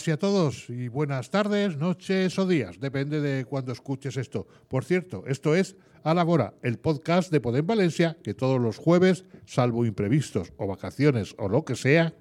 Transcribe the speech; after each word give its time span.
todas 0.00 0.08
y 0.08 0.10
a 0.12 0.18
todos 0.18 0.70
y 0.70 0.88
buenas 0.88 1.30
tardes, 1.30 1.76
noches 1.76 2.38
o 2.38 2.46
días, 2.46 2.80
depende 2.80 3.20
de 3.20 3.44
cuando 3.44 3.72
escuches 3.72 4.16
esto. 4.16 4.46
Por 4.68 4.84
cierto, 4.84 5.24
esto 5.26 5.54
es 5.54 5.76
A 6.04 6.14
la 6.14 6.24
Hora, 6.24 6.54
el 6.62 6.78
podcast 6.78 7.30
de 7.30 7.40
Podem 7.40 7.66
Valencia, 7.66 8.16
que 8.22 8.32
todos 8.32 8.58
los 8.58 8.78
jueves, 8.78 9.24
salvo 9.44 9.84
imprevistos 9.84 10.52
o 10.56 10.66
vacaciones 10.66 11.34
o 11.36 11.48
lo 11.48 11.66
que 11.66 11.76
sea, 11.76 12.14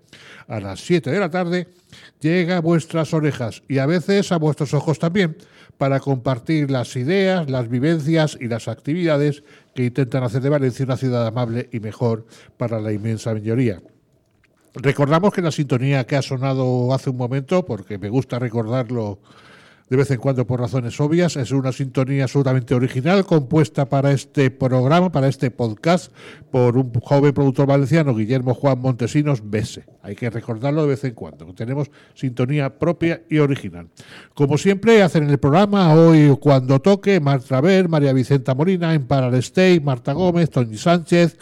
a 0.48 0.60
las 0.60 0.82
7 0.82 1.10
de 1.10 1.20
la 1.20 1.30
tarde, 1.30 1.68
llega 2.20 2.58
a 2.58 2.62
vuestras 2.62 3.14
orejas 3.14 3.64
y 3.70 3.78
a 3.78 3.86
veces 3.86 4.34
a 4.34 4.38
vuestros 4.38 4.74
ojos 4.74 5.00
también, 5.00 5.38
para 5.78 6.02
compartir 6.02 6.70
las 6.70 6.98
ideas, 6.98 7.50
las 7.50 7.70
vivencias 7.70 8.38
y 8.42 8.50
las 8.50 8.68
actividades 8.68 9.44
que 9.74 9.86
intentan 9.86 10.24
hacer 10.24 10.42
de 10.42 10.50
Valencia 10.50 10.84
una 10.84 10.98
ciudad 10.98 11.26
amable 11.26 11.70
y 11.72 11.80
mejor 11.80 12.26
para 12.58 12.82
la 12.82 12.92
inmensa 12.92 13.32
mayoría. 13.32 13.82
Recordamos 14.82 15.34
que 15.34 15.42
la 15.42 15.52
sintonía 15.52 16.06
que 16.06 16.16
ha 16.16 16.22
sonado 16.22 16.94
hace 16.94 17.10
un 17.10 17.18
momento, 17.18 17.66
porque 17.66 17.98
me 17.98 18.10
gusta 18.10 18.40
recordarlo 18.40 19.20
de 19.90 19.98
vez 19.98 20.12
en 20.12 20.20
cuando 20.20 20.46
por 20.46 20.60
razones 20.60 21.00
obvias, 21.00 21.36
es 21.36 21.52
una 21.52 21.72
sintonía 21.72 22.24
absolutamente 22.24 22.76
original 22.76 23.26
compuesta 23.26 23.90
para 23.90 24.12
este 24.12 24.52
programa, 24.52 25.12
para 25.12 25.28
este 25.28 25.50
podcast, 25.50 26.14
por 26.52 26.78
un 26.78 26.94
joven 26.94 27.34
productor 27.34 27.66
valenciano, 27.66 28.16
Guillermo 28.16 28.54
Juan 28.54 28.80
Montesinos 28.80 29.42
Bese. 29.50 29.86
Hay 30.04 30.16
que 30.16 30.30
recordarlo 30.30 30.84
de 30.84 30.90
vez 30.90 31.04
en 31.06 31.16
cuando, 31.16 31.52
tenemos 31.56 31.90
sintonía 32.14 32.78
propia 32.78 33.24
y 33.30 33.40
original. 33.40 33.88
Como 34.36 34.60
siempre, 34.60 35.02
hacen 35.02 35.24
en 35.24 35.32
el 35.32 35.40
programa 35.40 35.92
hoy 35.96 36.38
cuando 36.40 36.80
toque 36.80 37.20
Marta 37.20 37.60
Ver, 37.60 37.90
María 37.90 38.14
Vicenta 38.14 38.54
Molina, 38.54 38.94
Emparar 38.94 39.42
Stey, 39.42 39.80
Marta 39.80 40.14
Gómez, 40.14 40.52
Tony 40.52 40.78
Sánchez, 40.78 41.36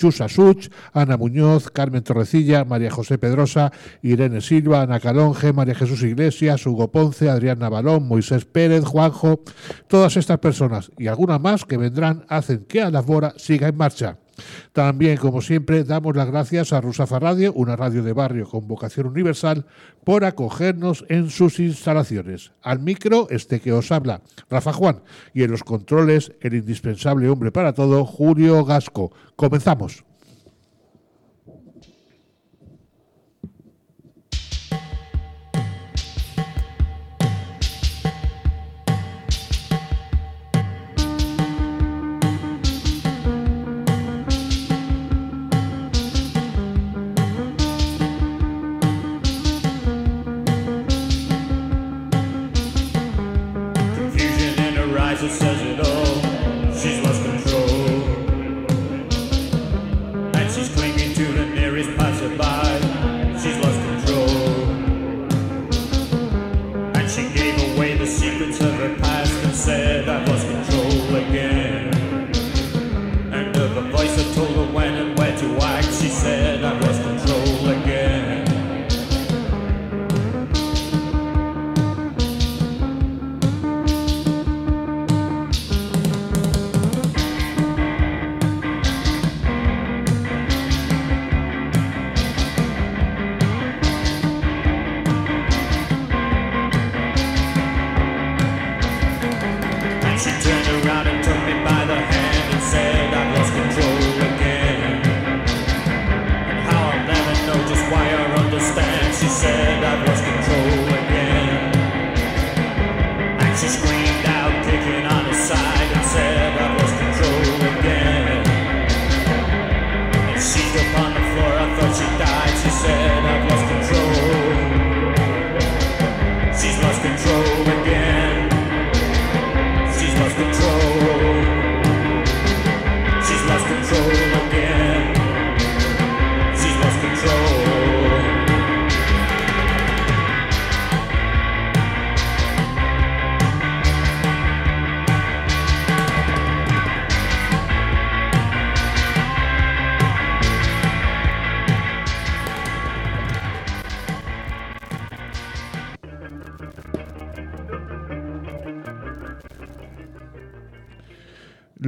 Chusa 0.00 0.28
Such, 0.28 0.70
Ana 0.94 1.18
Muñoz, 1.18 1.70
Carmen 1.70 2.02
Torrecilla, 2.02 2.64
María 2.64 2.90
José 2.90 3.18
Pedrosa, 3.18 3.70
Irene 4.02 4.40
Silva, 4.40 4.80
Ana 4.80 4.98
Calonge, 4.98 5.52
María 5.52 5.74
Jesús 5.74 6.02
Iglesias, 6.02 6.66
Hugo 6.66 6.90
Ponce, 6.90 7.28
Adrián 7.28 7.58
Navalón, 7.58 8.08
Moisés 8.08 8.46
Pérez, 8.46 8.84
Juanjo, 8.84 9.42
todas 9.88 10.16
estas 10.16 10.38
personas 10.38 10.90
y 10.96 11.08
algunas 11.08 11.40
más 11.40 11.66
que 11.66 11.76
vendrán 11.76 12.24
hacen 12.28 12.64
que 12.64 12.80
a 12.80 12.90
la 12.90 13.02
Bora 13.02 13.34
siga 13.36 13.68
en 13.68 13.76
marcha. 13.76 14.16
También, 14.72 15.16
como 15.16 15.42
siempre, 15.42 15.84
damos 15.84 16.16
las 16.16 16.28
gracias 16.28 16.72
a 16.72 16.80
Rusafa 16.80 17.18
Radio, 17.18 17.52
una 17.52 17.76
radio 17.76 18.02
de 18.02 18.12
barrio 18.12 18.48
con 18.48 18.66
vocación 18.68 19.06
universal, 19.06 19.66
por 20.04 20.24
acogernos 20.24 21.04
en 21.08 21.30
sus 21.30 21.60
instalaciones. 21.60 22.52
Al 22.62 22.80
micro, 22.80 23.28
este 23.30 23.60
que 23.60 23.72
os 23.72 23.92
habla, 23.92 24.22
Rafa 24.48 24.72
Juan, 24.72 25.02
y 25.34 25.42
en 25.42 25.50
los 25.50 25.64
controles, 25.64 26.32
el 26.40 26.54
indispensable 26.54 27.28
hombre 27.28 27.52
para 27.52 27.72
todo, 27.72 28.04
Julio 28.04 28.64
Gasco. 28.64 29.12
Comenzamos. 29.36 30.04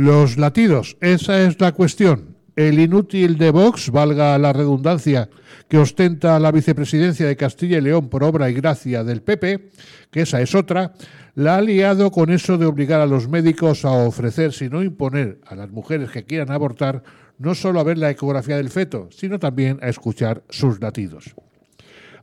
Los 0.02 0.36
latidos, 0.36 0.96
esa 1.00 1.44
es 1.44 1.60
la 1.60 1.70
cuestión. 1.70 2.34
El 2.56 2.80
inútil 2.80 3.38
de 3.38 3.52
Vox, 3.52 3.92
valga 3.92 4.36
la 4.36 4.52
redundancia, 4.52 5.30
que 5.68 5.78
ostenta 5.78 6.40
la 6.40 6.50
vicepresidencia 6.50 7.24
de 7.24 7.36
Castilla 7.36 7.78
y 7.78 7.82
León 7.82 8.08
por 8.08 8.24
obra 8.24 8.50
y 8.50 8.52
gracia 8.52 9.04
del 9.04 9.22
PP, 9.22 9.70
que 10.10 10.22
esa 10.22 10.40
es 10.40 10.56
otra, 10.56 10.92
la 11.36 11.54
ha 11.54 11.60
liado 11.60 12.10
con 12.10 12.30
eso 12.32 12.58
de 12.58 12.66
obligar 12.66 13.00
a 13.00 13.06
los 13.06 13.28
médicos 13.28 13.84
a 13.84 13.92
ofrecer, 13.92 14.52
sino 14.52 14.82
imponer 14.82 15.38
a 15.46 15.54
las 15.54 15.70
mujeres 15.70 16.10
que 16.10 16.24
quieran 16.24 16.50
abortar, 16.50 17.04
no 17.38 17.54
solo 17.54 17.78
a 17.78 17.84
ver 17.84 17.96
la 17.96 18.10
ecografía 18.10 18.56
del 18.56 18.70
feto, 18.70 19.08
sino 19.12 19.38
también 19.38 19.78
a 19.82 19.88
escuchar 19.88 20.42
sus 20.48 20.80
latidos. 20.80 21.32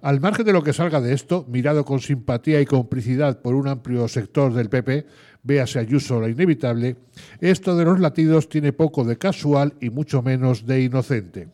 Al 0.01 0.21
margen 0.21 0.45
de 0.45 0.53
lo 0.53 0.63
que 0.63 0.71
salga 0.71 1.01
de 1.01 1.13
esto, 1.13 1.45
mirado 1.49 1.83
con 1.83 1.99
simpatía 1.99 2.61
y 2.61 2.65
complicidad 2.65 3.41
por 3.41 3.53
un 3.53 3.67
amplio 3.67 4.07
sector 4.07 4.53
del 4.53 4.69
PP, 4.69 5.05
véase 5.43 5.79
Ayuso 5.79 6.19
la 6.19 6.29
inevitable, 6.29 6.95
esto 7.39 7.75
de 7.75 7.85
los 7.85 7.99
latidos 7.99 8.49
tiene 8.49 8.73
poco 8.73 9.03
de 9.03 9.17
casual 9.17 9.73
y 9.79 9.89
mucho 9.89 10.21
menos 10.21 10.65
de 10.65 10.83
inocente. 10.83 11.47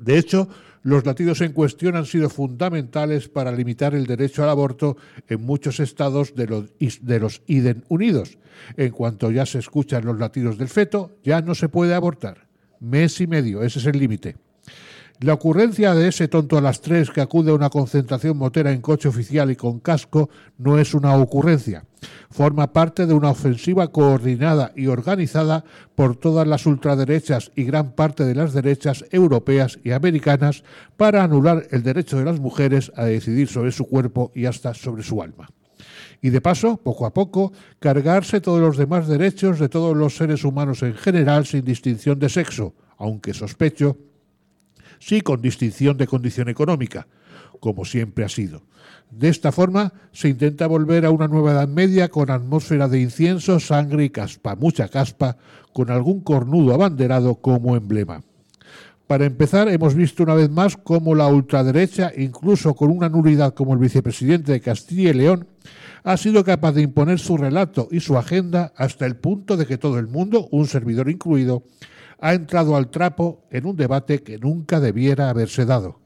De 0.00 0.18
hecho, 0.18 0.48
los 0.82 1.06
latidos 1.06 1.40
en 1.40 1.52
cuestión 1.52 1.96
han 1.96 2.06
sido 2.06 2.28
fundamentales 2.28 3.28
para 3.28 3.52
limitar 3.52 3.94
el 3.94 4.06
derecho 4.06 4.42
al 4.42 4.50
aborto 4.50 4.96
en 5.28 5.42
muchos 5.42 5.78
estados 5.78 6.34
de 6.34 6.46
los, 6.46 6.64
de 7.00 7.20
los 7.20 7.42
IDEN 7.46 7.84
Unidos. 7.88 8.38
En 8.76 8.90
cuanto 8.90 9.30
ya 9.30 9.46
se 9.46 9.58
escuchan 9.58 10.04
los 10.04 10.18
latidos 10.18 10.58
del 10.58 10.68
feto, 10.68 11.18
ya 11.22 11.40
no 11.40 11.54
se 11.54 11.68
puede 11.68 11.94
abortar. 11.94 12.48
Mes 12.80 13.20
y 13.20 13.28
medio, 13.28 13.62
ese 13.62 13.78
es 13.78 13.86
el 13.86 13.98
límite. 13.98 14.36
La 15.22 15.34
ocurrencia 15.34 15.94
de 15.94 16.08
ese 16.08 16.26
tonto 16.26 16.58
a 16.58 16.60
las 16.60 16.80
tres 16.80 17.12
que 17.12 17.20
acude 17.20 17.52
a 17.52 17.54
una 17.54 17.70
concentración 17.70 18.36
motera 18.36 18.72
en 18.72 18.80
coche 18.80 19.08
oficial 19.08 19.52
y 19.52 19.56
con 19.56 19.78
casco 19.78 20.30
no 20.58 20.80
es 20.80 20.94
una 20.94 21.14
ocurrencia. 21.14 21.84
Forma 22.28 22.72
parte 22.72 23.06
de 23.06 23.14
una 23.14 23.30
ofensiva 23.30 23.86
coordinada 23.92 24.72
y 24.74 24.88
organizada 24.88 25.64
por 25.94 26.16
todas 26.16 26.48
las 26.48 26.66
ultraderechas 26.66 27.52
y 27.54 27.62
gran 27.62 27.92
parte 27.92 28.24
de 28.24 28.34
las 28.34 28.52
derechas 28.52 29.04
europeas 29.12 29.78
y 29.84 29.92
americanas 29.92 30.64
para 30.96 31.22
anular 31.22 31.68
el 31.70 31.84
derecho 31.84 32.18
de 32.18 32.24
las 32.24 32.40
mujeres 32.40 32.90
a 32.96 33.04
decidir 33.04 33.46
sobre 33.46 33.70
su 33.70 33.86
cuerpo 33.86 34.32
y 34.34 34.46
hasta 34.46 34.74
sobre 34.74 35.04
su 35.04 35.22
alma 35.22 35.48
y 36.20 36.30
de 36.30 36.40
paso, 36.40 36.76
poco 36.76 37.06
a 37.06 37.12
poco, 37.12 37.52
cargarse 37.80 38.40
todos 38.40 38.60
los 38.60 38.76
demás 38.76 39.08
derechos 39.08 39.58
de 39.58 39.68
todos 39.68 39.96
los 39.96 40.16
seres 40.16 40.44
humanos 40.44 40.82
en 40.84 40.94
general 40.94 41.46
sin 41.46 41.64
distinción 41.64 42.20
de 42.20 42.28
sexo, 42.28 42.74
aunque 42.96 43.34
sospecho 43.34 43.96
sí 45.02 45.20
con 45.20 45.42
distinción 45.42 45.96
de 45.96 46.06
condición 46.06 46.48
económica. 46.48 47.06
como 47.60 47.84
siempre 47.84 48.24
ha 48.24 48.28
sido. 48.28 48.62
De 49.10 49.28
esta 49.28 49.52
forma 49.52 49.92
se 50.10 50.28
intenta 50.28 50.66
volver 50.66 51.04
a 51.04 51.10
una 51.10 51.28
nueva 51.28 51.52
Edad 51.52 51.68
Media 51.68 52.08
con 52.08 52.28
atmósfera 52.28 52.88
de 52.88 53.00
incienso, 53.00 53.60
sangre 53.60 54.04
y 54.04 54.10
caspa, 54.10 54.56
mucha 54.56 54.88
caspa, 54.88 55.36
con 55.72 55.90
algún 55.90 56.22
cornudo 56.22 56.74
abanderado 56.74 57.36
como 57.36 57.76
emblema. 57.76 58.22
Para 59.06 59.26
empezar, 59.26 59.68
hemos 59.68 59.94
visto 59.94 60.24
una 60.24 60.34
vez 60.34 60.50
más 60.50 60.76
cómo 60.76 61.14
la 61.14 61.28
ultraderecha, 61.28 62.10
incluso 62.16 62.74
con 62.74 62.90
una 62.90 63.08
nulidad 63.08 63.54
como 63.54 63.74
el 63.74 63.78
vicepresidente 63.78 64.50
de 64.50 64.60
Castilla 64.60 65.10
y 65.10 65.14
León, 65.14 65.46
ha 66.02 66.16
sido 66.16 66.42
capaz 66.42 66.72
de 66.72 66.82
imponer 66.82 67.20
su 67.20 67.36
relato 67.36 67.86
y 67.92 68.00
su 68.00 68.16
agenda 68.18 68.72
hasta 68.76 69.06
el 69.06 69.16
punto 69.16 69.56
de 69.56 69.66
que 69.66 69.78
todo 69.78 70.00
el 70.00 70.08
mundo, 70.08 70.48
un 70.50 70.66
servidor 70.66 71.08
incluido, 71.10 71.62
ha 72.22 72.34
entrado 72.34 72.76
al 72.76 72.88
trapo 72.88 73.44
en 73.50 73.66
un 73.66 73.76
debate 73.76 74.22
que 74.22 74.38
nunca 74.38 74.78
debiera 74.78 75.28
haberse 75.28 75.66
dado. 75.66 76.00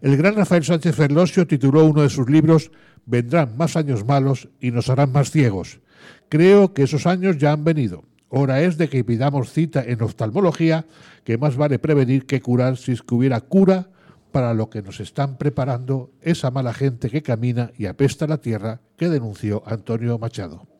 El 0.00 0.16
gran 0.16 0.34
Rafael 0.34 0.64
Sánchez 0.64 0.96
Ferlosio 0.96 1.46
tituló 1.46 1.84
uno 1.84 2.02
de 2.02 2.08
sus 2.08 2.28
libros 2.28 2.72
Vendrán 3.04 3.56
más 3.56 3.76
años 3.76 4.04
malos 4.04 4.48
y 4.60 4.70
nos 4.70 4.88
harán 4.88 5.12
más 5.12 5.30
ciegos. 5.30 5.80
Creo 6.28 6.74
que 6.74 6.82
esos 6.82 7.06
años 7.06 7.38
ya 7.38 7.52
han 7.52 7.64
venido. 7.64 8.04
Hora 8.28 8.62
es 8.62 8.76
de 8.76 8.88
que 8.88 9.04
pidamos 9.04 9.52
cita 9.52 9.82
en 9.82 10.02
oftalmología, 10.02 10.86
que 11.24 11.38
más 11.38 11.56
vale 11.56 11.78
prevenir 11.78 12.26
que 12.26 12.42
curar 12.42 12.76
si 12.76 12.92
es 12.92 13.02
que 13.02 13.14
hubiera 13.14 13.40
cura 13.40 13.90
para 14.32 14.52
lo 14.52 14.68
que 14.68 14.82
nos 14.82 15.00
están 15.00 15.38
preparando 15.38 16.12
esa 16.20 16.50
mala 16.50 16.74
gente 16.74 17.08
que 17.08 17.22
camina 17.22 17.72
y 17.76 17.86
apesta 17.86 18.26
la 18.26 18.38
tierra 18.38 18.80
que 18.96 19.08
denunció 19.08 19.62
Antonio 19.66 20.18
Machado. 20.18 20.77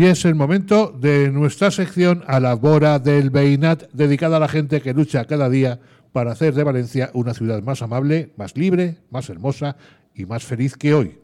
Y 0.00 0.06
es 0.06 0.24
el 0.24 0.34
momento 0.34 0.96
de 0.98 1.30
nuestra 1.30 1.70
sección 1.70 2.24
a 2.26 2.40
la 2.40 2.54
Bora 2.54 2.98
del 2.98 3.28
Beinat, 3.28 3.82
dedicada 3.92 4.38
a 4.38 4.40
la 4.40 4.48
gente 4.48 4.80
que 4.80 4.94
lucha 4.94 5.26
cada 5.26 5.50
día 5.50 5.78
para 6.12 6.32
hacer 6.32 6.54
de 6.54 6.64
Valencia 6.64 7.10
una 7.12 7.34
ciudad 7.34 7.62
más 7.62 7.82
amable, 7.82 8.32
más 8.38 8.56
libre, 8.56 8.96
más 9.10 9.28
hermosa 9.28 9.76
y 10.14 10.24
más 10.24 10.42
feliz 10.42 10.74
que 10.74 10.94
hoy. 10.94 11.18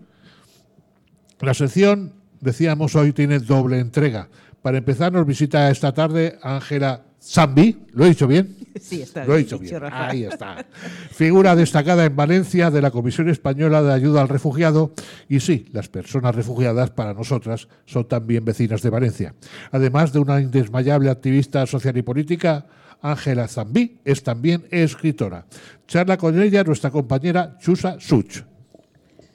La 1.40 1.54
sección, 1.54 2.12
decíamos 2.42 2.94
hoy, 2.96 3.14
tiene 3.14 3.38
doble 3.38 3.78
entrega. 3.78 4.28
Para 4.60 4.76
empezar, 4.76 5.10
nos 5.10 5.26
visita 5.26 5.70
esta 5.70 5.94
tarde 5.94 6.38
Ángela 6.42 7.00
Zambi, 7.26 7.86
¿lo 7.92 8.04
he 8.04 8.08
dicho 8.10 8.26
bien? 8.26 8.56
Sí, 8.76 9.00
está 9.00 9.24
Lo 9.24 9.34
he 9.34 9.38
dicho 9.38 9.58
bien. 9.58 9.80
Ahí 9.90 10.24
está. 10.24 10.66
Figura 11.10 11.56
destacada 11.56 12.04
en 12.04 12.14
Valencia 12.14 12.70
de 12.70 12.82
la 12.82 12.90
Comisión 12.90 13.30
Española 13.30 13.82
de 13.82 13.94
Ayuda 13.94 14.20
al 14.20 14.28
Refugiado. 14.28 14.92
Y 15.30 15.40
sí, 15.40 15.66
las 15.72 15.88
personas 15.88 16.34
refugiadas 16.34 16.90
para 16.90 17.14
nosotras 17.14 17.68
son 17.86 18.06
también 18.06 18.44
vecinas 18.44 18.82
de 18.82 18.90
Valencia. 18.90 19.34
Además 19.72 20.12
de 20.12 20.18
una 20.18 20.42
indesmayable 20.42 21.08
activista 21.08 21.64
social 21.64 21.96
y 21.96 22.02
política, 22.02 22.66
Ángela 23.00 23.48
Zambí 23.48 23.98
es 24.04 24.22
también 24.22 24.66
escritora. 24.70 25.46
Charla 25.86 26.18
con 26.18 26.38
ella 26.38 26.62
nuestra 26.62 26.90
compañera 26.90 27.56
Chusa 27.58 27.96
Such. 27.98 28.42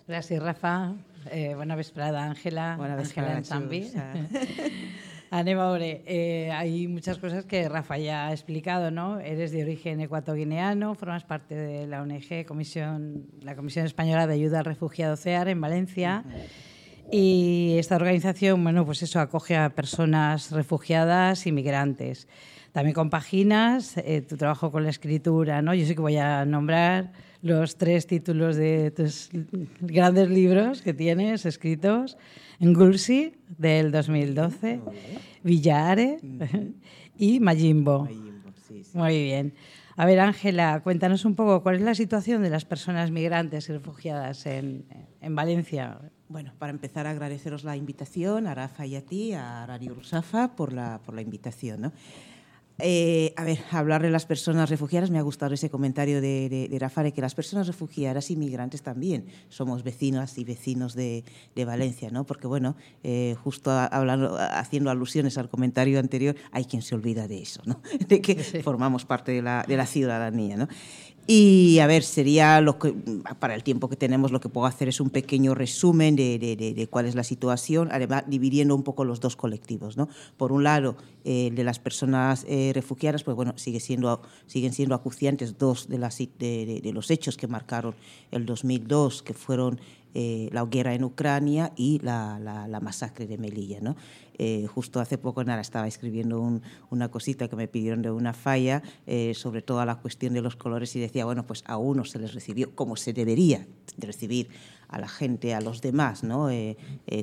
Gracias, 0.07 0.43
Rafa. 0.43 0.93
Eh, 1.31 1.53
buena 1.55 1.75
vesprada, 1.75 2.25
Ángela. 2.25 2.75
Buena 2.77 2.93
Ángela 2.95 3.39
vesprada, 3.39 3.43
Zambi. 3.43 3.91
Chusa. 5.31 5.39
Anem 5.39 5.59
a 5.59 5.71
veure, 5.71 6.03
eh, 6.05 6.51
hay 6.51 6.87
muchas 6.87 7.17
cosas 7.17 7.45
que 7.45 7.67
Rafa 7.69 7.97
ya 7.97 8.27
ha 8.27 8.31
explicado, 8.31 8.91
¿no? 8.91 9.19
Eres 9.19 9.51
de 9.51 9.63
origen 9.63 10.01
ecuatoguineano, 10.01 10.93
formas 10.95 11.23
parte 11.23 11.55
de 11.55 11.87
la 11.87 12.01
ONG, 12.01 12.45
Comisión, 12.45 13.27
la 13.41 13.55
Comisión 13.55 13.85
Española 13.85 14.27
de 14.27 14.33
Ayuda 14.33 14.59
al 14.59 14.65
Refugiado 14.65 15.15
CEAR 15.15 15.47
en 15.47 15.61
Valencia. 15.61 16.25
Y 17.11 17.75
esta 17.77 17.95
organización, 17.95 18.63
bueno, 18.63 18.85
pues 18.85 19.03
eso, 19.03 19.19
acoge 19.19 19.55
a 19.55 19.69
personas 19.69 20.51
refugiadas 20.51 21.47
y 21.47 21.51
migrantes. 21.51 22.27
También 22.71 22.93
compaginas 22.93 23.97
eh, 23.97 24.21
tu 24.21 24.37
trabajo 24.37 24.71
con 24.71 24.83
la 24.83 24.89
escritura, 24.89 25.61
¿no? 25.61 25.73
Yo 25.73 25.85
sé 25.85 25.95
que 25.95 26.01
voy 26.01 26.17
a 26.17 26.45
nombrar 26.45 27.11
los 27.41 27.77
tres 27.77 28.07
títulos 28.07 28.55
de 28.55 28.91
tus 28.91 29.29
grandes 29.81 30.29
libros 30.29 30.81
que 30.81 30.93
tienes 30.93 31.45
escritos. 31.45 32.17
Ngulsi, 32.59 33.33
del 33.57 33.91
2012, 33.91 34.81
Villare 35.43 36.17
y 37.17 37.39
Majimbo. 37.39 38.03
Mayimbo, 38.03 38.51
sí, 38.67 38.83
sí. 38.83 38.97
Muy 38.97 39.23
bien. 39.23 39.53
A 39.97 40.05
ver, 40.05 40.19
Ángela, 40.19 40.81
cuéntanos 40.83 41.25
un 41.25 41.35
poco 41.35 41.63
cuál 41.63 41.75
es 41.75 41.81
la 41.81 41.95
situación 41.95 42.43
de 42.43 42.49
las 42.49 42.65
personas 42.65 43.11
migrantes 43.11 43.67
y 43.69 43.73
refugiadas 43.73 44.45
en, 44.45 44.85
en 45.19 45.35
Valencia. 45.35 45.99
Bueno, 46.29 46.53
para 46.57 46.71
empezar, 46.71 47.07
agradeceros 47.07 47.63
la 47.63 47.75
invitación 47.75 48.47
a 48.47 48.55
Rafa 48.55 48.85
y 48.85 48.95
a 48.95 49.05
ti, 49.05 49.33
a 49.33 49.65
Radio 49.65 49.93
Rusafa, 49.93 50.55
por 50.55 50.71
la, 50.71 51.01
por 51.03 51.13
la 51.13 51.21
invitación. 51.21 51.81
¿no? 51.81 51.91
Eh, 52.83 53.33
a 53.37 53.43
ver, 53.43 53.59
hablar 53.71 54.01
de 54.01 54.09
las 54.09 54.25
personas 54.25 54.69
refugiadas, 54.69 55.11
me 55.11 55.19
ha 55.19 55.21
gustado 55.21 55.53
ese 55.53 55.69
comentario 55.69 56.21
de, 56.21 56.49
de, 56.49 56.67
de 56.67 56.79
Rafa, 56.79 57.03
de 57.03 57.13
que 57.13 57.21
las 57.21 57.35
personas 57.35 57.67
refugiadas 57.67 58.31
y 58.31 58.35
migrantes 58.35 58.81
también 58.81 59.25
somos 59.49 59.83
vecinas 59.83 60.37
y 60.37 60.43
vecinos 60.43 60.95
de, 60.95 61.23
de 61.55 61.65
Valencia, 61.65 62.09
¿no? 62.09 62.25
Porque, 62.25 62.47
bueno, 62.47 62.75
eh, 63.03 63.35
justo 63.43 63.71
hablando, 63.71 64.37
haciendo 64.37 64.89
alusiones 64.89 65.37
al 65.37 65.49
comentario 65.49 65.99
anterior, 65.99 66.35
hay 66.51 66.65
quien 66.65 66.81
se 66.81 66.95
olvida 66.95 67.27
de 67.27 67.41
eso, 67.41 67.61
¿no? 67.65 67.81
De 68.07 68.21
que 68.21 68.43
sí. 68.43 68.61
formamos 68.61 69.05
parte 69.05 69.31
de 69.31 69.41
la, 69.41 69.63
de 69.67 69.77
la 69.77 69.85
ciudadanía, 69.85 70.57
¿no? 70.57 70.67
Y 71.33 71.79
a 71.79 71.87
ver, 71.87 72.03
sería 72.03 72.59
lo 72.59 72.77
que, 72.77 72.93
para 73.39 73.55
el 73.55 73.63
tiempo 73.63 73.87
que 73.87 73.95
tenemos, 73.95 74.33
lo 74.33 74.41
que 74.41 74.49
puedo 74.49 74.67
hacer 74.67 74.89
es 74.89 74.99
un 74.99 75.09
pequeño 75.09 75.55
resumen 75.55 76.17
de, 76.17 76.87
cuál 76.89 77.05
es 77.05 77.15
la 77.15 77.23
situación, 77.23 77.87
además 77.93 78.25
dividiendo 78.27 78.75
un 78.75 78.83
poco 78.83 79.05
los 79.05 79.21
dos 79.21 79.37
colectivos. 79.37 79.95
¿no? 79.95 80.09
Por 80.35 80.51
un 80.51 80.65
lado, 80.65 80.97
eh, 81.23 81.47
el 81.47 81.55
de 81.55 81.63
las 81.63 81.79
personas 81.79 82.45
eh, 82.49 82.71
refugiadas, 82.75 83.23
pues 83.23 83.37
bueno, 83.37 83.53
sigue 83.55 83.79
siendo, 83.79 84.21
siguen 84.45 84.73
siendo 84.73 84.93
acuciantes 84.93 85.57
dos 85.57 85.87
de, 85.87 85.99
las, 85.99 86.19
los 86.83 87.09
hechos 87.09 87.37
que 87.37 87.47
marcaron 87.47 87.95
el 88.31 88.45
2002, 88.45 89.23
que 89.23 89.33
fueron 89.33 89.79
eh, 90.13 90.49
la 90.51 90.65
guerra 90.65 90.93
en 90.93 91.05
Ucrania 91.05 91.71
y 91.77 91.99
la, 91.99 92.39
la, 92.39 92.67
la 92.67 92.81
masacre 92.81 93.25
de 93.25 93.37
Melilla. 93.37 93.79
¿no? 93.79 93.95
Eh, 94.43 94.65
justo 94.65 94.99
hace 94.99 95.19
poco 95.19 95.43
nada 95.43 95.61
estaba 95.61 95.87
escribiendo 95.87 96.41
un, 96.41 96.63
una 96.89 97.11
cosita 97.11 97.47
que 97.47 97.55
me 97.55 97.67
pidieron 97.67 98.01
de 98.01 98.09
una 98.09 98.33
falla 98.33 98.81
eh, 99.05 99.35
sobre 99.35 99.61
toda 99.61 99.85
la 99.85 99.97
cuestión 99.97 100.33
de 100.33 100.41
los 100.41 100.55
colores 100.55 100.95
y 100.95 100.99
decía, 100.99 101.25
bueno, 101.25 101.45
pues 101.45 101.63
a 101.67 101.77
uno 101.77 102.05
se 102.05 102.17
les 102.17 102.33
recibió 102.33 102.73
como 102.73 102.95
se 102.95 103.13
debería 103.13 103.67
recibir 103.99 104.49
a 104.87 104.99
la 104.99 105.07
gente, 105.07 105.53
a 105.53 105.61
los 105.61 105.81
demás, 105.81 106.23
¿no? 106.23 106.49
Eh, 106.49 106.75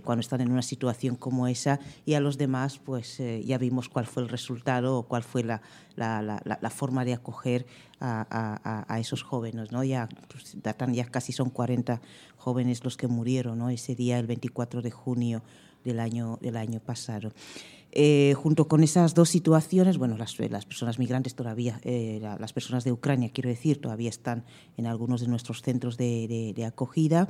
cuando 0.04 0.20
están 0.20 0.42
en 0.42 0.52
una 0.52 0.62
situación 0.62 1.16
como 1.16 1.48
esa 1.48 1.80
y 2.06 2.14
a 2.14 2.20
los 2.20 2.38
demás, 2.38 2.78
pues 2.78 3.20
ya 3.44 3.58
vimos 3.58 3.88
cuál 3.88 4.06
fue 4.06 4.22
el 4.22 4.28
resultado 4.28 4.96
o 4.96 5.02
cuál 5.02 5.24
fue 5.24 5.42
la, 5.42 5.60
la, 5.96 6.70
forma 6.70 7.04
de 7.04 7.14
acoger 7.14 7.66
a, 8.00 8.84
a, 8.88 9.00
esos 9.00 9.22
jóvenes, 9.24 9.72
¿no? 9.72 9.82
Ya 9.82 10.08
pues, 10.28 10.56
ya 10.92 11.04
casi 11.06 11.32
son 11.32 11.50
40 11.50 12.00
jóvenes 12.36 12.84
los 12.84 12.96
que 12.96 13.08
murieron, 13.08 13.58
¿no? 13.58 13.68
Ese 13.68 13.94
día, 13.94 14.18
el 14.18 14.28
24 14.28 14.80
de 14.80 14.90
junio 14.92 15.42
del 15.84 16.00
año, 16.00 16.38
del 16.40 16.56
año 16.56 16.80
pasado. 16.80 17.32
Eh, 17.90 18.34
junto 18.36 18.68
con 18.68 18.82
esas 18.82 19.14
dos 19.14 19.30
situaciones, 19.30 19.96
bueno, 19.96 20.18
las, 20.18 20.38
las 20.38 20.66
personas 20.66 20.98
migrantes 20.98 21.34
todavía, 21.34 21.80
eh, 21.84 22.20
las 22.20 22.52
personas 22.52 22.84
de 22.84 22.92
Ucrania, 22.92 23.30
quiero 23.32 23.48
decir, 23.48 23.80
todavía 23.80 24.10
están 24.10 24.44
en 24.76 24.86
algunos 24.86 25.22
de 25.22 25.28
nuestros 25.28 25.62
centros 25.62 25.96
de, 25.96 26.28
de, 26.28 26.52
de 26.54 26.64
acogida. 26.66 27.28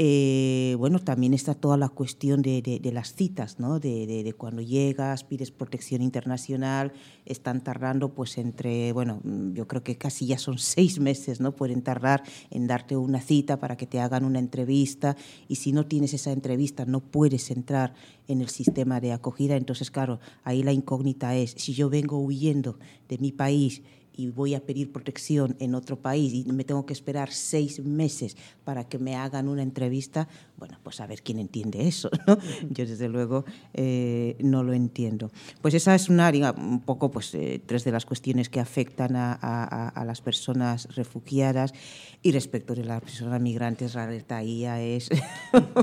Eh, 0.00 0.76
bueno, 0.78 1.00
también 1.00 1.34
está 1.34 1.54
toda 1.54 1.76
la 1.76 1.88
cuestión 1.88 2.40
de, 2.40 2.80
las 2.92 3.14
citas, 3.14 3.58
¿no? 3.58 3.80
De, 3.80 4.06
de, 4.06 4.32
cuando 4.32 4.62
llegas, 4.62 5.24
pides 5.24 5.50
protección 5.50 6.02
internacional, 6.02 6.92
están 7.26 7.64
tardando 7.64 8.14
pues 8.14 8.38
entre, 8.38 8.92
bueno, 8.92 9.20
yo 9.54 9.66
creo 9.66 9.82
que 9.82 9.98
casi 9.98 10.26
ya 10.26 10.38
son 10.38 10.58
seis 10.58 11.00
meses, 11.00 11.40
¿no? 11.40 11.50
Pueden 11.56 11.82
tardar 11.82 12.22
en 12.50 12.68
darte 12.68 12.96
una 12.96 13.20
cita 13.20 13.58
para 13.58 13.76
que 13.76 13.88
te 13.88 13.98
hagan 13.98 14.24
una 14.24 14.38
entrevista 14.38 15.16
y 15.48 15.56
si 15.56 15.72
no 15.72 15.86
tienes 15.86 16.14
esa 16.14 16.30
entrevista 16.30 16.84
no 16.84 17.00
puedes 17.00 17.50
entrar 17.50 17.94
en 18.28 18.40
el 18.40 18.50
sistema 18.50 19.00
de 19.00 19.12
acogida. 19.12 19.56
Entonces, 19.56 19.90
claro, 19.90 20.20
ahí 20.44 20.62
la 20.62 20.72
incógnita 20.72 21.34
es, 21.34 21.56
si 21.58 21.74
yo 21.74 21.90
vengo 21.90 22.20
huyendo 22.20 22.78
de 23.08 23.18
mi 23.18 23.32
país, 23.32 23.82
y 24.18 24.30
voy 24.30 24.56
a 24.56 24.60
pedir 24.60 24.92
protección 24.92 25.56
en 25.60 25.76
otro 25.76 26.02
país 26.02 26.34
y 26.34 26.52
me 26.52 26.64
tengo 26.64 26.84
que 26.84 26.92
esperar 26.92 27.30
seis 27.30 27.78
meses 27.78 28.36
para 28.64 28.88
que 28.88 28.98
me 28.98 29.14
hagan 29.14 29.46
una 29.48 29.62
entrevista, 29.62 30.28
bueno, 30.56 30.76
pues 30.82 31.00
a 31.00 31.06
ver 31.06 31.22
quién 31.22 31.38
entiende 31.38 31.86
eso, 31.86 32.10
¿no? 32.26 32.36
Yo 32.68 32.84
desde 32.84 33.08
luego 33.08 33.44
eh, 33.74 34.36
no 34.40 34.64
lo 34.64 34.72
entiendo. 34.72 35.30
Pues 35.62 35.74
esa 35.74 35.94
es 35.94 36.08
una, 36.08 36.32
digamos, 36.32 36.64
un 36.64 36.80
poco, 36.80 37.12
pues 37.12 37.32
eh, 37.34 37.62
tres 37.64 37.84
de 37.84 37.92
las 37.92 38.04
cuestiones 38.06 38.48
que 38.48 38.58
afectan 38.58 39.14
a, 39.14 39.38
a, 39.40 39.88
a, 39.88 40.04
las 40.04 40.20
personas 40.20 40.92
refugiadas 40.96 41.72
y 42.20 42.32
respecto 42.32 42.74
de 42.74 42.84
las 42.84 43.00
personas 43.00 43.40
migrantes, 43.40 43.94
la 43.94 44.04
alerta 44.04 44.38
ahí 44.38 44.64
es, 44.64 45.08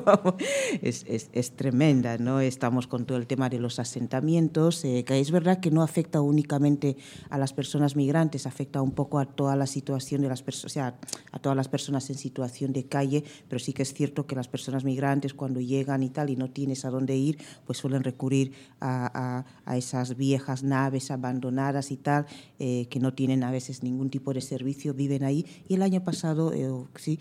es, 0.81 1.05
es, 1.07 1.29
es, 1.31 1.51
tremenda, 1.55 2.17
¿no? 2.17 2.41
Estamos 2.41 2.87
con 2.87 3.05
todo 3.05 3.17
el 3.17 3.27
tema 3.27 3.47
de 3.49 3.59
los 3.59 3.79
asentamientos, 3.79 4.83
eh, 4.83 5.05
que 5.05 5.19
es 5.21 5.31
verdad 5.31 5.61
que 5.61 5.71
no 5.71 5.81
afecta 5.81 6.19
únicamente 6.19 6.97
a 7.29 7.37
las 7.37 7.53
personas 7.53 7.95
migrantes, 7.95 8.24
afecta 8.45 8.81
un 8.81 8.91
poco 8.91 9.19
a 9.19 9.25
toda 9.25 9.55
la 9.55 9.67
situación 9.67 10.21
de 10.21 10.29
las 10.29 10.41
personas, 10.41 10.95
a 11.31 11.39
todas 11.39 11.55
las 11.55 11.67
personas 11.67 12.09
en 12.09 12.17
situación 12.17 12.73
de 12.73 12.85
calle, 12.85 13.23
pero 13.47 13.59
sí 13.59 13.73
que 13.73 13.83
es 13.83 13.93
cierto 13.93 14.25
que 14.27 14.35
las 14.35 14.47
personas 14.47 14.83
migrantes 14.83 15.33
cuando 15.33 15.59
llegan 15.59 16.03
y 16.03 16.09
tal 16.09 16.29
y 16.29 16.35
no 16.35 16.49
tienes 16.49 16.85
a 16.85 16.89
dónde 16.89 17.15
ir, 17.15 17.37
pues 17.65 17.77
suelen 17.77 18.03
recurrir 18.03 18.53
a, 18.79 19.05
a, 19.13 19.45
a 19.65 19.77
esas 19.77 20.15
viejas 20.17 20.63
naves 20.63 21.11
abandonadas 21.11 21.91
y 21.91 21.97
tal, 21.97 22.25
eh, 22.59 22.87
que 22.89 22.99
no 22.99 23.13
tienen 23.13 23.43
a 23.43 23.51
veces 23.51 23.83
ningún 23.83 24.09
tipo 24.09 24.33
de 24.33 24.41
servicio, 24.41 24.93
viven 24.93 25.23
ahí. 25.23 25.45
Y 25.67 25.75
el 25.75 25.81
año 25.81 26.03
pasado, 26.03 26.53
eh, 26.53 26.69
sí, 26.95 27.19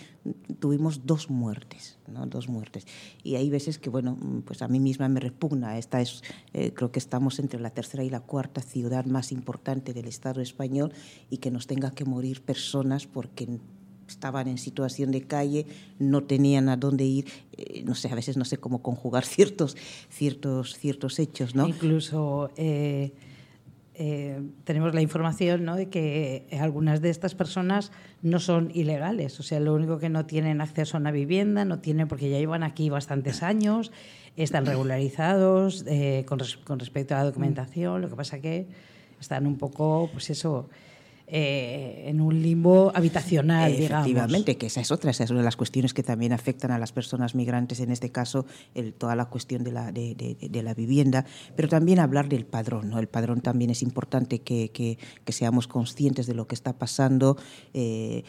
tuvimos 0.59 1.07
dos 1.07 1.31
muertes, 1.31 1.99
¿no? 2.09 2.27
Dos 2.27 2.49
muertes. 2.49 2.87
Y 3.23 3.37
hay 3.37 3.51
veces 3.51 3.79
que, 3.79 3.91
bueno, 3.91 4.17
pues 4.45 4.63
a 4.63 4.69
mí 4.69 4.81
misma 4.81 5.09
me 5.09 5.21
repugna. 5.21 5.79
Esta 5.79 6.01
es, 6.01 6.23
eh, 6.53 6.73
creo 6.75 6.93
que 6.93 6.99
estamos 6.99 7.39
entre 7.39 7.61
la 7.61 7.71
tercera 7.71 8.05
y 8.05 8.11
la 8.11 8.21
cuarta 8.21 8.61
ciudad 8.63 9.05
más 9.05 9.33
importante 9.33 9.93
del 9.93 10.07
Estado 10.07 10.41
español 10.41 10.93
y 11.31 11.39
que 11.39 11.51
nos 11.51 11.67
tenga 11.67 11.91
que 11.91 12.05
morir 12.05 12.43
personas 12.43 13.07
porque 13.07 13.61
estaban 14.09 14.49
en 14.49 14.59
situación 14.59 15.11
de 15.13 15.23
calle, 15.23 15.67
no 15.99 16.25
tenían 16.25 16.69
a 16.69 16.77
dónde 16.77 17.05
ir, 17.05 17.27
eh, 17.57 17.83
no 17.85 17.95
sé, 17.95 18.09
a 18.09 18.15
veces 18.15 18.37
no 18.37 18.45
sé 18.45 18.59
cómo 18.59 18.83
conjugar 18.83 19.25
ciertos, 19.37 19.77
ciertos, 20.11 20.77
ciertos 20.79 21.19
hechos, 21.19 21.55
¿no? 21.55 21.69
Incluso 21.69 22.51
eh, 22.57 23.13
eh, 23.95 24.43
tenemos 24.65 24.95
la 24.95 25.03
información 25.03 25.67
de 25.77 25.89
que 25.89 26.47
algunas 26.61 27.01
de 27.01 27.11
estas 27.11 27.35
personas 27.35 27.93
no 28.23 28.41
son 28.41 28.71
ilegales, 28.75 29.39
o 29.39 29.43
sea, 29.43 29.61
lo 29.61 29.73
único 29.75 29.99
que 29.99 30.09
no 30.09 30.27
tienen 30.27 30.61
acceso 30.61 30.97
a 30.97 31.01
una 31.01 31.13
vivienda, 31.13 31.65
no 31.65 31.79
tienen, 31.79 32.09
porque 32.09 32.29
ya 32.29 32.39
llevan 32.39 32.65
aquí 32.65 32.91
bastantes 32.91 33.43
años, 33.43 33.93
están 34.37 34.67
regularizados 34.67 35.85
eh, 35.87 36.25
con, 36.27 36.41
con 36.65 36.81
respecto 36.81 37.15
a 37.15 37.19
la 37.19 37.25
documentación, 37.25 38.01
lo 38.01 38.09
que 38.09 38.17
pasa 38.17 38.41
que 38.41 38.67
están 39.21 39.47
un 39.47 39.59
poco, 39.59 40.11
pues 40.13 40.29
eso, 40.31 40.69
eh, 41.27 42.05
en 42.07 42.21
un 42.21 42.43
limbo 42.43 42.93
habitacional, 42.95 43.73
Efectivamente, 43.73 44.57
que 44.57 44.67
esa 44.67 44.81
es 44.81 44.91
otra, 44.91 45.11
esa 45.11 45.25
es 45.25 45.31
una 45.31 45.41
de 45.41 45.45
las 45.45 45.57
cuestiones 45.57 45.95
que 45.95 46.03
también 46.03 46.33
afectan 46.33 46.71
a 46.71 46.79
las 46.79 46.93
personas 46.93 47.35
migrantes, 47.35 47.81
en 47.81 47.91
este 47.91 48.11
caso, 48.11 48.47
toda 48.99 49.17
la 49.17 49.27
cuestión 49.27 49.65
de 49.65 49.73
la, 49.73 49.91
de, 49.91 50.63
la 50.63 50.75
vivienda, 50.75 51.25
pero 51.57 51.69
también 51.69 51.99
hablar 51.99 52.29
del 52.29 52.45
padrón. 52.45 52.91
¿no? 52.91 52.99
El 52.99 53.09
padrón 53.09 53.41
también 53.41 53.71
es 53.71 53.83
importante 53.83 54.41
que, 54.41 54.71
que, 54.71 54.99
que 55.25 55.33
seamos 55.33 55.67
conscientes 55.67 56.27
de 56.27 56.35
lo 56.35 56.47
que 56.47 56.55
está 56.55 56.75
pasando. 56.79 57.37
Eh, 57.73 58.25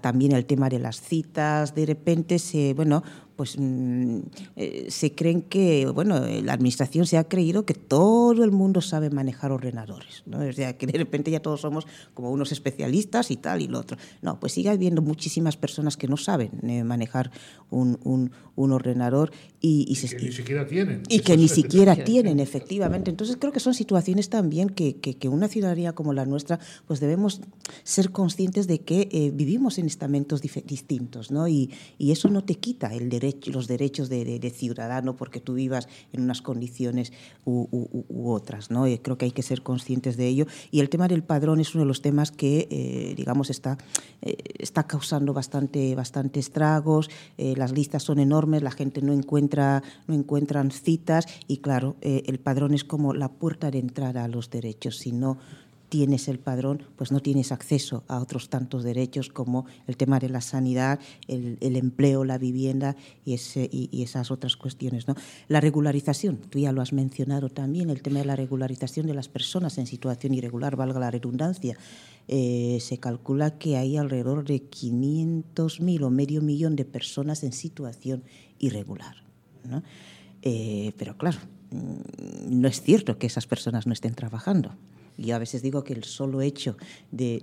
también 0.00 0.32
el 0.32 0.46
tema 0.46 0.68
de 0.68 0.78
las 0.78 1.00
citas, 1.00 1.74
de 1.74 1.86
repente 1.86 2.38
se, 2.38 2.74
bueno, 2.74 3.02
pues 3.38 3.54
mmm, 3.56 4.18
eh, 4.56 4.86
se 4.90 5.14
creen 5.14 5.42
que, 5.42 5.86
bueno, 5.86 6.18
la 6.42 6.52
administración 6.54 7.06
se 7.06 7.18
ha 7.18 7.28
creído 7.28 7.64
que 7.64 7.72
todo 7.72 8.42
el 8.42 8.50
mundo 8.50 8.80
sabe 8.80 9.10
manejar 9.10 9.52
ordenadores, 9.52 10.24
¿no? 10.26 10.40
O 10.40 10.52
sea, 10.52 10.76
que 10.76 10.88
de 10.88 10.98
repente 10.98 11.30
ya 11.30 11.38
todos 11.38 11.60
somos 11.60 11.86
como 12.14 12.32
unos 12.32 12.50
especialistas 12.50 13.30
y 13.30 13.36
tal 13.36 13.62
y 13.62 13.68
lo 13.68 13.78
otro. 13.78 13.96
No, 14.22 14.40
pues 14.40 14.54
sigue 14.54 14.70
habiendo 14.70 15.02
muchísimas 15.02 15.56
personas 15.56 15.96
que 15.96 16.08
no 16.08 16.16
saben 16.16 16.50
eh, 16.68 16.82
manejar 16.82 17.30
un, 17.70 18.00
un, 18.02 18.32
un, 18.56 18.72
ordenador 18.72 19.30
y, 19.60 19.84
y, 19.86 19.92
y 19.92 19.94
se, 19.94 20.16
que 20.16 20.24
ni 20.24 20.32
siquiera 20.32 20.66
tienen. 20.66 21.02
Y 21.08 21.20
que 21.20 21.36
ni 21.36 21.46
siquiera 21.60 21.94
tienen, 21.94 22.40
efectivamente. 22.40 23.08
Entonces 23.08 23.36
creo 23.38 23.52
que 23.52 23.60
son 23.60 23.72
situaciones 23.72 24.30
también 24.30 24.68
que, 24.68 24.96
que, 24.96 25.14
que, 25.16 25.28
una 25.28 25.46
ciudadanía 25.46 25.92
como 25.92 26.12
la 26.12 26.26
nuestra, 26.26 26.58
pues 26.88 26.98
debemos 26.98 27.40
ser 27.84 28.10
conscientes 28.10 28.66
de 28.66 28.80
que 28.80 29.08
eh, 29.12 29.30
vivimos 29.32 29.78
en 29.78 29.86
estamentos 29.86 30.42
distintos, 30.42 31.30
¿no? 31.30 31.46
Y, 31.46 31.70
y 31.98 32.10
eso 32.10 32.28
no 32.30 32.42
te 32.42 32.56
quita 32.56 32.92
el 32.92 33.08
derecho 33.08 33.27
los 33.46 33.66
derechos 33.68 34.08
de, 34.08 34.52
ciudadano 34.54 35.16
porque 35.16 35.40
tú 35.40 35.54
vivas 35.54 35.88
en 36.12 36.22
unas 36.22 36.42
condiciones 36.42 37.12
u, 37.44 37.68
otras. 38.24 38.70
¿no? 38.70 38.84
Creo 39.02 39.18
que 39.18 39.26
hay 39.26 39.30
que 39.30 39.42
ser 39.42 39.62
conscientes 39.62 40.16
de 40.16 40.26
ello. 40.26 40.46
Y 40.70 40.80
el 40.80 40.88
tema 40.88 41.08
del 41.08 41.22
padrón 41.22 41.60
es 41.60 41.74
uno 41.74 41.84
de 41.84 41.88
los 41.88 42.02
temas 42.02 42.30
que, 42.30 42.68
eh, 42.70 43.14
digamos, 43.16 43.50
está, 43.50 43.78
eh, 44.22 44.36
está 44.58 44.86
causando 44.86 45.32
bastante, 45.32 45.94
bastante 45.94 46.40
estragos. 46.40 47.10
Eh, 47.36 47.54
las 47.56 47.72
listas 47.72 48.02
son 48.02 48.18
enormes, 48.18 48.62
la 48.62 48.70
gente 48.70 49.02
no 49.02 49.12
encuentra, 49.12 49.82
no 50.06 50.14
encuentran 50.14 50.70
citas 50.70 51.26
y, 51.46 51.58
claro, 51.58 51.96
el 52.00 52.38
padrón 52.38 52.74
es 52.74 52.84
como 52.84 53.14
la 53.14 53.28
puerta 53.28 53.70
de 53.70 53.78
entrada 53.78 54.24
a 54.24 54.28
los 54.28 54.50
derechos. 54.50 54.98
Si 54.98 55.12
no 55.12 55.38
tienes 55.88 56.28
el 56.28 56.38
padrón, 56.38 56.82
pues 56.96 57.12
no 57.12 57.20
tienes 57.20 57.52
acceso 57.52 58.04
a 58.08 58.18
otros 58.18 58.48
tantos 58.48 58.84
derechos 58.84 59.28
como 59.28 59.66
el 59.86 59.96
tema 59.96 60.18
de 60.18 60.28
la 60.28 60.40
sanidad, 60.40 61.00
el, 61.26 61.76
empleo, 61.76 62.24
la 62.24 62.38
vivienda 62.38 62.96
y, 63.24 63.34
esas 64.02 64.30
otras 64.30 64.56
cuestiones. 64.56 65.06
La 65.48 65.60
regularización, 65.60 66.38
tú 66.38 66.58
ya 66.58 66.72
lo 66.72 66.82
has 66.82 66.92
mencionado 66.92 67.48
también, 67.48 67.90
el 67.90 68.02
tema 68.02 68.20
de 68.20 68.26
la 68.26 68.36
regularización 68.36 69.06
de 69.06 69.14
las 69.14 69.28
personas 69.28 69.78
en 69.78 69.86
situación 69.86 70.34
irregular, 70.34 70.76
valga 70.76 71.00
la 71.00 71.10
redundancia. 71.10 71.76
Eh, 72.28 72.78
se 72.80 72.98
calcula 72.98 73.58
que 73.58 73.78
hay 73.78 73.96
alrededor 73.96 74.44
de 74.44 74.68
500.000 74.70 76.02
o 76.02 76.10
medio 76.10 76.42
millón 76.42 76.76
de 76.76 76.84
personas 76.84 77.42
en 77.42 77.52
situación 77.52 78.24
irregular. 78.58 79.16
Eh, 80.42 80.92
pero 80.98 81.16
claro, 81.16 81.38
no 82.48 82.68
es 82.68 82.82
cierto 82.82 83.18
que 83.18 83.26
esas 83.26 83.46
personas 83.46 83.86
no 83.86 83.92
estén 83.92 84.14
trabajando 84.14 84.74
yo 85.18 85.34
a 85.34 85.38
veces 85.38 85.62
digo 85.62 85.82
que 85.82 85.92
el 85.92 86.04
solo 86.04 86.40
hecho 86.40 86.76
de, 87.10 87.42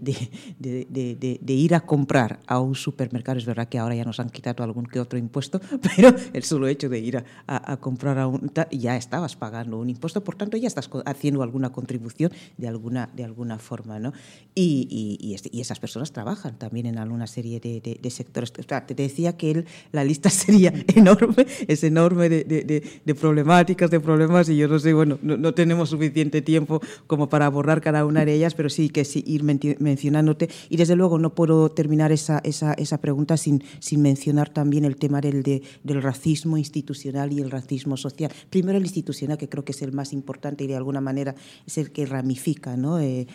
ir 1.46 1.75
a 1.75 1.82
comprar 1.82 2.39
a 2.48 2.60
un 2.60 2.74
supermercado, 2.74 3.38
es 3.38 3.46
verdad 3.46 3.67
que 3.67 3.77
ahora 3.77 3.96
ya 3.96 4.05
nos 4.05 4.20
han 4.20 4.29
quitado 4.29 4.63
algún 4.63 4.86
que 4.86 5.00
otro 5.00 5.20
impuesto, 5.20 5.60
pero 5.96 6.15
el 6.34 6.44
solo 6.44 6.67
hecho 6.67 6.88
de 6.88 7.00
ir 7.00 7.24
a, 7.48 7.77
comprar 7.77 8.17
a 8.17 8.27
un 8.27 8.51
ya 8.72 8.96
estabas 8.96 9.36
pagando 9.36 9.77
un 9.77 9.89
impuesto, 9.89 10.24
por 10.24 10.36
tanto 10.36 10.55
ya 10.55 10.67
estás 10.67 10.89
haciendo 11.05 11.44
alguna 11.44 11.72
contribución 11.72 12.32
de 12.58 12.67
alguna, 12.67 13.10
de 13.13 13.25
alguna 13.25 13.60
forma. 13.60 14.00
¿no? 14.00 14.13
Y, 14.53 14.88
y, 14.89 15.36
y 15.51 15.62
esas 15.62 15.79
personas 15.79 16.13
trabajan 16.13 16.58
también 16.58 16.86
en 16.86 16.98
alguna 16.98 17.27
serie 17.27 17.60
de, 17.60 18.10
sectores. 18.10 18.53
te 18.53 18.96
decía 18.96 19.36
que 19.36 19.65
la 19.91 20.03
lista 20.05 20.29
sería 20.29 20.74
enorme, 20.96 21.46
es 21.67 21.84
enorme 21.84 22.29
de, 22.29 23.15
problemáticas, 23.20 23.91
de 23.91 24.00
problemas, 24.00 24.48
y 24.48 24.55
yo 24.55 24.70
no 24.70 24.79
sé, 24.79 24.94
bueno, 24.94 25.20
no, 25.22 25.36
no 25.36 25.53
tenemos 25.53 25.89
suficiente 25.89 26.41
tiempo 26.41 26.79
como 27.08 27.27
para 27.27 27.48
abordar 27.48 27.65
cada 27.82 28.06
una 28.06 28.26
de 28.26 28.34
ellas, 28.34 28.54
pero 28.54 28.70
sí 28.70 28.90
que 28.90 29.06
sí 29.06 29.24
ir 29.26 29.44
mencionándote. 29.44 30.50
Y 30.70 30.78
desde 30.78 30.96
luego 30.96 31.20
no 31.20 31.34
puedo 31.36 31.70
terminar 31.70 32.12
esa, 32.12 32.40
esa, 32.44 32.74
esa 32.74 33.00
pregunta 33.00 33.38
sin, 33.38 33.64
sin 33.80 34.02
mencionar 34.02 34.50
también 34.50 34.86
el 34.86 34.98
tema 34.98 35.22
del, 35.22 35.44
del 35.44 36.02
racismo 36.02 36.58
institucional 36.58 37.32
y 37.34 37.40
el 37.40 37.52
racismo 37.52 37.98
social. 37.98 38.32
Primero 38.50 38.78
el 38.78 38.84
institucional, 38.84 39.38
que 39.38 39.50
creo 39.50 39.66
que 39.66 39.72
es 39.72 39.82
el 39.82 39.92
más 39.92 40.14
importante 40.14 40.64
y 40.64 40.68
de 40.68 40.76
alguna 40.76 41.02
manera 41.02 41.36
es 41.66 41.78
el 41.78 41.92
que 41.92 42.06
ramifica, 42.06 42.78
¿no? 42.78 43.00
Eh, 43.00 43.28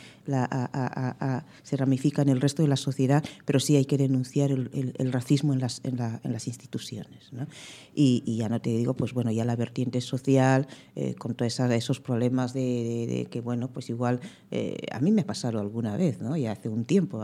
se 1.62 1.76
ramifica 1.76 2.22
en 2.22 2.28
el 2.28 2.40
resto 2.40 2.62
de 2.62 2.68
la 2.68 2.76
sociedad, 2.76 3.24
pero 3.44 3.60
sí 3.60 3.76
hay 3.76 3.84
que 3.84 3.98
denunciar 3.98 4.50
el, 4.50 5.12
racismo 5.12 5.52
en 5.52 5.60
las, 5.60 5.80
en, 5.84 5.96
las 5.96 6.46
instituciones. 6.46 7.32
¿no? 7.32 7.46
Y, 7.94 8.36
ya 8.36 8.48
no 8.48 8.60
te 8.60 8.70
digo, 8.70 8.94
pues 8.94 9.12
bueno, 9.12 9.30
ya 9.32 9.44
la 9.44 9.56
vertiente 9.56 10.00
social, 10.00 10.68
eh, 10.94 11.14
con 11.14 11.34
todos 11.34 11.58
esos 11.60 12.00
problemas 12.00 12.54
de, 12.54 12.60
de, 12.60 13.14
de, 13.14 13.24
que, 13.26 13.40
bueno, 13.40 13.68
pues 13.68 13.90
igual 13.90 14.19
eh, 14.50 14.78
a 14.90 15.00
mí 15.00 15.10
me 15.10 15.22
ha 15.22 15.26
pasado 15.26 15.60
alguna 15.60 15.96
vez, 15.96 16.20
¿no? 16.20 16.36
Ya 16.36 16.52
hace 16.52 16.68
un 16.68 16.84
tiempo, 16.84 17.20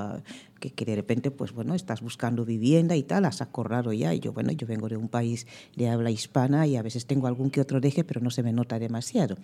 que, 0.61 0.71
que, 0.73 0.85
de 0.85 0.97
repente, 0.97 1.31
pues 1.31 1.53
bueno, 1.53 1.75
estás 1.75 2.01
buscando 2.01 2.45
vivienda 2.45 2.97
y 2.97 3.03
tal, 3.03 3.25
has 3.25 3.41
acordado 3.41 3.93
ya. 3.93 4.15
Y 4.15 4.21
yo, 4.21 4.33
bueno, 4.33 4.53
yo 4.53 4.67
vengo 4.67 4.89
de 4.89 4.97
un 4.97 5.09
país 5.09 5.47
de 5.77 5.89
habla 5.89 6.11
hispana 6.11 6.67
y 6.67 6.77
a 6.77 6.83
veces 6.83 7.07
tengo 7.07 7.27
algún 7.27 7.51
que 7.51 7.61
otro 7.61 7.81
deje, 7.81 8.05
pero 8.05 8.21
no 8.21 8.31
se 8.31 8.43
me 8.43 8.53
nota 8.53 8.79
demasiado. 8.79 9.37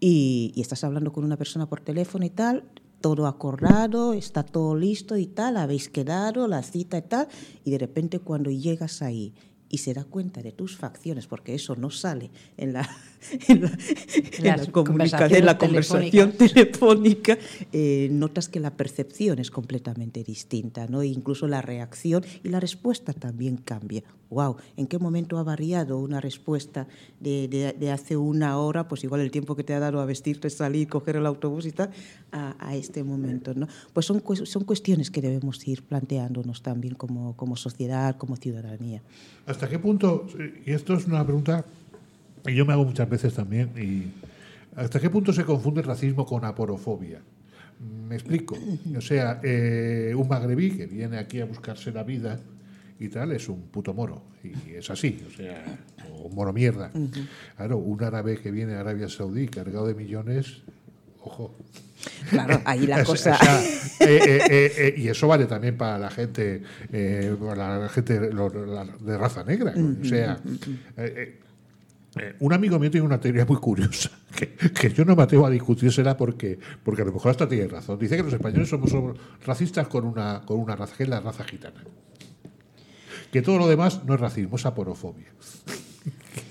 Y, 0.00 0.52
y 0.54 0.60
estás 0.60 0.84
hablando 0.84 1.12
con 1.12 1.24
una 1.24 1.36
persona 1.36 1.66
por 1.66 1.80
teléfono 1.80 2.24
y 2.24 2.30
tal, 2.30 2.64
todo 3.00 3.26
acordado, 3.26 4.14
está 4.14 4.42
todo 4.44 4.74
listo 4.76 5.18
y 5.18 5.26
tal, 5.26 5.58
habéis 5.58 5.90
quedado, 5.90 6.48
la 6.48 6.62
cita 6.62 6.96
y 6.96 7.02
tal, 7.02 7.28
y 7.62 7.70
de 7.70 7.76
repente 7.76 8.18
cuando 8.18 8.50
llegas 8.50 9.02
ahí 9.02 9.34
y 9.68 9.78
se 9.78 9.92
da 9.92 10.04
cuenta 10.04 10.40
de 10.40 10.52
tus 10.52 10.76
facciones, 10.76 11.26
porque 11.26 11.54
eso 11.54 11.76
no 11.76 11.90
sale 11.90 12.30
en 12.56 12.72
la, 12.72 12.88
en 13.48 13.62
la, 13.62 13.70
en 14.38 15.46
la, 15.46 15.58
conversación 15.58 16.32
telefónica, 16.32 17.38
eh, 17.72 18.08
notas 18.10 18.48
que 18.48 18.60
la 18.60 18.76
percepción 18.76 19.38
es 19.38 19.50
completamente 19.50 20.22
distinta, 20.22 20.86
¿no? 20.86 21.02
E 21.02 21.06
incluso 21.06 21.46
la 21.48 21.62
reacción 21.62 22.24
y 22.42 22.48
la 22.48 22.60
respuesta 22.60 23.12
también 23.12 23.56
cambia. 23.56 24.02
Wow, 24.30 24.56
¿en 24.76 24.86
qué 24.86 24.98
momento 24.98 25.38
ha 25.38 25.42
variado 25.44 25.98
una 25.98 26.20
respuesta 26.20 26.88
de, 27.20 27.74
de, 27.78 27.90
hace 27.92 28.16
una 28.16 28.58
hora, 28.58 28.88
pues 28.88 29.04
igual 29.04 29.20
el 29.20 29.30
tiempo 29.30 29.54
que 29.54 29.62
te 29.62 29.74
ha 29.74 29.78
dado 29.78 30.00
a 30.00 30.06
vestirte, 30.06 30.50
salir, 30.50 30.88
coger 30.88 31.16
el 31.16 31.26
autobús 31.26 31.66
y 31.66 31.72
tal, 31.72 31.90
a, 32.32 32.56
a 32.58 32.74
este 32.74 33.04
momento, 33.04 33.54
¿no? 33.54 33.68
Pues 33.92 34.06
son, 34.06 34.22
son 34.44 34.64
cuestiones 34.64 35.10
que 35.10 35.20
debemos 35.20 35.66
ir 35.68 35.82
planteándonos 35.84 36.62
también 36.62 36.94
como, 36.94 37.36
como 37.36 37.56
sociedad, 37.56 38.16
como 38.16 38.36
ciudadanía. 38.36 39.02
¿Hasta 39.46 39.68
qué 39.68 39.78
punto, 39.78 40.26
y 40.66 40.72
esto 40.72 40.94
es 40.94 41.06
una 41.06 41.24
pregunta 41.24 41.64
que 42.44 42.54
yo 42.54 42.66
me 42.66 42.72
hago 42.72 42.84
muchas 42.84 43.08
veces 43.08 43.34
también, 43.34 43.70
y 43.76 44.12
¿hasta 44.76 45.00
qué 45.00 45.10
punto 45.10 45.32
se 45.32 45.44
confunde 45.44 45.80
el 45.80 45.86
racismo 45.86 46.26
con 46.26 46.44
aporofobia? 46.44 47.20
Me 48.08 48.14
explico. 48.14 48.56
O 48.96 49.00
sea, 49.00 49.40
eh, 49.42 50.14
un 50.16 50.28
magrebí 50.28 50.70
que 50.70 50.86
viene 50.86 51.18
aquí 51.18 51.40
a 51.40 51.46
buscarse 51.46 51.90
la 51.90 52.04
vida 52.04 52.38
y 52.98 53.08
tal 53.08 53.32
es 53.32 53.48
un 53.48 53.62
puto 53.62 53.92
moro. 53.92 54.22
Y 54.42 54.74
es 54.74 54.90
así, 54.90 55.22
o 55.26 55.36
sea, 55.36 55.64
un 56.22 56.34
moro 56.34 56.52
mierda. 56.52 56.90
Claro, 57.56 57.78
un 57.78 58.02
árabe 58.02 58.38
que 58.38 58.50
viene 58.50 58.74
a 58.74 58.80
Arabia 58.80 59.08
Saudí 59.08 59.48
cargado 59.48 59.86
de 59.86 59.94
millones, 59.94 60.62
ojo. 61.22 61.54
Claro, 62.30 62.60
ahí 62.64 62.86
la 62.86 63.04
cosa. 63.04 63.38
Eh, 64.00 64.40
eh, 64.50 64.72
eh, 64.76 64.94
y 64.98 65.08
eso 65.08 65.26
vale 65.26 65.46
también 65.46 65.76
para 65.76 65.98
la 65.98 66.10
gente, 66.10 66.62
para 67.40 67.78
la 67.78 67.88
gente 67.88 68.20
de 68.20 69.18
raza 69.18 69.44
negra. 69.44 69.74
O 69.76 70.04
sea, 70.04 70.40
un 72.40 72.52
amigo 72.52 72.78
mío 72.78 72.90
tiene 72.90 73.06
una 73.06 73.20
teoría 73.20 73.44
muy 73.44 73.56
curiosa, 73.56 74.10
que, 74.80 74.90
yo 74.90 75.04
no 75.04 75.16
me 75.16 75.22
atrevo 75.22 75.46
a 75.46 75.50
discutírsela 75.50 76.16
porque, 76.16 76.58
porque 76.82 77.02
a 77.02 77.04
lo 77.04 77.12
mejor 77.12 77.30
hasta 77.30 77.48
tiene 77.48 77.66
razón. 77.68 77.98
Dice 77.98 78.16
que 78.16 78.22
los 78.22 78.32
españoles 78.32 78.68
somos, 78.68 78.92
racistas 79.44 79.88
con 79.88 80.04
una, 80.04 80.42
con 80.44 80.58
una 80.58 80.76
raza, 80.76 80.96
que 80.96 81.04
es 81.04 81.08
la 81.08 81.20
raza 81.20 81.44
gitana. 81.44 81.82
Que 83.32 83.42
todo 83.42 83.58
lo 83.58 83.66
demás 83.66 84.04
no 84.04 84.14
es 84.14 84.20
racismo, 84.20 84.56
es 84.56 84.66
aporofobia. 84.66 85.26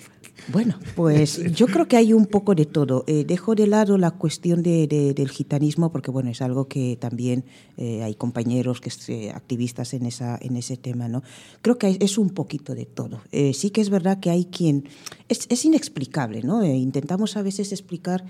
Bueno, 0.51 0.77
pues 0.95 1.41
yo 1.56 1.67
creo 1.67 1.88
que 1.88 1.97
hay 1.97 2.13
un 2.13 2.25
poco 2.25 2.56
de 2.56 2.65
todo. 2.65 3.03
Eh, 3.08 3.23
dejo 3.25 3.56
de 3.56 3.67
lado 3.67 3.97
la 3.97 4.12
cuestión 4.12 4.62
de, 4.62 4.88
del 4.88 5.29
gitanismo 5.29 5.91
porque 5.91 6.12
bueno 6.12 6.29
es 6.29 6.41
algo 6.41 6.67
que 6.67 6.97
también 6.99 7.45
eh, 7.77 8.03
hay 8.03 8.15
compañeros 8.15 8.82
que 8.82 8.91
eh, 9.08 9.32
activistas 9.32 9.93
en 9.93 10.06
esa 10.06 10.38
en 10.41 10.58
ese 10.58 10.77
tema, 10.77 11.08
¿no? 11.08 11.23
Creo 11.62 11.77
que 11.77 11.97
es 11.99 12.17
un 12.17 12.29
poquito 12.32 12.75
de 12.75 12.86
todo. 12.86 13.21
sí 13.53 13.69
que 13.69 13.82
es 13.82 13.89
verdad 13.89 14.19
que 14.19 14.29
hay 14.29 14.45
quien 14.45 14.86
es, 15.29 15.45
es 15.49 15.65
inexplicable, 15.65 16.41
¿no? 16.41 16.63
intentamos 16.63 17.38
a 17.38 17.41
veces 17.41 17.71
explicar. 17.71 18.25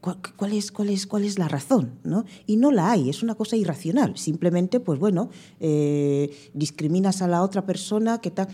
Cuál, 0.00 0.52
es, 0.52 0.72
cuál, 0.72 0.90
es, 0.90 1.06
cuál 1.06 1.24
es 1.24 1.38
la 1.38 1.46
razón, 1.46 1.92
¿no? 2.02 2.24
Y 2.44 2.56
no 2.56 2.72
la 2.72 2.90
hay, 2.90 3.08
es 3.08 3.22
una 3.22 3.36
cosa 3.36 3.54
irracional. 3.54 4.18
Simplemente, 4.18 4.80
pues 4.80 4.98
bueno, 4.98 5.30
discriminas 6.54 7.22
a 7.22 7.28
la 7.28 7.42
otra 7.42 7.64
persona 7.64 8.20
que 8.20 8.30
está 8.30 8.48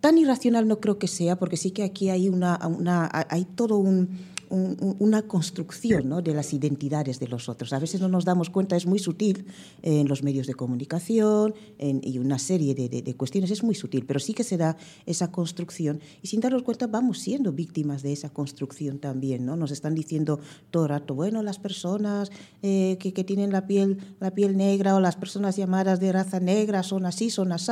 tan 0.00 0.18
irracional 0.18 0.68
no 0.68 0.80
creo 0.80 0.98
que 0.98 1.08
sea, 1.08 1.36
porque 1.36 1.56
sí 1.56 1.70
que 1.70 1.82
aquí 1.82 2.10
hay, 2.10 2.28
una, 2.28 2.58
una 2.66 3.08
hay 3.12 3.44
todo 3.44 3.76
un, 3.78 4.08
una 4.50 5.22
construcción 5.22 6.08
¿no? 6.08 6.20
de 6.22 6.34
las 6.34 6.52
identidades 6.52 7.20
de 7.20 7.28
los 7.28 7.48
otros. 7.48 7.72
A 7.72 7.78
veces 7.78 8.00
no 8.00 8.08
nos 8.08 8.24
damos 8.24 8.50
cuenta, 8.50 8.76
es 8.76 8.86
muy 8.86 8.98
sutil 8.98 9.46
en 9.82 10.08
los 10.08 10.22
medios 10.22 10.46
de 10.46 10.54
comunicación 10.54 11.54
en, 11.78 12.00
y 12.02 12.18
una 12.18 12.38
serie 12.38 12.74
de, 12.74 12.88
de, 12.88 13.14
cuestiones, 13.14 13.50
es 13.50 13.62
muy 13.62 13.74
sutil, 13.76 14.04
pero 14.06 14.18
sí 14.18 14.34
que 14.34 14.44
se 14.44 14.56
da 14.56 14.76
esa 15.06 15.30
construcción 15.30 16.00
y 16.22 16.26
sin 16.26 16.40
darnos 16.40 16.64
cuenta 16.64 16.86
vamos 16.86 17.20
siendo 17.20 17.52
víctimas 17.52 18.02
de 18.02 18.12
esa 18.12 18.30
construcción 18.30 18.98
también. 18.98 19.46
¿no? 19.46 19.54
Nos 19.56 19.70
están 19.70 19.94
diciendo 19.94 20.40
todo 20.70 20.84
el 20.84 20.88
rato, 20.90 21.14
bueno, 21.14 21.42
las 21.42 21.58
personas 21.58 22.30
eh, 22.62 22.96
que, 22.98 23.12
que, 23.12 23.24
tienen 23.24 23.52
la 23.52 23.66
piel, 23.66 23.98
la 24.20 24.32
piel 24.32 24.56
negra 24.56 24.96
o 24.96 25.00
las 25.00 25.16
personas 25.16 25.56
llamadas 25.56 26.00
de 26.00 26.10
raza 26.12 26.40
negra 26.40 26.82
son 26.82 27.06
así, 27.06 27.30
son 27.30 27.52
así, 27.52 27.68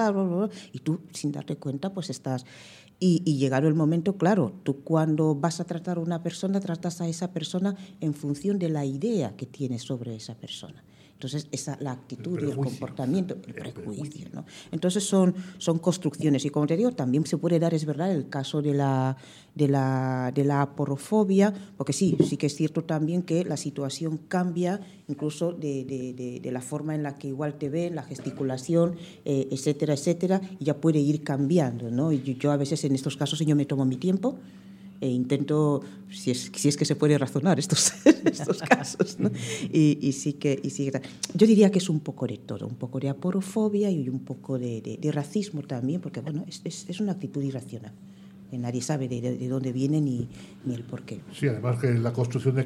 y 0.72 0.80
tú 0.80 1.00
sin 1.12 1.32
darte 1.32 1.56
cuenta 1.56 1.92
pues 1.92 2.10
estás 2.10 2.44
y, 2.98 3.22
y 3.24 3.37
llegado 3.37 3.68
el 3.68 3.74
momento, 3.74 4.16
claro, 4.16 4.52
tú 4.62 4.82
cuando 4.82 5.35
vas 5.35 5.61
a 5.61 5.64
tratar 5.64 5.98
a 5.98 6.00
una 6.00 6.22
persona, 6.22 6.61
tratas 6.61 7.00
a 7.00 7.09
esa 7.09 7.32
persona 7.32 7.76
en 8.00 8.14
función 8.14 8.59
de 8.59 8.68
la 8.68 8.85
idea 8.85 9.37
que 9.37 9.46
tienes 9.46 9.82
sobre 9.82 10.14
esa 10.14 10.35
persona. 10.35 10.82
Entonces, 11.16 11.48
esa, 11.50 11.79
la 11.81 11.92
actitud 11.92 12.38
y 12.42 12.50
el 12.50 12.57
comportamiento, 12.57 13.37
el, 13.46 13.55
prejuicio. 13.55 14.29
¿no? 14.35 14.44
Entonces, 14.70 15.02
son, 15.02 15.35
son 15.57 15.79
construcciones. 15.79 16.44
Y 16.44 16.50
como 16.50 16.66
te 16.66 16.76
digo, 16.76 16.92
también 16.92 17.24
se 17.24 17.38
puede 17.38 17.59
dar, 17.59 17.72
es 17.72 17.87
verdad, 17.87 18.12
el 18.12 18.29
caso 18.29 18.61
de 18.61 18.74
la, 18.74 19.16
de 19.55 19.66
la, 19.66 20.31
de 20.35 20.44
la 20.44 20.61
aporofobia, 20.61 21.55
porque 21.79 21.94
sí, 21.94 22.18
sí 22.22 22.37
que 22.37 22.48
es 22.48 22.55
cierto 22.55 22.85
también 22.85 23.22
que 23.22 23.46
la 23.46 23.57
situación 23.57 24.18
cambia 24.29 24.81
incluso 25.09 25.52
de, 25.52 25.87
de, 25.87 26.40
de, 26.42 26.52
la 26.52 26.61
forma 26.61 26.94
en 26.94 27.02
la 27.02 27.16
que 27.16 27.29
igual 27.29 27.55
te 27.55 27.70
ven, 27.70 27.94
la 27.94 28.02
gesticulación, 28.02 28.96
eh, 29.24 29.48
etcétera, 29.50 29.94
etcétera, 29.94 30.42
y 30.59 30.66
ya 30.66 30.76
puede 30.83 30.98
ir 30.98 31.22
cambiando. 31.22 31.90
¿no? 31.90 32.12
Y 32.12 32.22
yo, 32.22 32.35
yo 32.35 32.52
a 32.52 32.59
veces 32.59 32.85
en 32.85 32.94
estos 32.94 33.16
casos 33.16 33.38
yo 33.38 33.57
me 33.57 33.64
tomo 33.64 33.87
mi 33.87 33.96
tiempo 33.96 34.37
e 35.00 35.09
intento, 35.09 35.82
si 36.11 36.30
es, 36.30 36.50
si 36.54 36.68
es 36.68 36.76
que 36.76 36.85
se 36.85 36.96
puede 36.96 37.18
razonar 37.18 37.59
estos, 37.59 37.92
estos 38.24 38.62
casos, 38.62 39.18
¿no? 39.18 39.30
y, 39.72 39.98
y, 40.00 40.12
sí 40.12 40.35
que, 40.35 40.59
y 40.62 40.70
sí 40.70 40.90
yo 41.35 41.46
diría 41.46 41.70
que 41.70 41.78
es 41.78 41.88
un 41.88 42.00
poco 42.00 42.26
de 42.26 42.38
todo, 42.38 42.66
un 42.66 42.76
poco 42.76 42.98
de 43.00 43.09
aporofobia 43.09 43.90
y 43.90 44.09
un 44.09 44.20
poco 44.20 44.59
de, 44.59 44.80
de, 44.80 44.96
de 44.96 45.12
racismo 45.12 45.62
también, 45.62 46.00
porque 46.00 46.20
bueno, 46.20 46.44
es, 46.48 46.61
es, 46.64 46.87
es 46.88 47.00
una 47.00 47.12
actitud 47.12 47.42
irracional 47.42 47.92
que 48.50 48.59
nadie 48.59 48.80
sabe 48.80 49.09
de, 49.09 49.20
de, 49.20 49.48
dónde 49.48 49.72
viene 49.72 50.00
ni, 50.00 50.28
ni, 50.64 50.74
el 50.74 50.85
por 50.85 51.02
qué. 51.02 51.20
Sí, 51.32 51.48
además 51.48 51.78
que 51.80 51.94
la 51.94 52.12
construcción 52.12 52.54
de, 52.54 52.64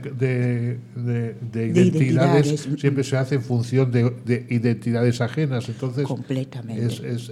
de 0.96 1.66
identidades, 1.66 2.68
siempre 2.78 3.04
se 3.04 3.16
hace 3.16 3.36
en 3.36 3.42
función 3.42 3.90
de, 3.90 4.46
identidades 4.50 5.20
ajenas, 5.20 5.68
entonces... 5.68 6.04
Completamente. 6.06 6.86
Es, 6.86 7.00
es, 7.00 7.30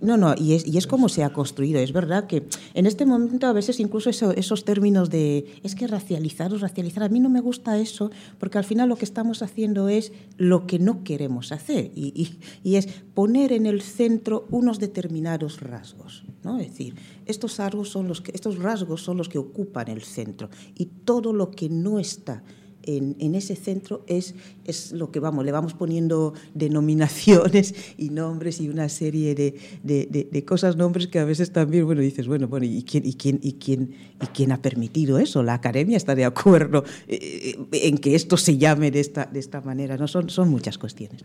No, 0.00 0.16
no, 0.16 0.34
y 0.36 0.54
es, 0.54 0.66
y 0.66 0.78
es 0.78 0.86
como 0.86 1.08
se 1.08 1.24
ha 1.24 1.32
construido. 1.32 1.80
Es 1.80 1.92
verdad 1.92 2.26
que 2.26 2.46
en 2.74 2.86
este 2.86 3.06
momento 3.06 3.46
a 3.46 3.52
veces 3.52 3.80
incluso 3.80 4.10
eso, 4.10 4.32
esos 4.32 4.64
términos 4.64 5.10
de 5.10 5.46
es 5.62 5.74
que 5.74 5.86
racializar 5.86 6.52
o 6.52 6.58
racializar, 6.58 7.02
a 7.02 7.08
mí 7.08 7.20
no 7.20 7.28
me 7.28 7.40
gusta 7.40 7.78
eso, 7.78 8.10
porque 8.38 8.58
al 8.58 8.64
final 8.64 8.88
lo 8.88 8.96
que 8.96 9.04
estamos 9.04 9.42
haciendo 9.42 9.88
es 9.88 10.12
lo 10.36 10.66
que 10.66 10.78
no 10.78 11.04
queremos 11.04 11.52
hacer, 11.52 11.90
y, 11.94 12.12
y, 12.14 12.68
y 12.68 12.76
es 12.76 12.86
poner 13.14 13.52
en 13.52 13.66
el 13.66 13.82
centro 13.82 14.46
unos 14.50 14.78
determinados 14.78 15.60
rasgos. 15.60 16.24
¿no? 16.42 16.58
Es 16.58 16.68
decir, 16.68 16.94
estos 17.26 17.56
rasgos, 17.58 17.88
son 17.90 18.08
los 18.08 18.20
que, 18.20 18.32
estos 18.32 18.58
rasgos 18.58 19.02
son 19.02 19.16
los 19.16 19.28
que 19.28 19.38
ocupan 19.38 19.88
el 19.88 20.02
centro 20.02 20.48
y 20.74 20.86
todo 20.86 21.32
lo 21.32 21.50
que 21.50 21.68
no 21.68 21.98
está 21.98 22.42
en, 22.84 23.34
ese 23.34 23.56
centro 23.56 24.04
es, 24.06 24.34
es 24.64 24.92
lo 24.92 25.10
que 25.10 25.20
vamos, 25.20 25.44
le 25.44 25.52
vamos 25.52 25.74
poniendo 25.74 26.34
denominaciones 26.54 27.74
y 27.96 28.10
nombres 28.10 28.60
y 28.60 28.68
una 28.68 28.88
serie 28.88 29.34
de, 29.34 29.54
de, 29.82 30.44
cosas, 30.44 30.76
nombres 30.76 31.06
que 31.06 31.18
a 31.18 31.24
veces 31.24 31.52
también, 31.52 31.84
bueno, 31.84 32.00
dices, 32.00 32.26
bueno, 32.26 32.48
bueno, 32.48 32.66
¿y 32.66 32.82
quién, 32.82 33.06
y 33.06 33.14
quién, 33.14 33.38
y 33.42 33.54
quién, 33.54 33.94
y 34.20 34.26
quién 34.26 34.52
ha 34.52 34.60
permitido 34.60 35.18
eso? 35.18 35.42
La 35.42 35.54
academia 35.54 35.96
está 35.96 36.14
de 36.14 36.24
acuerdo 36.24 36.84
eh, 37.08 37.56
en 37.72 37.98
que 37.98 38.14
esto 38.14 38.36
se 38.36 38.58
llame 38.58 38.90
de 38.90 39.00
esta, 39.00 39.26
de 39.26 39.40
esta 39.40 39.60
manera, 39.60 39.96
¿no? 39.96 40.08
Son, 40.08 40.28
son 40.30 40.48
muchas 40.48 40.78
cuestiones. 40.78 41.22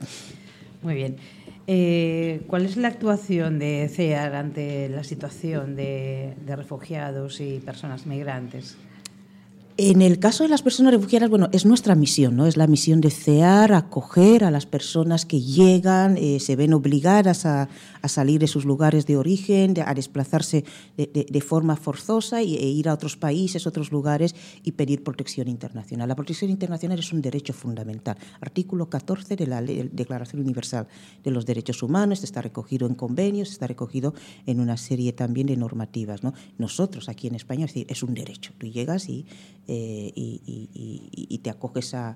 Muy 0.83 0.95
bien. 0.95 1.17
Eh, 1.69 2.45
¿Cuál 2.47 2.65
es 2.65 2.77
la 2.77 2.87
actuación 2.87 3.59
de 3.59 3.89
CEAR 3.93 4.35
ante 4.35 4.87
la 4.89 5.03
situación 5.03 5.75
de, 5.75 6.35
de 6.39 6.55
refugiados 6.55 7.41
y 7.41 7.59
personas 7.59 8.05
migrantes? 8.05 8.86
En 9.79 10.01
el 10.01 10.17
caso 10.17 10.41
de 10.41 10.49
las 10.49 10.63
personas 10.63 10.91
refugiadas, 10.91 11.29
bueno, 11.29 11.49
es 11.51 11.63
nuestra 11.63 11.93
misión, 11.93 12.35
¿no? 12.35 12.47
Es 12.47 12.57
la 12.57 12.65
misión 12.65 12.99
de 12.99 13.11
CEAR, 13.11 13.73
acoger 13.73 14.43
a 14.43 14.49
las 14.49 14.65
personas 14.65 15.27
que 15.27 15.39
llegan, 15.39 16.17
eh, 16.17 16.39
se 16.39 16.55
ven 16.55 16.73
obligadas 16.73 17.45
a, 17.45 17.69
salir 18.07 18.39
de 18.39 18.47
sus 18.47 18.63
lugares 18.63 19.05
de 19.05 19.17
origen, 19.17 19.73
a 19.85 19.93
desplazarse 19.93 20.63
de, 20.95 21.41
forma 21.41 21.75
forzosa 21.75 22.39
e, 22.39 22.45
ir 22.45 22.87
a 22.87 22.93
otros 22.93 23.17
países, 23.17 23.67
otros 23.67 23.91
lugares 23.91 24.33
y 24.63 24.71
pedir 24.71 25.03
protección 25.03 25.49
internacional. 25.49 26.07
La 26.07 26.15
protección 26.15 26.49
internacional 26.49 26.97
es 26.99 27.11
un 27.11 27.21
derecho 27.21 27.51
fundamental. 27.51 28.17
Artículo 28.39 28.89
14 28.89 29.35
de 29.35 29.45
la 29.45 29.61
Declaración 29.61 30.41
Universal 30.41 30.87
de 31.21 31.31
los 31.31 31.45
Derechos 31.45 31.83
Humanos, 31.83 32.23
está 32.23 32.41
recogido 32.41 32.87
en 32.87 32.95
convenios, 32.95 33.51
está 33.51 33.67
recogido 33.67 34.13
en 34.45 34.61
una 34.61 34.77
serie 34.77 35.11
también 35.11 35.47
de 35.47 35.57
normativas, 35.57 36.23
¿no? 36.23 36.33
Nosotros 36.57 37.09
aquí 37.09 37.27
en 37.27 37.35
España, 37.35 37.65
es 37.65 37.73
decir, 37.73 37.87
es 37.89 38.03
un 38.03 38.13
derecho. 38.13 38.53
Tú 38.57 38.67
llegas 38.67 39.09
y 39.09 39.25
eh, 39.67 40.11
y, 40.15 41.39
te 41.43 41.49
acoges 41.49 41.93
a, 41.93 42.15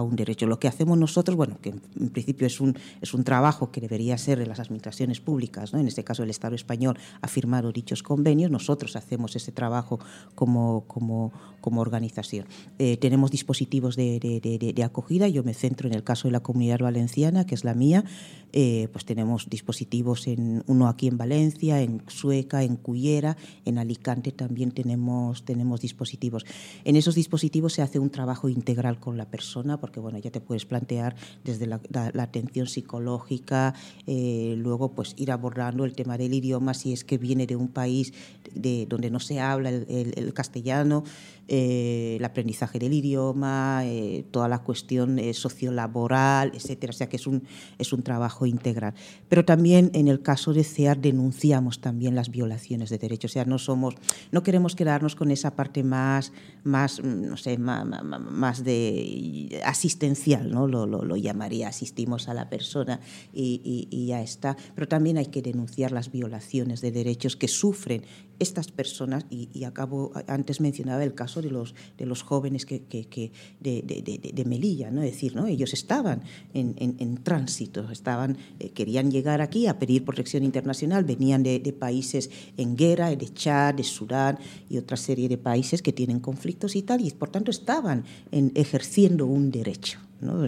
un 0.00 0.14
derecho. 0.14 0.46
Lo 0.46 0.60
que 0.60 0.68
hacemos 0.68 0.96
nosotros, 0.96 1.36
bueno, 1.36 1.58
que 1.60 1.70
en 1.70 2.10
principio 2.10 2.46
es 2.46 2.60
un, 2.60 2.76
es 3.00 3.12
un 3.14 3.24
trabajo 3.24 3.72
que 3.72 3.80
debería 3.80 4.16
ser 4.16 4.38
de 4.38 4.46
las 4.46 4.60
administraciones 4.60 5.20
públicas, 5.20 5.72
¿no? 5.72 5.80
en 5.80 5.88
este 5.88 6.04
caso 6.04 6.22
el 6.22 6.30
Estado 6.30 6.54
español 6.54 6.96
ha 7.20 7.28
firmado 7.28 7.72
dichos 7.72 8.04
convenios, 8.04 8.50
nosotros 8.50 8.94
hacemos 8.94 9.34
ese 9.34 9.50
trabajo 9.50 9.98
como, 10.36 10.84
como, 10.86 11.32
como 11.60 11.80
organización. 11.80 12.46
Eh, 12.78 12.96
tenemos 12.98 13.32
dispositivos 13.32 13.96
de, 13.96 14.20
de, 14.20 14.84
acogida, 14.84 15.26
yo 15.26 15.42
me 15.42 15.54
centro 15.54 15.88
en 15.88 15.94
el 15.94 16.04
caso 16.04 16.28
de 16.28 16.32
la 16.32 16.40
comunidad 16.40 16.78
valenciana, 16.78 17.44
que 17.44 17.56
es 17.56 17.64
la 17.64 17.74
mía, 17.74 18.04
eh, 18.52 18.88
pues 18.92 19.04
tenemos 19.04 19.50
dispositivos, 19.50 20.26
en 20.28 20.62
uno 20.66 20.88
aquí 20.88 21.08
en 21.08 21.18
Valencia, 21.18 21.82
en 21.82 22.02
Sueca, 22.06 22.62
en 22.62 22.76
Cullera, 22.76 23.36
en 23.64 23.78
Alicante 23.78 24.32
también 24.32 24.70
tenemos, 24.70 25.44
tenemos 25.44 25.80
dispositivos. 25.80 26.46
En 26.84 26.96
esos 26.96 27.14
dispositivos 27.14 27.72
se 27.72 27.82
hace 27.82 27.98
un 27.98 28.10
trabajo 28.10 28.48
integral 28.48 28.98
con 28.98 29.16
la 29.16 29.26
persona, 29.26 29.78
porque 29.78 30.00
bueno, 30.00 30.18
ya 30.18 30.30
te 30.30 30.40
puedes 30.40 30.66
plantear 30.66 31.16
desde 31.44 31.66
la, 31.66 31.80
atención 32.18 32.66
psicológica, 32.66 33.74
eh, 34.06 34.54
luego 34.58 34.92
pues 34.92 35.14
ir 35.16 35.30
abordando 35.30 35.84
el 35.84 35.94
tema 35.94 36.18
del 36.18 36.34
idioma, 36.34 36.74
si 36.74 36.92
es 36.92 37.04
que 37.04 37.18
viene 37.18 37.46
de 37.46 37.56
un 37.56 37.68
país 37.68 38.12
de, 38.54 38.86
donde 38.86 39.10
no 39.10 39.20
se 39.20 39.40
habla 39.40 39.70
el, 39.70 40.32
castellano, 40.34 41.04
eh, 41.48 42.16
el 42.18 42.24
aprendizaje 42.24 42.78
del 42.78 42.92
idioma, 42.92 43.82
eh, 43.84 44.24
toda 44.30 44.48
la 44.48 44.60
cuestión 44.60 45.18
sociolaboral, 45.32 46.52
etcétera. 46.54 46.90
O 46.90 46.94
sea 46.94 47.08
que 47.08 47.16
es 47.16 47.26
un, 47.26 47.44
es 47.78 47.92
un 47.92 48.02
trabajo 48.02 48.46
integral. 48.46 48.94
Pero 49.28 49.44
también 49.44 49.90
en 49.94 50.08
el 50.08 50.22
caso 50.22 50.52
de 50.52 50.64
CEAR 50.64 51.00
denunciamos 51.00 51.80
también 51.80 52.14
las 52.14 52.30
violaciones 52.30 52.90
de 52.90 52.98
derechos. 52.98 53.32
O 53.32 53.34
sea, 53.34 53.44
no 53.44 53.58
somos, 53.58 53.94
no 54.32 54.42
queremos 54.42 54.74
quedarnos 54.74 55.14
con 55.16 55.30
esa 55.30 55.54
parte 55.54 55.82
más 55.82 56.32
más, 56.66 57.02
mm, 57.02 57.28
no 57.28 57.36
sé, 57.36 57.58
más, 57.58 58.64
de 58.64 59.62
asistencial, 59.64 60.50
¿no? 60.50 60.66
Lo, 60.66 60.86
lo, 60.86 61.16
llamaría, 61.16 61.68
asistimos 61.68 62.28
a 62.28 62.34
la 62.34 62.50
persona 62.50 63.00
y, 63.32 63.88
y, 63.90 64.06
ya 64.06 64.20
está. 64.20 64.56
Pero 64.74 64.88
también 64.88 65.16
hay 65.16 65.26
que 65.26 65.42
denunciar 65.42 65.92
las 65.92 66.10
violaciones 66.10 66.80
de 66.80 66.90
derechos 66.90 67.36
que 67.36 67.48
sufren 67.48 68.02
estas 68.38 68.70
personas, 68.70 69.26
y, 69.30 69.64
acabo, 69.64 70.12
antes 70.26 70.60
mencionaba 70.60 71.02
el 71.04 71.14
caso 71.14 71.42
de 71.42 71.50
los, 71.50 71.74
de 71.98 72.06
los 72.06 72.22
jóvenes 72.22 72.66
que, 72.66 72.82
que, 72.84 73.32
de, 73.60 73.82
de, 73.82 74.44
Melilla, 74.44 74.90
¿no? 74.90 75.02
es 75.02 75.12
decir, 75.12 75.34
¿no? 75.34 75.46
ellos 75.46 75.72
estaban 75.72 76.22
en, 76.54 76.74
en, 76.78 77.16
tránsito, 77.18 77.90
estaban, 77.90 78.36
eh, 78.60 78.70
querían 78.70 79.10
llegar 79.10 79.40
aquí 79.40 79.66
a 79.66 79.78
pedir 79.78 80.04
protección 80.04 80.44
internacional, 80.44 81.04
venían 81.04 81.42
de, 81.42 81.76
países 81.78 82.30
en 82.56 82.76
guerra, 82.76 83.14
de 83.14 83.28
Chad, 83.32 83.74
de 83.74 83.84
Sudán 83.84 84.38
y 84.70 84.78
otra 84.78 84.96
serie 84.96 85.28
de 85.28 85.38
países 85.38 85.82
que 85.82 85.92
tienen 85.92 86.20
conflictos 86.20 86.76
y 86.76 86.82
tal, 86.82 87.00
y 87.00 87.10
por 87.10 87.30
tanto 87.30 87.50
estaban 87.50 88.04
ejerciendo 88.30 89.26
un 89.26 89.50
derecho. 89.50 89.98
¿no? 90.20 90.46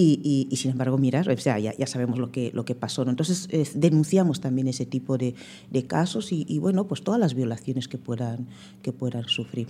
Y, 0.00 0.56
sin 0.56 0.70
embargo, 0.70 0.98
mira, 0.98 1.20
o 1.20 1.36
sea, 1.38 1.58
ya, 1.58 1.86
sabemos 1.86 2.18
lo 2.18 2.30
que, 2.30 2.50
lo 2.54 2.64
que 2.64 2.74
pasó. 2.74 3.02
Entonces, 3.08 3.48
denunciamos 3.74 4.40
también 4.40 4.68
ese 4.68 4.86
tipo 4.86 5.18
de, 5.18 5.34
casos 5.86 6.32
y, 6.32 6.58
bueno, 6.58 6.86
pues 6.86 7.02
todas 7.02 7.20
las 7.20 7.34
violaciones 7.34 7.88
que 7.88 7.98
puedan, 7.98 8.46
que 8.82 8.92
puedan 8.92 9.24
sufrir. 9.28 9.66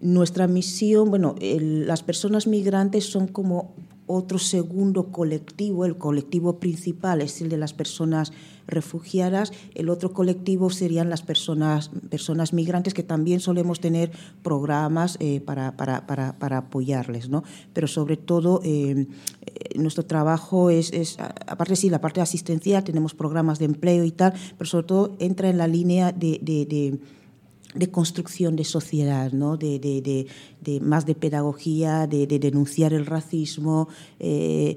Nuestra 0.00 0.46
misión, 0.46 1.10
bueno, 1.10 1.34
las 1.40 2.02
personas 2.02 2.46
migrantes 2.46 3.04
son 3.04 3.28
como 3.28 3.74
otro 4.06 4.38
segundo 4.38 5.10
colectivo, 5.10 5.84
el 5.84 5.98
colectivo 5.98 6.58
principal 6.58 7.20
es 7.20 7.40
el 7.42 7.48
de 7.48 7.56
las 7.56 7.72
personas 7.72 8.32
refugiadas, 8.66 9.52
el 9.74 9.88
otro 9.88 10.12
colectivo 10.12 10.70
serían 10.70 11.10
las 11.10 11.22
personas, 11.22 11.90
personas 12.10 12.52
migrantes 12.52 12.94
que 12.94 13.02
también 13.02 13.40
solemos 13.40 13.80
tener 13.80 14.10
programas 14.42 15.16
eh, 15.20 15.40
para, 15.40 15.76
para, 15.76 16.06
para, 16.06 16.38
para, 16.38 16.58
apoyarles, 16.58 17.28
¿no? 17.28 17.44
pero 17.72 17.86
sobre 17.86 18.16
todo 18.16 18.60
eh, 18.64 19.06
eh, 19.46 19.78
nuestro 19.78 20.04
trabajo 20.04 20.70
es, 20.70 20.92
es, 20.92 21.18
aparte 21.18 21.76
sí, 21.76 21.90
la 21.90 22.00
parte 22.00 22.20
asistencial, 22.20 22.82
tenemos 22.84 23.14
programas 23.14 23.58
de 23.58 23.66
empleo 23.66 24.04
y 24.04 24.12
tal, 24.12 24.34
pero 24.56 24.68
sobre 24.68 24.86
todo 24.86 25.16
entra 25.18 25.48
en 25.48 25.58
la 25.58 25.66
línea 25.66 26.12
de, 26.12 26.98
construcción 27.90 28.56
de 28.56 28.64
sociedad, 28.64 29.32
¿no? 29.32 29.56
de, 29.56 29.78
de, 29.78 30.00
de, 30.00 30.26
más 30.80 31.06
de 31.06 31.14
pedagogía, 31.14 32.06
de, 32.06 32.26
denunciar 32.26 32.92
el 32.92 33.06
racismo. 33.06 33.88
Eh, 34.18 34.76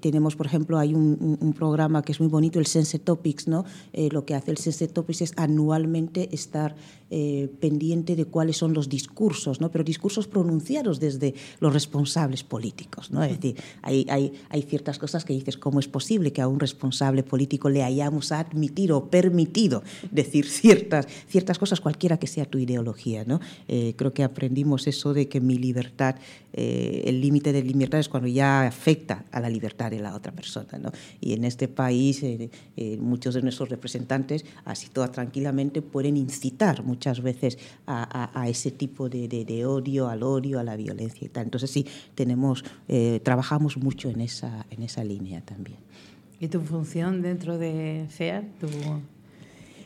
tenemos, 0.00 0.36
por 0.36 0.46
ejemplo, 0.46 0.78
hay 0.78 0.94
un, 0.94 1.38
un, 1.40 1.52
programa 1.52 2.02
que 2.02 2.12
es 2.12 2.20
muy 2.20 2.28
bonito, 2.28 2.58
el 2.58 2.66
Sense 2.66 2.98
Topics. 2.98 3.48
¿no? 3.48 3.64
Eh, 3.92 4.08
lo 4.10 4.24
que 4.24 4.34
hace 4.34 4.50
el 4.50 4.58
Sense 4.58 4.88
Topics 4.88 5.22
es 5.22 5.32
anualmente 5.36 6.28
estar 6.32 6.74
eh, 7.10 7.50
pendiente 7.60 8.16
de 8.16 8.24
cuáles 8.24 8.56
son 8.56 8.72
los 8.72 8.88
discursos, 8.88 9.60
¿no? 9.60 9.70
pero 9.70 9.84
discursos 9.84 10.26
pronunciados 10.26 10.98
desde 10.98 11.34
los 11.60 11.72
responsables 11.72 12.42
políticos. 12.42 13.10
¿no? 13.10 13.22
Es 13.22 13.32
decir, 13.32 13.56
hay, 13.82 14.06
hay, 14.08 14.32
hay 14.48 14.62
ciertas 14.62 14.98
cosas 14.98 15.24
que 15.26 15.34
dices, 15.34 15.58
¿cómo 15.58 15.78
es 15.78 15.88
posible 15.88 16.32
que 16.32 16.40
a 16.40 16.48
un 16.48 16.58
responsable 16.58 17.22
político 17.22 17.68
le 17.68 17.82
hayamos 17.82 18.32
admitido 18.32 18.96
o 18.96 19.10
permitido 19.10 19.82
decir 20.10 20.46
ciertas, 20.46 21.06
ciertas 21.28 21.58
cosas, 21.58 21.80
cualquiera 21.82 22.18
que 22.18 22.26
sea 22.26 22.46
tu 22.46 22.58
ideología. 22.58 23.24
¿no? 23.26 23.40
Eh, 23.68 23.94
creo 23.96 24.12
que 24.12 24.24
aprendimos 24.24 24.86
eso 24.86 25.01
de 25.12 25.28
que 25.28 25.40
mi 25.40 25.58
libertad, 25.58 26.16
eh, 26.52 27.02
el 27.06 27.20
límite 27.20 27.52
de 27.52 27.62
libertad 27.62 27.98
es 27.98 28.08
cuando 28.08 28.28
ya 28.28 28.66
afecta 28.66 29.24
a 29.32 29.40
la 29.40 29.50
libertad 29.50 29.90
de 29.90 29.98
la 29.98 30.14
otra 30.14 30.32
persona. 30.32 30.78
¿no? 30.78 30.92
Y 31.20 31.32
en 31.32 31.44
este 31.44 31.66
país 31.66 32.22
eh, 32.22 32.50
muchos 33.00 33.34
de 33.34 33.42
nuestros 33.42 33.68
representantes, 33.68 34.44
así 34.64 34.88
todas 34.88 35.10
tranquilamente, 35.10 35.82
pueden 35.82 36.16
incitar 36.16 36.84
muchas 36.84 37.20
veces 37.20 37.58
a, 37.86 38.46
ese 38.48 38.70
tipo 38.70 39.08
de, 39.08 39.26
de, 39.28 39.66
odio, 39.66 40.08
al 40.08 40.22
odio, 40.22 40.60
a 40.60 40.62
la 40.62 40.76
violencia 40.76 41.26
y 41.26 41.28
tal. 41.28 41.44
Entonces 41.44 41.70
sí, 41.70 41.86
tenemos, 42.14 42.64
trabajamos 43.22 43.76
mucho 43.76 44.08
en 44.10 44.20
esa, 44.20 44.66
en 44.70 44.82
esa 44.82 45.02
línea 45.02 45.40
también. 45.40 45.78
¿Y 46.38 46.48
tu 46.48 46.60
función 46.60 47.22
dentro 47.22 47.58
de 47.58 48.06
CEAR? 48.10 48.44
Tu... 48.60 48.66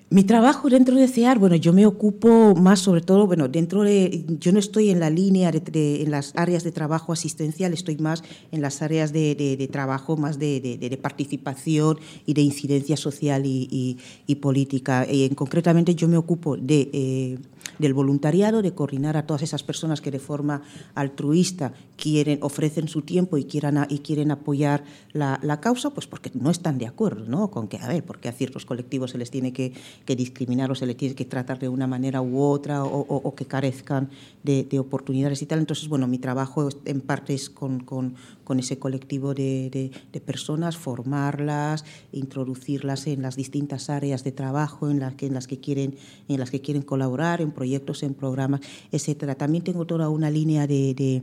Mi 0.08 0.22
trabajo 0.22 0.68
dentro 0.68 0.94
de 0.94 1.08
CEAR, 1.08 1.40
bueno, 1.40 1.56
yo 1.56 1.72
me 1.72 1.84
ocupo 1.84 2.54
más 2.54 2.78
sobre 2.78 3.00
todo, 3.00 3.26
bueno, 3.26 3.48
dentro 3.48 3.82
de, 3.82 4.24
yo 4.38 4.52
no 4.52 4.60
estoy 4.60 4.90
en 4.90 5.00
la 5.00 5.10
línea, 5.10 5.50
de, 5.50 6.02
en 6.02 6.12
las 6.12 6.32
áreas 6.36 6.62
de 6.62 6.70
trabajo 6.70 7.12
asistencial, 7.12 7.72
estoy 7.72 7.96
más 7.96 8.22
en 8.52 8.62
las 8.62 8.82
áreas 8.82 9.12
de, 9.12 9.68
trabajo, 9.72 10.16
más 10.16 10.38
de, 10.38 10.96
participación 11.02 11.98
y 12.24 12.34
de 12.34 12.42
incidencia 12.42 12.96
social 12.96 13.46
y, 13.46 13.98
y, 14.28 14.34
política. 14.36 15.04
Y 15.10 15.24
en, 15.24 15.34
concretamente 15.34 15.96
yo 15.96 16.06
me 16.06 16.16
ocupo 16.16 16.56
de... 16.56 16.88
Eh, 16.92 17.38
del 17.78 17.94
voluntariado, 17.94 18.62
de 18.62 18.72
coordinar 18.72 19.16
a 19.16 19.26
todas 19.26 19.42
esas 19.42 19.62
personas 19.62 20.00
que 20.00 20.10
de 20.10 20.18
forma 20.18 20.62
altruista 20.94 21.72
quieren, 21.96 22.38
ofrecen 22.42 22.88
su 22.88 23.02
tiempo 23.02 23.38
y, 23.38 23.44
quieran, 23.44 23.86
y 23.88 23.98
quieren 23.98 24.30
apoyar 24.30 24.84
la, 25.12 25.60
causa, 25.60 25.90
pues 25.90 26.06
porque 26.06 26.30
no 26.34 26.50
están 26.50 26.78
de 26.78 26.86
acuerdo 26.86 27.24
¿no? 27.26 27.50
con 27.50 27.68
que, 27.68 27.78
a 27.78 27.88
ver, 27.88 28.04
porque 28.04 28.28
a 28.28 28.32
ciertos 28.32 28.66
colectivos 28.66 29.10
se 29.10 29.18
les 29.18 29.30
tiene 29.30 29.52
que, 29.52 29.72
discriminar 30.06 30.70
o 30.70 30.74
se 30.74 30.86
les 30.86 30.96
tiene 30.96 31.14
que 31.14 31.24
tratar 31.24 31.58
de 31.58 31.68
una 31.68 31.86
manera 31.86 32.22
u 32.22 32.40
otra 32.40 32.84
o, 32.84 33.34
que 33.34 33.44
carezcan 33.44 34.10
de, 34.42 34.66
oportunidades 34.78 35.42
y 35.42 35.46
tal. 35.46 35.58
Entonces, 35.58 35.88
bueno, 35.88 36.06
mi 36.06 36.18
trabajo 36.18 36.68
en 36.84 37.00
parte 37.00 37.34
es 37.34 37.50
con, 37.50 37.84
con 38.46 38.60
ese 38.60 38.78
colectivo 38.78 39.34
de, 39.34 39.90
de, 40.12 40.20
personas, 40.20 40.78
formarlas, 40.78 41.84
introducirlas 42.12 43.06
en 43.08 43.20
las 43.20 43.36
distintas 43.36 43.90
áreas 43.90 44.24
de 44.24 44.32
trabajo 44.32 44.88
en 44.88 45.00
las 45.00 45.14
que, 45.16 45.26
en 45.26 45.34
las 45.34 45.46
que, 45.46 45.58
quieren, 45.58 45.96
en 46.28 46.40
las 46.40 46.50
que 46.50 46.62
quieren 46.62 46.82
colaborar, 46.82 47.42
en 47.42 47.50
proyectos, 47.50 48.02
en 48.04 48.14
programas, 48.14 48.60
etcétera. 48.92 49.34
También 49.34 49.64
tengo 49.64 49.84
toda 49.84 50.08
una 50.08 50.30
línea 50.30 50.66
de 50.66 50.94
de 50.94 51.22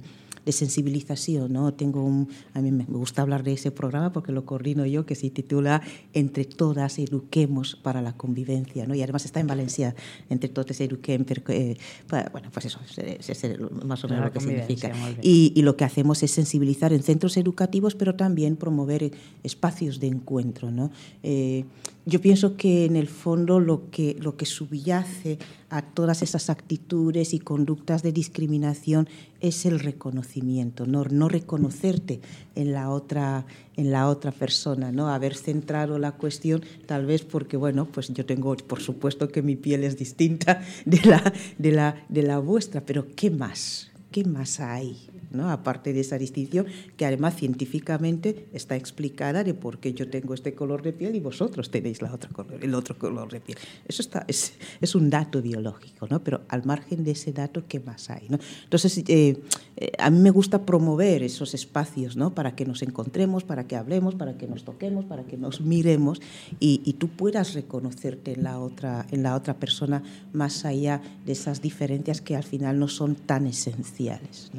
sensibilización. 0.51 1.53
¿no? 1.53 1.73
Tengo 1.73 2.03
un, 2.03 2.29
a 2.53 2.61
mí 2.61 2.71
me 2.71 2.83
gusta 2.85 3.21
hablar 3.21 3.43
de 3.43 3.53
ese 3.53 3.71
programa 3.71 4.11
porque 4.11 4.31
lo 4.31 4.45
coordino 4.45 4.85
yo, 4.85 5.05
que 5.05 5.15
se 5.15 5.29
titula 5.29 5.81
Entre 6.13 6.45
todas 6.45 6.99
eduquemos 6.99 7.75
para 7.75 8.01
la 8.01 8.13
convivencia. 8.13 8.85
¿no? 8.85 8.95
Y 8.95 9.01
además 9.01 9.25
está 9.25 9.39
en 9.39 9.47
Valencia, 9.47 9.95
Entre 10.29 10.49
todas 10.49 10.79
eduquem, 10.81 11.25
eh, 11.49 11.77
bueno, 12.09 12.49
pues 12.51 12.65
eso, 12.65 12.79
es, 12.97 13.59
más 13.85 14.03
o 14.03 14.07
menos 14.07 14.25
lo 14.25 14.31
que 14.31 14.39
significa. 14.39 14.91
Y, 15.21 15.53
y 15.55 15.61
lo 15.61 15.77
que 15.77 15.85
hacemos 15.85 16.23
es 16.23 16.31
sensibilizar 16.31 16.93
en 16.93 17.03
centros 17.03 17.37
educativos, 17.37 17.95
pero 17.95 18.15
también 18.15 18.55
promover 18.55 19.11
espacios 19.43 19.99
de 19.99 20.07
encuentro. 20.07 20.71
¿no? 20.71 20.91
Eh, 21.21 21.65
yo 22.05 22.19
pienso 22.19 22.57
que 22.57 22.85
en 22.85 22.95
el 22.95 23.07
fondo 23.07 23.59
lo 23.59 23.89
que, 23.89 24.17
lo 24.19 24.35
que 24.35 24.45
subyace 24.45 25.39
a 25.69 25.81
todas 25.81 26.21
esas 26.21 26.49
actitudes 26.49 27.33
y 27.33 27.39
conductas 27.39 28.03
de 28.03 28.11
discriminación 28.11 29.07
es 29.39 29.65
el 29.65 29.79
reconocimiento, 29.79 30.85
no, 30.85 31.05
no 31.05 31.29
reconocerte 31.29 32.19
en 32.55 32.73
la, 32.73 32.89
otra, 32.89 33.45
en 33.77 33.91
la 33.91 34.09
otra 34.09 34.31
persona, 34.31 34.91
¿no? 34.91 35.07
haber 35.07 35.35
centrado 35.35 35.97
la 35.97 36.11
cuestión 36.13 36.61
tal 36.85 37.05
vez 37.05 37.23
porque, 37.23 37.57
bueno, 37.57 37.85
pues 37.85 38.09
yo 38.09 38.25
tengo, 38.25 38.55
por 38.57 38.81
supuesto 38.81 39.29
que 39.29 39.41
mi 39.41 39.55
piel 39.55 39.83
es 39.83 39.97
distinta 39.97 40.61
de 40.85 41.01
la, 41.05 41.33
de 41.57 41.71
la, 41.71 42.05
de 42.09 42.23
la 42.23 42.39
vuestra, 42.39 42.81
pero 42.85 43.07
¿qué 43.15 43.31
más? 43.31 43.89
¿Qué 44.11 44.25
más 44.25 44.59
hay? 44.59 45.12
¿No? 45.33 45.49
aparte 45.49 45.93
de 45.93 45.99
esa 45.99 46.17
distinción 46.17 46.65
que 46.97 47.05
además 47.05 47.35
científicamente 47.35 48.47
está 48.53 48.75
explicada 48.75 49.43
de 49.43 49.53
por 49.53 49.79
qué 49.79 49.93
yo 49.93 50.09
tengo 50.09 50.33
este 50.33 50.53
color 50.53 50.81
de 50.81 50.93
piel 50.93 51.15
y 51.15 51.19
vosotros 51.19 51.69
tenéis 51.69 52.01
la 52.01 52.13
otra 52.13 52.29
color, 52.29 52.63
el 52.63 52.75
otro 52.75 52.97
color 52.97 53.31
de 53.31 53.41
piel. 53.41 53.57
Eso 53.87 54.03
es, 54.27 54.95
un 54.95 55.09
dato 55.09 55.41
biológico, 55.41 56.07
¿no? 56.07 56.23
pero 56.23 56.41
al 56.49 56.65
margen 56.65 57.03
de 57.03 57.11
ese 57.11 57.33
dato, 57.33 57.63
¿qué 57.67 57.79
más 57.79 58.09
hay? 58.09 58.27
Entonces, 58.63 59.03
eh, 59.07 59.41
eh, 59.75 59.91
a 59.97 60.09
mí 60.09 60.19
me 60.19 60.29
gusta 60.29 60.65
promover 60.65 61.23
esos 61.23 61.53
espacios 61.53 62.15
¿no? 62.15 62.35
para 62.35 62.55
que 62.55 62.65
nos 62.65 62.81
encontremos, 62.83 63.43
para 63.43 63.65
que 63.67 63.75
hablemos, 63.75 64.15
para 64.15 64.37
que 64.37 64.47
nos 64.47 64.63
toquemos, 64.63 65.05
para 65.05 65.23
que 65.23 65.37
nos 65.37 65.61
miremos 65.61 66.21
y, 66.59 66.93
tú 66.93 67.09
puedas 67.09 67.53
reconocerte 67.53 68.33
en 68.33 68.43
la, 68.43 68.59
otra, 68.59 69.53
persona 69.59 70.03
más 70.31 70.63
allá 70.63 71.01
de 71.25 71.31
esas 71.31 71.61
diferencias 71.61 72.21
que 72.21 72.35
al 72.35 72.43
final 72.43 72.79
no 72.79 72.87
son 72.87 73.15
tan 73.15 73.47
esenciales. 73.47 74.51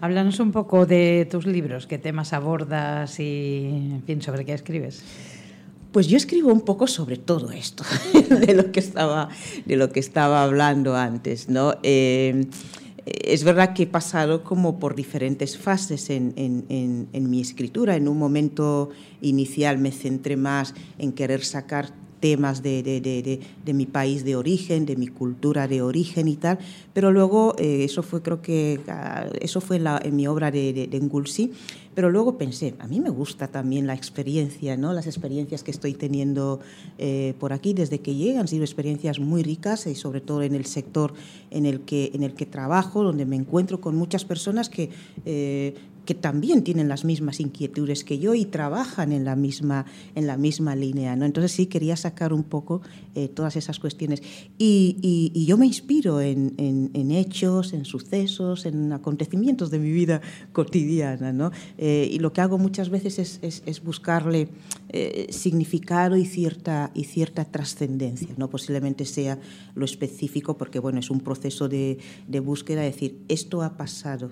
Háblanos 0.00 0.40
un 0.40 0.52
poco 0.52 0.86
de 0.86 1.26
tus 1.30 1.46
libros, 1.46 1.86
qué 1.86 1.98
temas 1.98 2.32
abordas 2.32 3.18
y, 3.18 3.64
en 3.92 4.02
fin, 4.06 4.22
sobre 4.22 4.44
qué 4.44 4.52
escribes. 4.52 5.02
Pues 5.92 6.06
yo 6.06 6.16
escribo 6.16 6.52
un 6.52 6.60
poco 6.60 6.86
sobre 6.86 7.16
todo 7.16 7.50
esto, 7.50 7.84
de 8.30 8.54
lo 8.54 8.70
que 8.72 8.80
estaba, 8.80 9.30
de 9.64 9.76
lo 9.76 9.90
que 9.90 10.00
estaba 10.00 10.42
hablando 10.42 10.96
antes, 10.96 11.48
¿no? 11.48 11.74
Eh, 11.82 12.46
es 13.06 13.44
verdad 13.44 13.72
que 13.72 13.84
he 13.84 13.86
pasado 13.86 14.42
como 14.42 14.80
por 14.80 14.96
diferentes 14.96 15.56
fases 15.56 16.10
en, 16.10 17.06
mi 17.12 17.40
escritura. 17.40 17.94
En 17.94 18.08
un 18.08 18.18
momento 18.18 18.90
inicial 19.20 19.78
me 19.78 19.92
centré 19.92 20.36
más 20.36 20.74
en 20.98 21.12
querer 21.12 21.44
sacar 21.44 21.90
temas 22.20 22.62
de, 22.62 22.82
de, 22.82 23.00
de, 23.00 23.40
de, 23.64 23.74
mi 23.74 23.86
país 23.86 24.24
de 24.24 24.36
origen, 24.36 24.86
de 24.86 24.96
mi 24.96 25.08
cultura 25.08 25.68
de 25.68 25.82
origen 25.82 26.28
y 26.28 26.36
tal, 26.36 26.58
pero 26.92 27.12
luego 27.12 27.54
eh, 27.58 27.84
eso 27.84 28.02
fue, 28.02 28.22
creo 28.22 28.40
que, 28.40 28.80
ah, 28.88 29.26
eso 29.40 29.60
fue 29.60 29.76
en, 29.76 29.84
la, 29.84 30.00
en 30.02 30.16
mi 30.16 30.26
obra 30.26 30.50
de, 30.50 30.88
Ngulsi, 31.02 31.52
pero 31.94 32.10
luego 32.10 32.36
pensé, 32.36 32.74
a 32.78 32.86
mí 32.86 33.00
me 33.00 33.10
gusta 33.10 33.48
también 33.48 33.86
la 33.86 33.94
experiencia, 33.94 34.76
¿no? 34.76 34.92
las 34.92 35.06
experiencias 35.06 35.62
que 35.62 35.70
estoy 35.70 35.94
teniendo 35.94 36.60
eh, 36.98 37.34
por 37.38 37.52
aquí 37.52 37.74
desde 37.74 38.00
que 38.00 38.14
llegan, 38.14 38.40
han 38.40 38.48
sido 38.48 38.64
experiencias 38.64 39.18
muy 39.18 39.42
ricas 39.42 39.86
y 39.86 39.94
sobre 39.94 40.20
todo 40.20 40.42
en 40.42 40.54
el 40.54 40.66
sector 40.66 41.14
en 41.50 41.66
el 41.66 41.80
que, 41.80 42.10
en 42.14 42.22
el 42.22 42.34
que 42.34 42.46
trabajo, 42.46 43.02
donde 43.02 43.24
me 43.24 43.36
encuentro 43.36 43.80
con 43.80 43.96
muchas 43.96 44.24
personas 44.24 44.68
que... 44.68 44.90
Eh, 45.24 45.74
que 46.06 46.14
también 46.14 46.62
tienen 46.62 46.88
las 46.88 47.04
mismas 47.04 47.40
inquietudes 47.40 48.04
que 48.04 48.18
yo 48.18 48.34
y 48.34 48.46
trabajan 48.46 49.12
en 49.12 49.24
la 49.24 49.36
misma, 49.36 49.84
en 50.14 50.26
la 50.26 50.38
misma 50.38 50.74
línea. 50.74 51.16
¿no? 51.16 51.26
Entonces 51.26 51.52
sí 51.52 51.66
quería 51.66 51.96
sacar 51.96 52.32
un 52.32 52.44
poco 52.44 52.80
eh, 53.14 53.28
todas 53.28 53.56
esas 53.56 53.78
cuestiones. 53.78 54.22
Y, 54.56 55.44
yo 55.46 55.56
me 55.58 55.66
inspiro 55.66 56.20
en, 56.20 57.10
hechos, 57.12 57.72
en 57.72 57.84
sucesos, 57.84 58.66
en 58.66 58.92
acontecimientos 58.92 59.70
de 59.70 59.78
mi 59.78 59.92
vida 59.92 60.20
cotidiana. 60.52 61.32
¿no? 61.32 61.52
Eh, 61.78 62.08
y 62.10 62.18
lo 62.18 62.32
que 62.32 62.40
hago 62.40 62.58
muchas 62.58 62.88
veces 62.88 63.40
es, 63.42 63.82
buscarle 63.84 64.48
eh, 64.88 65.26
significado 65.30 66.16
y 66.16 66.24
cierta, 66.24 66.90
y 66.94 67.04
cierta 67.04 67.44
trascendencia. 67.44 68.28
¿no? 68.36 68.48
Posiblemente 68.48 69.04
sea 69.04 69.38
lo 69.74 69.84
específico 69.84 70.56
porque 70.56 70.78
bueno, 70.78 71.00
es 71.00 71.10
un 71.10 71.20
proceso 71.20 71.68
de 71.68 71.98
búsqueda, 72.42 72.82
decir, 72.82 73.20
esto 73.28 73.62
ha 73.62 73.76
pasado 73.76 74.30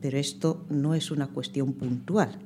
pero 0.00 0.18
esto 0.18 0.64
no 0.68 0.94
es 0.94 1.10
una 1.10 1.28
cuestión 1.28 1.72
puntual, 1.72 2.38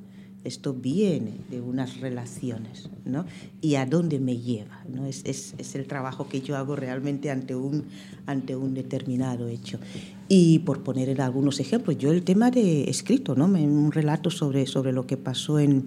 esto 0.45 0.75
viene 0.75 1.33
de 1.51 1.62
unas 1.62 2.01
relaciones, 2.01 2.90
¿no? 3.07 3.25
Y 3.62 3.77
a 3.77 3.87
dónde 3.87 4.21
me 4.21 4.37
lleva, 4.37 4.85
¿no? 4.93 5.07
Es, 5.07 5.23
es, 5.25 5.55
es, 5.57 5.75
el 5.75 5.87
trabajo 5.87 6.29
que 6.29 6.43
yo 6.43 6.57
hago 6.57 6.77
realmente 6.77 7.31
ante 7.31 7.55
un, 7.55 7.85
ante 8.27 8.55
un 8.55 8.75
determinado 8.75 9.49
hecho. 9.49 9.79
Y 10.29 10.59
por 10.61 10.83
poner 10.83 11.09
en 11.09 11.23
algunos 11.23 11.61
ejemplos, 11.61 11.97
yo 11.97 12.12
el 12.12 12.25
tema 12.25 12.51
de 12.51 12.90
escrito, 12.90 13.35
¿no? 13.35 13.47
Un 13.47 13.90
relato 13.90 14.31
sobre, 14.31 14.67
sobre 14.67 14.93
lo 14.93 15.07
que 15.07 15.17
pasó 15.17 15.59
en, 15.59 15.85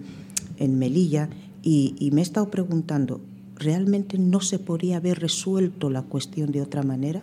en 0.58 0.76
Melilla 0.76 1.30
y, 1.62 1.94
y 2.00 2.10
me 2.10 2.20
he 2.20 2.24
estado 2.24 2.50
preguntando, 2.50 3.20
¿realmente 3.54 4.18
no 4.18 4.40
se 4.40 4.58
podría 4.58 4.96
haber 4.96 5.20
resuelto 5.20 5.88
la 5.88 6.02
cuestión 6.02 6.50
de 6.50 6.62
otra 6.62 6.82
manera? 6.82 7.22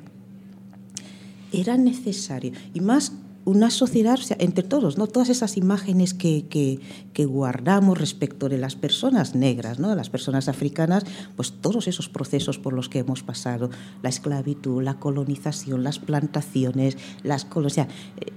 Era 1.52 1.78
necesario, 1.78 2.54
y 2.74 2.80
más 2.80 3.14
una 3.46 3.70
sociedad, 3.70 4.16
o 4.16 4.24
sea, 4.24 4.38
entre 4.40 4.64
todos, 4.64 4.98
¿no? 4.98 5.06
todas 5.06 5.30
esas 5.30 5.56
imágenes 5.56 6.16
que, 6.16 6.46
que, 6.50 6.80
que, 7.14 7.26
guardamos 7.26 7.98
respecto 7.98 8.50
de 8.50 8.58
las 8.58 8.76
personas 8.76 9.36
negras, 9.36 9.80
¿no? 9.80 9.90
de 9.90 9.96
las 9.96 10.10
personas 10.10 10.50
africanas, 10.50 11.06
pues 11.36 11.54
todos 11.62 11.88
esos 11.88 12.10
procesos 12.10 12.58
por 12.58 12.74
los 12.74 12.90
que 12.90 13.00
hemos 13.00 13.22
pasado, 13.22 13.70
la 14.02 14.10
esclavitud, 14.10 14.82
la 14.82 14.96
colonización, 14.96 15.84
las 15.84 16.00
plantaciones, 16.00 16.98
las 17.24 17.46
o 17.54 17.70
sea, 17.70 17.88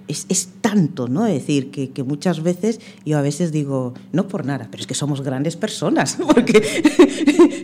es, 0.08 0.26
es, 0.28 0.48
tanto, 0.60 1.08
¿no? 1.08 1.26
Es 1.26 1.34
decir, 1.34 1.70
que, 1.70 1.90
que, 1.90 2.02
muchas 2.02 2.42
veces 2.42 2.80
yo 3.04 3.18
a 3.18 3.22
veces 3.22 3.52
digo, 3.52 3.94
no 4.12 4.28
por 4.28 4.44
nada, 4.44 4.68
pero 4.70 4.80
es 4.80 4.86
que 4.86 4.94
somos 4.94 5.22
grandes 5.22 5.56
personas, 5.56 6.18
porque 6.34 6.62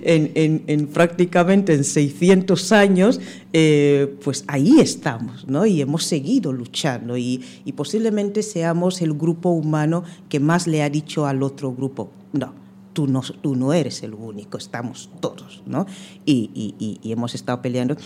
en, 0.05 0.33
en, 0.35 0.65
en 0.67 0.87
prácticamente 0.87 1.75
en 1.75 1.85
600 1.85 2.73
años, 2.73 3.21
eh, 3.53 4.15
pues 4.23 4.45
ahí 4.47 4.81
estamos, 4.81 5.47
¿no? 5.47 5.67
Y 5.67 5.81
hemos 5.81 6.05
seguido 6.05 6.53
luchando 6.53 7.17
y 7.17 7.34
y, 7.65 7.73
posiblemente 7.73 8.43
seamos 8.43 9.03
el 9.03 9.15
grupo 9.15 9.51
humano 9.51 10.05
que 10.29 10.41
más 10.41 10.67
le 10.67 10.83
ha 10.83 10.91
dicho 10.91 11.27
al 11.27 11.43
otro 11.43 11.73
grupo, 11.73 12.11
no, 12.33 12.55
tú 12.93 13.07
no, 13.07 13.23
tú 13.23 13.57
no 13.57 13.73
eres 13.73 14.03
el 14.03 14.15
único, 14.15 14.59
estamos 14.59 15.11
todos, 15.21 15.63
¿no? 15.67 15.87
Y, 16.25 16.51
y, 16.55 16.99
y 17.03 17.13
hemos 17.13 17.35
estado 17.35 17.61
peleando. 17.63 17.97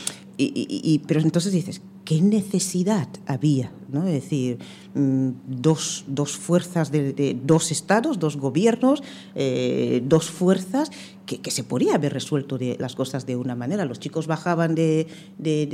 Y, 0.40 1.02
pero 1.06 1.20
entonces 1.20 1.52
dices, 1.52 1.82
¿qué 2.08 2.22
necesidad 2.22 3.06
había? 3.26 3.70
¿no? 3.90 4.06
Es 4.06 4.14
decir, 4.14 4.56
mm, 4.94 5.28
dos, 5.46 6.06
dos 6.06 6.38
fuerzas 6.38 6.90
de, 6.90 7.38
dos 7.44 7.70
estados, 7.70 8.18
dos 8.18 8.38
gobiernos, 8.38 9.02
eh, 9.34 10.00
dos 10.06 10.30
fuerzas 10.30 10.90
que, 11.26 11.50
se 11.50 11.64
podía 11.64 11.96
haber 11.96 12.14
resuelto 12.14 12.56
de, 12.56 12.78
las 12.80 12.94
cosas 12.94 13.26
de 13.26 13.36
una 13.36 13.54
manera. 13.54 13.84
Los 13.84 14.00
chicos 14.00 14.26
bajaban 14.26 14.74
de, 14.74 15.06
de, 15.36 15.66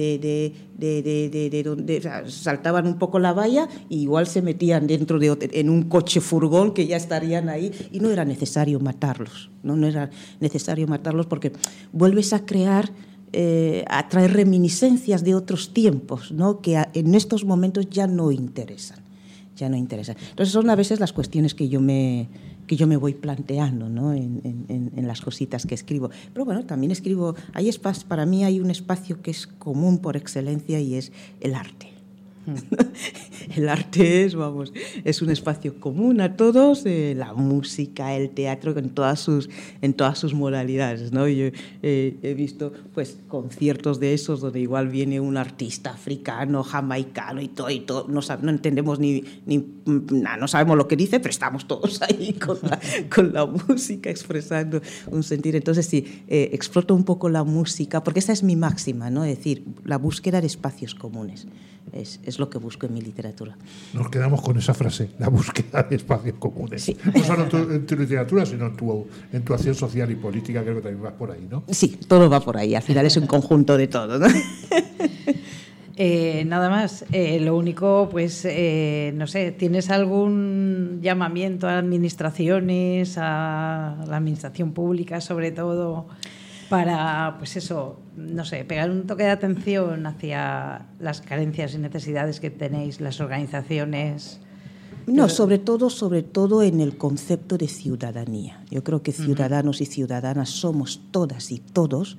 de 0.77 1.63
donde, 1.63 1.99
o 1.99 2.03
sea, 2.03 2.29
saltaban 2.29 2.89
un 2.89 2.99
poco 2.99 3.21
la 3.21 3.33
valla 3.33 3.69
y 3.89 4.03
igual 4.03 4.27
se 4.27 4.43
metían 4.43 4.89
dentro 4.89 5.21
de 5.21 5.39
en 5.53 5.71
un 5.71 5.85
coche 5.85 6.21
furgón 6.21 6.75
que 6.75 6.89
ya 6.89 6.97
estarían 6.97 7.49
ahí 7.49 7.71
y 7.93 8.01
no 8.01 8.11
era 8.11 8.25
necesario 8.25 8.81
matarlos, 8.81 9.51
no, 9.63 9.77
no 9.77 9.87
era 9.87 10.11
necesario 10.41 10.89
matarlos 10.89 11.27
porque 11.27 11.53
vuelves 11.93 12.33
a 12.33 12.45
crear 12.45 12.91
eh, 13.37 13.85
a 13.89 14.09
reminiscencias 14.09 15.25
de 15.25 15.35
otros 15.35 15.75
tiempos, 15.75 16.31
¿no? 16.31 16.61
que 16.61 16.81
en 16.95 17.15
estos 17.17 17.45
momentos 17.45 17.91
ya 17.91 18.07
no 18.07 18.31
interesan. 18.31 18.99
Ya 19.57 19.69
no 19.69 19.77
interesan. 19.77 20.17
Entonces 20.31 20.53
son 20.53 20.71
a 20.71 20.77
veces 20.77 21.01
las 21.01 21.13
cuestiones 21.13 21.55
que 21.55 21.69
yo 21.69 21.81
me, 21.81 22.29
que 22.69 22.77
yo 22.77 22.87
me 22.87 22.97
voy 22.97 23.15
planteando 23.15 23.89
¿no? 23.89 24.13
en, 24.13 24.41
en, 24.69 25.07
las 25.07 25.21
cositas 25.21 25.67
que 25.67 25.75
escribo. 25.75 26.11
Pero 26.33 26.45
bueno, 26.45 26.65
también 26.65 26.93
escribo, 26.93 27.35
hay 27.53 27.69
espacio, 27.69 28.07
para 28.07 28.25
mí 28.25 28.45
hay 28.45 28.61
un 28.61 28.71
espacio 28.71 29.21
que 29.21 29.33
es 29.33 29.47
común 29.47 29.99
por 29.99 30.17
excelencia 30.17 30.79
y 30.79 30.95
es 30.95 31.11
el 31.41 31.55
arte. 31.55 31.94
el 33.57 33.69
arte 33.69 34.25
es, 34.25 34.35
vamos, 34.35 34.73
es 35.05 35.23
un 35.23 35.31
espacio 35.31 35.81
común 35.81 36.21
a 36.21 36.37
todos, 36.37 36.85
eh, 36.87 37.15
la 37.17 37.33
música, 37.33 38.15
el 38.15 38.31
teatro, 38.31 38.77
en 38.79 38.91
todas 38.91 39.21
sus, 39.21 39.49
en 39.83 39.95
todas 39.95 40.19
sus 40.19 40.35
modalidades. 40.35 41.13
¿no? 41.13 41.29
Yo 41.29 41.47
eh, 41.83 42.17
he 42.23 42.35
visto 42.35 42.73
pues, 42.95 43.19
conciertos 43.29 44.01
de 44.01 44.15
esos 44.15 44.41
donde 44.41 44.61
igual 44.61 44.89
viene 44.89 45.21
un 45.21 45.37
artista 45.37 45.91
africano, 45.91 46.63
jamaicano 46.63 47.41
y 47.41 47.49
todo, 47.49 47.71
y 47.71 47.81
todo 47.81 48.07
no, 48.09 48.21
no 48.43 48.51
entendemos 48.51 48.99
ni, 48.99 49.25
ni 49.47 49.65
nah, 50.11 50.37
no 50.37 50.49
sabemos 50.49 50.77
lo 50.77 50.89
que 50.89 50.97
dice, 50.97 51.21
pero 51.21 51.31
estamos 51.31 51.67
todos 51.67 52.03
ahí 52.09 52.35
con 52.35 52.59
la, 52.63 52.81
con 53.15 53.33
la 53.33 53.47
música 53.47 54.11
expresando 54.11 54.81
un 55.11 55.23
sentir. 55.23 55.57
Entonces, 55.57 55.87
sí, 55.87 56.23
eh, 56.29 56.51
exploto 56.53 56.95
un 56.95 57.05
poco 57.05 57.29
la 57.29 57.45
música, 57.45 58.03
porque 58.03 58.21
esa 58.21 58.33
es 58.33 58.43
mi 58.43 58.57
máxima, 58.57 59.11
¿no? 59.11 59.25
es 59.25 59.37
decir, 59.37 59.65
la 59.85 59.99
búsqueda 59.99 60.41
de 60.41 60.47
espacios 60.47 60.95
comunes. 60.95 61.47
Es, 61.93 62.21
es 62.25 62.34
es 62.35 62.39
lo 62.41 62.51
que 62.51 62.59
busco 62.59 62.87
en 62.87 62.95
mi 62.95 63.01
literatura. 63.01 63.57
Nos 63.93 64.09
quedamos 64.11 64.43
con 64.43 64.59
esa 64.59 64.75
frase, 64.75 65.11
la 65.19 65.29
búsqueda 65.29 65.83
de 65.85 65.97
espacios 65.97 66.37
comunes. 66.39 66.93
No 67.15 67.25
solo 67.25 67.47
en 67.73 67.87
tu, 67.87 67.97
literatura, 67.97 68.45
sino 68.45 68.67
en 68.67 68.77
tu, 68.77 69.07
en 69.33 69.43
tu 69.43 69.55
acción 69.55 69.75
social 69.75 70.11
y 70.11 70.17
política, 70.17 70.63
creo 70.63 70.77
que 70.77 70.83
también 70.83 71.05
va 71.05 71.13
por 71.13 71.31
ahí, 71.31 71.47
¿no? 71.49 71.65
Sí, 71.69 71.99
todo 72.09 72.29
va 72.29 72.41
por 72.41 72.57
ahí, 72.57 72.75
al 72.75 72.83
final 72.83 73.07
es 73.07 73.17
un 73.17 73.27
conjunto 73.27 73.77
de 73.77 73.87
todo. 73.89 74.19
¿no? 74.19 74.27
Eh, 75.97 76.45
nada 76.47 76.71
más, 76.71 77.05
eh, 77.13 77.39
lo 77.39 77.57
único, 77.57 78.09
pues, 78.11 78.45
eh, 78.45 79.13
no 79.15 79.29
sé, 79.29 79.53
¿tienes 79.53 79.91
algún 79.91 80.99
llamamiento 81.01 81.69
a 81.69 81.79
administraciones, 81.79 83.17
a 83.17 84.05
la 84.09 84.17
administración 84.17 84.73
pública 84.73 85.21
sobre 85.21 85.53
todo, 85.53 86.09
para, 86.69 87.37
pues 87.39 87.57
eso, 87.57 88.01
no 88.17 88.45
sé, 88.45 88.65
pegar 88.65 88.91
un 88.91 89.07
toque 89.07 89.25
de 89.25 89.31
atención 89.31 90.07
hacia 90.07 90.87
las 90.99 91.21
carencias 91.21 91.75
y 91.75 91.79
necesidades 91.79 92.41
que 92.41 92.51
tenéis 92.51 93.01
las 93.01 93.21
organizaciones? 93.21 94.41
No, 95.07 95.29
sobre 95.29 95.59
todo, 95.59 95.91
sobre 95.91 96.23
todo 96.23 96.63
en 96.63 96.81
el 96.81 96.97
concepto 96.97 97.59
de 97.59 97.69
ciudadanía. 97.69 98.65
Yo 98.71 98.83
creo 98.83 99.03
que 99.03 99.13
ciudadanos 99.13 99.81
y 99.81 99.87
ciudadanas 99.87 100.49
somos 100.49 101.03
todas 101.11 101.51
y 101.53 101.59
todos 101.59 102.17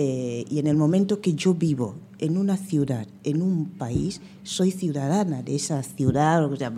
eh, 0.00 0.44
y 0.48 0.60
en 0.60 0.68
el 0.68 0.76
momento 0.76 1.20
que 1.20 1.34
yo 1.34 1.54
vivo 1.54 1.96
en 2.20 2.38
una 2.38 2.56
ciudad, 2.56 3.08
en 3.24 3.42
un 3.42 3.66
país, 3.66 4.20
soy 4.44 4.70
ciudadana 4.70 5.42
de 5.42 5.56
esa 5.56 5.82
ciudad, 5.82 6.44
o 6.44 6.56
sea, 6.56 6.72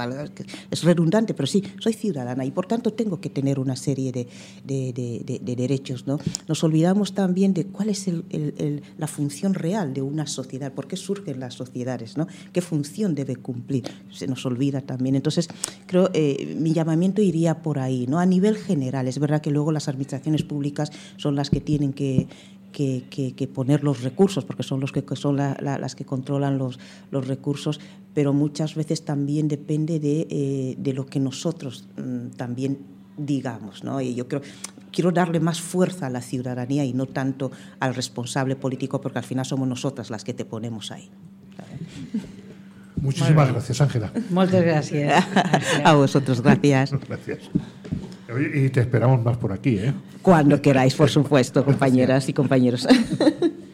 es 0.70 0.84
redundante, 0.84 1.34
pero 1.34 1.46
sí, 1.46 1.62
soy 1.80 1.92
ciudadana 1.92 2.46
y 2.46 2.50
por 2.50 2.66
tanto 2.66 2.94
tengo 2.94 3.20
que 3.20 3.28
tener 3.28 3.58
una 3.58 3.76
serie 3.76 4.10
de, 4.10 4.26
de, 4.64 5.38
de, 5.42 5.54
derechos. 5.54 6.06
¿no? 6.06 6.18
Nos 6.48 6.64
olvidamos 6.64 7.12
también 7.12 7.52
de 7.52 7.66
cuál 7.66 7.90
es 7.90 8.08
el, 8.08 8.24
el, 8.30 8.82
la 8.96 9.06
función 9.06 9.52
real 9.52 9.92
de 9.92 10.00
una 10.00 10.26
sociedad, 10.26 10.72
por 10.72 10.88
qué 10.88 10.96
surgen 10.96 11.40
las 11.40 11.54
sociedades, 11.54 12.16
¿no? 12.16 12.26
qué 12.54 12.62
función 12.62 13.14
debe 13.14 13.36
cumplir. 13.36 13.84
Se 14.10 14.26
nos 14.26 14.44
olvida 14.46 14.80
también. 14.80 15.14
Entonces, 15.14 15.48
creo 15.86 16.10
eh, 16.14 16.56
mi 16.58 16.72
llamamiento 16.72 17.20
iría 17.20 17.62
por 17.62 17.80
ahí, 17.80 18.06
¿no? 18.06 18.18
a 18.18 18.24
nivel 18.24 18.56
general. 18.56 19.08
Es 19.08 19.18
verdad 19.18 19.42
que 19.42 19.50
luego 19.50 19.72
las 19.72 19.88
administraciones 19.88 20.42
públicas 20.42 20.90
son 21.18 21.36
las 21.36 21.50
que 21.50 21.60
tienen 21.60 21.92
que 21.92 22.28
que, 22.72 23.50
poner 23.52 23.84
los 23.84 24.02
recursos, 24.02 24.44
porque 24.44 24.62
son, 24.62 24.80
los 24.80 24.92
que, 24.92 25.04
son 25.14 25.36
las 25.36 25.94
que 25.94 26.04
controlan 26.04 26.58
los, 26.58 26.78
los 27.10 27.26
recursos, 27.26 27.80
pero 28.14 28.32
muchas 28.32 28.74
veces 28.74 29.04
también 29.04 29.48
depende 29.48 30.00
de, 30.00 30.26
eh, 30.30 30.76
de 30.78 30.92
lo 30.92 31.06
que 31.06 31.20
nosotros 31.20 31.86
mm, 31.96 32.30
también 32.36 32.78
digamos. 33.26 33.84
¿no? 33.84 34.00
Y 34.00 34.14
yo 34.14 34.28
creo, 34.28 34.42
quiero 34.92 35.12
darle 35.12 35.40
más 35.40 35.60
fuerza 35.60 36.06
a 36.06 36.10
la 36.10 36.20
ciudadanía 36.20 36.84
y 36.84 36.92
no 36.92 37.06
tanto 37.06 37.50
al 37.78 37.94
responsable 37.94 38.56
político, 38.56 39.00
porque 39.00 39.18
al 39.18 39.24
final 39.24 39.44
somos 39.44 39.68
nosotras 39.68 40.10
las 40.10 40.24
que 40.24 40.34
te 40.34 40.44
ponemos 40.44 40.90
ahí. 40.90 41.10
Muchísimas 42.96 43.50
gracias, 43.50 43.80
Ángela. 43.80 44.12
Muchas 44.30 44.62
gracias. 44.62 45.24
a 45.84 45.94
vosotros, 45.94 46.42
gracias. 46.42 46.92
gracias. 47.08 47.50
Y 48.38 48.68
te 48.70 48.80
esperamos 48.80 49.22
más 49.24 49.36
por 49.36 49.52
aquí, 49.52 49.78
¿eh? 49.78 49.92
Cuando 50.22 50.60
queráis, 50.60 50.94
por 50.94 51.08
supuesto, 51.08 51.64
compañeras 51.64 52.28
y 52.28 52.32
compañeros. 52.32 52.86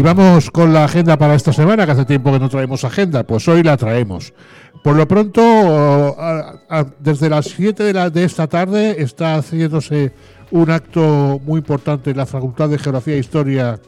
Y 0.00 0.02
vamos 0.02 0.50
con 0.50 0.72
la 0.72 0.84
agenda 0.86 1.18
para 1.18 1.34
esta 1.34 1.52
semana, 1.52 1.84
que 1.84 1.92
hace 1.92 2.06
tiempo 2.06 2.32
que 2.32 2.38
no 2.38 2.48
traemos 2.48 2.84
agenda, 2.84 3.22
pues 3.22 3.46
hoy 3.48 3.62
la 3.62 3.76
traemos. 3.76 4.32
Por 4.82 4.96
lo 4.96 5.06
pronto, 5.06 6.16
desde 6.98 7.28
las 7.28 7.44
7 7.48 7.92
de, 7.92 8.24
esta 8.24 8.46
tarde 8.46 9.02
está 9.02 9.34
haciéndose 9.34 10.14
un 10.52 10.70
acto 10.70 11.38
muy 11.44 11.58
importante 11.58 12.12
en 12.12 12.16
la 12.16 12.24
Facultad 12.24 12.70
de 12.70 12.78
Geografía 12.78 13.14
e 13.14 13.18
Historia 13.18 13.78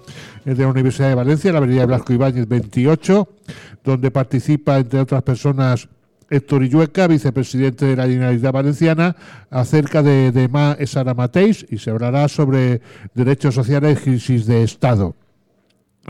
de 0.44 0.54
la 0.54 0.68
Universidad 0.68 1.08
de 1.08 1.14
Valencia, 1.14 1.48
en 1.48 1.54
la 1.54 1.58
Avenida 1.60 1.86
Blasco 1.86 2.12
Ibáñez 2.12 2.46
28, 2.46 3.28
donde 3.82 4.10
participa, 4.10 4.76
entre 4.76 5.00
otras 5.00 5.22
personas, 5.22 5.88
Héctor 6.28 6.62
Illueca, 6.62 7.06
vicepresidente 7.06 7.86
de 7.86 7.96
la 7.96 8.06
Generalitat 8.06 8.52
Valenciana, 8.52 9.16
acerca 9.48 10.02
de, 10.02 10.30
de 10.30 10.48
Ma 10.48 10.76
Sara 10.84 11.14
Mateis 11.14 11.64
y 11.70 11.78
se 11.78 11.88
hablará 11.88 12.28
sobre 12.28 12.82
derechos 13.14 13.54
sociales 13.54 14.00
y 14.02 14.10
crisis 14.10 14.44
de 14.44 14.62
Estado 14.62 15.16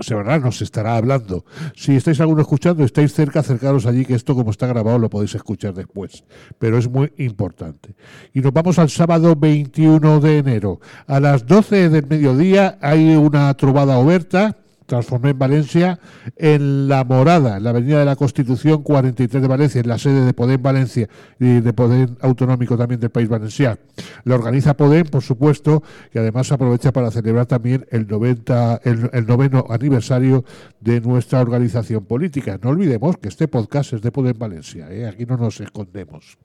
se 0.00 0.14
verá, 0.14 0.38
nos 0.38 0.62
estará 0.62 0.96
hablando. 0.96 1.44
Si 1.76 1.94
estáis 1.94 2.20
alguno 2.20 2.40
escuchando, 2.40 2.84
estáis 2.84 3.12
cerca, 3.12 3.40
acercaros 3.40 3.84
allí, 3.86 4.04
que 4.04 4.14
esto 4.14 4.34
como 4.34 4.50
está 4.50 4.66
grabado 4.66 4.98
lo 4.98 5.10
podéis 5.10 5.34
escuchar 5.34 5.74
después. 5.74 6.24
Pero 6.58 6.78
es 6.78 6.88
muy 6.88 7.12
importante. 7.18 7.94
Y 8.32 8.40
nos 8.40 8.52
vamos 8.52 8.78
al 8.78 8.88
sábado 8.88 9.36
21 9.36 10.20
de 10.20 10.38
enero. 10.38 10.80
A 11.06 11.20
las 11.20 11.46
12 11.46 11.90
del 11.90 12.06
mediodía 12.06 12.78
hay 12.80 13.14
una 13.16 13.52
trovada 13.54 13.98
oberta 13.98 14.61
transformé 14.92 15.30
en 15.30 15.38
Valencia 15.38 15.98
en 16.36 16.86
La 16.86 17.02
Morada, 17.04 17.56
en 17.56 17.64
la 17.64 17.70
Avenida 17.70 17.98
de 18.00 18.04
la 18.04 18.14
Constitución 18.14 18.82
43 18.82 19.40
de 19.40 19.48
Valencia, 19.48 19.80
en 19.80 19.88
la 19.88 19.96
sede 19.96 20.26
de 20.26 20.34
Podem 20.34 20.60
Valencia 20.60 21.08
y 21.40 21.60
de 21.60 21.72
Podem 21.72 22.14
Autonómico 22.20 22.76
también 22.76 23.00
del 23.00 23.08
País 23.08 23.26
Valenciano. 23.26 23.78
La 24.24 24.34
organiza 24.34 24.76
Podem, 24.76 25.06
por 25.06 25.22
supuesto, 25.22 25.82
y 26.12 26.18
además 26.18 26.52
aprovecha 26.52 26.92
para 26.92 27.10
celebrar 27.10 27.46
también 27.46 27.86
el, 27.90 28.06
90, 28.06 28.82
el, 28.84 29.26
noveno 29.26 29.64
aniversario 29.70 30.44
de 30.80 31.00
nuestra 31.00 31.40
organización 31.40 32.04
política. 32.04 32.58
No 32.62 32.68
olvidemos 32.68 33.16
que 33.16 33.28
este 33.28 33.48
podcast 33.48 33.94
es 33.94 34.02
de 34.02 34.12
Podem 34.12 34.38
Valencia, 34.38 34.92
¿eh? 34.92 35.08
aquí 35.08 35.24
no 35.24 35.38
nos 35.38 35.58
escondemos. 35.62 36.36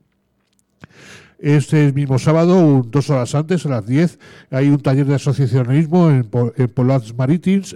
Este 1.39 1.93
mismo 1.93 2.17
sábado, 2.17 2.83
dos 2.87 3.11
horas 3.11 3.35
antes, 3.35 3.65
a 3.67 3.69
las 3.69 3.85
10, 3.85 4.17
hay 4.49 4.69
un 4.69 4.79
taller 4.79 5.05
de 5.05 5.15
asociacionismo 5.15 6.09
en, 6.09 6.27
en 6.55 6.67
Polats 6.69 7.13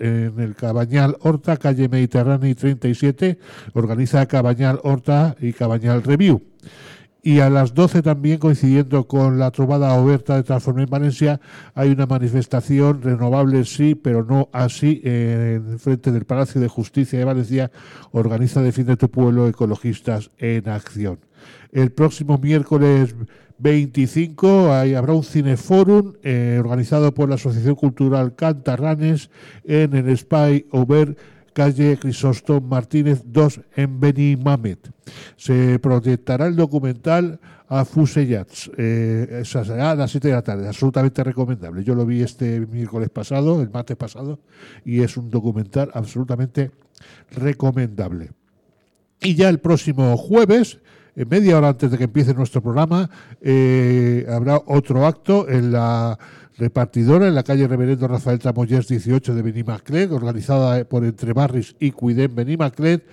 en 0.01 0.39
el 0.39 0.55
Cabañal 0.55 1.15
Horta, 1.19 1.57
calle 1.57 1.87
Mediterránea 1.87 2.55
37. 2.55 3.37
Organiza 3.73 4.25
Cabañal 4.25 4.79
Horta 4.83 5.35
y 5.39 5.53
Cabañal 5.53 6.01
Review. 6.01 6.41
Y 7.23 7.39
a 7.39 7.51
las 7.51 7.75
12 7.75 8.01
también, 8.01 8.39
coincidiendo 8.39 9.07
con 9.07 9.37
la 9.37 9.51
trovada 9.51 9.93
oberta 9.93 10.35
de 10.35 10.43
Transforme 10.43 10.83
en 10.83 10.89
Valencia, 10.89 11.39
hay 11.75 11.91
una 11.91 12.07
manifestación 12.07 13.03
renovable 13.03 13.63
sí, 13.65 13.93
pero 13.93 14.23
no 14.23 14.49
así, 14.51 15.01
en 15.03 15.77
frente 15.77 16.11
del 16.11 16.25
Palacio 16.25 16.59
de 16.59 16.67
Justicia 16.67 17.19
de 17.19 17.25
Valencia, 17.25 17.71
organiza 18.11 18.63
Defiende 18.63 18.97
tu 18.97 19.11
Pueblo 19.11 19.47
Ecologistas 19.47 20.31
en 20.39 20.67
Acción. 20.67 21.19
El 21.71 21.91
próximo 21.91 22.39
miércoles 22.39 23.15
25 23.61 24.71
habrá 24.73 25.13
un 25.13 25.23
cineforum 25.23 26.13
eh, 26.23 26.57
organizado 26.59 27.13
por 27.13 27.29
la 27.29 27.35
Asociación 27.35 27.75
Cultural 27.75 28.35
Cantarranes 28.35 29.29
en 29.63 29.95
el 29.95 30.17
Spy 30.17 30.65
Over 30.71 31.15
calle 31.53 31.97
Crisóstomo 31.99 32.61
Martínez 32.61 33.23
2 33.25 33.61
en 33.75 33.99
Benimamet. 33.99 34.89
Se 35.35 35.79
proyectará 35.79 36.47
el 36.47 36.55
documental 36.55 37.39
a 37.67 37.85
Fusellats. 37.85 38.71
Eh, 38.77 39.43
será 39.45 39.91
a 39.91 39.95
las 39.95 40.11
7 40.11 40.29
de 40.29 40.33
la 40.33 40.41
tarde, 40.41 40.67
absolutamente 40.67 41.23
recomendable. 41.23 41.83
Yo 41.83 41.93
lo 41.93 42.05
vi 42.05 42.21
este 42.21 42.59
miércoles 42.61 43.09
pasado, 43.09 43.61
el 43.61 43.69
martes 43.69 43.97
pasado, 43.97 44.39
y 44.85 45.01
es 45.01 45.17
un 45.17 45.29
documental 45.29 45.91
absolutamente 45.93 46.71
recomendable. 47.31 48.31
Y 49.21 49.35
ya 49.35 49.49
el 49.49 49.59
próximo 49.59 50.17
jueves 50.17 50.79
media 51.15 51.57
hora 51.57 51.69
antes 51.69 51.91
de 51.91 51.97
que 51.97 52.05
empiece 52.05 52.33
nuestro 52.33 52.61
programa, 52.61 53.09
eh, 53.41 54.25
habrá 54.29 54.61
otro 54.65 55.05
acto 55.05 55.49
en 55.49 55.71
la 55.71 56.17
repartidora 56.57 57.27
en 57.27 57.35
la 57.35 57.43
calle 57.43 57.67
Reverendo 57.67 58.07
Rafael 58.07 58.39
Tramoyers 58.39 58.87
18 58.87 59.33
de 59.33 59.41
Benimaclet, 59.41 60.11
organizada 60.11 60.83
por 60.85 61.03
Entre 61.03 61.33
Barris 61.33 61.75
y 61.79 61.91
Cuidem 61.91 62.35
Benimaclet, 62.35 63.03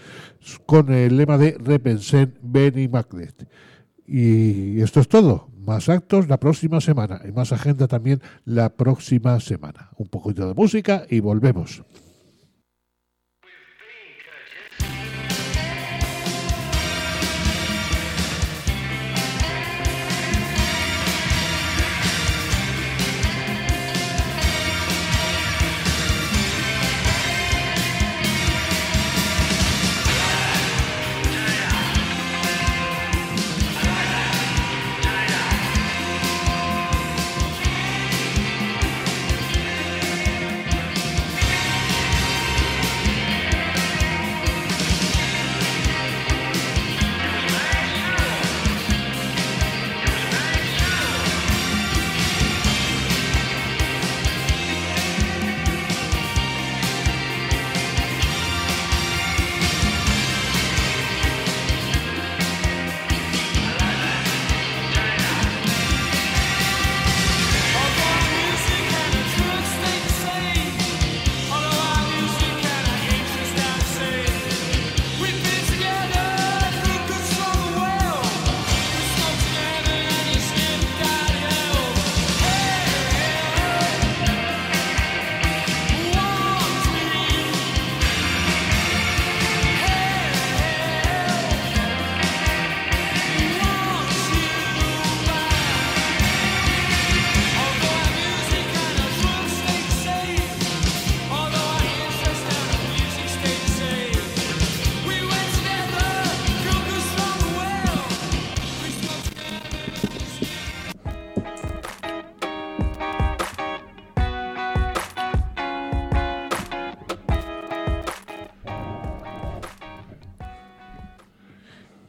con 0.67 0.93
el 0.93 1.17
lema 1.17 1.39
de 1.39 1.57
Repensen 1.59 2.35
Benimaclet. 2.43 3.49
Y 4.07 4.81
esto 4.81 5.01
es 5.01 5.09
todo. 5.09 5.49
Más 5.65 5.89
actos 5.89 6.29
la 6.29 6.39
próxima 6.39 6.81
semana 6.81 7.21
y 7.29 7.33
más 7.33 7.53
agenda 7.53 7.89
también 7.89 8.23
la 8.45 8.71
próxima 8.71 9.39
semana. 9.41 9.91
Un 9.97 10.09
poquito 10.09 10.47
de 10.49 10.55
música 10.55 11.05
y 11.11 11.21
volvemos. 11.21 11.83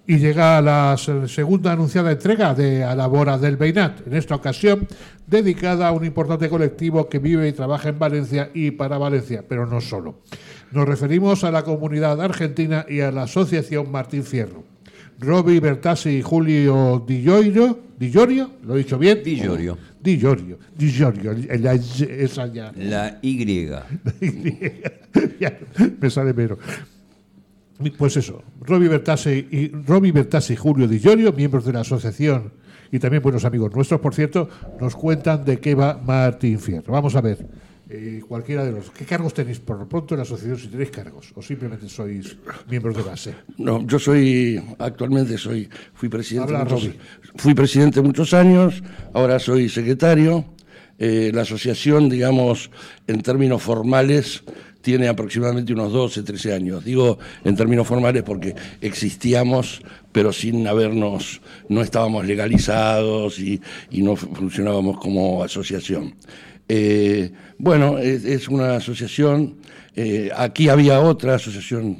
Y 0.09 0.17
llega 0.17 0.59
la 0.59 0.97
segunda 0.97 1.71
anunciada 1.73 2.11
entrega 2.11 2.55
de 2.55 2.83
Alabora 2.83 3.37
del 3.37 3.57
Beinat, 3.57 4.07
en 4.07 4.15
esta 4.15 4.33
ocasión 4.33 4.87
dedicada 5.27 5.87
a 5.87 5.91
un 5.91 6.03
importante 6.03 6.49
colectivo 6.49 7.07
que 7.07 7.19
vive 7.19 7.47
y 7.47 7.51
trabaja 7.53 7.89
en 7.89 7.99
Valencia 7.99 8.49
y 8.55 8.71
para 8.71 8.97
Valencia, 8.97 9.45
pero 9.47 9.67
no 9.67 9.79
solo. 9.79 10.21
Nos 10.71 10.87
referimos 10.87 11.43
a 11.43 11.51
la 11.51 11.61
comunidad 11.61 12.19
argentina 12.21 12.87
y 12.89 13.01
a 13.01 13.11
la 13.11 13.21
Asociación 13.23 13.91
Martín 13.91 14.23
Fierro. 14.23 14.63
Roby 15.19 15.59
Bertassi 15.59 16.09
y 16.09 16.21
Julio 16.23 17.03
Di 17.07 17.17
Dillorio, 17.99 18.49
¿lo 18.63 18.73
he 18.73 18.79
dicho 18.79 18.97
bien? 18.97 19.21
Di 19.23 19.35
Di 19.35 20.17
Dillorio, 20.75 21.35
la, 21.59 21.73
esa 21.75 22.47
ya. 22.47 22.71
La 22.75 23.19
Y. 23.21 23.45
me 26.01 26.09
sale 26.09 26.33
menos. 26.33 26.57
Pues 27.97 28.17
eso, 28.17 28.43
Roby 28.61 28.87
Bertase 28.89 29.37
y, 29.37 29.69
Roby 29.69 30.11
Bertase 30.11 30.53
y 30.53 30.55
Julio 30.57 30.87
Di 30.87 30.99
Giorgio, 30.99 31.31
miembros 31.31 31.65
de 31.65 31.73
la 31.73 31.81
asociación 31.81 32.51
y 32.91 32.99
también 32.99 33.23
buenos 33.23 33.45
amigos 33.45 33.73
nuestros, 33.73 34.01
por 34.01 34.13
cierto, 34.13 34.49
nos 34.81 34.95
cuentan 34.95 35.45
de 35.45 35.59
qué 35.59 35.75
va 35.75 35.97
Martín 35.97 36.59
Fierro. 36.59 36.91
Vamos 36.91 37.15
a 37.15 37.21
ver. 37.21 37.45
eh, 37.89 38.21
cualquiera 38.27 38.63
de 38.63 38.71
los. 38.71 38.91
¿Qué 38.91 39.03
cargos 39.03 39.33
tenéis 39.33 39.59
por 39.59 39.79
lo 39.79 39.89
pronto 39.89 40.13
en 40.13 40.19
la 40.19 40.23
asociación 40.23 40.59
si 40.59 40.67
tenéis 40.67 40.91
cargos? 40.91 41.33
¿O 41.35 41.41
simplemente 41.41 41.89
sois 41.89 42.37
miembros 42.69 42.95
de 42.95 43.03
base? 43.03 43.33
No, 43.57 43.85
yo 43.85 43.97
soy, 43.97 44.61
actualmente 44.77 45.37
soy, 45.37 45.67
fui 45.93 46.07
presidente, 46.07 46.53
muchos, 46.53 46.89
fui 47.35 47.53
presidente 47.55 48.01
muchos 48.01 48.33
años, 48.33 48.83
ahora 49.13 49.39
soy 49.39 49.69
secretario. 49.69 50.45
Eh, 51.01 51.31
la 51.33 51.43
asociación, 51.43 52.09
digamos, 52.09 52.69
en 53.07 53.21
términos 53.21 53.63
formales, 53.63 54.43
tiene 54.81 55.07
aproximadamente 55.07 55.73
unos 55.73 55.91
12, 55.91 56.23
13 56.23 56.53
años. 56.53 56.85
Digo 56.85 57.19
en 57.43 57.55
términos 57.55 57.87
formales 57.87 58.23
porque 58.23 58.55
existíamos, 58.81 59.81
pero 60.11 60.31
sin 60.31 60.67
habernos, 60.67 61.41
no 61.67 61.81
estábamos 61.81 62.25
legalizados 62.25 63.39
y, 63.39 63.61
no 63.91 64.15
funcionábamos 64.15 64.97
como 64.99 65.43
asociación. 65.43 66.15
Eh, 66.67 67.31
bueno, 67.57 67.97
es, 67.97 68.47
una 68.47 68.75
asociación, 68.75 69.57
eh, 69.95 70.29
aquí 70.35 70.69
había 70.69 71.01
otra 71.01 71.35
asociación 71.35 71.97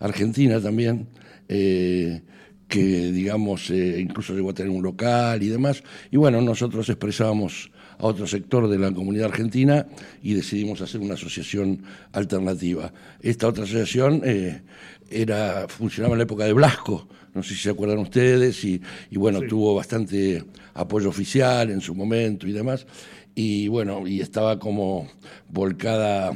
argentina 0.00 0.60
también, 0.60 1.08
eh, 1.48 2.22
que 2.68 3.12
digamos 3.12 3.70
incluso 3.70 4.34
llegó 4.34 4.50
a 4.50 4.54
tener 4.54 4.70
un 4.70 4.82
local 4.82 5.42
y 5.42 5.48
demás, 5.48 5.82
y 6.10 6.18
bueno, 6.18 6.42
nosotros 6.42 6.88
expresábamos 6.90 7.70
a 7.98 8.06
otro 8.06 8.26
sector 8.26 8.68
de 8.68 8.78
la 8.78 8.92
comunidad 8.92 9.26
argentina 9.26 9.86
y 10.22 10.34
decidimos 10.34 10.80
hacer 10.80 11.00
una 11.00 11.14
asociación 11.14 11.82
alternativa. 12.12 12.92
Esta 13.20 13.48
otra 13.48 13.64
asociación 13.64 14.22
eh, 14.24 14.62
era, 15.10 15.66
funcionaba 15.68 16.14
en 16.14 16.18
la 16.18 16.24
época 16.24 16.44
de 16.44 16.52
Blasco, 16.52 17.08
no 17.34 17.42
sé 17.42 17.54
si 17.54 17.60
se 17.62 17.70
acuerdan 17.70 17.98
ustedes, 17.98 18.64
y, 18.64 18.80
bueno, 19.12 19.40
tuvo 19.42 19.74
bastante 19.74 20.42
apoyo 20.74 21.08
oficial 21.08 21.70
en 21.70 21.80
su 21.80 21.94
momento 21.94 22.46
y 22.46 22.52
demás, 22.52 22.86
y 23.34 23.68
bueno, 23.68 24.06
y 24.06 24.20
estaba 24.20 24.58
como 24.58 25.08
volcada 25.48 26.32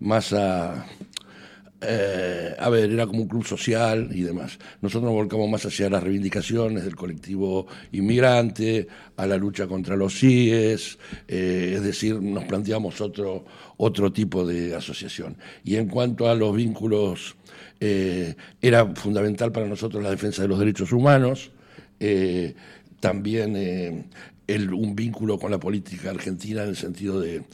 más 0.00 0.32
a 0.32 0.86
eh, 1.80 2.56
a 2.58 2.68
ver, 2.70 2.90
era 2.90 3.06
como 3.06 3.22
un 3.22 3.28
club 3.28 3.46
social 3.46 4.08
y 4.12 4.22
demás. 4.22 4.58
Nosotros 4.80 5.04
nos 5.04 5.12
volcamos 5.12 5.48
más 5.48 5.64
hacia 5.64 5.88
las 5.88 6.02
reivindicaciones 6.02 6.84
del 6.84 6.96
colectivo 6.96 7.66
inmigrante, 7.92 8.88
a 9.16 9.26
la 9.26 9.36
lucha 9.36 9.66
contra 9.68 9.96
los 9.96 10.18
CIES, 10.18 10.98
eh, 11.28 11.74
es 11.76 11.82
decir, 11.82 12.20
nos 12.20 12.44
planteamos 12.44 13.00
otro, 13.00 13.44
otro 13.76 14.12
tipo 14.12 14.44
de 14.44 14.74
asociación. 14.74 15.36
Y 15.64 15.76
en 15.76 15.88
cuanto 15.88 16.28
a 16.28 16.34
los 16.34 16.54
vínculos, 16.54 17.36
eh, 17.78 18.34
era 18.60 18.86
fundamental 18.96 19.52
para 19.52 19.68
nosotros 19.68 20.02
la 20.02 20.10
defensa 20.10 20.42
de 20.42 20.48
los 20.48 20.58
derechos 20.58 20.92
humanos. 20.92 21.52
también 23.00 24.08
un 24.48 24.96
vínculo 24.96 25.38
con 25.38 25.50
la 25.50 25.60
política 25.60 26.10
argentina 26.10 26.62
en 26.62 26.70
el 26.70 26.76
sentido 26.76 27.20
de 27.20 27.44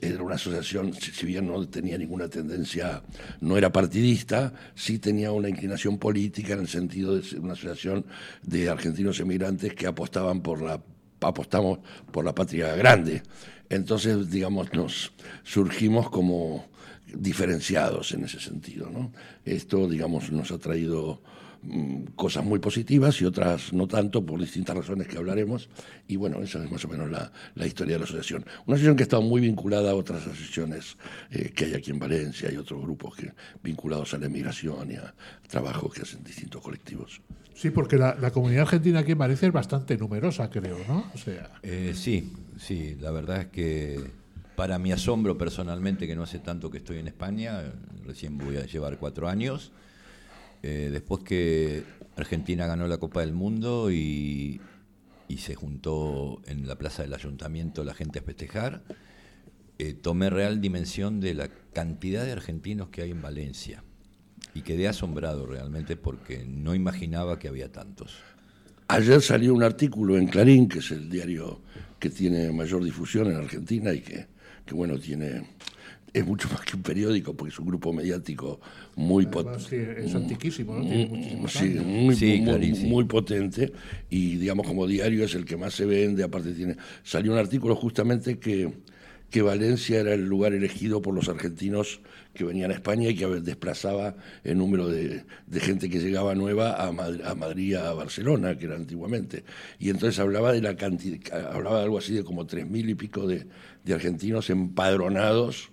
era 0.00 0.22
una 0.22 0.36
asociación, 0.36 0.94
si 0.94 1.26
bien 1.26 1.46
no 1.46 1.68
tenía 1.68 1.98
ninguna 1.98 2.28
tendencia, 2.28 3.02
no 3.40 3.58
era 3.58 3.70
partidista, 3.70 4.54
sí 4.74 4.98
tenía 4.98 5.30
una 5.32 5.48
inclinación 5.48 5.98
política 5.98 6.54
en 6.54 6.60
el 6.60 6.68
sentido 6.68 7.14
de 7.14 7.22
ser 7.22 7.40
una 7.40 7.52
asociación 7.52 8.06
de 8.42 8.68
argentinos 8.68 9.20
emigrantes 9.20 9.74
que 9.74 9.86
apostaban 9.86 10.40
por 10.40 10.62
la 10.62 10.80
apostamos 11.20 11.80
por 12.12 12.24
la 12.24 12.34
patria 12.34 12.74
grande. 12.76 13.22
Entonces, 13.68 14.30
digamos, 14.30 14.72
nos 14.72 15.12
surgimos 15.42 16.08
como 16.10 16.66
diferenciados 17.12 18.12
en 18.12 18.24
ese 18.24 18.40
sentido. 18.40 18.88
¿no? 18.90 19.12
Esto, 19.44 19.88
digamos, 19.88 20.30
nos 20.30 20.50
ha 20.50 20.58
traído 20.58 21.22
cosas 22.14 22.44
muy 22.44 22.58
positivas 22.58 23.20
y 23.20 23.24
otras 23.24 23.72
no 23.72 23.86
tanto 23.86 24.24
por 24.24 24.40
distintas 24.40 24.76
razones 24.76 25.06
que 25.08 25.18
hablaremos. 25.18 25.68
Y 26.06 26.16
bueno, 26.16 26.40
esa 26.42 26.62
es 26.62 26.70
más 26.70 26.84
o 26.84 26.88
menos 26.88 27.10
la, 27.10 27.66
historia 27.66 27.94
de 27.94 27.98
la 28.00 28.04
asociación. 28.04 28.44
Una 28.66 28.76
asociación 28.76 28.96
que 28.96 29.02
ha 29.02 29.04
estado 29.04 29.22
muy 29.22 29.40
vinculada 29.40 29.90
a 29.90 29.94
otras 29.94 30.22
asociaciones 30.22 30.96
eh, 31.30 31.52
que 31.54 31.66
hay 31.66 31.74
aquí 31.74 31.90
en 31.90 31.98
Valencia 31.98 32.50
y 32.52 32.56
otros 32.56 32.80
grupos 32.80 33.16
que, 33.16 33.32
vinculados 33.62 34.14
a 34.14 34.18
la 34.18 34.26
emigración 34.26 34.92
y 34.92 34.96
a 34.96 35.14
trabajos 35.48 35.92
que 35.92 36.02
hacen 36.02 36.22
distintos 36.22 36.62
colectivos. 36.62 37.20
Sí, 37.54 37.70
porque 37.70 37.98
la, 37.98 38.30
comunidad 38.30 38.62
argentina 38.62 39.00
aquí 39.00 39.12
en 39.12 39.18
Valencia 39.18 39.48
es 39.48 39.52
bastante 39.52 39.96
numerosa, 39.98 40.48
creo, 40.48 40.78
¿no? 40.86 41.10
O 41.12 41.18
sea... 41.18 41.50
Eh, 41.62 41.92
sí, 41.94 42.32
sí, 42.56 42.96
la 43.00 43.10
verdad 43.10 43.40
es 43.40 43.46
que 43.46 44.12
para 44.54 44.78
mi 44.78 44.92
asombro 44.92 45.36
personalmente, 45.36 46.06
que 46.06 46.14
no 46.14 46.22
hace 46.22 46.38
tanto 46.38 46.70
que 46.70 46.78
estoy 46.78 46.98
en 46.98 47.08
España, 47.08 47.62
recién 48.04 48.38
voy 48.38 48.56
a 48.56 48.66
llevar 48.66 48.98
cuatro 48.98 49.28
años, 49.28 49.72
eh, 50.62 50.88
después 50.92 51.22
que 51.22 51.84
Argentina 52.16 52.66
ganó 52.66 52.86
la 52.88 52.98
Copa 52.98 53.20
del 53.20 53.32
Mundo 53.32 53.90
y, 53.90 54.60
se 55.38 55.54
juntó 55.54 56.42
en 56.46 56.66
la 56.66 56.76
plaza 56.76 57.02
del 57.02 57.14
ayuntamiento 57.14 57.84
la 57.84 57.94
gente 57.94 58.18
a 58.18 58.22
festejar, 58.22 58.82
eh, 59.78 59.94
tomé 59.94 60.30
real 60.30 60.60
dimensión 60.60 61.20
de 61.20 61.32
la 61.32 61.48
cantidad 61.72 62.24
de 62.24 62.32
argentinos 62.32 62.88
que 62.88 63.02
hay 63.02 63.12
en 63.12 63.22
Valencia 63.22 63.84
y 64.52 64.62
quedé 64.62 64.88
asombrado 64.88 65.46
realmente 65.46 65.96
porque 65.96 66.44
no 66.44 66.74
imaginaba 66.74 67.38
que 67.38 67.46
había 67.46 67.70
tantos. 67.70 68.16
Ayer 68.88 69.22
salió 69.22 69.54
un 69.54 69.62
artículo 69.62 70.18
en 70.18 70.26
Clarín, 70.26 70.68
que 70.68 70.80
es 70.80 70.90
el 70.90 71.08
diario 71.08 71.60
que 72.00 72.10
tiene 72.10 72.50
mayor 72.50 72.82
difusión 72.82 73.28
en 73.28 73.36
Argentina 73.36 73.92
y 73.92 74.00
que, 74.00 74.26
que 74.66 74.74
bueno, 74.74 74.98
tiene 74.98 75.42
es 76.12 76.26
mucho 76.26 76.48
más 76.48 76.62
que 76.62 76.76
un 76.76 76.82
periódico, 76.82 77.34
porque 77.34 77.52
es 77.52 77.58
un 77.58 77.66
grupo 77.66 77.92
mediático 77.92 78.60
muy 78.96 79.26
potente. 79.26 80.04
es 80.04 80.14
antiquísimo, 80.14 80.74
¿no? 80.74 80.82
Tiene 80.82 81.48
sí, 81.48 81.78
muy, 81.80 82.72
muy, 82.86 83.04
potente. 83.04 83.72
Y 84.10 84.36
digamos, 84.36 84.66
como 84.66 84.86
diario 84.86 85.24
es 85.24 85.34
el 85.34 85.44
que 85.44 85.56
más 85.56 85.74
se 85.74 85.84
vende. 85.84 86.22
Aparte, 86.22 86.52
tiene 86.52 86.76
salió 87.02 87.32
un 87.32 87.38
artículo 87.38 87.76
justamente 87.76 88.38
que, 88.38 88.72
que 89.30 89.42
Valencia 89.42 90.00
era 90.00 90.14
el 90.14 90.26
lugar 90.26 90.54
elegido 90.54 91.02
por 91.02 91.14
los 91.14 91.28
argentinos 91.28 92.00
que 92.34 92.44
venían 92.44 92.70
a 92.70 92.74
España 92.74 93.08
y 93.08 93.14
que 93.16 93.26
desplazaba 93.26 94.14
el 94.44 94.58
número 94.58 94.88
de, 94.88 95.24
gente 95.54 95.90
que 95.90 95.98
llegaba 95.98 96.34
nueva 96.34 96.74
a, 96.74 96.92
Madrid, 96.92 97.22
a 97.24 97.34
Madrid, 97.34 97.74
a 97.74 97.92
Barcelona, 97.92 98.56
que 98.56 98.66
era 98.66 98.76
antiguamente. 98.76 99.44
Y 99.78 99.90
entonces 99.90 100.18
hablaba 100.20 100.52
de 100.52 100.62
la 100.62 100.76
cantidad, 100.76 101.52
hablaba 101.52 101.78
de 101.78 101.84
algo 101.84 101.98
así 101.98 102.14
de 102.14 102.24
como 102.24 102.46
tres 102.46 102.68
mil 102.68 102.88
y 102.88 102.94
pico 102.94 103.26
de, 103.26 103.46
de 103.84 103.94
argentinos 103.94 104.50
empadronados 104.50 105.70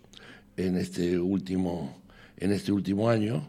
en 0.57 0.77
este 0.77 1.19
último, 1.19 2.01
en 2.37 2.51
este 2.51 2.71
último 2.71 3.09
año. 3.09 3.47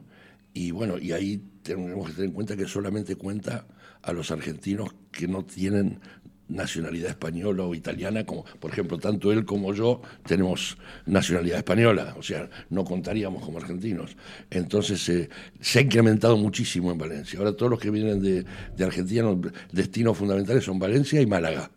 Y 0.53 0.71
bueno, 0.71 0.99
y 0.99 1.13
ahí 1.13 1.43
tenemos 1.63 2.09
que 2.09 2.15
tener 2.15 2.29
en 2.29 2.35
cuenta 2.35 2.57
que 2.57 2.67
solamente 2.67 3.17
cuenta 3.17 3.67
a 4.03 4.13
los 4.13 4.31
argentinos 4.31 4.95
que 5.11 5.29
no 5.29 5.45
tienen 5.45 6.01
nacionalidad 6.49 7.11
española 7.11 7.65
o 7.65 7.75
italiana, 7.75 8.25
como 8.25 8.45
por 8.61 8.71
ejemplo 8.71 8.99
tanto 8.99 9.33
él 9.33 9.45
como 9.45 9.75
yo 9.75 10.01
tenemos 10.25 10.79
nacionalidad 11.07 11.59
española, 11.59 12.15
o 12.17 12.23
sea, 12.23 12.49
no 12.71 12.85
contaríamos 12.85 13.45
como 13.45 13.59
argentinos. 13.59 14.17
Entonces 14.51 15.09
eh, 15.09 15.29
se 15.61 15.79
ha 15.81 15.83
incrementado 15.83 16.37
muchísimo 16.37 16.93
en 16.93 16.99
Valencia. 16.99 17.39
Ahora 17.39 17.57
todos 17.57 17.71
los 17.71 17.81
que 17.81 17.91
vienen 17.91 18.23
de, 18.23 18.45
de 18.77 18.85
Argentina, 18.85 19.23
los 19.23 19.39
destinos 19.73 20.17
fundamentales 20.17 20.65
son 20.65 20.79
Valencia 20.79 21.21
y 21.21 21.27
Málaga. 21.27 21.71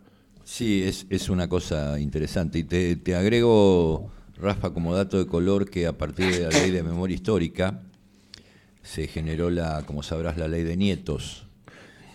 Sí, 0.44 0.82
es, 0.82 1.06
es 1.10 1.28
una 1.28 1.48
cosa 1.48 1.98
interesante. 1.98 2.58
Y 2.58 2.64
te, 2.64 2.96
te 2.96 3.14
agrego 3.14 4.10
Rafa, 4.40 4.70
como 4.70 4.94
dato 4.94 5.18
de 5.18 5.26
color, 5.26 5.68
que 5.68 5.86
a 5.86 5.96
partir 5.96 6.34
de 6.34 6.40
la 6.40 6.48
ley 6.60 6.70
de 6.70 6.82
memoria 6.82 7.14
histórica 7.14 7.82
se 8.82 9.06
generó, 9.06 9.50
la, 9.50 9.84
como 9.86 10.02
sabrás, 10.02 10.36
la 10.36 10.48
ley 10.48 10.62
de 10.62 10.76
nietos. 10.76 11.46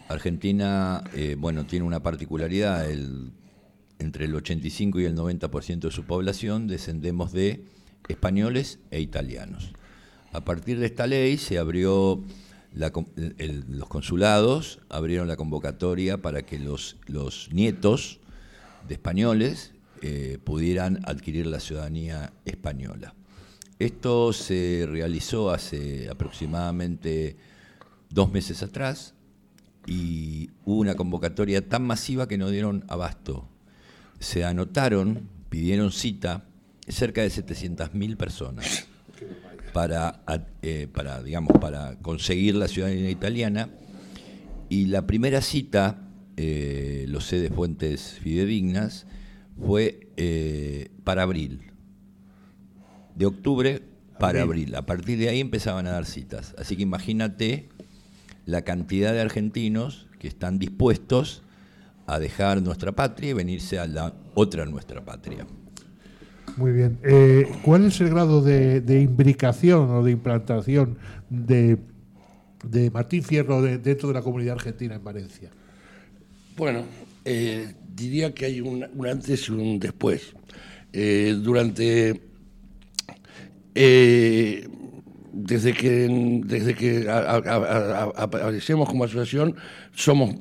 Argentina, 0.08 1.04
eh, 1.14 1.36
bueno, 1.38 1.66
tiene 1.66 1.86
una 1.86 2.02
particularidad, 2.02 2.90
entre 4.00 4.26
el 4.26 4.36
85 4.36 5.00
y 5.00 5.06
el 5.06 5.16
90% 5.16 5.80
de 5.80 5.92
su 5.92 6.04
población 6.04 6.68
descendemos 6.68 7.32
de 7.32 7.66
españoles 8.08 8.80
e 8.92 9.00
italianos. 9.00 9.72
A 10.34 10.42
partir 10.42 10.80
de 10.80 10.88
esta 10.88 11.08
ley 11.08 11.38
se 11.38 11.58
abrió, 11.58 12.24
los 12.74 13.88
consulados 13.88 14.80
abrieron 14.90 15.28
la 15.28 15.38
convocatoria 15.38 16.22
para 16.22 16.44
que 16.44 16.60
los, 16.60 16.98
los 17.08 17.50
nietos 17.52 18.20
de 18.88 18.96
españoles 18.96 19.75
eh, 20.08 20.38
pudieran 20.38 21.00
adquirir 21.06 21.48
la 21.48 21.60
ciudadanía 21.60 22.32
española. 22.46 23.16
Esto 23.80 24.34
se 24.34 24.86
realizó 24.88 25.50
hace 25.50 26.10
aproximadamente 26.12 27.38
dos 28.12 28.32
meses 28.32 28.62
atrás 28.62 29.16
y 29.88 30.52
hubo 30.64 30.82
una 30.82 30.94
convocatoria 30.94 31.68
tan 31.68 31.82
masiva 31.88 32.28
que 32.28 32.38
no 32.38 32.52
dieron 32.52 32.86
abasto. 32.88 33.50
Se 34.20 34.46
anotaron, 34.46 35.28
pidieron 35.50 35.92
cita 35.92 36.46
cerca 36.88 37.24
de 37.24 37.30
700.000 37.30 38.16
personas 38.16 38.86
para, 39.74 40.22
eh, 40.62 40.88
para, 40.94 41.24
digamos, 41.24 41.58
para 41.60 41.98
conseguir 42.04 42.54
la 42.54 42.68
ciudadanía 42.68 43.10
italiana 43.10 43.70
y 44.70 44.86
la 44.86 45.08
primera 45.08 45.42
cita, 45.42 45.98
eh, 46.38 47.06
lo 47.08 47.22
sé 47.22 47.40
de 47.40 47.50
fuentes 47.50 48.20
fidedignas, 48.22 49.08
fue 49.60 50.10
eh, 50.18 50.90
para 51.04 51.24
abril. 51.24 51.72
De 53.16 53.26
octubre 53.26 53.82
para 54.20 54.42
abril. 54.42 54.76
A 54.76 54.86
partir 54.86 55.18
de 55.18 55.30
ahí 55.30 55.40
empezaban 55.40 55.88
a 55.88 55.92
dar 55.92 56.06
citas. 56.06 56.56
Así 56.58 56.76
que 56.76 56.84
imagínate 56.84 57.70
la 58.46 58.62
cantidad 58.64 59.14
de 59.14 59.22
argentinos 59.22 60.08
que 60.20 60.28
están 60.28 60.60
dispuestos 60.60 61.44
a 62.08 62.20
dejar 62.20 62.62
nuestra 62.62 62.92
patria 62.92 63.32
y 63.32 63.34
venirse 63.34 63.80
a 63.80 63.88
la 63.88 64.14
otra 64.36 64.66
nuestra 64.66 65.04
patria. 65.04 65.46
Muy 66.58 66.72
bien. 66.72 67.00
Eh, 67.04 67.52
¿Cuál 67.64 67.86
es 67.86 68.00
el 68.00 68.10
grado 68.10 68.42
de, 68.42 69.02
imbricación 69.02 69.90
o 69.90 70.04
de 70.04 70.12
implantación 70.12 70.98
de, 71.30 71.80
Martín 72.92 73.24
Fierro 73.24 73.62
dentro 73.62 74.08
de 74.08 74.14
la 74.14 74.22
comunidad 74.22 74.56
argentina 74.56 74.96
en 74.96 75.04
Valencia? 75.04 75.50
Bueno, 76.56 76.84
eh, 77.26 77.74
diría 77.94 78.34
que 78.34 78.46
hay 78.46 78.62
un, 78.62 78.88
antes 79.06 79.50
y 79.50 79.52
un 79.52 79.80
después. 79.80 80.34
Eh, 80.94 81.36
durante 81.42 82.22
desde 85.36 85.74
que, 85.74 86.08
desde 86.46 86.74
que 86.74 87.10
aparecemos 87.10 88.88
como 88.88 89.04
asociación, 89.04 89.56
somos 89.94 90.34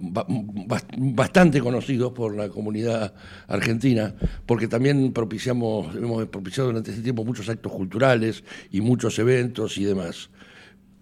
bastante 0.96 1.60
conocidos 1.60 2.12
por 2.12 2.36
la 2.36 2.48
comunidad 2.48 3.12
argentina, 3.48 4.14
porque 4.46 4.68
también 4.68 5.12
propiciamos, 5.12 5.96
hemos 5.96 6.26
propiciado 6.26 6.68
durante 6.68 6.92
este 6.92 7.02
tiempo 7.02 7.24
muchos 7.24 7.48
actos 7.48 7.72
culturales 7.72 8.44
y 8.70 8.80
muchos 8.80 9.18
eventos 9.18 9.76
y 9.78 9.84
demás. 9.84 10.30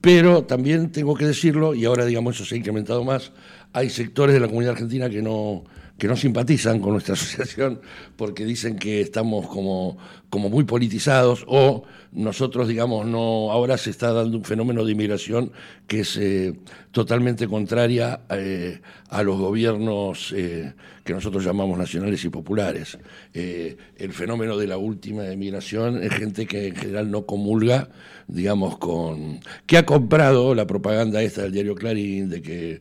Pero 0.00 0.44
también 0.44 0.90
tengo 0.90 1.14
que 1.14 1.26
decirlo, 1.26 1.74
y 1.74 1.84
ahora 1.84 2.06
digamos 2.06 2.36
eso 2.36 2.46
se 2.46 2.54
ha 2.54 2.58
incrementado 2.58 3.04
más, 3.04 3.32
hay 3.72 3.90
sectores 3.90 4.34
de 4.34 4.40
la 4.40 4.48
comunidad 4.48 4.72
argentina 4.72 5.08
que 5.08 5.22
no, 5.22 5.64
que 5.98 6.08
no 6.08 6.16
simpatizan 6.16 6.80
con 6.80 6.92
nuestra 6.92 7.14
asociación 7.14 7.80
porque 8.16 8.44
dicen 8.44 8.76
que 8.76 9.00
estamos 9.00 9.46
como, 9.46 9.98
como 10.32 10.48
muy 10.48 10.64
politizados 10.64 11.44
o 11.46 11.84
nosotros, 12.12 12.66
digamos, 12.66 13.04
no 13.04 13.52
ahora 13.52 13.76
se 13.76 13.90
está 13.90 14.12
dando 14.12 14.38
un 14.38 14.44
fenómeno 14.44 14.82
de 14.82 14.92
inmigración 14.92 15.52
que 15.86 16.00
es 16.00 16.16
eh, 16.16 16.54
totalmente 16.90 17.46
contraria 17.46 18.20
eh, 18.30 18.80
a 19.10 19.22
los 19.22 19.38
gobiernos 19.38 20.32
eh, 20.34 20.72
que 21.04 21.12
nosotros 21.12 21.44
llamamos 21.44 21.76
nacionales 21.78 22.24
y 22.24 22.30
populares. 22.30 22.96
el 23.34 24.12
fenómeno 24.12 24.56
de 24.56 24.68
la 24.68 24.78
última 24.78 25.30
inmigración 25.30 26.02
es 26.02 26.12
gente 26.14 26.46
que 26.46 26.68
en 26.68 26.76
general 26.76 27.10
no 27.10 27.26
comulga, 27.26 27.88
digamos, 28.28 28.78
con 28.78 29.40
que 29.66 29.78
ha 29.78 29.84
comprado 29.84 30.54
la 30.54 30.66
propaganda 30.66 31.20
esta 31.22 31.42
del 31.42 31.52
diario 31.52 31.74
Clarín 31.74 32.30
de 32.30 32.40
que 32.40 32.80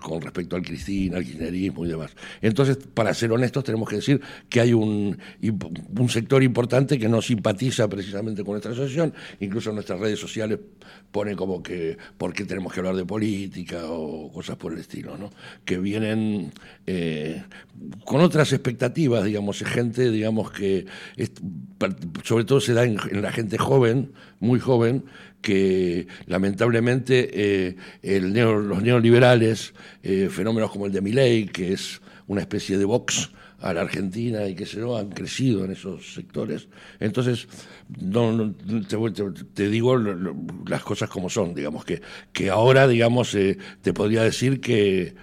con 0.00 0.20
respecto 0.20 0.56
al 0.56 0.62
Cristina, 0.62 1.18
al 1.18 1.24
kirchnerismo 1.24 1.86
y 1.86 1.88
demás. 1.90 2.10
Entonces, 2.42 2.76
para 2.92 3.14
ser 3.14 3.30
honestos, 3.30 3.62
tenemos 3.62 3.88
que 3.88 3.96
decir 3.96 4.20
que 4.48 4.60
hay 4.60 4.72
un, 4.72 5.16
un 5.98 6.08
sector 6.08 6.42
importante 6.42 6.98
que 6.98 7.08
no 7.08 7.22
simpatiza 7.22 7.88
precisamente 7.88 8.42
con 8.42 8.52
nuestra 8.52 8.72
asociación, 8.72 9.12
incluso 9.40 9.70
en 9.70 9.76
nuestras 9.76 10.00
redes 10.00 10.18
sociales 10.18 10.58
pone 11.10 11.36
como 11.36 11.62
que 11.62 11.96
por 12.18 12.32
qué 12.32 12.44
tenemos 12.44 12.72
que 12.72 12.80
hablar 12.80 12.96
de 12.96 13.04
política 13.04 13.82
o 13.84 14.32
cosas 14.32 14.56
por 14.56 14.72
el 14.72 14.80
estilo, 14.80 15.16
¿no? 15.16 15.30
que 15.64 15.78
vienen 15.78 16.52
eh, 16.86 17.42
con 18.04 18.20
otras 18.20 18.52
expectativas, 18.52 19.24
digamos, 19.24 19.58
gente, 19.58 20.10
digamos, 20.10 20.50
que 20.50 20.86
sobre 22.22 22.44
todo 22.44 22.60
se 22.60 22.74
da 22.74 22.84
en, 22.84 22.98
la 23.22 23.32
gente 23.32 23.58
joven, 23.58 24.12
muy 24.40 24.58
joven, 24.60 25.04
que 25.40 26.06
lamentablemente 26.26 27.30
eh, 27.32 27.76
el 28.02 28.32
los 28.32 28.82
neoliberales, 28.82 29.74
eh, 30.02 30.28
fenómenos 30.30 30.70
como 30.70 30.86
el 30.86 30.92
de 30.92 31.00
Milley, 31.00 31.46
que 31.46 31.72
es 31.72 32.00
una 32.26 32.40
especie 32.40 32.78
de 32.78 32.84
Vox, 32.84 33.30
a 33.64 33.72
la 33.72 33.80
Argentina 33.80 34.46
y 34.46 34.54
que 34.54 34.66
se 34.66 34.78
lo 34.78 34.94
han 34.98 35.08
crecido 35.08 35.64
en 35.64 35.72
esos 35.72 36.12
sectores. 36.12 36.68
Entonces, 37.00 37.48
no, 37.98 38.54
te, 39.54 39.68
digo 39.70 39.96
las 39.96 40.82
cosas 40.82 41.08
como 41.08 41.30
son, 41.30 41.54
digamos, 41.54 41.86
que, 41.86 42.02
que 42.30 42.50
ahora, 42.50 42.86
digamos, 42.86 43.34
eh, 43.34 43.56
te 43.80 43.94
podría 43.94 44.22
decir 44.22 44.60
que, 44.60 45.14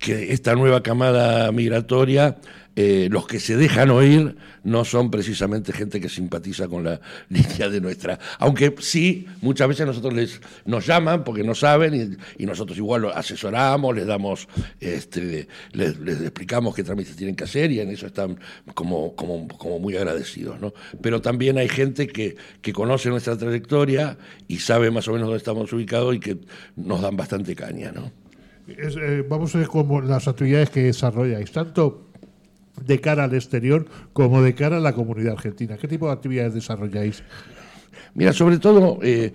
que 0.00 0.32
esta 0.32 0.56
nueva 0.56 0.82
camada 0.82 1.52
migratoria 1.52 2.36
eh, 2.76 3.08
los 3.10 3.26
que 3.28 3.38
se 3.38 3.56
dejan 3.56 3.90
oír 3.90 4.36
no 4.64 4.84
son 4.84 5.10
precisamente 5.10 5.72
gente 5.72 6.00
que 6.00 6.08
simpatiza 6.08 6.66
con 6.66 6.82
la 6.82 7.00
línea 7.28 7.68
de 7.68 7.80
nuestra. 7.80 8.18
Aunque 8.38 8.74
sí, 8.80 9.26
muchas 9.42 9.68
veces 9.68 9.86
nosotros 9.86 10.12
les 10.12 10.40
nos 10.64 10.86
llaman 10.86 11.22
porque 11.22 11.44
no 11.44 11.54
saben 11.54 12.18
y, 12.38 12.44
nosotros 12.44 12.76
igual 12.76 13.02
lo 13.02 13.16
asesoramos, 13.16 13.94
les 13.94 14.06
damos, 14.06 14.48
este, 14.80 15.48
les, 15.72 15.90
explicamos 16.20 16.74
qué 16.74 16.82
trámites 16.82 17.16
tienen 17.16 17.36
que 17.36 17.44
hacer 17.44 17.70
y 17.70 17.80
en 17.80 17.90
eso 17.90 18.06
están 18.06 18.38
como, 18.74 19.14
como, 19.14 19.48
como 19.48 19.78
muy 19.78 19.96
agradecidos. 19.96 20.60
¿no? 20.60 20.74
Pero 21.00 21.22
también 21.22 21.58
hay 21.58 21.68
gente 21.68 22.06
que, 22.06 22.36
que 22.60 22.72
conoce 22.72 23.08
nuestra 23.08 23.36
trayectoria 23.36 24.18
y 24.48 24.58
sabe 24.58 24.90
más 24.90 25.06
o 25.08 25.12
menos 25.12 25.28
dónde 25.28 25.38
estamos 25.38 25.72
ubicados 25.72 26.14
y 26.14 26.20
que 26.20 26.38
nos 26.76 27.00
dan 27.00 27.16
bastante 27.16 27.54
caña. 27.54 27.92
¿no? 27.92 28.10
Eh, 28.66 29.24
vamos 29.28 29.54
a 29.54 29.58
ver 29.58 29.68
cómo 29.68 30.00
las 30.00 30.26
actividades 30.26 30.70
que 30.70 30.84
desarrolláis, 30.84 31.52
tanto 31.52 32.08
de 32.82 33.00
cara 33.00 33.24
al 33.24 33.34
exterior 33.34 33.86
como 34.12 34.42
de 34.42 34.54
cara 34.54 34.78
a 34.78 34.80
la 34.80 34.92
comunidad 34.92 35.34
argentina. 35.34 35.76
¿Qué 35.76 35.88
tipo 35.88 36.06
de 36.06 36.12
actividades 36.12 36.54
desarrolláis? 36.54 37.22
Mira, 38.14 38.32
sobre 38.32 38.58
todo 38.58 38.98
eh, 39.02 39.32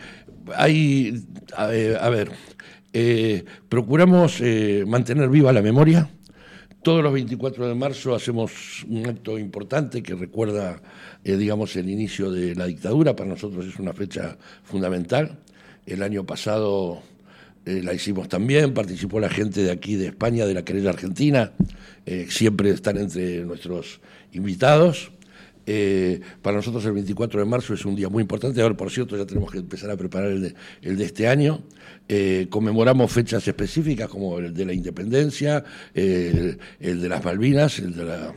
hay, 0.56 1.24
a, 1.56 1.68
ver, 2.10 2.32
eh, 2.94 3.44
procuramos 3.68 4.40
eh, 4.42 4.84
mantener 4.88 5.30
viva 5.30 5.52
la 5.54 5.62
memoria. 5.62 6.10
Todos 6.82 7.04
los 7.04 7.12
24 7.12 7.68
de 7.68 7.76
marzo 7.76 8.16
hacemos 8.16 8.86
un 8.88 9.06
acto 9.06 9.38
importante 9.38 10.02
que 10.02 10.16
recuerda, 10.16 10.82
digamos, 11.26 11.76
el 11.76 11.90
inicio 11.90 12.32
de 12.32 12.56
la 12.56 12.68
dictadura. 12.68 13.18
Para 13.18 13.30
nosotros 13.30 13.66
es 13.66 13.78
una 13.80 13.92
fecha 13.92 14.38
fundamental. 14.64 15.40
El 15.86 16.04
año 16.04 16.26
pasado 16.26 17.02
eh, 17.70 17.84
la 17.84 17.94
hicimos 17.94 18.28
también, 18.28 18.74
participó 18.74 19.20
la 19.20 19.30
gente 19.30 19.62
de 19.62 19.70
aquí 19.70 19.96
de 19.96 20.08
España, 20.08 20.48
de 20.48 20.56
la 20.56 20.66
querella 20.66 20.90
argentina, 20.90 21.52
eh, 22.08 22.26
siempre 22.28 22.72
están 22.72 22.98
entre 22.98 23.42
nuestros 23.46 24.02
invitados. 24.32 25.12
Eh, 25.68 26.20
para 26.42 26.58
nosotros 26.58 26.84
el 26.86 26.94
24 26.94 27.40
de 27.40 27.46
marzo 27.46 27.76
es 27.76 27.86
un 27.86 27.96
día 27.96 28.10
muy 28.10 28.22
importante. 28.22 28.60
Ahora, 28.60 28.76
por 28.76 28.90
cierto, 28.90 29.16
ya 29.16 29.28
tenemos 29.28 29.52
que 29.52 29.60
empezar 29.60 29.92
a 29.92 29.98
preparar 29.98 30.32
el 30.32 30.42
de, 30.98 31.04
este 31.04 31.28
año. 31.28 31.62
conmemoramos 32.50 33.12
fechas 33.12 33.48
específicas 33.48 34.10
como 34.10 34.40
el 34.40 34.52
de 34.52 34.66
la 34.66 34.74
independencia, 34.74 35.64
el 35.94 36.58
de 36.80 37.08
las 37.08 37.24
Malvinas, 37.24 37.78
el 37.78 37.96
de 37.96 38.04
la 38.04 38.34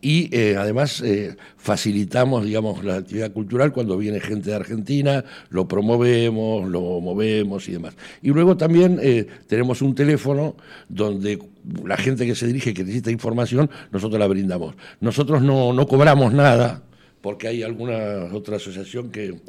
y 0.00 0.34
eh, 0.36 0.56
además 0.56 1.00
eh, 1.00 1.36
facilitamos, 1.56 2.44
digamos, 2.44 2.84
la 2.84 2.96
actividad 2.96 3.32
cultural 3.32 3.72
cuando 3.72 3.96
viene 3.96 4.20
gente 4.20 4.50
de 4.50 4.56
Argentina, 4.56 5.24
lo 5.50 5.66
promovemos, 5.66 6.68
lo 6.68 7.00
movemos 7.00 7.68
y 7.68 7.72
demás. 7.72 7.94
Y 8.22 8.28
luego 8.28 8.56
también 8.56 8.98
eh, 9.02 9.26
tenemos 9.48 9.82
un 9.82 9.94
teléfono 9.94 10.54
donde 10.88 11.38
la 11.84 11.96
gente 11.96 12.26
que 12.26 12.34
se 12.34 12.46
dirige, 12.46 12.72
que 12.74 12.84
necesita 12.84 13.10
información, 13.10 13.68
nosotros 13.90 14.18
la 14.20 14.28
brindamos. 14.28 14.74
Nosotros 15.00 15.42
no, 15.42 15.72
no 15.72 15.86
cobramos 15.88 16.32
nada, 16.32 16.82
porque 17.20 17.48
hay 17.48 17.62
alguna 17.62 18.28
otra 18.32 18.56
asociación 18.56 19.10
que, 19.10 19.40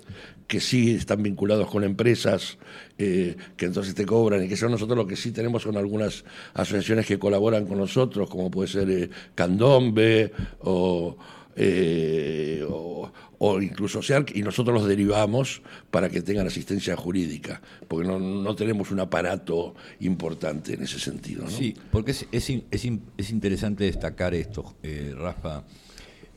que 0.49 0.59
sí 0.59 0.95
están 0.95 1.21
vinculados 1.21 1.69
con 1.69 1.83
empresas 1.83 2.57
eh, 2.97 3.37
que 3.55 3.65
entonces 3.65 3.93
te 3.93 4.05
cobran 4.05 4.43
y 4.43 4.49
que 4.49 4.57
son 4.57 4.71
nosotros 4.71 4.97
lo 4.97 5.05
que 5.05 5.15
sí 5.15 5.31
tenemos 5.31 5.61
son 5.61 5.77
algunas 5.77 6.25
asociaciones 6.55 7.05
que 7.05 7.19
colaboran 7.19 7.67
con 7.67 7.77
nosotros, 7.77 8.29
como 8.29 8.49
puede 8.49 8.67
ser 8.67 8.89
eh, 8.89 9.09
Candombe 9.35 10.31
eh, 11.55 12.65
o, 12.67 13.11
o, 13.37 13.61
incluso 13.61 14.01
SEARC, 14.01 14.35
y 14.35 14.41
nosotros 14.41 14.73
los 14.73 14.87
derivamos 14.87 15.61
para 15.91 16.09
que 16.09 16.21
tengan 16.21 16.47
asistencia 16.47 16.95
jurídica, 16.95 17.61
porque 17.87 18.07
no, 18.07 18.55
tenemos 18.55 18.91
un 18.91 19.01
aparato 19.01 19.75
importante 19.99 20.73
en 20.73 20.83
ese 20.83 20.99
sentido. 20.99 21.47
Sí, 21.49 21.75
porque 21.91 22.11
es, 22.11 22.25
es, 22.31 22.49
es, 22.71 23.29
interesante 23.29 23.83
destacar 23.83 24.33
esto, 24.33 24.75
Rafa. 25.15 25.63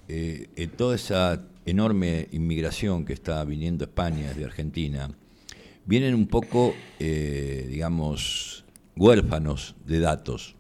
En 0.09 0.71
toda 0.71 0.97
esa 0.97 1.47
enorme 1.65 2.29
inmigración 2.33 3.05
que 3.05 3.13
está 3.13 3.45
viniendo 3.45 3.85
a 3.85 3.89
España 3.89 4.29
desde 4.29 4.45
Argentina, 4.45 5.11
vienen 5.85 6.15
un 6.15 6.27
poco, 6.27 6.75
eh, 6.99 7.67
digamos, 7.69 8.65
huérfanos 8.97 9.75
de 9.87 10.01
datos. 10.01 10.57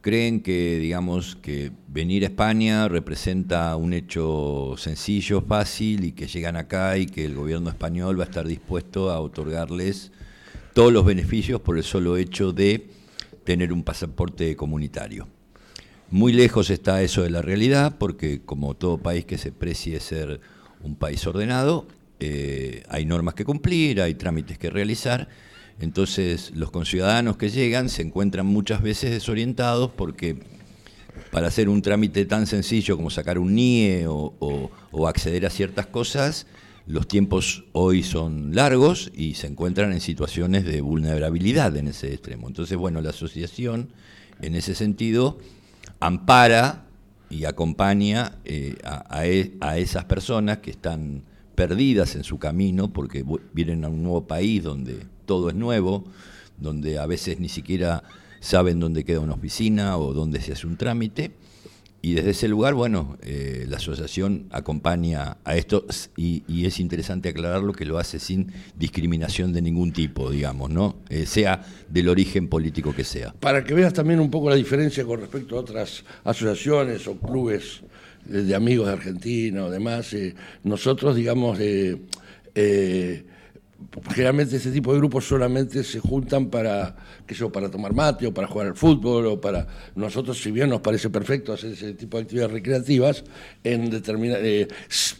Creen 0.00 0.40
que, 0.40 0.78
digamos, 0.78 1.34
que 1.34 1.72
venir 1.88 2.22
a 2.22 2.28
España 2.28 2.86
representa 2.88 3.74
un 3.74 3.92
hecho 3.92 4.74
sencillo, 4.78 5.42
fácil 5.42 6.04
y 6.04 6.12
que 6.12 6.28
llegan 6.28 6.56
acá 6.56 6.96
y 6.96 7.06
que 7.06 7.24
el 7.24 7.34
gobierno 7.34 7.70
español 7.70 8.18
va 8.18 8.24
a 8.24 8.26
estar 8.26 8.46
dispuesto 8.46 9.10
a 9.10 9.20
otorgarles 9.20 10.12
todos 10.74 10.92
los 10.92 11.04
beneficios 11.04 11.60
por 11.60 11.76
el 11.76 11.82
solo 11.82 12.16
hecho 12.16 12.52
de 12.52 12.88
tener 13.42 13.72
un 13.72 13.82
pasaporte 13.82 14.54
comunitario. 14.54 15.26
Muy 16.10 16.32
lejos 16.32 16.70
está 16.70 17.02
eso 17.02 17.22
de 17.22 17.30
la 17.30 17.42
realidad, 17.42 17.96
porque 17.98 18.40
como 18.40 18.74
todo 18.74 18.98
país 18.98 19.24
que 19.24 19.38
se 19.38 19.50
precie 19.50 19.98
ser 19.98 20.40
un 20.80 20.94
país 20.94 21.26
ordenado, 21.26 21.88
eh, 22.20 22.84
hay 22.88 23.04
normas 23.04 23.34
que 23.34 23.44
cumplir, 23.44 24.00
hay 24.00 24.14
trámites 24.14 24.56
que 24.56 24.70
realizar. 24.70 25.28
Entonces 25.80 26.52
los 26.54 26.70
conciudadanos 26.70 27.36
que 27.36 27.50
llegan 27.50 27.88
se 27.88 28.02
encuentran 28.02 28.46
muchas 28.46 28.82
veces 28.82 29.10
desorientados 29.10 29.90
porque 29.90 30.38
para 31.32 31.48
hacer 31.48 31.68
un 31.68 31.82
trámite 31.82 32.24
tan 32.24 32.46
sencillo 32.46 32.96
como 32.96 33.10
sacar 33.10 33.38
un 33.38 33.56
NIE 33.56 34.06
o, 34.06 34.70
o 34.92 35.08
acceder 35.08 35.44
a 35.44 35.50
ciertas 35.50 35.86
cosas, 35.86 36.46
los 36.86 37.08
tiempos 37.08 37.64
hoy 37.72 38.04
son 38.04 38.54
largos 38.54 39.10
y 39.12 39.34
se 39.34 39.48
encuentran 39.48 39.92
en 39.92 40.00
situaciones 40.00 40.64
de 40.64 40.80
vulnerabilidad 40.82 41.76
en 41.76 41.88
ese 41.88 42.12
extremo. 42.12 42.46
Entonces, 42.46 42.78
bueno, 42.78 43.00
la 43.00 43.10
asociación 43.10 43.88
en 44.40 44.54
ese 44.54 44.74
sentido 44.74 45.38
ampara 46.00 46.84
y 47.30 47.44
acompaña 47.44 48.38
eh, 48.44 48.76
e, 49.22 49.56
a, 49.60 49.78
esas 49.78 50.04
personas 50.04 50.58
que 50.58 50.70
están 50.70 51.22
perdidas 51.54 52.14
en 52.14 52.24
su 52.24 52.38
camino 52.38 52.92
porque 52.92 53.24
vienen 53.52 53.84
a 53.84 53.88
un 53.88 54.02
nuevo 54.02 54.26
país 54.26 54.62
donde 54.62 55.06
todo 55.24 55.48
es 55.48 55.54
nuevo, 55.54 56.04
donde 56.58 56.98
a 56.98 57.06
veces 57.06 57.40
ni 57.40 57.48
siquiera 57.48 58.02
saben 58.40 58.78
dónde 58.78 59.04
queda 59.04 59.20
una 59.20 59.34
oficina 59.34 59.96
o 59.96 60.12
dónde 60.12 60.40
se 60.40 60.52
hace 60.52 60.66
un 60.66 60.76
trámite 60.76 61.32
y 62.06 62.14
desde 62.14 62.30
ese 62.30 62.46
lugar, 62.46 62.74
bueno, 62.74 63.18
eh, 63.24 63.66
la 63.68 63.78
asociación 63.78 64.46
acompaña 64.52 65.38
a 65.42 65.56
esto 65.56 65.84
y, 66.16 66.64
es 66.64 66.78
interesante 66.78 67.30
aclararlo 67.30 67.72
que 67.72 67.84
lo 67.84 67.98
hace 67.98 68.20
sin 68.20 68.52
discriminación 68.78 69.52
de 69.52 69.60
ningún 69.60 69.92
tipo, 69.92 70.30
digamos, 70.30 70.70
¿no? 70.70 70.98
Eh, 71.08 71.26
sea 71.26 71.66
del 71.88 72.08
origen 72.08 72.46
político 72.46 72.94
que 72.94 73.02
sea. 73.02 73.34
Para 73.40 73.64
que 73.64 73.74
veas 73.74 73.92
también 73.92 74.20
un 74.20 74.30
poco 74.30 74.48
la 74.48 74.54
diferencia 74.54 75.04
con 75.04 75.18
respecto 75.18 75.56
a 75.56 75.60
otras 75.62 76.04
asociaciones 76.22 77.08
o 77.08 77.16
clubes 77.16 77.80
de, 78.24 78.54
amigos 78.54 78.86
de 78.86 78.92
Argentina 78.92 79.64
o 79.64 79.70
demás, 79.70 80.12
eh, 80.12 80.36
nosotros, 80.62 81.16
digamos, 81.16 81.58
generalmente 84.10 84.56
este 84.56 84.70
tipo 84.70 84.92
de 84.92 84.98
grupos 84.98 85.26
solamente 85.26 85.84
se 85.84 86.00
juntan 86.00 86.48
para, 86.48 86.96
qué 87.26 87.34
sé, 87.34 87.48
para 87.50 87.70
tomar 87.70 87.92
mate 87.92 88.26
o 88.26 88.32
para 88.32 88.46
jugar 88.46 88.68
al 88.68 88.76
fútbol 88.76 89.26
o 89.26 89.40
para 89.40 89.66
nosotros, 89.94 90.40
si 90.40 90.50
bien 90.50 90.70
nos 90.70 90.80
parece 90.80 91.10
perfecto 91.10 91.52
hacer 91.52 91.72
ese 91.72 91.94
tipo 91.94 92.16
de 92.16 92.24
actividades 92.24 92.52
recreativas, 92.52 93.24
en 93.64 93.90
eh, 93.92 94.68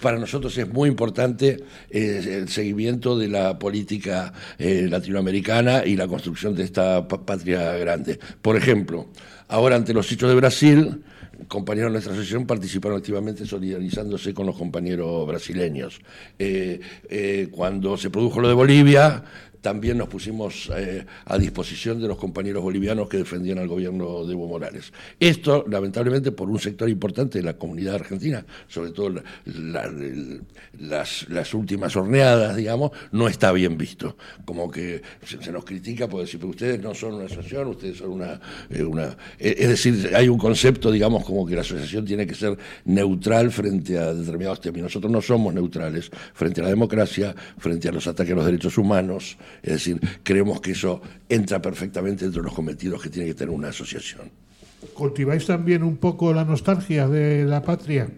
para 0.01 0.19
nosotros 0.19 0.57
es 0.59 0.69
muy 0.69 0.89
importante 0.89 1.65
eh, 1.91 2.39
el 2.43 2.49
seguimiento 2.49 3.19
de 3.19 3.29
la 3.29 3.59
política 3.59 4.33
eh, 4.59 4.87
latinoamericana 4.89 5.85
y 5.85 5.97
la 5.97 6.09
construcción 6.09 6.55
de 6.55 6.65
esta 6.65 7.07
patria 7.07 7.73
grande. 7.77 8.19
Por 8.41 8.57
ejemplo, 8.57 9.09
ahora 9.49 9.77
ante 9.77 9.93
los 9.93 10.11
hechos 10.11 10.29
de 10.29 10.35
Brasil, 10.35 11.03
compañeros 11.49 11.91
de 11.91 11.93
nuestra 11.93 12.13
asociación 12.13 12.47
participaron 12.47 12.99
activamente 12.99 13.47
solidarizándose 13.47 14.35
con 14.35 14.47
los 14.47 14.57
compañeros 14.57 15.27
brasileños. 15.27 16.01
Eh, 16.39 16.81
eh, 17.09 17.49
cuando 17.51 17.97
se 17.97 18.11
produjo 18.11 18.41
lo 18.41 18.49
de 18.49 18.55
Bolivia, 18.55 19.23
también 19.67 19.99
nos 19.99 20.07
pusimos 20.07 20.71
eh, 20.77 21.05
a 21.25 21.37
disposición 21.37 22.01
de 22.01 22.07
los 22.07 22.17
compañeros 22.19 22.63
bolivianos 22.63 23.09
que 23.09 23.17
defendían 23.17 23.59
al 23.59 23.67
gobierno 23.67 24.25
de 24.25 24.33
Evo 24.33 24.47
Morales. 24.47 24.93
Esto, 25.19 25.65
lamentablemente, 25.69 26.31
por 26.31 26.49
un 26.49 26.61
sector 26.61 26.89
importante 26.89 27.41
de 27.41 27.45
la 27.45 27.55
comunidad 27.55 27.97
argentina, 27.97 28.47
sobre 28.69 28.93
todo 28.93 29.21
las, 30.79 31.55
últimas 31.55 31.97
horneadas, 31.97 32.55
digamos, 32.55 32.93
no 33.11 33.27
está 33.27 33.51
bien 33.51 33.77
visto. 33.77 34.17
Como 34.45 34.71
que 34.71 35.03
se, 35.25 35.51
nos 35.51 35.65
critica 35.65 36.07
por 36.07 36.21
decir, 36.21 36.39
pero 36.39 36.51
ustedes 36.51 36.81
no 36.81 36.95
son 36.95 37.15
una 37.15 37.25
asociación, 37.25 37.67
ustedes 37.67 37.97
son 37.97 38.11
una, 38.11 38.41
eh, 38.71 38.85
una... 38.85 39.17
Eh, 39.37 39.57
es 39.59 39.69
decir, 39.69 40.13
hay 40.15 40.29
un 40.29 40.39
concepto, 40.39 40.93
digamos, 40.93 41.25
como 41.25 41.45
que 41.45 41.57
la 41.57 41.63
asociación 41.63 42.05
tiene 42.05 42.25
que 42.25 42.37
ser 42.37 42.57
neutral 42.85 43.51
frente 43.51 43.99
a 43.99 44.15
determinados 44.15 44.61
temas. 44.61 44.83
Nosotros 44.83 45.11
no 45.11 45.21
somos 45.21 45.53
neutrales 45.53 46.09
frente 46.35 46.61
a 46.61 46.65
la 46.65 46.71
democracia, 46.71 47.35
frente 47.59 47.89
a 47.89 47.91
los 47.91 48.07
ataques 48.07 48.33
a 48.33 48.37
los 48.37 48.47
derechos 48.47 48.79
humanos, 48.79 49.37
es 49.63 49.73
decir, 49.73 50.01
creemos 50.23 50.61
que 50.61 50.73
eso 50.73 51.01
entra 51.29 51.61
perfectamente 51.61 52.25
entre 52.25 52.43
los 52.43 52.55
cometidos 52.55 53.03
que 53.03 53.11
tiene 53.11 53.29
que 53.29 53.35
tener 53.35 53.55
una 53.55 53.69
asociación. 53.69 54.31
¿Cultiváis 54.95 55.47
también 55.47 55.83
un 55.83 55.97
poco 55.97 56.33
la 56.33 56.45
nostalgia 56.45 57.09
de 57.09 57.45
la 57.45 57.63
patria? 57.63 58.09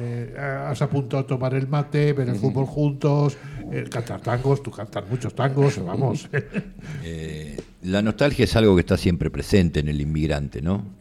Eh, 0.00 0.32
has 0.38 0.80
apuntado 0.80 1.24
a 1.24 1.26
tomar 1.26 1.54
el 1.54 1.66
mate, 1.66 2.12
ver 2.12 2.28
el 2.28 2.36
fútbol 2.36 2.66
juntos, 2.66 3.36
eh, 3.72 3.84
cantar 3.90 4.20
tangos, 4.20 4.62
tú 4.62 4.70
cantas 4.70 5.04
muchos 5.10 5.34
tangos, 5.34 5.84
vamos. 5.84 6.28
Eh, 7.04 7.60
la 7.82 8.02
nostalgia 8.02 8.44
es 8.44 8.56
algo 8.56 8.74
que 8.74 8.80
está 8.80 8.96
siempre 8.96 9.30
presente 9.30 9.80
en 9.80 9.88
el 9.88 10.00
inmigrante, 10.00 10.62
¿no? 10.62 10.94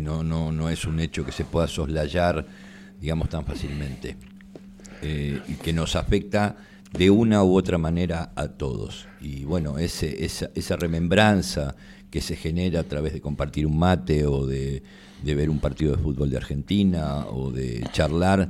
no, 0.00 0.22
no, 0.22 0.52
no, 0.52 0.70
es 0.70 0.84
un 0.84 1.00
hecho 1.00 1.24
que 1.24 1.32
se 1.32 1.44
pueda 1.44 1.68
soslayar, 1.68 2.44
digamos, 3.00 3.28
tan 3.28 3.44
fácilmente. 3.44 4.16
y 5.02 5.54
que 5.54 5.72
nos 5.72 5.96
afecta 5.96 6.56
de 6.92 7.10
una 7.10 7.44
u 7.44 7.56
otra 7.56 7.78
manera 7.78 8.32
a 8.34 8.48
todos. 8.48 9.06
Y 9.20 9.44
bueno, 9.44 9.78
ese, 9.78 10.24
esa, 10.24 10.50
esa, 10.54 10.76
remembranza 10.76 11.76
que 12.10 12.20
se 12.20 12.36
genera 12.36 12.80
a 12.80 12.84
través 12.84 13.12
de 13.12 13.20
compartir 13.20 13.66
un 13.66 13.78
mate 13.78 14.26
o 14.26 14.46
de, 14.46 14.82
ver 15.22 15.48
un 15.48 15.60
partido 15.60 15.94
de 15.94 16.02
fútbol 16.02 16.30
de 16.30 16.36
Argentina 16.36 17.26
o 17.26 17.52
de 17.52 17.84
charlar 17.92 18.48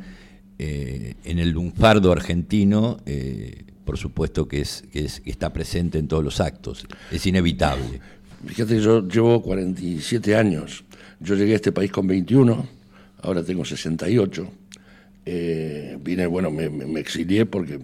eh, 0.59 1.15
en 1.25 1.39
el 1.39 1.51
lunfardo 1.51 2.13
argentino, 2.13 2.99
eh, 3.07 3.65
por 3.85 3.99
supuesto 3.99 4.47
que, 4.49 4.61
es, 4.61 4.85
que, 4.93 5.05
es, 5.05 5.21
que 5.21 5.31
está 5.31 5.53
presente 5.53 5.99
en 5.99 6.09
todos 6.09 6.25
los 6.25 6.41
actos, 6.41 6.87
es 7.11 7.27
inevitable. 7.27 8.01
Fíjate 8.47 8.77
que 8.77 8.81
yo 8.81 9.07
llevo 9.07 9.43
47 9.43 10.37
años, 10.37 10.85
yo 11.19 11.35
llegué 11.35 11.53
a 11.53 11.57
este 11.57 11.73
país 11.73 11.91
con 11.91 12.07
21, 12.07 12.67
ahora 13.23 13.43
tengo 13.43 13.65
68. 13.65 14.49
Eh, 15.27 15.99
vine, 16.03 16.27
bueno, 16.27 16.51
me, 16.51 16.67
exilié 16.99 17.45
porque 17.47 17.79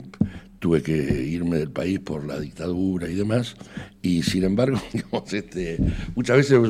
tuve 0.67 0.83
que 0.83 0.93
irme 0.93 1.59
del 1.59 1.71
país 1.71 2.01
por 2.01 2.27
la 2.27 2.41
dictadura 2.41 3.09
y 3.09 3.15
demás, 3.15 3.55
y 4.03 4.23
sin 4.23 4.45
embargo, 4.45 4.81
digamos, 4.93 5.33
este, 5.33 5.79
muchas 6.15 6.37
veces 6.37 6.61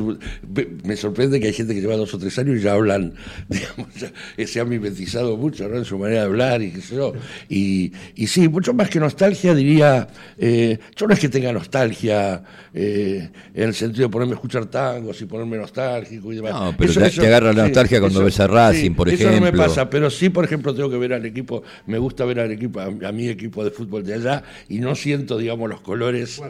me 0.84 0.97
sorprende 0.97 1.40
que 1.40 1.47
hay 1.47 1.53
gente 1.53 1.74
que 1.74 1.80
lleva 1.80 1.97
dos 1.97 2.12
o 2.12 2.18
tres 2.18 2.38
años 2.38 2.59
y 2.59 2.61
ya 2.61 2.74
hablan, 2.74 3.14
digamos, 3.49 3.88
ya, 3.94 4.47
se 4.47 4.61
han 4.61 4.68
mimetizado 4.68 5.36
mucho 5.38 5.66
¿no? 5.66 5.78
en 5.78 5.86
su 5.86 5.99
manera 5.99 6.20
de 6.20 6.26
hablar 6.26 6.62
y 6.62 6.72
qué 6.72 6.82
sé 6.82 6.97
yo. 6.97 7.14
Y, 7.49 7.92
y 8.14 8.26
sí, 8.26 8.49
mucho 8.49 8.74
más 8.74 8.90
que 8.90 9.01
nostalgia, 9.01 9.55
diría, 9.55 10.09
eh, 10.36 10.78
yo 10.94 11.07
no 11.07 11.14
es 11.14 11.20
que 11.20 11.30
tenga 11.30 11.53
nostalgia 11.53 12.42
eh, 12.74 13.30
en 13.55 13.62
el 13.62 13.74
sentido 13.74 14.09
de 14.09 14.12
ponerme 14.12 14.32
a 14.32 14.36
escuchar 14.36 14.66
tangos 14.66 15.20
y 15.22 15.24
ponerme 15.24 15.57
nostálgico 15.57 16.32
y 16.32 16.36
demás. 16.36 16.53
No, 16.53 16.74
pero 16.76 16.92
te, 16.92 17.26
agarra 17.26 17.53
la 17.53 17.62
nostalgia 17.64 18.01
cuando 18.01 18.22
ves 18.22 18.40
a 18.40 18.47
Racing, 18.47 18.92
por 18.92 19.09
ejemplo. 19.09 19.30
Eso 19.30 19.40
no 19.40 19.44
me 19.44 19.57
pasa, 19.57 19.88
pero 19.88 20.11
sí, 20.11 20.28
por 20.28 20.44
ejemplo, 20.44 20.74
tengo 20.74 20.90
que 20.90 20.99
ver 20.99 21.14
al 21.14 21.24
equipo, 21.24 21.62
me 21.86 21.97
gusta 21.97 22.26
ver 22.26 22.40
al 22.40 22.51
equipo, 22.51 22.80
a, 22.80 22.90
mi 22.90 23.28
equipo 23.28 23.64
de 23.64 23.70
fútbol 23.70 23.86
de 24.05 24.14
allá 24.14 24.43
y 24.68 24.78
no 24.78 24.95
siento, 24.95 25.39
digamos, 25.39 25.68
los 25.68 25.80
colores. 25.80 26.41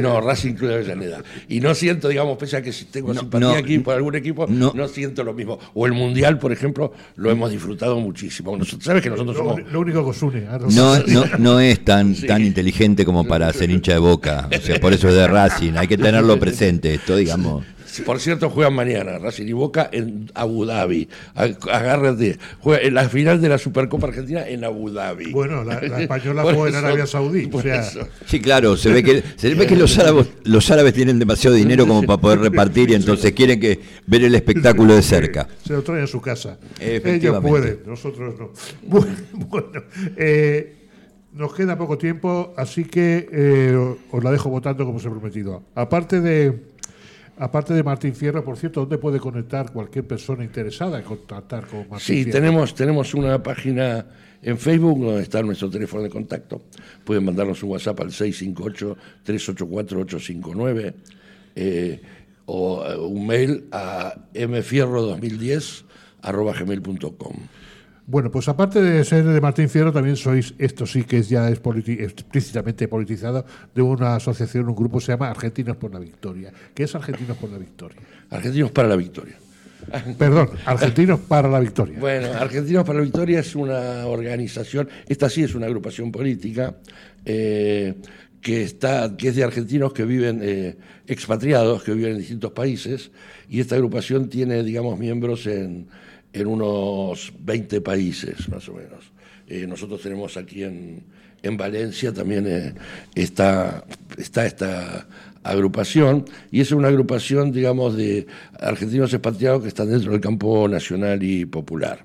No, 0.00 0.20
Racing 0.20 0.54
Club 0.54 0.68
de 0.70 0.74
Avellaneda. 0.76 1.22
Y 1.48 1.60
no 1.60 1.74
siento, 1.74 2.08
digamos, 2.08 2.38
pese 2.38 2.56
a 2.56 2.62
que 2.62 2.72
si 2.72 2.86
tengo 2.86 3.14
simpatía 3.14 3.58
aquí 3.58 3.78
por 3.78 3.94
algún 3.94 4.14
equipo, 4.16 4.46
no. 4.46 4.72
siento 4.88 5.24
lo 5.24 5.34
mismo. 5.34 5.58
O 5.74 5.86
el 5.86 5.92
Mundial, 5.92 6.38
por 6.38 6.52
ejemplo, 6.52 6.92
lo 7.16 7.30
hemos 7.30 7.50
disfrutado 7.50 7.98
muchísimo. 8.00 8.56
¿Sabes 8.80 9.02
que 9.02 9.10
nosotros 9.10 9.36
somos. 9.36 9.60
Lo 9.72 9.80
único 9.80 10.04
que 10.04 10.10
os 10.10 10.22
une. 10.22 10.46
No, 10.74 10.98
no, 11.06 11.24
no 11.38 11.60
es 11.60 11.84
tan, 11.84 12.14
tan 12.14 12.44
inteligente 12.44 13.04
como 13.04 13.24
para 13.24 13.52
ser 13.52 13.70
hincha 13.70 13.92
de 13.92 13.98
boca. 13.98 14.48
O 14.54 14.60
sea, 14.60 14.80
por 14.80 14.92
eso 14.92 15.08
es 15.08 15.14
de 15.14 15.26
Racing. 15.26 15.72
Hay 15.76 15.88
que 15.88 15.98
tenerlo 15.98 16.38
presente 16.38 16.94
esto, 16.94 17.16
digamos. 17.16 17.64
Por 18.04 18.20
cierto, 18.20 18.50
juegan 18.50 18.74
mañana 18.74 19.18
Racing 19.18 19.46
y 19.46 19.52
Boca 19.52 19.88
en 19.92 20.30
Abu 20.34 20.64
Dhabi. 20.64 21.08
Agárrate. 21.34 22.38
Juega 22.60 22.82
en 22.82 22.94
la 22.94 23.08
final 23.08 23.40
de 23.40 23.48
la 23.48 23.58
Supercopa 23.58 24.08
Argentina 24.08 24.46
en 24.46 24.64
Abu 24.64 24.90
Dhabi. 24.90 25.32
Bueno, 25.32 25.64
la, 25.64 25.74
española 26.00 26.42
juega 26.42 26.68
en 26.68 26.74
Arabia 26.74 27.06
Saudí. 27.06 27.50
Sí, 28.26 28.40
claro, 28.40 28.76
se 28.76 28.90
ve 28.90 29.02
que, 29.02 29.22
se 29.36 29.54
ve 29.54 29.66
que 29.66 29.76
los, 29.76 29.98
árabes, 29.98 30.28
los 30.44 30.70
árabes 30.70 30.94
tienen 30.94 31.18
demasiado 31.18 31.56
dinero 31.56 31.86
como 31.86 32.02
para 32.02 32.20
poder 32.20 32.40
repartir 32.40 32.90
y 32.90 32.94
entonces 32.94 33.32
quieren 33.32 33.60
que 33.60 33.80
ver 34.06 34.24
el 34.24 34.34
espectáculo 34.34 34.94
de 34.94 35.02
cerca. 35.02 35.48
Se 35.64 35.72
lo 35.72 35.82
traen 35.82 36.04
a 36.04 36.06
su 36.06 36.20
casa. 36.20 36.58
Ellos 36.80 37.40
pueden, 37.40 37.80
nosotros 37.86 38.34
no. 38.38 38.50
Bueno, 39.32 39.82
eh, 40.16 40.78
nos 41.32 41.54
queda 41.54 41.76
poco 41.78 41.98
tiempo, 41.98 42.52
así 42.56 42.84
que 42.84 43.28
eh, 43.32 43.96
os 44.10 44.24
la 44.24 44.30
dejo 44.30 44.50
votando 44.50 44.84
como 44.84 44.98
se 44.98 45.08
ha 45.08 45.10
prometido. 45.10 45.62
Aparte 45.74 46.20
de 46.20 46.62
Aparte 47.38 47.72
de 47.72 47.84
Martín 47.84 48.14
Fierro, 48.14 48.44
por 48.44 48.56
cierto, 48.56 48.80
¿dónde 48.80 48.98
puede 48.98 49.20
conectar 49.20 49.72
cualquier 49.72 50.04
persona 50.06 50.42
interesada 50.42 50.98
en 50.98 51.04
contactar 51.04 51.66
con 51.66 51.88
Martín 51.88 52.00
Sí, 52.00 52.24
tenemos, 52.30 52.74
tenemos 52.74 53.14
una 53.14 53.40
página 53.42 54.06
en 54.42 54.58
Facebook 54.58 55.04
donde 55.04 55.22
está 55.22 55.42
nuestro 55.42 55.70
teléfono 55.70 56.02
de 56.02 56.10
contacto. 56.10 56.60
Pueden 57.04 57.24
mandarnos 57.24 57.62
un 57.62 57.70
WhatsApp 57.70 58.00
al 58.00 58.08
658-384-859 58.08 60.94
eh, 61.54 62.00
o 62.46 62.84
eh, 62.84 62.96
un 62.96 63.24
mail 63.26 63.68
a 63.72 64.16
mfierro2010 64.34 65.84
gmail.com. 66.22 67.34
Bueno, 68.10 68.30
pues 68.30 68.48
aparte 68.48 68.80
de 68.80 69.04
ser 69.04 69.22
de 69.26 69.38
Martín 69.38 69.68
Fierro, 69.68 69.92
también 69.92 70.16
sois, 70.16 70.54
esto 70.56 70.86
sí 70.86 71.04
que 71.04 71.18
es 71.18 71.28
ya 71.28 71.46
es 71.50 71.60
explícitamente 71.60 72.88
politizado, 72.88 73.44
de 73.74 73.82
una 73.82 74.16
asociación, 74.16 74.66
un 74.66 74.74
grupo 74.74 74.98
se 74.98 75.12
llama 75.12 75.28
Argentinos 75.28 75.76
por 75.76 75.92
la 75.92 75.98
Victoria. 75.98 76.50
¿Qué 76.72 76.84
es 76.84 76.94
Argentinos 76.94 77.36
por 77.36 77.50
la 77.50 77.58
Victoria? 77.58 77.98
Argentinos 78.30 78.70
para 78.70 78.88
la 78.88 78.96
Victoria. 78.96 79.36
Perdón, 80.16 80.48
Argentinos 80.64 81.20
para 81.20 81.48
la 81.48 81.60
Victoria. 81.60 81.98
Bueno, 82.00 82.28
Argentinos 82.32 82.84
para 82.86 83.00
la 83.00 83.04
Victoria 83.04 83.40
es 83.40 83.54
una 83.54 84.06
organización, 84.06 84.88
esta 85.06 85.28
sí 85.28 85.42
es 85.42 85.54
una 85.54 85.66
agrupación 85.66 86.10
política, 86.10 86.76
eh, 87.26 87.94
que, 88.40 88.62
está, 88.62 89.18
que 89.18 89.28
es 89.28 89.36
de 89.36 89.44
argentinos 89.44 89.92
que 89.92 90.06
viven 90.06 90.40
eh, 90.42 90.76
expatriados, 91.06 91.82
que 91.82 91.92
viven 91.92 92.12
en 92.12 92.18
distintos 92.20 92.52
países, 92.52 93.10
y 93.50 93.60
esta 93.60 93.74
agrupación 93.74 94.30
tiene, 94.30 94.62
digamos, 94.62 94.98
miembros 94.98 95.46
en 95.46 95.88
en 96.40 96.46
unos 96.46 97.32
20 97.40 97.80
países, 97.80 98.48
más 98.48 98.68
o 98.68 98.74
menos. 98.74 99.12
Eh, 99.48 99.66
nosotros 99.66 100.02
tenemos 100.02 100.36
aquí 100.36 100.62
en, 100.62 101.02
en 101.42 101.56
Valencia 101.56 102.12
también 102.12 102.46
eh, 102.46 102.74
está, 103.14 103.84
está 104.16 104.46
esta 104.46 105.06
agrupación, 105.42 106.26
y 106.50 106.60
es 106.60 106.72
una 106.72 106.88
agrupación, 106.88 107.50
digamos, 107.50 107.96
de 107.96 108.26
argentinos 108.60 109.14
expatriados 109.14 109.62
que 109.62 109.68
están 109.68 109.88
dentro 109.88 110.12
del 110.12 110.20
campo 110.20 110.68
nacional 110.68 111.22
y 111.22 111.46
popular. 111.46 112.04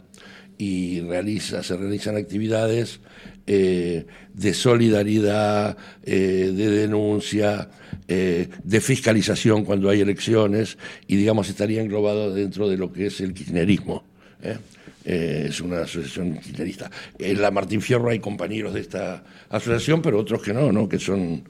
Y 0.57 1.01
realiza, 1.01 1.63
se 1.63 1.75
realizan 1.75 2.15
actividades 2.15 3.01
eh, 3.45 4.05
de 4.33 4.53
solidaridad, 4.53 5.75
de 6.05 6.53
denuncia, 6.53 7.69
de 8.07 8.81
fiscalización 8.81 9.65
cuando 9.65 9.89
hay 9.89 9.99
elecciones, 9.99 10.77
y 11.07 11.17
digamos 11.17 11.49
estaría 11.49 11.81
englobado 11.81 12.33
dentro 12.33 12.69
de 12.69 12.77
lo 12.77 12.93
que 12.93 13.07
es 13.07 13.19
el 13.19 13.33
kirchnerismo. 13.33 14.03
Eh, 14.43 15.47
es 15.49 15.61
una 15.61 15.81
asociación 15.81 16.37
kirchnerista. 16.37 16.89
En 17.19 17.41
la 17.41 17.51
Martín 17.51 17.81
Fierro 17.81 18.09
hay 18.09 18.19
compañeros 18.19 18.73
de 18.73 18.81
esta 18.81 19.23
asociación, 19.49 20.01
pero 20.01 20.19
otros 20.19 20.41
que 20.41 20.53
no, 20.53 20.71
¿no? 20.71 20.87
que 20.87 20.99
son 20.99 21.43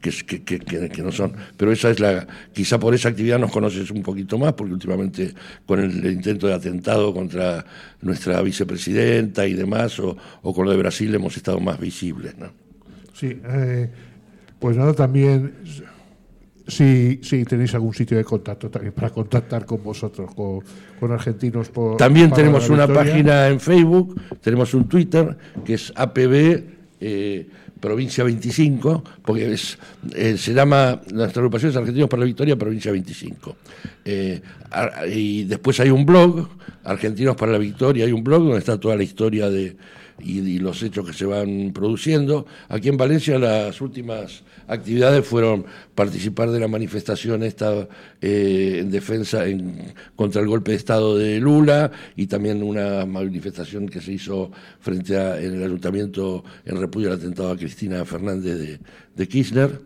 que, 0.00 0.44
que, 0.44 0.88
que, 0.88 1.02
no 1.02 1.10
son. 1.10 1.32
Pero 1.56 1.72
esa 1.72 1.90
es 1.90 2.00
la, 2.00 2.26
quizá 2.52 2.78
por 2.78 2.94
esa 2.94 3.08
actividad 3.08 3.38
nos 3.38 3.50
conoces 3.50 3.90
un 3.90 4.02
poquito 4.02 4.38
más, 4.38 4.52
porque 4.52 4.72
últimamente 4.72 5.34
con 5.64 5.80
el, 5.80 6.04
intento 6.06 6.46
de 6.46 6.54
atentado 6.54 7.12
contra 7.12 7.64
nuestra 8.02 8.40
vicepresidenta 8.42 9.46
y 9.46 9.54
demás, 9.54 9.98
o, 9.98 10.16
con 10.42 10.64
lo 10.64 10.70
de 10.70 10.76
Brasil 10.76 11.14
hemos 11.14 11.36
estado 11.36 11.60
más 11.60 11.80
visibles. 11.80 12.36
¿no? 12.38 12.50
Sí, 13.14 13.40
eh, 13.44 13.90
pues 14.58 14.76
nada, 14.76 14.94
también 14.94 15.54
si, 16.66 17.20
si 17.22 17.44
tenéis 17.44 17.74
algún 17.74 17.94
sitio 17.94 18.16
de 18.16 18.24
contacto 18.24 18.68
también 18.70 18.92
para 18.92 19.10
contactar 19.10 19.64
con 19.64 19.82
vosotros, 19.82 20.34
con, 20.34 21.12
argentinos. 21.12 21.68
Por, 21.68 21.96
también 21.96 22.30
tenemos 22.30 22.68
una 22.68 22.86
página 22.88 23.48
en 23.48 23.60
Facebook, 23.60 24.20
tenemos 24.40 24.74
un 24.74 24.88
Twitter 24.88 25.36
que 25.64 25.74
es 25.74 25.92
APB 25.94 26.64
eh, 27.00 27.46
Provincia 27.80 28.24
25, 28.24 29.04
porque 29.22 29.52
es, 29.52 29.78
eh, 30.14 30.36
se 30.38 30.54
llama, 30.54 31.00
nuestra 31.12 31.40
agrupación 31.40 31.70
es 31.70 31.76
Argentinos 31.76 32.08
para 32.08 32.20
la 32.20 32.26
Victoria 32.26 32.56
Provincia 32.56 32.90
25. 32.90 33.56
Eh, 34.04 34.40
y 35.14 35.44
después 35.44 35.78
hay 35.80 35.90
un 35.90 36.06
blog, 36.06 36.48
Argentinos 36.84 37.36
para 37.36 37.52
la 37.52 37.58
Victoria, 37.58 38.06
hay 38.06 38.12
un 38.12 38.24
blog 38.24 38.42
donde 38.44 38.58
está 38.58 38.80
toda 38.80 38.96
la 38.96 39.02
historia 39.02 39.50
de 39.50 39.76
y, 40.18 40.58
los 40.58 40.82
hechos 40.82 41.06
que 41.06 41.12
se 41.12 41.26
van 41.26 41.72
produciendo. 41.72 42.46
Aquí 42.68 42.88
en 42.88 42.96
Valencia 42.96 43.38
las 43.38 43.80
últimas 43.80 44.42
actividades 44.66 45.26
fueron 45.26 45.64
participar 45.94 46.50
de 46.50 46.60
la 46.60 46.68
manifestación 46.68 47.42
esta 47.42 47.88
eh, 48.20 48.78
en 48.80 48.90
defensa 48.90 49.46
en, 49.46 49.94
contra 50.14 50.40
el 50.40 50.48
golpe 50.48 50.72
de 50.72 50.76
Estado 50.78 51.16
de 51.16 51.38
Lula 51.38 51.90
y 52.16 52.26
también 52.26 52.62
una 52.62 53.06
manifestación 53.06 53.88
que 53.88 54.00
se 54.00 54.12
hizo 54.12 54.50
frente 54.80 55.16
a 55.16 55.40
en 55.40 55.54
el 55.54 55.64
ayuntamiento 55.64 56.44
en 56.64 56.80
repudio 56.80 57.08
al 57.08 57.18
atentado 57.18 57.50
a 57.50 57.56
Cristina 57.56 58.04
Fernández 58.04 58.80
de, 59.14 59.28
Kirchner. 59.28 59.80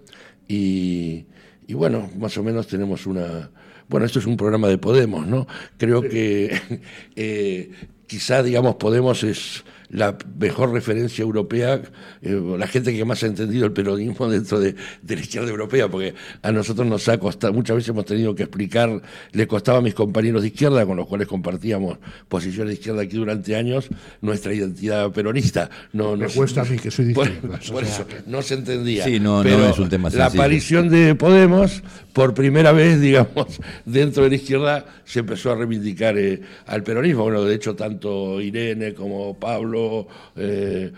Y, 0.48 1.24
bueno, 1.72 2.10
más 2.18 2.36
o 2.36 2.42
menos 2.42 2.66
tenemos 2.66 3.06
una... 3.06 3.50
Bueno, 3.88 4.06
esto 4.06 4.18
es 4.18 4.26
un 4.26 4.36
programa 4.36 4.68
de 4.68 4.78
Podemos, 4.78 5.26
¿no? 5.26 5.46
Creo 5.76 6.02
que 6.02 6.60
eh, 7.16 7.70
quizá, 8.06 8.42
digamos, 8.42 8.76
Podemos 8.76 9.22
es 9.24 9.64
la 9.90 10.16
mejor 10.38 10.72
referencia 10.72 11.22
europea, 11.22 11.82
eh, 12.22 12.40
la 12.58 12.66
gente 12.66 12.94
que 12.94 13.04
más 13.04 13.22
ha 13.22 13.26
entendido 13.26 13.66
el 13.66 13.72
peronismo 13.72 14.28
dentro 14.28 14.60
de, 14.60 14.74
la 15.06 15.20
izquierda 15.20 15.50
europea, 15.50 15.88
porque 15.88 16.14
a 16.42 16.52
nosotros 16.52 16.86
nos 16.86 17.08
ha 17.08 17.18
costado, 17.18 17.52
muchas 17.52 17.76
veces 17.76 17.88
hemos 17.88 18.04
tenido 18.04 18.34
que 18.34 18.44
explicar, 18.44 19.02
le 19.32 19.46
costaba 19.46 19.78
a 19.78 19.82
mis 19.82 19.94
compañeros 19.94 20.42
de 20.42 20.48
izquierda, 20.48 20.86
con 20.86 20.96
los 20.96 21.06
cuales 21.06 21.26
compartíamos 21.26 21.98
posiciones 22.28 22.68
de 22.68 22.74
izquierda 22.74 23.02
aquí 23.02 23.16
durante 23.16 23.56
años, 23.56 23.88
nuestra 24.20 24.54
identidad 24.54 25.10
peronista. 25.10 25.70
No, 25.92 26.16
Me 26.16 26.28
cuesta 26.28 26.62
a 26.62 26.64
mí 26.64 26.78
que 26.78 26.90
soy 26.90 27.06
de 27.06 27.10
izquierda. 27.12 27.60
Por, 27.70 27.84
eso, 27.84 28.06
no 28.26 28.42
se 28.42 28.54
entendía. 28.54 29.04
Sí, 29.04 29.18
no, 29.18 29.42
Pero 29.42 29.70
es 29.70 29.78
un 29.78 29.88
tema 29.88 30.08
La 30.10 30.26
aparición 30.26 30.88
de 30.88 31.14
Podemos, 31.14 31.82
por 32.12 32.34
primera 32.34 32.72
vez, 32.72 33.00
digamos, 33.00 33.60
dentro 33.84 34.22
de 34.22 34.30
la 34.30 34.34
izquierda, 34.36 34.86
se 35.04 35.20
empezó 35.20 35.50
a 35.50 35.56
reivindicar 35.56 36.16
eh, 36.16 36.40
al 36.66 36.84
peronismo. 36.84 37.24
Bueno, 37.24 37.44
de 37.44 37.54
hecho, 37.54 37.74
tanto 37.74 38.40
Irene 38.40 38.94
como 38.94 39.38
Pablo, 39.38 39.79
eh, 40.36 40.92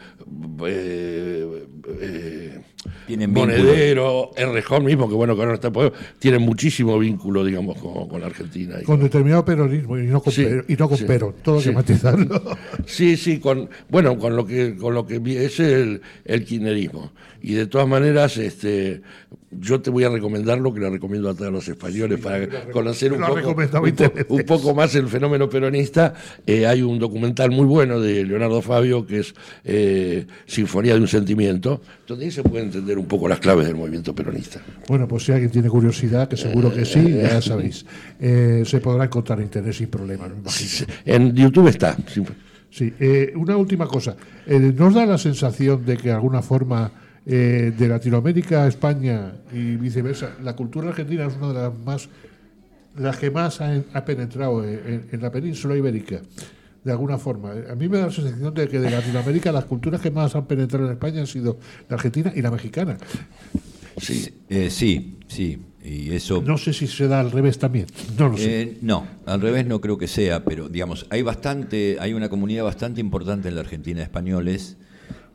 eh, 0.67 1.67
eh, 2.01 2.61
tienen 3.07 3.33
Monedero, 3.33 4.31
Errejón 4.37 4.85
mismo, 4.85 5.09
que 5.09 5.15
bueno, 5.15 5.35
que 5.35 5.43
ahora 5.43 5.53
no 5.53 5.55
está 5.55 5.69
en 5.69 5.93
tienen 6.19 6.43
muchísimo 6.43 6.99
vínculo, 6.99 7.45
digamos, 7.45 7.79
con, 7.79 8.21
la 8.21 8.27
Argentina. 8.27 8.77
con, 8.85 9.01
determinado 9.01 9.45
peronismo 9.45 9.99
y 9.99 10.07
no 10.07 10.21
con, 10.21 10.33
y 10.33 10.75
no 10.75 10.89
con 10.89 10.99
pero, 11.07 11.35
todo 11.43 11.61
que 11.61 11.73
matizarlo. 11.73 12.41
Sí, 12.87 13.17
sí, 13.17 13.39
con, 13.39 13.69
bueno, 13.89 14.19
con 14.19 14.37
lo 14.37 14.47
que, 14.47 14.77
con 14.77 14.95
lo 14.95 15.07
que 15.07 15.21
es 15.45 15.61
el, 15.61 16.01
el 16.25 16.45
kirchnerismo. 16.45 17.13
Y 17.41 17.55
de 17.55 17.67
todas 17.67 17.89
maneras, 17.89 18.37
este, 18.37 19.03
yo 19.61 19.81
te 19.81 19.91
voy 19.91 20.05
a 20.05 20.09
recomendar 20.09 20.59
lo 20.59 20.73
que 20.73 20.81
le 20.81 20.91
recomiendo 20.91 21.29
a 21.29 21.35
todos 21.35 21.53
los 21.53 21.69
españoles 21.69 22.21
para 22.21 22.49
conocer 22.71 23.13
un 23.13 23.21
poco, 24.47 24.75
más 24.75 24.95
el 24.95 25.09
fenómeno 25.09 25.49
peronista. 25.49 26.15
Eh, 26.47 26.67
hay 26.67 26.83
un 26.83 26.99
documental 26.99 27.51
muy 27.51 27.67
bueno 27.67 28.01
de 28.01 28.25
Leonardo 28.25 28.63
Fabio 28.63 29.07
que 29.07 29.21
es 29.21 29.35
eh, 29.65 30.27
Sinfonía 30.47 30.95
de 30.95 31.01
un 31.01 31.09
Sentimiento, 31.09 31.83
donde 32.07 32.27
ahí 32.27 32.31
se 32.31 32.43
puede 32.43 32.65
entender 32.65 32.99
un 32.99 33.07
poco 33.07 33.29
las 33.29 33.41
claves 33.41 33.67
del 33.67 33.77
movimiento 33.77 34.15
peronista. 34.15 34.61
Bueno, 34.89 35.07
pues 35.07 35.25
si 35.25 35.33
alguien 35.33 35.51
tiene 35.51 35.69
curiosidad, 35.69 36.29
que 36.29 36.37
seguro 36.37 36.73
que 36.73 36.85
sí, 36.85 37.13
ya 37.13 37.43
sabéis, 37.43 37.85
eh, 38.21 38.63
se 38.65 38.81
podrá 38.81 39.05
encontrar 39.05 39.41
interés 39.41 39.77
sin 39.77 39.89
problema. 39.89 40.29
en 41.05 41.35
YouTube 41.35 41.69
está. 41.69 41.97
Sí, 42.71 42.93
una 43.35 43.57
última 43.57 43.87
cosa. 43.87 44.17
¿Nos 44.47 44.95
da 44.95 45.05
la 45.05 45.19
sensación 45.19 45.85
de 45.85 45.99
que 45.99 46.09
de 46.09 46.15
alguna 46.15 46.41
forma 46.41 46.91
eh, 47.25 47.73
de 47.77 47.89
Latinoamérica 47.89 48.65
a 48.65 48.69
España 48.69 49.33
y 49.53 49.77
viceversa, 49.77 50.37
la 50.43 50.57
cultura 50.57 50.89
argentina 50.89 51.27
es 51.27 51.37
una 51.37 51.49
de 51.49 51.55
las 51.55 51.79
más 51.79 52.09
las 52.97 53.17
que 53.17 53.31
más 53.31 53.61
ha, 53.61 54.05
penetrado 54.05 54.65
en, 54.65 55.09
la 55.21 55.31
península 55.31 55.77
ibérica, 55.77 56.21
de 56.85 56.93
alguna 56.93 57.19
forma. 57.19 57.53
A 57.71 57.75
mí 57.75 57.89
me 57.89 57.99
da 57.99 58.07
la 58.07 58.13
sensación 58.13 58.53
de 58.53 58.69
que 58.69 58.79
de 58.81 58.91
Latinoamérica 58.91 59.53
las 59.53 59.65
culturas 59.65 60.01
que 60.01 60.11
más 60.11 60.35
han 60.35 60.47
penetrado 60.47 60.87
en 60.87 60.93
España 60.93 61.21
han 61.21 61.27
sido 61.27 61.59
la 61.89 61.97
argentina 61.97 62.33
y 62.35 62.43
la 62.43 62.51
mexicana. 62.51 62.99
Sí, 63.99 64.29
eh, 64.49 64.69
sí, 64.71 65.19
sí. 65.29 65.59
Y 65.85 66.13
eso, 66.13 66.43
no 66.47 66.59
sé 66.59 66.73
si 66.73 66.87
se 66.87 67.09
da 67.09 67.21
al 67.21 67.33
revés 67.33 67.59
también. 67.59 67.87
No 68.17 68.29
lo 68.29 68.37
sé. 68.37 68.63
Eh, 68.63 68.79
no, 68.83 69.07
al 69.27 69.41
revés 69.41 69.67
no 69.67 69.81
creo 69.81 69.99
que 69.99 70.07
sea, 70.07 70.45
pero 70.45 70.69
digamos, 70.69 71.07
hay 71.11 71.23
bastante, 71.23 71.97
hay 71.99 72.15
una 72.15 72.29
comunidad 72.29 72.65
bastante 72.65 73.01
importante 73.01 73.49
en 73.49 73.57
la 73.57 73.63
Argentina 73.63 73.99
de 73.99 74.05
españoles 74.05 74.77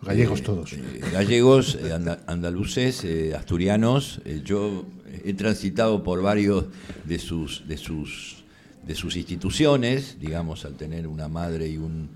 Gallegos 0.02 0.44
todos. 0.44 0.74
Eh, 0.74 1.02
gallegos, 1.12 1.76
eh, 1.76 1.92
andaluces, 2.28 3.04
eh, 3.04 3.34
asturianos. 3.36 4.22
yo 4.44 4.86
he 5.24 5.34
transitado 5.34 6.04
por 6.04 6.22
varios 6.22 6.66
de 7.06 7.20
sus, 7.20 7.68
de 7.68 7.78
sus, 7.78 8.44
de 8.86 8.96
sus 8.96 9.16
instituciones, 9.16 10.18
digamos, 10.20 10.66
al 10.66 10.76
tener 10.76 11.08
una 11.08 11.28
madre 11.28 11.68
y 11.68 11.78
un, 11.78 12.10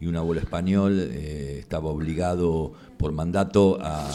y 0.00 0.06
un 0.06 0.16
abuelo 0.16 0.40
español, 0.40 0.98
estaba 0.98 1.88
obligado 1.88 2.72
por 2.98 3.12
mandato 3.12 3.78
a, 3.80 4.10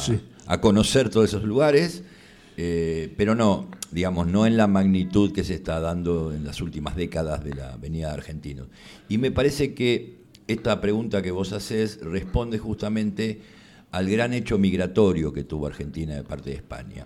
a, 0.45 0.61
conocer 0.61 1.09
todos 1.09 1.29
esos 1.29 1.43
lugares. 1.43 2.03
pero 2.55 3.35
no, 3.35 3.67
digamos, 3.91 4.27
no 4.27 4.45
en 4.45 4.57
la 4.57 4.67
magnitud 4.67 5.31
que 5.31 5.43
se 5.43 5.55
está 5.55 5.79
dando 5.79 6.33
en 6.33 6.43
las 6.43 6.61
últimas 6.61 6.95
décadas 6.95 7.43
de 7.43 7.55
la 7.55 7.73
Avenida 7.73 8.09
de 8.09 8.13
Argentinos. 8.13 8.67
Y 9.09 9.17
me 9.17 9.31
parece 9.31 9.73
que 9.73 10.22
esta 10.47 10.81
pregunta 10.81 11.21
que 11.21 11.31
vos 11.31 11.53
haces 11.53 11.99
responde 12.01 12.57
justamente 12.59 13.41
al 13.91 14.09
gran 14.09 14.33
hecho 14.33 14.57
migratorio 14.57 15.31
que 15.31 15.43
tuvo 15.43 15.67
Argentina 15.67 16.15
de 16.15 16.23
parte 16.23 16.49
de 16.49 16.55
España. 16.55 17.05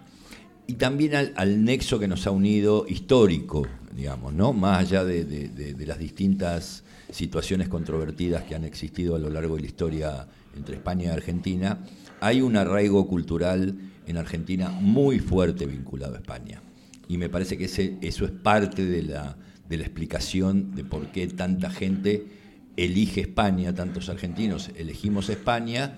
Y 0.67 0.73
también 0.73 1.15
al, 1.15 1.63
nexo 1.63 1.99
que 1.99 2.07
nos 2.07 2.27
ha 2.27 2.31
unido 2.31 2.85
histórico, 2.87 3.65
digamos, 3.95 4.33
¿no? 4.33 4.53
Más 4.53 4.79
allá 4.79 5.05
de, 5.05 5.75
las 5.85 5.99
distintas 5.99 6.83
situaciones 7.09 7.69
controvertidas 7.69 8.43
que 8.43 8.55
han 8.55 8.65
existido 8.65 9.15
a 9.15 9.19
lo 9.19 9.29
largo 9.29 9.55
de 9.55 9.61
la 9.61 9.67
historia 9.67 10.27
entre 10.55 10.75
España 10.75 11.05
y 11.05 11.07
Argentina, 11.09 11.79
hay 12.19 12.41
un 12.41 12.57
arraigo 12.57 13.07
cultural 13.07 13.77
en 14.07 14.17
Argentina 14.17 14.69
muy 14.69 15.19
fuerte 15.19 15.65
vinculado 15.65 16.15
a 16.15 16.17
España. 16.17 16.61
Y 17.07 17.17
me 17.17 17.29
parece 17.29 17.57
que 17.57 17.65
eso 17.65 18.25
es 18.25 18.31
parte 18.31 18.85
de 18.85 19.03
la, 19.03 19.37
de 19.69 19.77
la 19.77 19.83
explicación 19.83 20.75
de 20.75 20.83
por 20.83 21.11
qué 21.11 21.27
tanta 21.27 21.69
gente 21.69 22.36
elige 22.77 23.21
España, 23.21 23.75
tantos 23.75 24.07
argentinos 24.07 24.69
elegimos 24.77 25.29
España, 25.29 25.97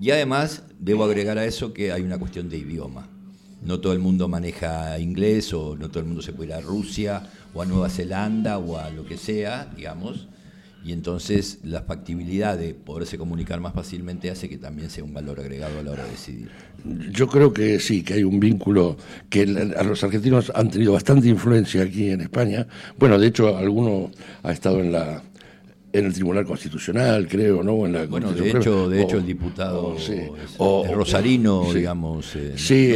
y 0.00 0.10
además 0.10 0.64
debo 0.80 1.04
agregar 1.04 1.38
a 1.38 1.44
eso 1.44 1.72
que 1.72 1.92
hay 1.92 2.02
una 2.02 2.18
cuestión 2.18 2.48
de 2.48 2.58
idioma. 2.58 3.08
No 3.62 3.80
todo 3.80 3.92
el 3.92 3.98
mundo 3.98 4.28
maneja 4.28 4.98
inglés 4.98 5.54
o 5.54 5.76
no 5.76 5.88
todo 5.88 6.00
el 6.00 6.06
mundo 6.06 6.22
se 6.22 6.32
puede 6.32 6.50
ir 6.50 6.54
a 6.54 6.60
Rusia 6.60 7.22
o 7.54 7.62
a 7.62 7.66
Nueva 7.66 7.88
Zelanda 7.88 8.58
o 8.58 8.76
a 8.78 8.90
lo 8.90 9.06
que 9.06 9.16
sea, 9.16 9.72
digamos, 9.76 10.28
y 10.84 10.92
entonces 10.92 11.60
la 11.62 11.80
factibilidad 11.80 12.58
de 12.58 12.74
poderse 12.74 13.16
comunicar 13.16 13.58
más 13.60 13.72
fácilmente 13.72 14.30
hace 14.30 14.50
que 14.50 14.58
también 14.58 14.90
sea 14.90 15.02
un 15.02 15.14
valor 15.14 15.40
agregado 15.40 15.78
a 15.78 15.82
la 15.82 15.92
hora 15.92 16.04
de 16.04 16.10
decidir. 16.10 16.50
Yo 17.10 17.26
creo 17.26 17.54
que 17.54 17.80
sí, 17.80 18.02
que 18.02 18.14
hay 18.14 18.22
un 18.22 18.38
vínculo, 18.38 18.98
que 19.30 19.42
a 19.78 19.82
los 19.82 20.04
argentinos 20.04 20.52
han 20.54 20.70
tenido 20.70 20.92
bastante 20.92 21.28
influencia 21.28 21.82
aquí 21.84 22.10
en 22.10 22.20
España. 22.20 22.66
Bueno, 22.98 23.18
de 23.18 23.28
hecho, 23.28 23.56
alguno 23.56 24.10
ha 24.42 24.52
estado 24.52 24.80
en 24.80 24.92
la 24.92 25.22
en 25.94 26.06
el 26.06 26.12
Tribunal 26.12 26.44
Constitucional, 26.44 27.28
creo, 27.28 27.62
¿no? 27.62 27.86
En 27.86 27.92
la 27.92 28.06
bueno, 28.06 28.32
de 28.32 28.50
hecho, 28.50 28.88
de 28.88 29.02
hecho 29.02 29.18
el 29.18 29.26
diputado 29.26 29.96
o, 30.58 30.86
Rosarino, 30.92 31.72
digamos. 31.72 32.36
sí, 32.56 32.92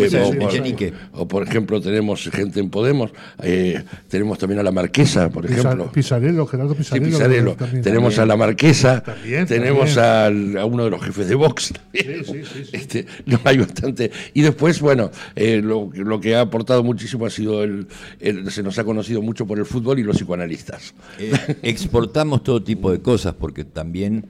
o, 1.13 1.29
por, 1.29 1.45
ejemplo 1.45 1.81
tenemos 1.81 2.29
gente 2.31 2.59
en 2.59 2.71
Podemos, 2.71 3.13
eh, 3.41 3.83
tenemos 4.09 4.37
también 4.39 4.59
a 4.59 4.65
la 4.65 4.73
Marquesa, 4.73 5.31
por 5.31 5.47
ejemplo. 5.47 5.93
Pisarello, 5.93 6.45
Gerardo 6.47 6.75
Pisarello. 6.75 7.57
tenemos 7.83 8.19
a 8.19 8.27
la 8.27 8.37
Marquesa, 8.37 9.05
tenemos 9.47 9.97
a 9.97 10.29
uno 10.67 10.85
de 10.85 10.91
los 10.91 11.01
jefes 11.01 11.29
de 11.29 11.37
Vox. 11.37 11.73
Sí, 11.93 12.03
sí, 12.25 12.43
sí, 12.45 12.71
este, 12.73 13.07
no, 13.27 13.41
hay 13.45 13.59
bastante. 13.59 14.11
Y 14.35 14.43
después, 14.43 14.81
bueno, 14.81 15.11
eh, 15.37 15.61
lo, 15.63 15.89
lo, 15.95 16.21
que 16.21 16.35
ha 16.35 16.41
aportado 16.41 16.83
muchísimo 16.83 17.27
ha 17.27 17.31
sido 17.31 17.63
el, 17.63 17.87
se 18.51 18.63
nos 18.63 18.79
ha 18.79 18.85
conocido 18.85 19.23
mucho 19.23 19.47
por 19.47 19.59
el 19.59 19.67
fútbol 19.67 20.01
y 20.01 20.03
los 20.03 20.17
psicoanalistas. 20.17 20.95
Eh, 21.19 21.33
exportamos 21.63 22.43
todo 22.43 22.63
tipo 22.63 22.88
de 22.91 23.01
cosas 23.01 23.35
porque 23.35 23.65
también 23.65 24.27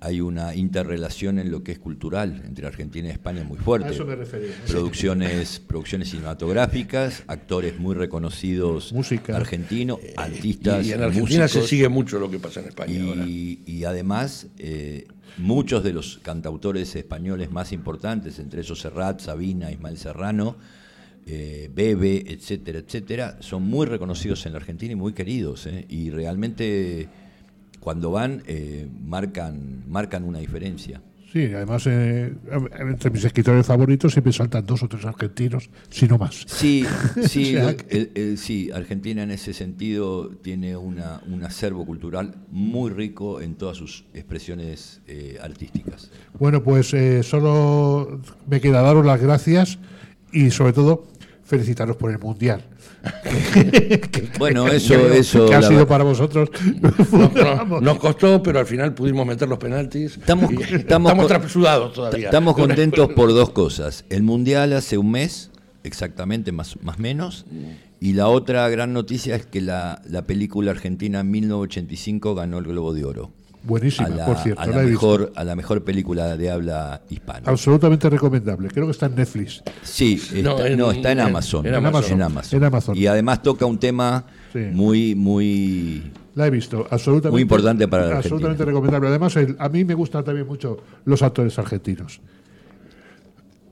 hay 0.00 0.20
una 0.20 0.54
interrelación 0.56 1.38
en 1.38 1.52
lo 1.52 1.62
que 1.62 1.72
es 1.72 1.78
cultural 1.78 2.42
entre 2.44 2.66
Argentina 2.66 3.08
y 3.08 3.12
España 3.12 3.44
muy 3.44 3.56
fuerte. 3.58 3.88
A 3.88 3.90
eso 3.92 4.04
me 4.04 4.16
refería. 4.16 4.50
Producciones, 4.66 5.60
producciones 5.60 6.10
cinematográficas, 6.10 7.22
actores 7.28 7.78
muy 7.78 7.94
reconocidos 7.94 8.92
Música. 8.92 9.36
argentinos, 9.36 10.00
artistas. 10.16 10.84
Y, 10.86 10.92
en 10.92 11.02
Argentina 11.02 11.46
se 11.46 11.62
sigue 11.62 11.88
mucho 11.88 12.18
lo 12.18 12.28
que 12.28 12.40
pasa 12.40 12.60
en 12.60 12.66
España. 12.66 12.92
Y, 12.92 13.62
y 13.64 13.84
además, 13.84 14.48
eh, 14.58 15.06
muchos 15.38 15.84
de 15.84 15.92
los 15.92 16.18
cantautores 16.18 16.96
españoles 16.96 17.52
más 17.52 17.72
importantes, 17.72 18.40
entre 18.40 18.62
esos 18.62 18.80
Serrat, 18.80 19.20
Sabina, 19.20 19.70
Ismael 19.70 19.98
Serrano, 19.98 20.56
eh, 21.26 21.70
Bebe, 21.72 22.24
etcétera, 22.26 22.80
etcétera, 22.80 23.36
son 23.40 23.62
muy 23.62 23.86
reconocidos 23.86 24.44
en 24.46 24.52
la 24.52 24.58
Argentina 24.58 24.92
y 24.92 24.96
muy 24.96 25.12
queridos. 25.12 25.66
Eh, 25.66 25.86
y 25.88 26.10
realmente 26.10 27.08
cuando 27.82 28.12
van 28.12 28.42
eh, 28.46 28.88
marcan, 29.04 29.82
marcan 29.88 30.22
una 30.22 30.38
diferencia. 30.38 31.02
Sí, 31.32 31.46
además 31.46 31.86
eh, 31.86 32.32
entre 32.78 33.10
mis 33.10 33.24
escritores 33.24 33.66
favoritos 33.66 34.12
siempre 34.12 34.34
saltan 34.34 34.66
dos 34.66 34.82
o 34.82 34.88
tres 34.88 35.04
argentinos, 35.06 35.70
si 35.88 36.06
no 36.06 36.18
más. 36.18 36.44
Sí, 36.46 36.84
sí, 37.26 37.56
sí, 38.36 38.70
Argentina 38.70 39.22
en 39.22 39.30
ese 39.30 39.54
sentido 39.54 40.28
tiene 40.28 40.76
una, 40.76 41.22
un 41.26 41.42
acervo 41.42 41.86
cultural 41.86 42.34
muy 42.50 42.90
rico 42.90 43.40
en 43.40 43.54
todas 43.54 43.78
sus 43.78 44.04
expresiones 44.12 45.00
eh, 45.08 45.38
artísticas. 45.42 46.10
Bueno, 46.38 46.62
pues 46.62 46.94
solo 47.26 48.20
me 48.46 48.60
queda 48.60 48.82
daros 48.82 49.06
las 49.06 49.20
gracias 49.20 49.78
y 50.32 50.50
sobre 50.50 50.74
todo 50.74 51.06
felicitaros 51.44 51.96
por 51.96 52.10
el 52.10 52.18
Mundial. 52.18 52.62
bueno, 54.38 54.68
eso, 54.68 54.94
eso. 55.12 55.46
Que 55.46 55.54
ha 55.54 55.62
sido 55.62 55.86
para 55.86 56.04
vosotros. 56.04 56.50
nos 57.80 57.98
costó, 57.98 58.42
pero 58.42 58.60
al 58.60 58.66
final 58.66 58.94
pudimos 58.94 59.26
meter 59.26 59.48
los 59.48 59.58
penaltis. 59.58 60.16
Estamos, 60.16 60.50
estamos, 60.70 61.92
todavía. 61.92 62.26
Estamos 62.26 62.54
contentos 62.54 63.12
por 63.12 63.30
dos 63.30 63.50
cosas. 63.50 64.04
El 64.08 64.22
Mundial 64.22 64.72
hace 64.72 64.98
un 64.98 65.10
mes, 65.10 65.50
exactamente, 65.82 66.52
más 66.52 66.76
más 66.82 66.98
menos. 66.98 67.46
Y 68.00 68.14
la 68.14 68.28
otra 68.28 68.68
gran 68.68 68.92
noticia 68.92 69.36
es 69.36 69.46
que 69.46 69.60
la, 69.60 70.02
la 70.08 70.22
película 70.22 70.72
argentina 70.72 71.22
1985 71.22 72.34
ganó 72.34 72.58
el 72.58 72.64
Globo 72.64 72.94
de 72.94 73.04
Oro. 73.04 73.30
Buenísima, 73.64 74.24
por 74.26 74.38
cierto. 74.38 74.60
A 74.60 74.66
la, 74.66 74.82
mejor, 74.82 75.32
a 75.36 75.44
la 75.44 75.54
mejor 75.54 75.84
película 75.84 76.36
de 76.36 76.50
habla 76.50 77.00
hispana. 77.08 77.42
Absolutamente 77.44 78.10
recomendable. 78.10 78.68
Creo 78.68 78.86
que 78.86 78.92
está 78.92 79.06
en 79.06 79.14
Netflix. 79.14 79.62
Sí, 79.82 80.20
no, 80.42 80.90
está 80.90 81.12
en 81.12 81.20
Amazon. 81.20 81.66
En 81.66 81.74
Amazon. 82.64 82.96
Y 82.96 83.06
además 83.06 83.42
toca 83.42 83.66
un 83.66 83.78
tema 83.78 84.24
muy, 84.72 85.14
muy. 85.14 86.12
La 86.34 86.46
he 86.46 86.50
visto, 86.50 86.86
absolutamente. 86.90 87.30
Muy 87.30 87.42
importante 87.42 87.86
para 87.88 88.06
la 88.06 88.16
Absolutamente 88.16 88.64
recomendable. 88.64 89.08
Además, 89.08 89.36
a 89.58 89.68
mí 89.68 89.84
me 89.84 89.94
gustan 89.94 90.24
también 90.24 90.46
mucho 90.46 90.78
los 91.04 91.22
actores 91.22 91.58
argentinos. 91.58 92.20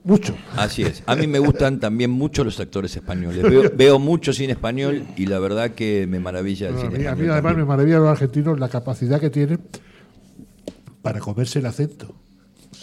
Mucho. 0.04 0.34
Así 0.56 0.82
es. 0.82 1.02
A 1.06 1.14
mí 1.14 1.26
me 1.26 1.38
gustan 1.40 1.78
también 1.78 2.10
mucho 2.10 2.44
los 2.44 2.58
actores 2.58 2.94
españoles. 2.96 3.44
Veo, 3.76 3.98
mucho 3.98 4.32
cine 4.32 4.52
español 4.52 5.04
y 5.16 5.26
la 5.26 5.38
verdad 5.38 5.72
que 5.72 6.06
me 6.08 6.20
maravilla 6.20 6.68
el 6.68 6.78
cine 6.78 7.08
a 7.08 7.14
mí, 7.14 7.26
además 7.28 7.56
me 7.56 7.64
maravilla 7.64 7.98
los 7.98 8.08
argentinos 8.08 8.58
la 8.58 8.68
capacidad 8.68 9.20
que 9.20 9.30
tienen 9.30 9.60
para 11.02 11.20
comerse 11.20 11.58
el 11.58 11.66
acento. 11.66 12.14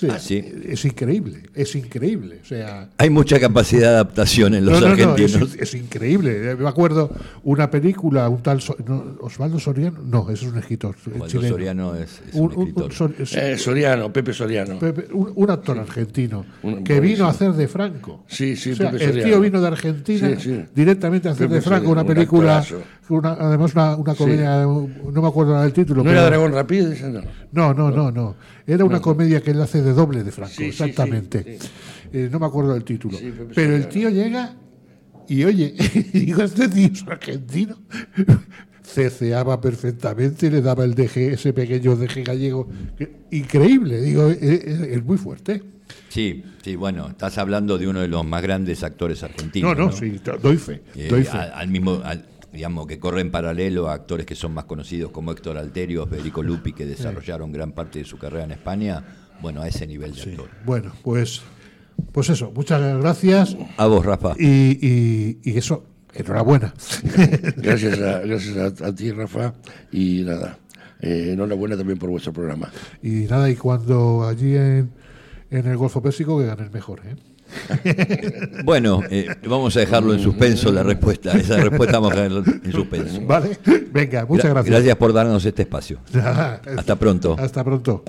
Ah, 0.03 0.17
es 0.17 0.85
increíble, 0.85 1.43
es 1.55 1.75
increíble. 1.75 2.39
O 2.43 2.45
sea, 2.45 2.89
Hay 2.97 3.09
mucha 3.09 3.39
capacidad 3.39 3.81
de 3.81 3.95
adaptación 3.95 4.53
en 4.53 4.65
los 4.65 4.81
argentinos. 4.81 5.55
es, 5.59 5.73
increíble. 5.73 6.55
Me 6.55 6.69
acuerdo 6.69 7.09
una 7.43 7.71
película, 7.71 8.29
un 8.29 8.43
tal 8.43 8.59
Osvaldo 9.21 9.59
Soriano, 9.59 9.99
no, 10.03 10.29
es 10.29 10.43
un 10.43 10.57
escritor. 10.57 10.95
Osvaldo 10.95 11.47
Soriano 11.47 11.95
es, 11.95 12.21
un, 12.33 12.51
escritor. 12.51 13.13
Eh, 13.31 13.57
Soriano, 13.57 14.13
Pepe 14.13 14.33
Soriano. 14.33 14.77
un, 15.13 15.49
actor 15.49 15.79
argentino 15.79 16.45
que 16.83 16.99
vino 16.99 17.25
a 17.25 17.29
hacer 17.29 17.53
de 17.53 17.67
Franco. 17.67 18.23
Sí, 18.27 18.55
sí, 18.55 18.71
El 18.79 19.23
tío 19.23 19.39
vino 19.39 19.59
de 19.61 19.67
Argentina 19.67 20.29
directamente 20.75 21.29
a 21.29 21.31
hacer 21.31 21.49
de 21.49 21.61
Franco 21.61 21.89
una 21.89 22.03
película, 22.03 22.63
además 23.39 23.73
una, 23.73 24.15
comedia, 24.15 24.61
no 24.61 25.21
me 25.21 25.27
acuerdo 25.27 25.59
del 25.61 25.73
título. 25.73 26.03
¿No 26.03 26.11
era 26.11 26.25
Dragón 26.25 26.51
Rápido? 26.51 26.91
No, 27.51 27.73
no, 27.73 27.89
no, 27.89 28.11
no. 28.11 28.35
Era 28.67 28.83
una 28.83 29.01
comedia 29.01 29.41
que 29.41 29.51
él 29.51 29.61
hace 29.61 29.81
de 29.81 29.93
doble 29.93 30.23
de 30.23 30.31
Franco, 30.31 30.61
exactamente. 30.61 31.57
Eh, 32.11 32.29
no 32.29 32.39
me 32.39 32.45
acuerdo 32.45 32.73
del 32.73 32.83
título. 32.83 33.17
pero 33.55 33.75
el 33.75 33.87
tío 33.87 34.09
llega 34.09 34.55
y 35.27 35.43
oye, 35.45 35.73
digo, 36.13 36.43
este 36.43 36.67
tío 36.67 36.89
es 36.91 37.03
argentino. 37.07 37.77
Ceceaba 38.83 39.59
perfectamente, 39.59 40.49
le 40.49 40.61
daba 40.61 40.85
el 40.85 40.95
DG, 40.95 41.33
ese 41.33 41.53
pequeño 41.53 41.95
DG 41.95 42.23
gallego. 42.23 42.69
Increíble, 43.31 44.01
digo, 44.01 44.27
es, 44.29 44.41
es 44.41 45.03
muy 45.03 45.17
fuerte. 45.17 45.61
Sí, 46.09 46.43
sí, 46.63 46.75
bueno, 46.75 47.09
estás 47.09 47.37
hablando 47.37 47.77
de 47.77 47.87
uno 47.87 48.01
de 48.01 48.07
los 48.07 48.25
más 48.25 48.41
grandes 48.41 48.83
actores 48.83 49.23
argentinos. 49.23 49.77
No, 49.77 49.85
no, 49.85 49.91
sí, 49.91 50.19
doy 50.41 50.57
fe. 50.57 50.81
Eh, 50.95 51.07
doy 51.09 51.23
fe. 51.23 51.37
Al, 51.37 51.67
mismo, 51.67 52.01
digamos, 52.57 52.87
que 52.87 52.97
corre 52.97 53.21
en 53.21 53.29
paralelo 53.29 53.87
a 53.87 53.93
actores 53.93 54.25
que 54.25 54.33
son 54.33 54.51
más 54.51 54.65
conocidos 54.65 55.11
como 55.11 55.31
Héctor 55.31 55.59
Alterio, 55.59 56.07
Federico 56.07 56.41
Lupi, 56.41 56.73
que 56.73 56.87
desarrollaron 56.87 57.51
gran 57.51 57.71
parte 57.71 57.99
de 57.99 58.05
su 58.05 58.17
carrera 58.17 58.45
en 58.45 58.51
España, 58.51 59.03
bueno, 59.43 59.61
a 59.61 59.67
ese 59.67 59.85
nivel 59.85 60.15
de 60.15 60.23
actor. 60.23 60.49
Bueno, 60.65 60.91
pues, 61.03 61.43
pues 62.11 62.31
eso, 62.31 62.51
muchas 62.55 62.81
gracias. 62.97 63.55
A 63.77 63.85
vos, 63.85 64.03
Rafa. 64.03 64.33
Y, 64.39 65.37
y, 65.43 65.55
eso, 65.55 65.85
enhorabuena. 66.15 66.73
gracias 67.57 67.99
a, 67.99 68.21
gracias 68.21 68.81
a, 68.81 68.95
ti, 68.95 69.11
Rafa, 69.11 69.53
y 69.91 70.23
nada, 70.23 70.57
eh, 70.99 71.33
enhorabuena 71.33 71.77
también 71.77 71.99
por 71.99 72.09
vuestro 72.09 72.33
programa. 72.33 72.71
Y 73.03 73.27
nada, 73.29 73.51
y 73.51 73.55
cuando 73.55 74.27
allí 74.27 74.55
en, 74.55 74.89
en 75.51 75.67
el 75.67 75.77
Golfo 75.77 76.01
Pérsico, 76.01 76.39
que 76.39 76.47
gane 76.47 76.63
el 76.63 76.71
mejor, 76.71 77.01
¿eh? 77.05 77.15
Bueno, 78.63 79.01
eh, 79.09 79.27
vamos 79.47 79.75
a 79.77 79.79
dejarlo 79.81 80.13
en 80.13 80.19
suspenso 80.19 80.71
la 80.71 80.83
respuesta. 80.83 81.31
Esa 81.31 81.57
respuesta 81.57 81.99
vamos 81.99 82.13
a 82.13 82.23
dejarlo 82.23 82.43
en 82.63 82.71
suspenso. 82.71 83.21
Vale, 83.25 83.57
venga, 83.91 84.25
muchas 84.25 84.49
gracias. 84.51 84.75
Gracias 84.75 84.95
por 84.97 85.13
darnos 85.13 85.45
este 85.45 85.63
espacio. 85.63 85.99
Hasta 86.77 86.95
pronto. 86.95 87.35
Hasta 87.39 87.63
pronto. 87.63 88.03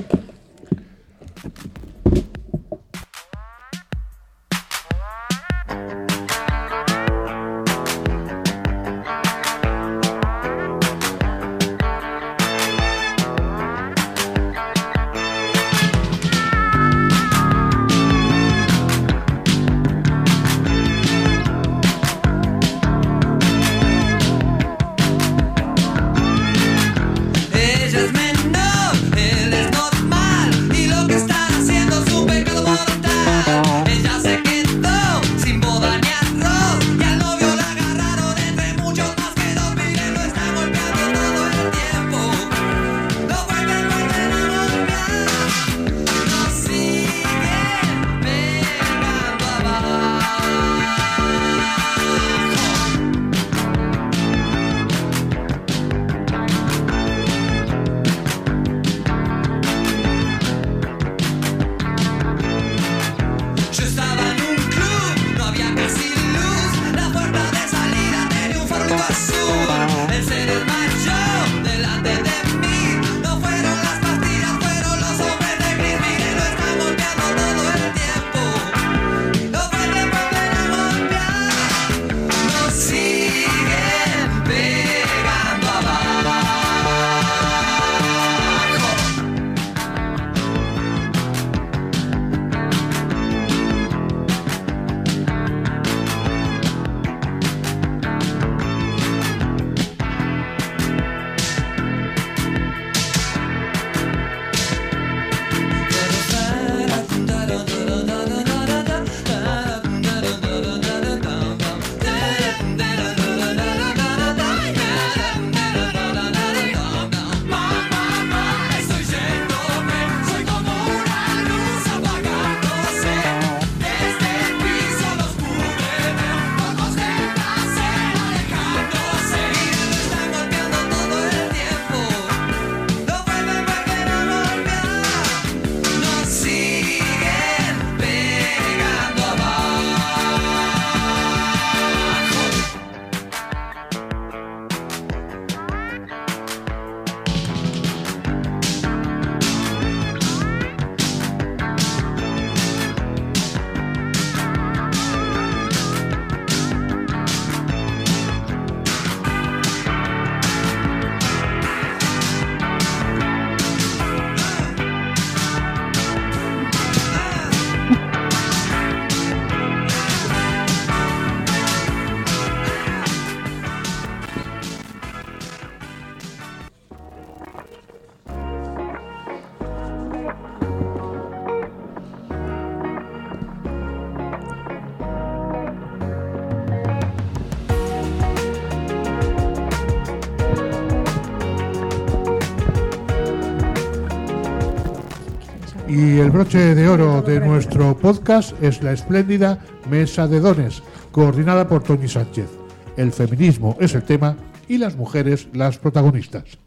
El 196.28 196.32
broche 196.32 196.74
de 196.74 196.86
oro 196.86 197.22
de 197.22 197.40
nuestro 197.40 197.96
podcast 197.96 198.52
es 198.62 198.82
la 198.82 198.92
espléndida 198.92 199.60
Mesa 199.88 200.28
de 200.28 200.40
Dones, 200.40 200.82
coordinada 201.10 201.66
por 201.66 201.82
Tony 201.82 202.06
Sánchez. 202.06 202.50
El 202.98 203.12
feminismo 203.12 203.78
es 203.80 203.94
el 203.94 204.02
tema 204.02 204.36
y 204.68 204.76
las 204.76 204.94
mujeres 204.94 205.48
las 205.54 205.78
protagonistas. 205.78 206.58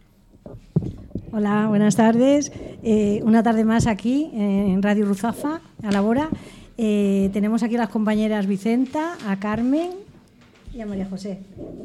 Hola, 1.32 1.68
buenas 1.68 1.96
tardes. 1.96 2.52
Eh, 2.82 3.22
una 3.24 3.44
tarde 3.44 3.64
más 3.64 3.86
aquí 3.86 4.32
en 4.34 4.82
Radio 4.82 5.06
Ruzafa, 5.06 5.62
a 5.84 5.92
la 5.92 6.02
hora. 6.02 6.30
Eh, 6.80 7.30
tenemos 7.32 7.62
aquí 7.62 7.76
a 7.76 7.82
las 7.82 7.90
compañeras 7.90 8.48
Vicenta, 8.48 9.16
a 9.28 9.40
Carmen 9.40 9.92
y 10.74 10.82
a 10.82 10.86
María 10.86 11.06
José. 11.10 11.40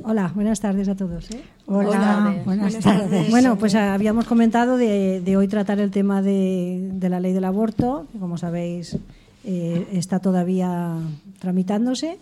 Hola, 0.05 0.33
buenas 0.35 0.61
tardes 0.61 0.89
a 0.89 0.95
todos. 0.95 1.31
¿eh? 1.31 1.43
Hola, 1.67 2.43
buenas, 2.45 2.79
tardes. 2.79 3.31
Bueno, 3.31 3.57
pues 3.57 3.75
habíamos 3.75 4.27
comentado 4.27 4.77
de, 4.77 5.37
hoy 5.37 5.49
tratar 5.49 5.81
el 5.81 5.91
tema 5.91 6.23
de, 6.23 6.91
la 7.01 7.21
ley 7.21 7.33
del 7.33 7.45
aborto, 7.45 8.07
que 8.13 8.19
como 8.19 8.39
sabéis 8.39 8.97
está 9.45 10.19
todavía 10.19 10.97
tramitándose, 11.39 12.19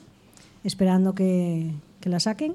esperando 0.62 1.15
que 1.15 1.71
la 2.05 2.21
saquen. 2.21 2.55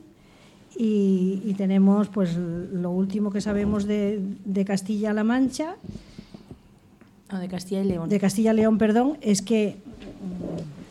Y, 0.82 1.54
tenemos 1.58 2.08
pues 2.08 2.38
lo 2.38 2.92
último 2.92 3.32
que 3.32 3.42
sabemos 3.42 3.86
de, 3.86 4.22
Castilla-La 4.66 5.26
Mancha. 5.26 5.76
de 7.38 7.48
Castilla 7.50 7.82
y 7.82 7.86
León. 7.86 8.08
De 8.08 8.18
Castilla 8.18 8.54
y 8.54 8.56
León, 8.56 8.78
perdón, 8.78 9.18
es 9.20 9.42
que, 9.42 9.76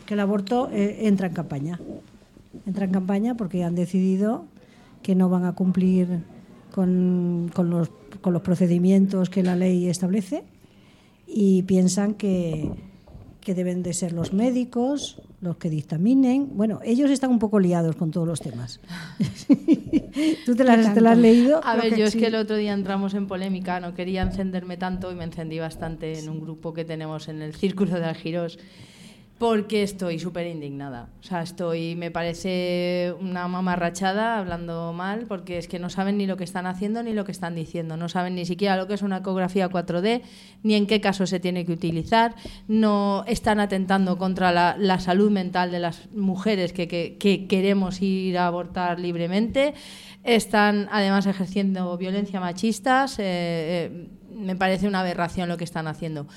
que 0.05 0.13
el 0.13 0.19
aborto 0.19 0.69
eh, 0.71 1.07
entra 1.07 1.25
en 1.25 1.33
campaña. 1.33 1.79
Entra 2.69 2.85
en 2.85 2.91
campaña 2.91 3.33
porque 3.33 3.63
han 3.63 3.73
decidido 3.73 4.45
que 5.01 5.15
no 5.15 5.27
van 5.27 5.43
a 5.43 5.53
cumplir 5.53 6.19
con, 6.71 7.49
con, 7.51 7.71
los, 7.71 7.89
con 8.21 8.31
los 8.31 8.43
procedimientos 8.43 9.31
que 9.31 9.41
la 9.41 9.55
ley 9.55 9.87
establece 9.87 10.43
y 11.25 11.63
piensan 11.63 12.13
que, 12.13 12.69
que 13.41 13.55
deben 13.55 13.81
de 13.81 13.93
ser 13.93 14.13
los 14.13 14.33
médicos 14.33 15.19
los 15.41 15.57
que 15.57 15.71
dictaminen. 15.71 16.49
Bueno, 16.53 16.79
ellos 16.83 17.09
están 17.09 17.31
un 17.31 17.39
poco 17.39 17.59
liados 17.59 17.95
con 17.95 18.11
todos 18.11 18.27
los 18.27 18.39
temas. 18.39 18.79
¿Tú 20.45 20.55
te 20.55 20.63
las, 20.63 20.85
has 20.85 21.17
leído? 21.17 21.61
A 21.63 21.75
ver, 21.75 21.97
yo 21.97 22.05
es 22.05 22.15
que 22.15 22.27
el 22.27 22.35
otro 22.35 22.55
día 22.55 22.73
entramos 22.73 23.15
en 23.15 23.25
polémica, 23.25 23.79
no 23.79 23.95
quería 23.95 24.21
encenderme 24.21 24.77
tanto 24.77 25.11
y 25.11 25.15
me 25.15 25.23
encendí 25.23 25.57
bastante 25.57 26.19
en 26.19 26.29
un 26.29 26.39
grupo 26.39 26.75
que 26.75 26.85
tenemos 26.85 27.29
en 27.29 27.41
el 27.41 27.55
Círculo 27.55 27.99
de 27.99 28.05
Algiros 28.05 28.59
porque 29.39 29.83
estoy 29.83 30.19
súper 30.19 30.47
indignada. 30.47 31.07
O 31.21 31.23
sea, 31.23 31.41
estoy, 31.41 31.95
me 31.95 32.11
parece 32.11 33.15
una 33.21 33.47
mamarrachada 33.47 34.37
hablando 34.37 34.91
mal, 34.91 35.27
porque 35.29 35.57
es 35.57 35.69
que 35.69 35.79
no 35.79 35.89
saben 35.89 36.17
ni 36.17 36.27
lo 36.27 36.35
que 36.35 36.43
están 36.43 36.67
haciendo 36.67 37.01
ni 37.03 37.13
lo 37.13 37.23
que 37.23 37.31
están 37.31 37.55
diciendo. 37.55 37.95
No 37.95 38.09
saben 38.09 38.35
ni 38.35 38.45
siquiera 38.45 38.75
lo 38.75 38.85
que 38.85 38.95
es 38.95 39.01
una 39.01 39.17
ecografía 39.17 39.69
4D, 39.69 40.23
ni 40.63 40.75
en 40.75 40.87
qué 40.87 40.99
caso 40.99 41.25
se 41.25 41.39
tiene 41.39 41.65
que 41.65 41.71
utilizar. 41.71 42.35
No 42.67 43.23
están 43.27 43.61
atentando 43.61 44.17
contra 44.17 44.51
la, 44.51 44.99
salud 44.99 45.31
mental 45.31 45.71
de 45.71 45.79
las 45.79 46.11
mujeres 46.11 46.73
que, 46.73 47.47
queremos 47.49 48.01
ir 48.01 48.37
a 48.37 48.47
abortar 48.47 48.99
libremente. 48.99 49.73
Están 50.25 50.89
además 50.91 51.25
ejerciendo 51.27 51.97
violencia 51.97 52.41
machistas. 52.41 53.19
Eh, 53.19 53.23
eh, 53.23 54.07
me 54.35 54.57
parece 54.57 54.85
una 54.85 54.99
aberración 54.99 55.47
lo 55.47 55.55
que 55.55 55.63
están 55.63 55.87
haciendo 55.87 56.27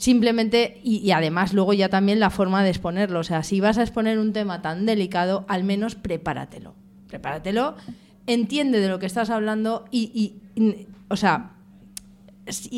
simplemente, 0.00 0.80
y, 0.82 1.10
además 1.10 1.52
luego 1.52 1.74
ya 1.74 1.90
también 1.90 2.20
la 2.20 2.30
forma 2.30 2.64
de 2.64 2.70
exponerlo. 2.70 3.20
O 3.20 3.22
sea, 3.22 3.42
si 3.42 3.60
vas 3.60 3.76
a 3.76 3.82
exponer 3.82 4.18
un 4.18 4.32
tema 4.32 4.62
tan 4.62 4.86
delicado, 4.86 5.44
al 5.46 5.62
menos 5.62 5.94
prepáratelo. 5.94 6.74
Prepáratelo, 7.06 7.76
entiende 8.26 8.80
de 8.80 8.88
lo 8.88 8.98
que 8.98 9.04
estás 9.04 9.28
hablando 9.28 9.84
y, 9.90 10.36
o 11.08 11.16
sea, 11.16 11.50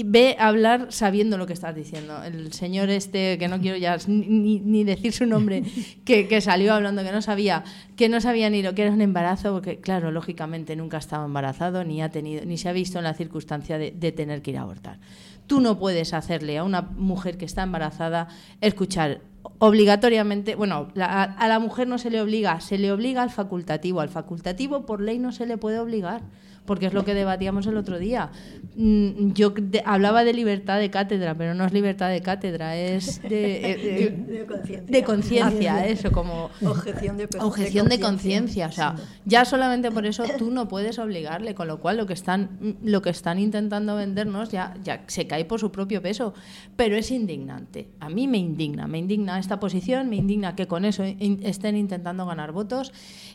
ve 0.04 0.36
hablar 0.38 0.86
sabiendo 0.90 1.38
lo 1.38 1.46
que 1.46 1.52
estás 1.52 1.74
diciendo. 1.74 2.22
El 2.22 2.52
señor 2.52 2.90
este, 2.90 3.38
que 3.38 3.48
no 3.48 3.60
quiero 3.60 3.76
ya 3.76 3.96
ni, 4.06 4.84
decir 4.84 5.12
su 5.12 5.26
nombre, 5.26 5.62
que, 6.04 6.40
salió 6.40 6.74
hablando 6.74 7.02
que 7.02 7.12
no 7.12 7.22
sabía, 7.22 7.64
que 7.96 8.08
no 8.08 8.20
sabía 8.20 8.50
ni 8.50 8.62
lo 8.62 8.74
que 8.74 8.82
era 8.82 8.92
un 8.92 9.00
embarazo, 9.00 9.52
porque 9.52 9.78
claro, 9.80 10.10
lógicamente 10.10 10.76
nunca 10.76 10.96
ha 10.96 11.00
estado 11.00 11.24
embarazado, 11.24 11.84
ni 11.84 12.02
ha 12.02 12.10
tenido, 12.10 12.44
ni 12.44 12.58
se 12.58 12.68
ha 12.68 12.72
visto 12.72 12.98
en 12.98 13.04
la 13.04 13.14
circunstancia 13.14 13.78
de, 13.78 13.90
de 13.90 14.12
tener 14.12 14.42
que 14.42 14.52
ir 14.52 14.58
a 14.58 14.62
abortar. 14.62 14.98
Tú 15.46 15.60
no 15.60 15.78
puedes 15.78 16.14
hacerle 16.14 16.58
a 16.58 16.64
una 16.64 16.82
mujer 16.82 17.36
que 17.36 17.44
está 17.44 17.62
embarazada 17.62 18.28
escuchar 18.60 19.20
obligatoriamente, 19.58 20.54
bueno, 20.54 20.88
a, 20.96 21.48
la 21.48 21.58
mujer 21.58 21.88
no 21.88 21.98
se 21.98 22.10
le 22.10 22.20
obliga, 22.20 22.60
se 22.60 22.78
le 22.78 22.92
obliga 22.92 23.22
al 23.22 23.30
facultativo. 23.30 24.00
Al 24.00 24.08
facultativo 24.08 24.86
por 24.86 25.00
ley 25.00 25.18
no 25.18 25.32
se 25.32 25.46
le 25.46 25.56
puede 25.56 25.78
obligar 25.78 26.22
porque 26.64 26.86
es 26.86 26.94
lo 26.94 27.04
que 27.04 27.14
debatíamos 27.14 27.66
el 27.66 27.76
otro 27.76 27.98
día. 27.98 28.30
Mm, 28.76 29.32
yo 29.32 29.52
hablaba 29.84 30.24
de 30.24 30.32
libertad 30.32 30.78
de 30.78 30.90
cátedra, 30.90 31.34
pero 31.34 31.54
no 31.54 31.64
es 31.64 31.72
libertad 31.72 32.08
de 32.10 32.22
cátedra, 32.22 32.76
es 32.76 33.20
de, 33.22 33.70
eh, 33.72 34.84
de 34.88 35.04
conciencia, 35.04 35.86
eso, 35.86 36.12
como 36.12 36.50
objeción 36.64 37.16
de, 37.16 37.28
objeción 37.40 37.88
de 37.88 38.00
conciencia. 38.00 38.66
O 38.68 38.72
sea, 38.72 38.96
ya 39.24 39.44
solamente 39.44 39.90
por 39.90 40.06
eso 40.06 40.24
tú 40.38 40.50
no 40.50 40.68
puedes 40.68 40.98
obligarle, 40.98 41.54
con 41.54 41.68
lo 41.68 41.80
cual 41.80 41.96
lo 41.96 42.06
que 42.06 42.14
están, 42.14 42.76
lo 42.82 43.02
que 43.02 43.10
están 43.10 43.38
intentando 43.38 43.96
vendernos 43.96 44.50
ya, 44.50 44.74
ya 44.82 45.02
se 45.06 45.26
cae 45.26 45.44
por 45.44 45.60
su 45.60 45.72
propio 45.72 46.00
peso. 46.00 46.34
Pero 46.76 46.96
es 46.96 47.10
indignante. 47.10 47.88
A 48.00 48.08
mí 48.08 48.28
me 48.28 48.38
indigna, 48.38 48.86
me 48.86 48.98
indigna 48.98 49.38
esta 49.38 49.60
posición, 49.60 50.08
me 50.08 50.16
indigna 50.16 50.54
que 50.54 50.66
con 50.66 50.84
eso 50.84 51.02
estén 51.04 51.76
intentando 51.76 52.24
ganar 52.26 52.52
votos. 52.52 52.92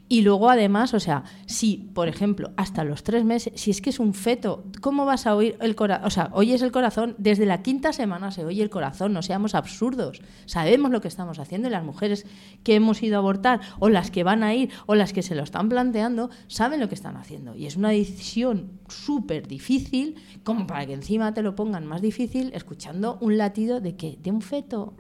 Y 0.10 0.22
luego, 0.22 0.50
además, 0.50 0.94
o 0.94 1.00
sea, 1.00 1.24
si, 1.46 1.90
por 1.94 2.08
ejemplo, 2.08 2.52
hasta 2.56 2.84
los 2.84 3.04
tres 3.04 3.17
meses, 3.26 3.54
si 3.56 3.72
es 3.72 3.82
que 3.82 3.90
es 3.90 4.00
un 4.00 4.14
feto, 4.14 4.64
¿cómo 4.82 5.06
vas 5.06 5.28
a 5.28 5.36
oír 5.36 5.58
el 5.62 5.76
corazón? 5.76 6.06
O 6.06 6.10
sea, 6.10 6.30
oyes 6.34 6.62
el 6.62 6.72
corazón, 6.72 7.16
desde 7.18 7.46
la 7.46 7.62
quinta 7.62 7.94
semana 7.94 8.32
se 8.32 8.46
oye 8.46 8.62
el 8.62 8.70
corazón, 8.70 9.14
no 9.14 9.22
seamos 9.22 9.56
absurdos. 9.56 10.22
Sabemos 10.46 10.92
lo 10.92 11.02
que 11.02 11.08
estamos 11.08 11.40
haciendo 11.40 11.68
y 11.68 11.72
las 11.72 11.84
mujeres 11.84 12.26
que 12.64 12.76
hemos 12.76 13.02
ido 13.04 13.16
a 13.16 13.20
abortar, 13.20 13.62
o 13.80 13.90
las 13.90 14.12
que 14.12 14.24
van 14.24 14.44
a 14.44 14.54
ir, 14.54 14.70
o 14.86 14.96
las 14.96 15.14
que 15.14 15.24
se 15.24 15.36
lo 15.36 15.44
están 15.44 15.70
planteando, 15.70 16.30
saben 16.48 16.80
lo 16.80 16.90
que 16.90 16.96
están 16.96 17.18
haciendo. 17.18 17.56
Y 17.56 17.66
es 17.66 17.76
una 17.76 17.90
decisión 17.90 18.80
súper 18.88 19.48
difícil, 19.48 20.16
como 20.44 20.68
para 20.68 20.86
que 20.86 20.94
encima 20.94 21.34
te 21.34 21.44
lo 21.44 21.56
pongan 21.56 21.86
más 21.86 22.02
difícil, 22.02 22.52
escuchando 22.54 23.18
un 23.22 23.38
latido 23.38 23.82
de 23.82 23.96
que 23.96 24.18
de 24.22 24.32
un 24.32 24.42
feto 24.42 24.94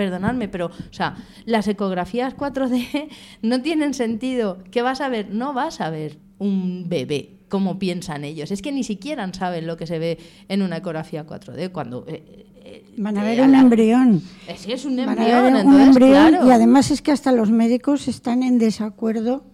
perdonadme, 0.00 0.48
pero, 0.48 0.66
o 0.66 0.92
sea, 0.92 1.16
las 1.44 1.68
ecografías 1.68 2.34
4D 2.34 3.08
no 3.42 3.60
tienen 3.60 3.92
sentido. 3.92 4.64
¿Qué 4.70 4.80
vas 4.80 5.00
a 5.00 5.10
ver? 5.10 5.28
No 5.30 5.52
vas 5.52 5.80
a 5.80 5.90
ver 5.90 6.18
un 6.38 6.88
bebé 6.88 7.39
como 7.50 7.78
piensan 7.78 8.24
ellos. 8.24 8.50
Es 8.50 8.62
que 8.62 8.72
ni 8.72 8.84
siquiera 8.84 9.30
saben 9.34 9.66
lo 9.66 9.76
que 9.76 9.86
se 9.86 9.98
ve 9.98 10.18
en 10.48 10.62
una 10.62 10.78
ecografía 10.78 11.26
4D 11.26 11.70
cuando... 11.70 12.06
Eh, 12.08 12.46
eh, 12.64 12.84
Van 12.96 13.18
a 13.18 13.24
ver 13.24 13.42
un 13.42 13.54
embrión. 13.54 14.22
Es 14.46 14.66
es 14.66 14.84
un 14.86 14.98
embrión, 14.98 15.66
un 15.66 15.80
embrión 15.80 16.46
y 16.46 16.50
además 16.50 16.90
es 16.90 17.02
que 17.02 17.10
hasta 17.10 17.32
los 17.32 17.50
médicos 17.50 18.08
están 18.08 18.42
en 18.42 18.58
desacuerdo 18.58 19.44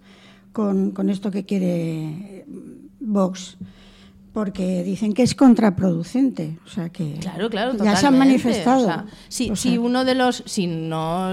con, 0.52 0.90
con 0.92 1.10
esto 1.10 1.30
que 1.30 1.44
quiere 1.44 2.44
Vox 3.00 3.56
porque 4.36 4.84
dicen 4.84 5.14
que 5.14 5.22
es 5.22 5.34
contraproducente. 5.34 6.58
O 6.66 6.68
sea 6.68 6.90
que 6.90 7.14
claro, 7.20 7.48
claro, 7.48 7.72
ya 7.82 7.96
se 7.96 8.06
han 8.06 8.18
manifestado. 8.18 9.06
si, 9.30 9.78
uno 9.78 10.04
de 10.04 10.14
los, 10.14 10.42
si 10.44 10.66
no, 10.66 11.28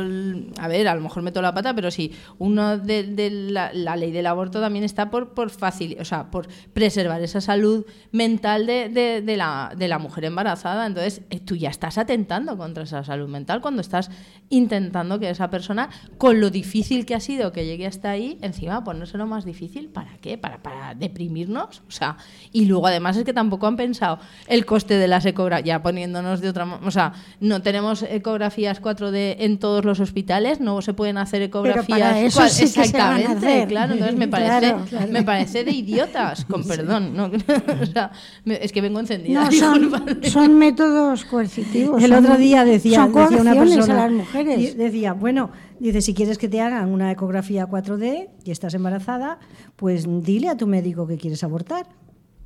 a 0.57 0.67
ver, 0.69 0.87
a 0.87 0.95
lo 0.95 1.01
mejor 1.01 1.21
meto 1.21 1.41
la 1.41 1.53
pata, 1.53 1.75
pero 1.75 1.91
si 1.91 2.13
uno 2.37 2.77
de, 2.77 3.29
la, 3.49 3.97
ley 3.97 4.13
del 4.13 4.25
aborto 4.25 4.61
también 4.61 4.85
está 4.85 5.09
por, 5.09 5.33
por 5.33 5.49
fácil, 5.49 5.97
o 5.99 6.05
sea, 6.05 6.31
por 6.31 6.47
preservar 6.71 7.21
esa 7.21 7.41
salud 7.41 7.85
mental 8.13 8.65
de, 8.67 8.87
de, 9.21 9.35
la, 9.35 9.73
de 9.75 9.89
la 9.89 9.99
mujer 9.99 10.23
embarazada. 10.23 10.85
Entonces, 10.85 11.23
eh, 11.29 11.41
tú 11.41 11.57
ya 11.57 11.71
estás 11.71 11.97
atentando 11.97 12.57
contra 12.57 12.85
esa 12.85 13.03
salud 13.03 13.27
mental 13.27 13.59
cuando 13.59 13.81
estás 13.81 14.11
intentando 14.47 15.19
que 15.19 15.29
esa 15.29 15.49
persona, 15.49 15.89
con 16.17 16.39
lo 16.39 16.49
difícil 16.49 17.05
que 17.05 17.15
ha 17.15 17.19
sido 17.19 17.51
que 17.51 17.65
llegue 17.65 17.85
hasta 17.85 18.11
ahí, 18.11 18.37
encima 18.41 18.81
ponérselo 18.85 19.27
más 19.27 19.43
difícil, 19.43 19.89
¿para 19.89 20.17
qué? 20.19 20.37
Para, 20.37 20.63
para 20.63 20.95
deprimirnos, 20.95 21.81
o 21.85 21.91
sea, 21.91 22.15
y 22.53 22.63
luego 22.63 22.92
además 22.93 23.17
es 23.17 23.23
que 23.23 23.33
tampoco 23.33 23.67
han 23.67 23.75
pensado 23.75 24.19
el 24.47 24.65
coste 24.65 24.97
de 24.97 25.07
las 25.07 25.25
ecografías, 25.25 25.65
ya 25.65 25.83
poniéndonos 25.83 26.41
de 26.41 26.49
otra 26.49 26.63
o 26.63 26.91
sea, 26.91 27.13
no 27.39 27.61
tenemos 27.61 28.03
ecografías 28.03 28.81
4D 28.81 29.35
en 29.39 29.59
todos 29.59 29.85
los 29.85 29.99
hospitales, 29.99 30.59
no 30.59 30.81
se 30.81 30.93
pueden 30.93 31.17
hacer 31.17 31.41
ecografías 31.41 32.17
eso 32.17 32.43
exactamente, 32.43 33.65
claro, 33.67 33.93
entonces 33.93 34.17
me 34.17 34.27
parece, 34.29 34.75
me 35.09 35.23
parece 35.23 35.63
de 35.63 35.71
idiotas, 35.71 36.45
con 36.45 36.63
perdón, 36.63 37.15
no, 37.15 37.25
o 37.81 37.85
sea, 37.85 38.11
es 38.45 38.71
que 38.71 38.81
vengo 38.81 38.99
encendida. 38.99 39.49
son, 39.51 40.57
métodos 40.57 41.25
coercitivos. 41.25 42.01
El 42.01 42.13
otro 42.13 42.37
día 42.37 42.63
decía, 42.63 43.07
decía 43.07 43.39
una 43.41 43.53
persona, 43.53 43.93
a 43.93 44.09
las 44.09 44.11
mujeres. 44.11 44.77
decía, 44.77 45.13
bueno, 45.13 45.51
dice, 45.79 46.01
si 46.01 46.13
quieres 46.13 46.37
que 46.37 46.47
te 46.47 46.61
hagan 46.61 46.89
una 46.89 47.11
ecografía 47.11 47.67
4D 47.67 48.29
y 48.43 48.51
estás 48.51 48.73
embarazada, 48.73 49.39
pues 49.75 50.05
dile 50.23 50.49
a 50.49 50.57
tu 50.57 50.67
médico 50.67 51.07
que 51.07 51.17
quieres 51.17 51.43
abortar. 51.43 51.87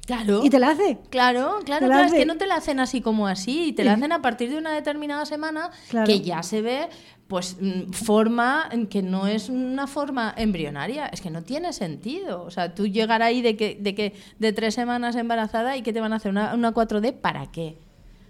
Claro. 0.07 0.39
Y 0.41 0.49
te 0.49 0.57
la 0.57 0.69
hace. 0.69 0.97
Claro, 1.09 1.59
claro, 1.65 1.85
claro. 1.87 2.05
Es 2.05 2.13
que 2.13 2.25
no 2.25 2.37
te 2.37 2.47
la 2.47 2.55
hacen 2.55 2.79
así 2.79 3.01
como 3.01 3.27
así. 3.27 3.73
Te 3.73 3.83
la 3.83 3.93
hacen 3.93 4.13
a 4.13 4.21
partir 4.21 4.49
de 4.49 4.57
una 4.57 4.71
determinada 4.73 5.25
semana 5.25 5.69
que 6.05 6.21
ya 6.21 6.43
se 6.43 6.61
ve, 6.61 6.87
pues, 7.27 7.57
mm, 7.59 7.91
forma 7.91 8.69
que 8.89 9.03
no 9.03 9.27
es 9.27 9.49
una 9.49 9.85
forma 9.85 10.33
embrionaria. 10.37 11.07
Es 11.07 11.19
que 11.19 11.29
no 11.29 11.43
tiene 11.43 11.73
sentido. 11.73 12.43
O 12.43 12.51
sea, 12.51 12.73
tú 12.73 12.87
llegar 12.87 13.21
ahí 13.21 13.41
de 13.41 13.57
que 13.57 13.77
de, 13.81 13.93
que, 13.93 14.13
de 14.39 14.53
tres 14.53 14.75
semanas 14.75 15.17
embarazada 15.17 15.75
y 15.75 15.81
que 15.81 15.91
te 15.91 15.99
van 15.99 16.13
a 16.13 16.15
hacer 16.15 16.31
una, 16.31 16.53
una 16.53 16.73
4D, 16.73 17.11
¿para 17.11 17.51
qué? 17.51 17.77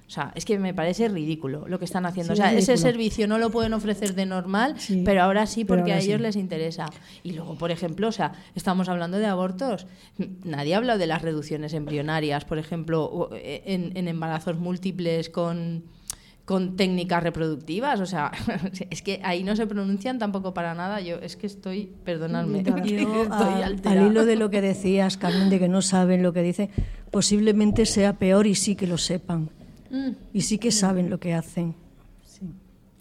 O 0.07 0.09
sea, 0.09 0.31
es 0.35 0.45
que 0.45 0.57
me 0.57 0.73
parece 0.73 1.09
ridículo 1.09 1.67
lo 1.67 1.79
que 1.79 1.85
están 1.85 2.05
haciendo. 2.05 2.33
Sí, 2.33 2.39
o 2.41 2.43
sea, 2.45 2.53
es 2.53 2.63
ese 2.69 2.77
servicio 2.77 3.27
no 3.27 3.37
lo 3.39 3.49
pueden 3.49 3.73
ofrecer 3.73 4.15
de 4.15 4.25
normal, 4.25 4.75
Sí, 4.79 5.01
pero 5.03 5.21
ahora 5.21 5.45
sí 5.45 5.65
porque 5.65 5.91
ahora 5.91 5.95
a 5.95 5.99
ellos 6.05 6.17
sí. 6.17 6.23
les 6.23 6.35
interesa. 6.37 6.85
Y 7.23 7.33
luego, 7.33 7.55
por 7.55 7.71
ejemplo, 7.71 8.07
o 8.07 8.11
sea, 8.13 8.31
estamos 8.55 8.87
hablando 8.87 9.17
de 9.17 9.25
abortos. 9.25 9.85
Nadie 10.45 10.75
ha 10.75 10.77
hablado 10.77 10.97
de 10.97 11.07
las 11.07 11.21
reducciones 11.23 11.73
embrionarias, 11.73 12.45
por 12.45 12.57
ejemplo, 12.57 13.29
eh, 13.33 13.63
en, 13.65 13.97
en 13.97 14.07
embarazos 14.07 14.57
múltiples 14.57 15.29
con 15.29 15.83
con 16.45 16.77
técnicas 16.77 17.21
reproductivas, 17.21 17.99
o 17.99 18.05
sea, 18.05 18.31
es 18.89 19.01
que 19.01 19.19
ahí 19.25 19.43
no 19.43 19.57
se 19.57 19.67
pronuncian 19.67 20.17
tampoco 20.17 20.53
para 20.53 20.73
nada. 20.73 21.01
Yo 21.01 21.17
es 21.17 21.35
que 21.35 21.45
estoy, 21.45 21.91
perdonadme, 22.05 22.63
Yo, 22.63 22.73
estoy 22.77 23.27
a- 23.29 23.65
alterada. 23.65 24.01
al 24.05 24.07
hilo 24.09 24.23
de 24.25 24.37
lo 24.37 24.49
que 24.49 24.61
decías, 24.61 25.17
Carmen, 25.17 25.49
de 25.49 25.59
que 25.59 25.67
no 25.67 25.81
saben 25.81 26.23
lo 26.23 26.31
que 26.31 26.41
dicen, 26.43 26.69
posiblemente 27.11 27.85
sea 27.85 28.13
peor 28.13 28.47
y 28.47 28.55
sí 28.55 28.77
que 28.77 28.87
lo 28.87 28.97
sepan. 28.97 29.49
Mm. 29.89 30.09
Y 30.33 30.41
sí 30.41 30.57
que 30.57 30.71
saben 30.71 31.09
lo 31.09 31.19
que 31.19 31.33
hacen. 31.33 31.75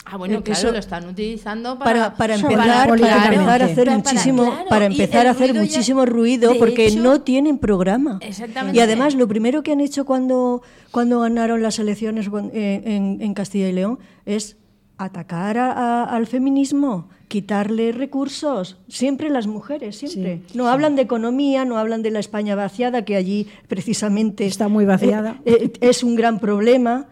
Ah, 0.08 0.16
bueno, 0.18 0.38
Eh, 0.38 0.42
claro, 0.44 0.60
eso- 0.60 0.70
lo 0.70 0.78
están 0.78 1.04
utilizando 1.08 1.80
Para, 1.80 2.14
para, 2.14 2.36
empezar, 2.36 2.88
para 2.88 3.32
empezar 3.34 3.62
a 3.62 3.64
hacer 3.64 3.86
Para- 3.86 3.96
muchísimo, 3.98 4.44
claro, 4.44 4.68
para 4.68 4.86
empezar 4.86 5.26
a 5.26 5.30
hacer 5.32 5.48
ruido 5.50 5.54
ya- 5.54 5.60
muchísimo 5.62 6.06
ruido 6.06 6.54
porque 6.60 6.86
hecho- 6.86 7.00
no 7.00 7.22
tienen 7.22 7.58
programa. 7.58 8.20
Exactamente. 8.22 8.78
Y 8.78 8.80
además 8.80 9.16
lo 9.16 9.26
primero 9.26 9.64
que 9.64 9.72
han 9.72 9.80
hecho 9.80 10.04
cuando, 10.04 10.62
cuando 10.92 11.18
ganaron 11.18 11.60
las 11.60 11.80
elecciones 11.80 12.28
eh, 12.52 12.82
en, 12.84 13.18
en 13.20 13.34
Castilla 13.34 13.68
y 13.68 13.72
León 13.72 13.98
es 14.26 14.56
atacar 14.96 15.58
a- 15.58 15.72
a- 15.72 16.04
al 16.04 16.28
feminismo, 16.28 17.08
quitarle 17.28 17.92
recursos, 17.92 18.76
siempre 18.88 19.30
las 19.30 19.46
mujeres, 19.46 19.96
siempre. 19.96 20.40
Sí, 20.48 20.56
no 20.58 20.68
hablan 20.68 20.94
de 20.96 21.02
economía, 21.02 21.64
no 21.64 21.76
hablan 21.78 22.02
de 22.02 22.10
la 22.10 22.20
España 22.20 22.54
vaciada, 22.54 23.04
que 23.04 23.16
allí 23.16 23.48
precisamente 23.68 24.46
Está 24.46 24.68
muy 24.68 24.84
vaciada. 24.84 25.40
eh, 25.44 25.56
eh, 25.60 25.72
es 25.80 26.02
un 26.04 26.14
gran 26.14 26.38
problema, 26.38 27.06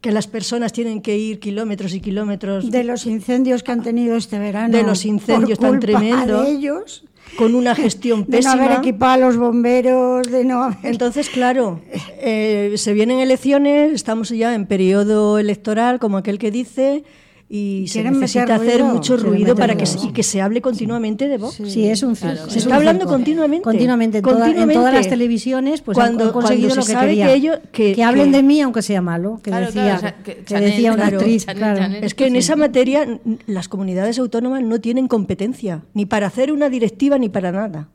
que 0.00 0.12
las 0.12 0.26
personas 0.26 0.72
tienen 0.72 1.00
que 1.00 1.16
ir 1.16 1.40
kilómetros 1.40 1.94
y 1.94 2.00
kilómetros 2.00 2.70
De 2.70 2.84
los 2.84 3.06
incendios 3.06 3.62
que 3.62 3.72
han 3.72 3.82
tenido 3.82 4.16
este 4.16 4.38
verano. 4.38 4.76
De 4.76 4.82
los 4.82 5.04
incendios 5.06 5.58
por 5.58 5.70
tan 5.70 5.80
culpa 5.80 5.98
tremendos. 5.98 6.44
De 6.46 6.52
ellos. 6.52 7.04
con 7.38 7.54
una 7.54 7.74
gestión 7.74 8.20
De 8.20 8.24
no 8.24 8.30
pésima. 8.36 8.52
haber 8.64 8.78
equipado 8.78 9.14
a 9.14 9.26
los 9.28 9.36
bomberos, 9.38 10.30
de 10.30 10.44
no 10.44 10.62
haber. 10.62 10.76
Entonces, 10.82 11.30
claro, 11.30 11.80
eh, 12.20 12.74
se 12.76 12.92
vienen 12.92 13.18
elecciones, 13.20 13.92
estamos 13.92 14.28
ya 14.28 14.54
en 14.54 14.66
periodo 14.66 15.38
electoral, 15.38 15.98
como 15.98 16.18
aquel 16.18 16.38
que 16.38 16.50
dice, 16.50 17.04
y 17.48 17.86
se 17.88 18.02
necesita 18.02 18.56
hacer 18.56 18.80
ruido. 18.80 18.94
mucho 18.94 19.16
ruido 19.16 19.54
para 19.54 19.74
que 19.76 19.84
ruido. 19.84 20.00
se, 20.00 20.06
y 20.08 20.12
que 20.12 20.22
se 20.22 20.40
hable 20.40 20.60
continuamente 20.62 21.28
de 21.28 21.36
Vox. 21.38 21.60
Sí, 21.66 21.86
es 21.86 22.02
un 22.02 22.16
circo. 22.16 22.44
Se 22.44 22.50
es 22.50 22.56
está 22.56 22.70
un 22.70 22.74
hablando 22.76 23.02
circo. 23.02 23.12
continuamente. 23.14 23.62
Continuamente. 23.62 24.18
En, 24.18 24.24
toda- 24.24 24.34
en 24.36 24.40
Continuamente. 24.40 24.74
todas 24.80 24.94
las 24.94 25.08
televisiones 25.08 25.80
pues 25.82 25.94
Cuando- 25.94 26.24
han, 26.24 26.30
conseguido 26.32 26.68
cuando 26.70 26.76
lo 26.76 26.82
se 26.82 26.88
que 26.88 26.92
sabe 26.94 27.08
querían. 27.10 27.28
que 27.28 27.34
ellos- 27.34 27.58
que- 27.70 28.02
hablen 28.02 28.30
que- 28.30 28.36
de 28.38 28.42
mí 28.42 28.60
aunque 28.62 28.82
sea 28.82 29.02
malo. 29.02 29.40
Que 29.42 29.50
Claro, 29.50 29.66
decía, 29.66 29.82
claro, 29.82 29.96
o 29.96 30.00
sea, 30.00 30.14
que 30.22 30.34
que 30.36 30.44
Chanel, 30.44 30.70
decía 30.70 30.92
una 30.92 31.06
actriz. 31.06 31.44
Chanel, 31.46 31.58
claro. 31.62 31.78
Chanel. 31.80 32.04
Es 32.04 32.14
que 32.14 32.26
en 32.26 32.36
esa 32.36 32.56
materia 32.56 33.20
las 33.46 33.68
comunidades 33.68 34.18
autónomas 34.18 34.62
no 34.62 34.80
tienen 34.80 35.06
competencia, 35.06 35.82
ni 35.92 36.06
para 36.06 36.26
hacer 36.28 36.50
una 36.50 36.68
directiva 36.70 37.18
ni 37.18 37.28
para 37.28 37.52
nada. 37.52 37.88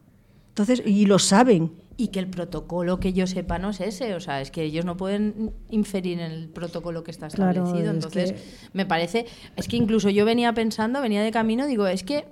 Entonces, 0.50 0.84
y 0.86 1.06
lo 1.06 1.18
saben. 1.20 1.72
Y 2.02 2.08
que 2.08 2.20
el 2.20 2.30
protocolo 2.30 3.02
que 3.02 3.12
yo 3.12 3.28
sepa 3.28 3.60
no 3.60 3.72
es 3.72 3.82
ese, 3.82 4.16
o 4.16 4.22
sea, 4.22 4.40
es 4.40 4.52
que 4.52 4.64
ellos 4.64 4.86
no 4.86 4.96
pueden 4.96 5.52
inferir 5.70 6.22
en 6.22 6.32
el 6.32 6.48
protocolo 6.48 7.04
que 7.04 7.12
está 7.12 7.28
Claro, 7.28 7.60
establecido. 7.64 7.90
es 7.92 7.96
Entonces, 7.96 8.32
que- 8.32 8.40
me 8.72 8.86
parece, 8.86 9.26
es 9.58 9.68
que 9.68 9.76
incluso 9.76 10.10
yo 10.10 10.24
venía 10.24 10.54
pensando, 10.54 11.02
venía 11.02 11.22
de 11.22 11.32
camino, 11.32 11.68
digo, 11.68 11.88
es 11.88 12.04
que 12.04 12.26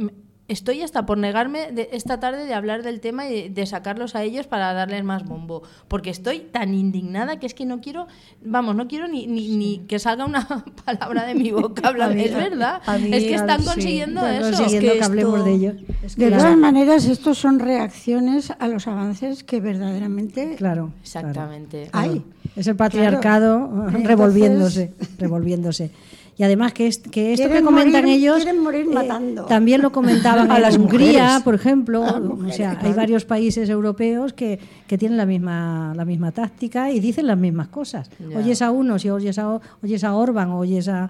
estoy 0.47 0.81
hasta 0.81 1.05
por 1.05 1.17
negarme 1.17 1.71
de 1.71 1.89
esta 1.91 2.19
tarde 2.19 2.45
de 2.45 2.53
hablar 2.53 2.83
del 2.83 2.99
tema 3.01 3.27
y 3.27 3.49
de, 3.49 3.65
sacarlos 3.65 4.15
a 4.15 4.23
ellos 4.23 4.47
para 4.47 4.71
darles 4.73 5.03
más 5.03 5.25
bombo, 5.25 5.63
porque 5.87 6.09
estoy 6.09 6.39
tan 6.39 6.73
indignada 6.73 7.37
que 7.39 7.45
es 7.47 7.53
que 7.53 7.65
no 7.65 7.81
quiero, 7.81 8.07
vamos, 8.43 8.75
no 8.75 8.87
quiero 8.87 9.07
ni, 9.07 9.27
ni, 9.27 9.55
ni 9.57 9.79
que 9.79 9.99
salga 9.99 10.25
una 10.25 10.47
palabra 10.85 11.25
de 11.25 11.35
mi 11.35 11.51
boca, 11.51 11.91
mí- 12.09 12.21
es 12.23 12.33
verdad, 12.33 12.81
mí- 12.99 13.09
es 13.13 13.23
que 13.25 13.35
están 13.35 13.61
sí, 13.61 13.67
consiguiendo 13.67 14.25
Están 14.25 14.35
eso. 14.53 14.57
consiguiendo 14.63 14.87
Es 14.87 14.93
que, 14.93 14.99
que 14.99 15.05
hablemos 15.05 15.33
esto- 15.39 15.45
de 15.45 15.53
ello. 15.55 15.73
es 16.03 16.15
que 16.15 16.23
De 16.25 16.29
la- 16.31 16.37
todas 16.37 16.57
maneras, 16.57 17.05
estos 17.05 17.37
son 17.37 17.59
reacciones 17.59 18.51
a 18.57 18.67
los 18.67 18.87
avances 18.87 19.43
que 19.43 19.59
verdaderamente 19.59 20.55
Claro. 20.55 20.91
Exactamente. 21.01 21.89
hay. 21.93 22.23
Es 22.55 22.67
el 22.67 22.75
patriarcado 22.75 23.69
Claro. 23.69 23.89
revolviéndose, 24.07 24.93
revolviéndose. 25.19 25.91
Y 26.39 26.43
además 26.43 26.71
que, 26.73 26.85
es- 26.87 26.99
que 26.99 27.33
esto 27.33 27.49
que 27.49 27.63
comentan 27.63 28.03
morir- 28.03 28.15
ellos 28.17 28.35
quieren 28.43 28.61
morir 28.61 28.85
eh, 28.89 28.93
matando. 28.93 29.45
también 29.45 29.81
lo 29.81 29.91
comentaban 29.91 30.51
A 30.51 30.57
en 30.57 30.61
las 30.61 30.77
Hungría, 30.77 31.23
mujeres. 31.23 31.43
por 31.43 31.55
ejemplo. 31.55 32.03
O 32.03 32.51
sea, 32.51 32.77
hay 32.81 32.93
varios 32.93 33.25
países 33.25 33.67
europeos 33.69 34.33
que, 34.33 34.59
que 34.85 34.97
tienen 34.99 35.17
la 35.17 35.25
misma 35.25 35.93
la 35.95 36.05
misma 36.05 36.31
táctica 36.31 36.91
y 36.91 36.99
dicen 36.99 37.25
las 37.27 37.37
mismas 37.39 37.69
cosas. 37.69 38.09
Oyes 38.35 38.61
a 38.61 38.69
unos 38.71 39.03
y 39.03 39.09
oyes 39.09 39.39
a, 39.39 39.59
oyes 39.83 40.03
a 40.03 40.13
Orban, 40.15 40.51
oyes 40.51 40.87
a 40.87 41.09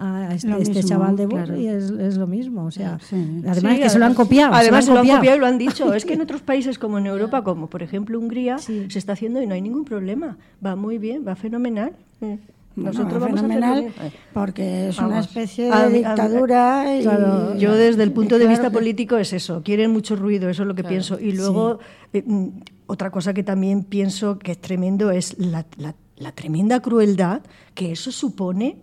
a 0.00 0.32
este, 0.32 0.48
este 0.62 0.74
mismo, 0.74 0.88
chaval 0.88 1.16
de 1.16 1.26
Vox 1.26 1.42
claro. 1.42 1.56
y 1.60 1.66
es, 1.66 1.90
es 1.90 2.16
lo 2.18 2.28
mismo, 2.28 2.66
o 2.66 2.70
sea, 2.70 3.00
Sí. 3.00 3.16
además 3.44 3.74
Sí, 3.74 3.80
que 3.82 3.88
se 3.90 3.98
lo 3.98 4.04
han 4.06 4.14
copiado, 4.14 4.54
Además, 4.54 4.84
se 4.84 4.92
lo 4.92 5.00
han 5.00 5.08
copiado. 5.08 5.36
y 5.36 5.40
lo 5.40 5.46
han 5.46 5.58
dicho. 5.58 5.92
Es 5.92 6.04
que 6.04 6.12
en 6.14 6.20
otros 6.20 6.40
países 6.40 6.78
como 6.78 6.98
en 6.98 7.06
Europa, 7.06 7.42
como 7.42 7.66
por 7.66 7.82
ejemplo 7.82 8.16
Hungría, 8.16 8.58
se 8.58 8.86
está 8.96 9.14
haciendo 9.14 9.42
y 9.42 9.48
no 9.48 9.54
hay 9.54 9.60
ningún 9.60 9.84
problema. 9.84 10.36
Va 10.64 10.76
muy 10.76 10.98
bien, 10.98 11.24
va 11.26 11.34
fenomenal. 11.34 11.94
Bueno, 12.82 12.92
Nosotros 12.92 13.20
vamos 13.20 13.40
fenomenal, 13.40 13.62
a 13.72 13.72
hacerlo 13.78 13.92
bien. 14.00 14.12
porque 14.32 14.88
es 14.88 14.96
Vamos. 14.96 15.10
una 15.12 15.20
especie 15.20 15.64
de 15.66 15.70
A 15.72 15.78
a 15.82 15.88
dictadura. 15.88 16.96
y- 16.98 17.02
Claro, 17.02 17.56
yo 17.56 17.74
desde 17.74 18.02
el 18.02 18.12
punto 18.12 18.36
de 18.36 18.42
claro 18.42 18.50
vista 18.50 18.68
que- 18.70 18.74
político 18.74 19.16
es 19.16 19.32
eso, 19.32 19.62
quieren 19.64 19.90
mucho 19.92 20.16
ruido, 20.16 20.48
eso 20.48 20.62
es 20.62 20.68
lo 20.68 20.74
que 20.74 20.84
pienso. 20.84 21.18
Y 21.18 21.32
luego, 21.32 21.78
eh, 22.12 22.22
mm, 22.24 22.48
otra 22.86 23.10
cosa 23.10 23.34
que 23.34 23.42
también 23.42 23.82
pienso 23.84 24.38
que 24.38 24.52
es 24.52 24.60
tremendo 24.60 25.10
es 25.10 25.36
la, 25.38 25.66
la- 25.76 25.94
la 26.16 26.32
tremenda 26.32 26.80
crueldad 26.80 27.42
que 27.74 27.92
eso 27.92 28.12
supone. 28.12 28.78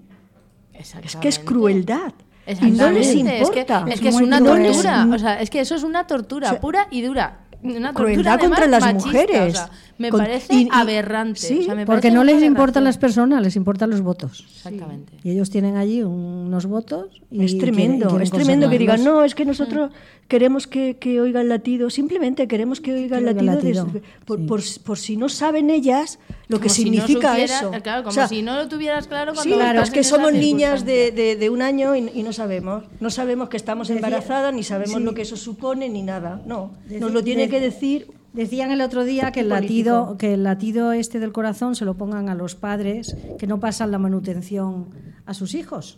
Es 0.74 0.94
que 1.22 1.28
es 1.30 1.40
crueldad. 1.40 2.14
Y 2.62 2.72
no 2.72 2.92
les 2.92 3.14
importa. 3.16 3.40
Es 3.40 3.50
que 3.50 3.94
es, 3.94 4.02
que 4.02 4.08
es 4.10 4.14
muy 4.16 4.24
una 4.26 4.40
cruel. 4.40 4.64
tortura. 4.72 5.08
O 5.14 5.18
sea, 5.18 5.42
es 5.42 5.50
que 5.50 5.60
eso 5.62 5.74
es 5.76 5.84
una 5.84 6.06
tortura 6.06 6.48
O 6.50 6.52
sea, 6.52 6.60
pura 6.62 6.88
y 6.92 7.02
dura. 7.02 7.40
Una 7.64 7.92
tortura 7.94 7.94
crueldad 7.94 8.34
además, 8.34 8.60
contra 8.60 8.68
las 8.68 8.82
machista, 8.84 9.08
mujeres. 9.08 9.54
o 9.54 9.56
sea, 9.58 9.70
me 9.98 10.10
Con- 10.10 10.20
parece 10.22 10.54
y- 10.54 10.64
y- 10.64 10.68
aberrante. 10.72 11.40
sí, 11.40 11.60
o 11.60 11.64
sea, 11.64 11.76
me 11.76 11.86
Porque 11.86 12.12
no 12.12 12.24
les 12.24 12.44
importan 12.44 12.84
las 12.84 12.98
personas, 12.98 13.42
les 13.42 13.56
importan 13.56 13.90
los 13.90 14.02
votos. 14.02 14.44
Exactamente. 14.56 15.14
Y 15.24 15.32
ellos 15.32 15.50
tienen 15.50 15.78
allí 15.78 16.04
unos 16.04 16.66
votos. 16.66 17.22
Y 17.32 17.44
Es 17.46 17.58
tremendo, 17.58 18.08
quieren 18.08 18.22
es 18.24 18.32
tremendo 18.32 18.70
que 18.70 18.78
digan, 18.78 19.04
no, 19.04 19.24
es 19.24 19.36
que 19.36 19.46
nosotros 19.46 19.92
queremos 20.28 20.68
que, 20.68 20.98
que 20.98 21.22
oiga 21.22 21.42
el 21.42 21.50
latido, 21.50 21.90
simplemente 21.90 22.48
queremos 22.48 22.82
que 22.82 22.94
oiga 22.94 23.20
el 23.20 23.36
Que 23.36 23.44
latido, 23.44 23.88
por, 24.26 24.40
sí. 24.40 24.46
por, 24.46 24.62
por 24.84 24.98
si 24.98 25.18
no 25.18 25.30
saben 25.30 25.70
ellas 25.70 26.20
lo 26.48 26.60
que 26.60 26.68
no 26.68 26.74
significa 26.74 27.30
supiera- 27.30 27.44
eso. 27.60 27.72
Claro, 27.84 28.04
como 28.04 28.10
O 28.10 28.14
sea, 28.14 28.28
si 28.28 28.42
no 28.42 28.56
lo 28.56 28.68
tuvieras 28.68 29.08
claro 29.08 29.34
cuando 29.34 29.56
Sí, 29.56 29.62
estás 29.62 29.88
es 29.90 29.94
que 29.94 30.04
somos 30.04 30.34
niñas 30.34 30.84
de, 30.86 31.12
de- 31.12 31.36
de 31.36 31.50
un 31.50 31.62
año 31.62 31.96
y, 31.96 32.10
y 32.14 32.24
no 32.24 32.34
sabemos. 32.34 32.84
No 33.00 33.10
sabemos 33.10 33.50
que 33.50 33.58
estamos 33.58 33.90
embarazadas, 33.90 34.54
ni 34.54 34.64
sabemos 34.64 35.02
lo 35.02 35.14
que 35.14 35.22
eso 35.22 35.38
supone, 35.38 35.88
ni 35.90 36.02
nada. 36.02 36.42
No, 36.46 36.72
nos 37.00 37.12
lo 37.12 37.24
tiene 37.24 37.48
que 37.50 37.60
decir 37.60 38.08
Decían 38.36 38.72
el 38.72 38.82
otro 38.82 39.04
día 39.06 39.32
que 39.32 39.40
el 39.40 39.50
latido, 39.50 40.18
que 40.18 40.34
el 40.34 40.44
latido 40.44 40.92
este 40.92 41.20
del 41.20 41.32
corazón 41.32 41.76
se 41.76 41.86
lo 41.86 41.94
pongan 41.96 42.28
a 42.30 42.36
los 42.36 42.56
padres 42.56 43.16
que 43.40 43.48
no 43.48 43.60
pasan 43.60 43.92
la 43.92 43.98
manutención 43.98 44.88
a 45.26 45.34
sus 45.34 45.56
hijos 45.56 45.98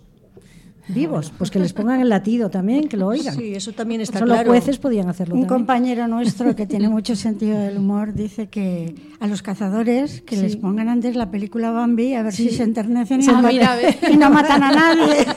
vivos, 0.89 1.33
pues 1.37 1.51
que 1.51 1.59
les 1.59 1.73
pongan 1.73 1.99
el 1.99 2.07
latido 2.07 2.49
también, 2.49 2.87
que 2.87 2.95
lo 2.95 3.07
oigan. 3.07 3.35
Sí, 3.35 3.53
eso 3.53 3.73
también 3.73 3.99
está 3.99 4.19
Solo 4.19 4.35
claro. 4.35 4.49
jueces 4.51 4.77
podían 4.77 5.09
hacerlo 5.09 5.35
Un 5.35 5.41
también. 5.41 5.59
compañero 5.59 6.07
nuestro 6.07 6.55
que 6.55 6.65
tiene 6.65 6.87
mucho 6.97 7.15
sentido 7.17 7.57
del 7.59 7.77
humor 7.79 8.13
dice 8.13 8.47
que 8.47 8.95
a 9.19 9.27
los 9.27 9.41
cazadores 9.41 10.21
que 10.21 10.37
les 10.37 10.55
pongan 10.55 10.87
antes 10.87 11.17
la 11.17 11.29
película 11.29 11.71
Bambi 11.71 12.13
a 12.13 12.23
ver 12.23 12.31
si 12.31 12.51
se 12.51 12.63
enternecen 12.63 13.19
Ah, 13.29 13.41
mira, 13.41 13.75
y 14.09 14.15
no 14.15 14.29
matan 14.29 14.63
a 14.63 14.71
nadie. 14.71 15.25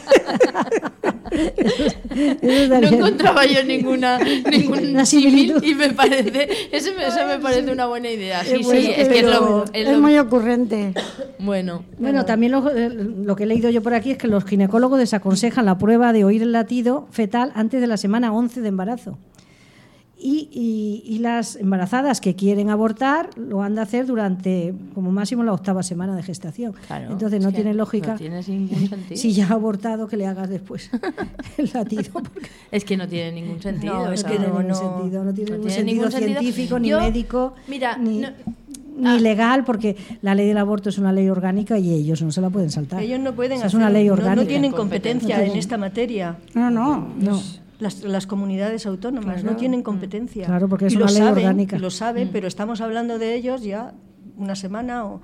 No 2.43 2.89
encontraba 2.89 3.47
yo 3.47 3.62
ninguna 3.65 4.19
ningún 4.19 4.97
y 5.62 5.74
me 5.74 5.90
parece 5.90 6.48
eso, 6.73 6.90
me- 6.97 7.07
eso 7.07 7.27
me 7.27 7.39
parece 7.39 7.70
una 7.73 7.86
buena 7.86 8.11
idea. 8.11 8.43
Sí, 8.44 8.55
Es 8.55 8.66
muy- 8.66 8.77
sí, 8.82 8.90
es 8.97 9.09
que 9.09 9.19
es 9.20 9.24
lo, 9.27 9.65
es 9.65 9.70
es 9.86 9.89
lo- 9.93 10.01
muy 10.01 10.19
ocurrente. 10.19 10.93
bueno. 11.39 11.85
Bueno, 11.98 12.24
también 12.24 12.52
lo, 12.52 12.70
eh, 12.70 12.90
lo 12.90 13.36
que 13.36 13.44
he 13.44 13.47
leído 13.47 13.70
yo 13.70 13.82
por 13.82 13.94
aquí 13.94 14.12
es 14.12 14.19
que 14.19 14.27
los 14.28 14.44
ginecólogos 14.44 14.98
desaconsejan 14.98 15.65
la 15.66 15.78
prueba 15.78 16.12
de 16.12 16.24
oír 16.24 16.43
el 16.43 16.52
latido 16.52 17.07
fetal 17.11 17.52
antes 17.55 17.81
de 17.81 17.86
la 17.86 17.97
semana 17.97 18.32
11 18.32 18.61
de 18.61 18.69
embarazo. 18.69 19.19
Y, 20.23 20.49
y- 20.53 21.03
y 21.15 21.19
las 21.21 21.57
embarazadas 21.57 22.21
que 22.21 22.37
quieren 22.37 22.69
abortar 22.69 23.31
lo 23.39 23.63
han 23.63 23.75
de 23.75 23.81
hacer 23.81 24.05
durante 24.07 24.75
como 24.95 25.11
máximo 25.11 25.43
la 25.45 25.55
octava 25.55 25.83
semana 25.83 26.15
de 26.15 26.23
gestación. 26.23 26.75
Claro, 26.87 27.11
Entonces 27.13 27.39
es 27.39 27.45
no 27.47 27.53
tiene 27.53 27.73
lógica 27.73 28.13
No 28.13 28.19
tiene 28.19 28.43
ningún 28.47 28.89
sentido. 28.89 29.17
si 29.21 29.33
ya 29.33 29.47
ha 29.49 29.53
abortado 29.55 30.07
que 30.09 30.19
le 30.19 30.27
hagas 30.27 30.51
después 30.51 30.91
el 31.57 31.71
latido. 31.73 32.13
porque 32.13 32.49
Es 32.71 32.85
que 32.85 32.97
no 32.99 33.09
tiene 33.09 33.33
ningún 33.33 33.63
sentido. 33.63 33.95
No, 33.95 34.13
es 34.13 34.23
que 34.23 34.35
no, 34.35 34.37
tiene 34.37 34.49
no, 34.53 34.59
ningún 34.61 34.69
no. 34.69 34.75
sentido, 34.75 35.25
no 35.25 35.33
tiene 35.33 35.51
no 35.53 35.57
ningún 35.57 35.69
tiene 35.69 35.75
sentido 35.77 35.95
ningún 35.97 36.13
sentido. 36.13 36.41
científico, 36.41 36.79
ni 36.79 36.89
Yo- 36.89 37.01
médico, 37.01 37.55
mira, 37.67 37.97
ni, 37.97 38.19
no- 38.19 38.29
ni 38.99 39.21
legal, 39.21 39.65
porque 39.65 39.97
la 40.21 40.35
ley 40.35 40.47
del 40.47 40.59
aborto 40.59 40.91
es 40.91 40.99
una 40.99 41.11
ley 41.15 41.31
orgánica 41.31 41.79
y 41.79 41.91
ellos 41.95 42.21
no 42.21 42.31
se 42.31 42.43
la 42.43 42.51
pueden 42.51 42.71
saltar. 42.71 43.03
Ellos 43.03 43.19
no 43.21 43.33
pueden 43.35 43.53
O 43.53 43.57
sea, 43.61 43.67
hacer, 43.69 43.79
es 43.79 43.83
una 43.83 43.89
ley 43.89 44.11
orgánica. 44.11 44.43
no, 44.43 44.47
tienen 44.47 44.73
Competencia. 44.73 45.29
No 45.37 45.41
en 45.41 45.45
tienen. 45.47 45.59
esta 45.59 45.79
materia. 45.79 46.37
No, 46.53 46.71
no. 46.71 47.09
No. 47.19 47.41
Las, 47.81 48.02
las 48.05 48.27
comunidades 48.27 48.86
autónomas 48.86 49.43
no 49.43 49.57
tienen 49.57 49.82
competencia. 49.82 50.47
Claro, 50.47 50.69
porque 50.69 50.86
es 50.86 50.93
Y 50.93 50.97
una 50.97 51.07
lo 51.07 51.11
ley 51.12 51.19
saben, 51.19 51.44
orgánica. 51.44 51.78
lo 51.78 51.90
saben, 51.90 52.28
pero 52.31 52.47
estamos 52.47 52.81
hablando 52.81 53.19
de 53.19 53.35
ellos 53.35 53.62
ya 53.62 53.94
una 54.41 54.57
semana 54.57 55.05
o 55.05 55.21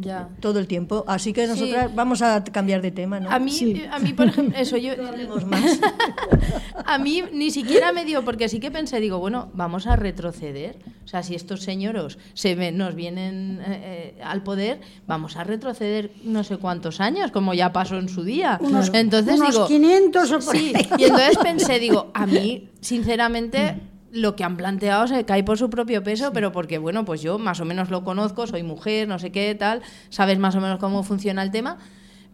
Ya. 0.00 0.28
todo 0.40 0.58
el 0.58 0.66
tiempo. 0.66 1.04
Así 1.06 1.32
que 1.32 1.46
nosotras 1.46 1.94
vamos 1.94 2.22
a 2.22 2.42
cambiar 2.44 2.80
de 2.82 2.90
tema, 2.90 3.20
¿no? 3.20 3.30
A 3.30 3.38
mí, 3.38 3.82
a 3.90 3.98
mí 3.98 4.12
por 4.12 4.26
ejemplo, 4.28 4.58
eso 4.58 4.76
yo. 4.76 4.92
a 6.86 6.98
mí 6.98 7.22
ni 7.32 7.50
siquiera 7.50 7.92
me 7.92 8.04
dio, 8.04 8.24
porque 8.24 8.48
sí 8.48 8.60
que 8.60 8.70
pensé, 8.70 9.00
digo, 9.00 9.18
bueno, 9.18 9.50
vamos 9.54 9.86
a 9.86 9.96
retroceder. 9.96 10.76
O 11.04 11.08
sea, 11.10 11.22
si 11.22 11.34
estos 11.34 11.62
señoros 11.62 12.18
se 12.34 12.54
ven- 12.54 12.76
nos 12.76 12.94
vienen 12.94 13.60
eh, 13.66 14.14
eh, 14.18 14.22
al 14.22 14.42
poder, 14.42 14.80
vamos 15.06 15.36
a 15.36 15.44
retroceder 15.44 16.12
no 16.24 16.44
sé 16.44 16.56
cuántos 16.56 17.00
años, 17.00 17.30
como 17.32 17.52
ya 17.54 17.72
pasó 17.72 17.98
en 17.98 18.08
su 18.08 18.22
día. 18.24 18.58
Unos- 18.62 18.90
entonces 18.94 19.36
unos 19.38 19.52
digo. 19.52 19.66
500 19.66 20.30
o 20.32 20.38
por 20.40 20.56
Sí, 20.56 20.72
ahí. 20.74 20.88
y 20.98 21.04
entonces 21.04 21.38
pensé, 21.38 21.78
digo, 21.78 22.10
a 22.14 22.26
mí, 22.26 22.68
sinceramente. 22.80 23.76
Lo 24.12 24.34
que 24.34 24.42
han 24.44 24.56
planteado 24.56 25.06
se 25.06 25.24
cae 25.24 25.44
por 25.44 25.56
su 25.58 25.70
propio 25.70 26.02
peso, 26.02 26.32
pero 26.32 26.50
porque, 26.52 26.78
bueno, 26.78 27.04
pues 27.04 27.22
yo 27.22 27.38
más 27.38 27.60
o 27.60 27.64
menos 27.64 27.90
lo 27.90 28.02
conozco, 28.02 28.46
soy 28.46 28.62
mujer, 28.64 29.06
no 29.06 29.18
sé 29.18 29.30
qué, 29.30 29.54
tal, 29.54 29.82
sabes 30.08 30.38
más 30.38 30.56
o 30.56 30.60
menos 30.60 30.78
cómo 30.80 31.02
funciona 31.04 31.42
el 31.44 31.50
tema, 31.52 31.78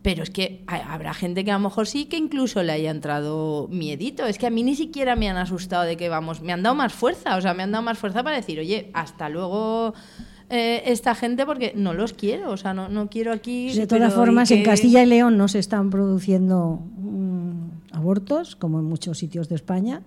pero 0.01 0.23
es 0.23 0.31
que 0.31 0.63
ha- 0.69 0.95
habrá 0.95 1.13
gente 1.13 1.45
que 1.45 1.51
a 1.51 1.55
lo 1.55 1.61
mejor 1.61 1.87
sí 1.87 2.07
que 2.07 2.17
incluso 2.17 2.63
le 2.63 2.73
haya 2.73 2.91
entrado 2.91 3.69
miedito. 3.71 4.25
Es 4.25 4.39
que 4.39 4.47
a 4.47 4.51
mí 4.51 4.63
ni 4.63 4.75
siquiera 4.75 5.17
me 5.17 5.29
han 5.29 5.37
asustado 5.37 5.83
de 5.83 5.97
que 5.99 6.09
vamos, 6.09 6.41
me 6.41 6.53
han 6.55 6.63
dado 6.63 6.75
más 6.77 6.95
fuerza, 6.95 7.37
o 7.37 7.41
sea, 7.43 7.53
me 7.53 7.63
han 7.65 7.73
dado 7.73 7.83
más 7.85 7.99
fuerza 7.99 8.23
para 8.23 8.37
decir, 8.37 8.59
oye, 8.59 8.91
hasta 8.95 9.29
luego 9.29 9.93
eh, 10.49 10.83
esta 10.87 11.15
gente 11.15 11.45
porque 11.45 11.73
no 11.75 11.93
los 11.93 12.13
quiero, 12.15 12.53
o 12.53 12.57
sea, 12.57 12.73
no, 12.73 12.89
no 12.89 13.11
quiero 13.11 13.33
aquí. 13.33 13.73
De 13.75 13.87
todas 13.87 14.15
formas, 14.15 14.51
y 14.51 14.55
en 14.55 14.61
que- 14.61 14.65
Castilla 14.71 15.03
y 15.03 15.07
León 15.07 15.37
no 15.37 15.49
se 15.49 15.59
están 15.59 15.91
produciendo 15.91 16.81
mm, 16.97 17.69
abortos, 17.93 18.55
como 18.57 18.79
en 18.79 18.85
muchos 18.85 19.19
sitios 19.19 19.49
de 19.49 19.57
España, 19.57 20.03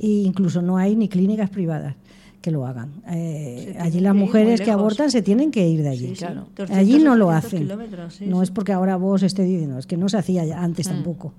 e 0.00 0.06
incluso 0.06 0.62
no 0.62 0.76
hay 0.78 0.96
ni 0.96 1.08
clínicas 1.08 1.50
privadas 1.50 1.94
que 2.40 2.50
lo 2.50 2.66
hagan. 2.66 2.90
Eh, 3.08 3.76
allí 3.78 4.00
las 4.00 4.14
mujeres 4.16 4.60
que 4.60 4.70
abortan 4.72 5.10
se 5.12 5.22
tienen 5.22 5.50
que 5.52 5.68
ir 5.68 5.82
de 5.82 5.88
allí. 5.90 6.08
Sí, 6.08 6.16
sí, 6.16 6.24
Claro. 6.24 6.46
200, 6.56 6.76
Allí 6.76 6.98
no 6.98 7.14
lo 7.14 7.28
800 7.28 7.44
hacen. 7.46 7.62
kilómetros, 7.62 8.14
sí, 8.14 8.26
no 8.26 8.38
sí. 8.38 8.42
es 8.44 8.50
porque 8.50 8.72
ahora 8.72 8.96
vos 8.96 9.22
esté 9.22 9.44
diciendo, 9.44 9.78
es 9.78 9.86
que 9.86 9.96
no 9.96 10.08
se 10.08 10.16
hacía 10.18 10.44
ya 10.44 10.60
antes 10.60 10.88
tampoco, 10.88 11.32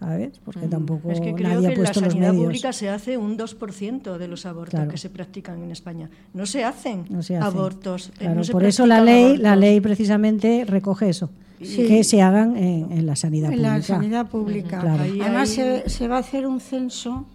¿sabes? 0.00 0.40
Porque 0.44 0.66
tampoco 0.66 1.08
Mm. 1.08 1.12
Es 1.12 1.20
que 1.20 1.34
creo 1.34 1.48
nadie 1.50 1.60
que 1.60 1.66
ha 1.66 1.70
en 1.70 1.74
la 1.74 1.74
puesto 1.76 2.00
los 2.00 2.12
sanidad 2.12 2.30
medios. 2.32 2.44
pública 2.46 2.72
se 2.72 2.88
hace 2.88 3.16
un 3.16 3.36
2% 3.36 4.18
de 4.18 4.26
los 4.28 4.46
abortos 4.46 4.70
Claro. 4.70 4.90
que 4.90 4.98
se 4.98 5.10
practican 5.10 5.62
en 5.62 5.70
España. 5.70 6.10
No 6.34 6.44
se 6.44 6.64
hacen 6.64 7.04
No 7.08 7.22
se 7.22 7.36
hacen. 7.36 7.46
abortos. 7.56 8.08
eh, 8.08 8.12
Claro, 8.18 8.34
no 8.34 8.42
se 8.44 8.50
por 8.50 8.64
eso 8.64 8.84
la 8.84 9.00
ley, 9.00 9.36
la 9.36 9.54
ley 9.54 9.80
precisamente 9.80 10.64
recoge 10.66 11.08
eso, 11.08 11.30
que 11.60 12.02
se 12.02 12.20
hagan 12.20 12.56
en, 12.56 12.90
en 12.90 13.06
la 13.06 13.14
sanidad 13.14 13.50
en 13.52 13.58
pública. 13.58 13.76
la 13.76 13.82
sanidad 13.82 14.26
pública. 14.28 14.80
Claro. 14.80 15.04
Ahí 15.04 15.20
Además, 15.20 15.50
hay- 15.50 15.82
se, 15.84 15.88
se 15.88 16.08
va 16.08 16.16
a 16.16 16.20
hacer 16.20 16.48
un 16.48 16.58
censo 16.60 17.26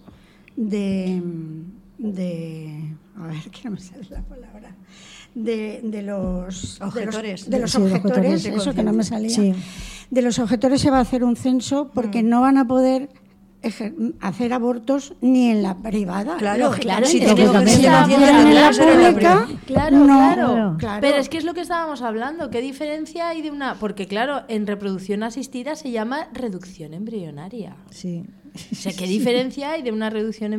de, 0.55 1.21
de. 1.97 2.95
A 3.17 3.27
ver, 3.27 3.41
que 3.51 3.61
no 3.65 3.71
me 3.71 3.79
sale 3.79 4.05
la 4.09 4.21
palabra. 4.21 4.75
De, 5.35 5.81
de 5.83 6.01
los 6.03 6.79
Objetores. 6.81 7.49
De 7.49 7.59
los, 7.59 7.71
Sí, 7.71 7.77
de 7.81 7.89
los 7.89 7.95
objetores, 7.95 8.41
objetores. 8.41 8.61
eso 8.61 8.73
que 8.75 8.83
no 8.83 8.93
me 8.93 9.03
salía. 9.03 9.29
Sí. 9.29 9.53
De 10.11 10.21
los 10.21 10.37
objetores 10.39 10.81
se 10.81 10.91
va 10.91 10.97
a 10.99 11.01
hacer 11.01 11.23
un 11.23 11.35
censo 11.35 11.89
porque 11.93 12.21
Mm. 12.23 12.29
no 12.29 12.41
van 12.41 12.57
a 12.57 12.67
poder 12.67 13.09
hacer 14.19 14.51
abortos 14.53 15.15
ni 15.21 15.49
en 15.49 15.63
la 15.63 15.77
privada. 15.81 16.35
Claro, 16.37 16.65
Lógicamente. 16.65 17.09
si 17.09 17.19
tengo 17.21 17.35
que 17.35 17.67
se 17.69 17.81
la 17.81 18.03
pública. 18.03 19.47
Claro, 19.65 19.97
no, 19.99 20.05
claro. 20.05 20.75
claro. 20.77 21.01
Pero 21.01 21.17
es 21.17 21.29
que 21.29 21.37
es 21.37 21.45
lo 21.45 21.53
que 21.53 21.61
estábamos 21.61 22.01
hablando. 22.01 22.49
¿Qué 22.49 22.59
diferencia 22.61 23.29
hay 23.29 23.41
de 23.41 23.51
una.? 23.51 23.75
Porque, 23.79 24.05
claro, 24.05 24.41
en 24.49 24.67
reproducción 24.67 25.23
asistida 25.23 25.75
se 25.75 25.91
llama 25.91 26.27
reducción 26.33 26.93
embrionaria. 26.93 27.77
Sí. 27.89 28.25
O 28.71 28.75
sea, 28.75 28.91
¿qué 28.93 29.07
diferencia 29.07 29.71
hay 29.71 29.81
de 29.81 29.91
una 29.91 30.09
reducción 30.09 30.53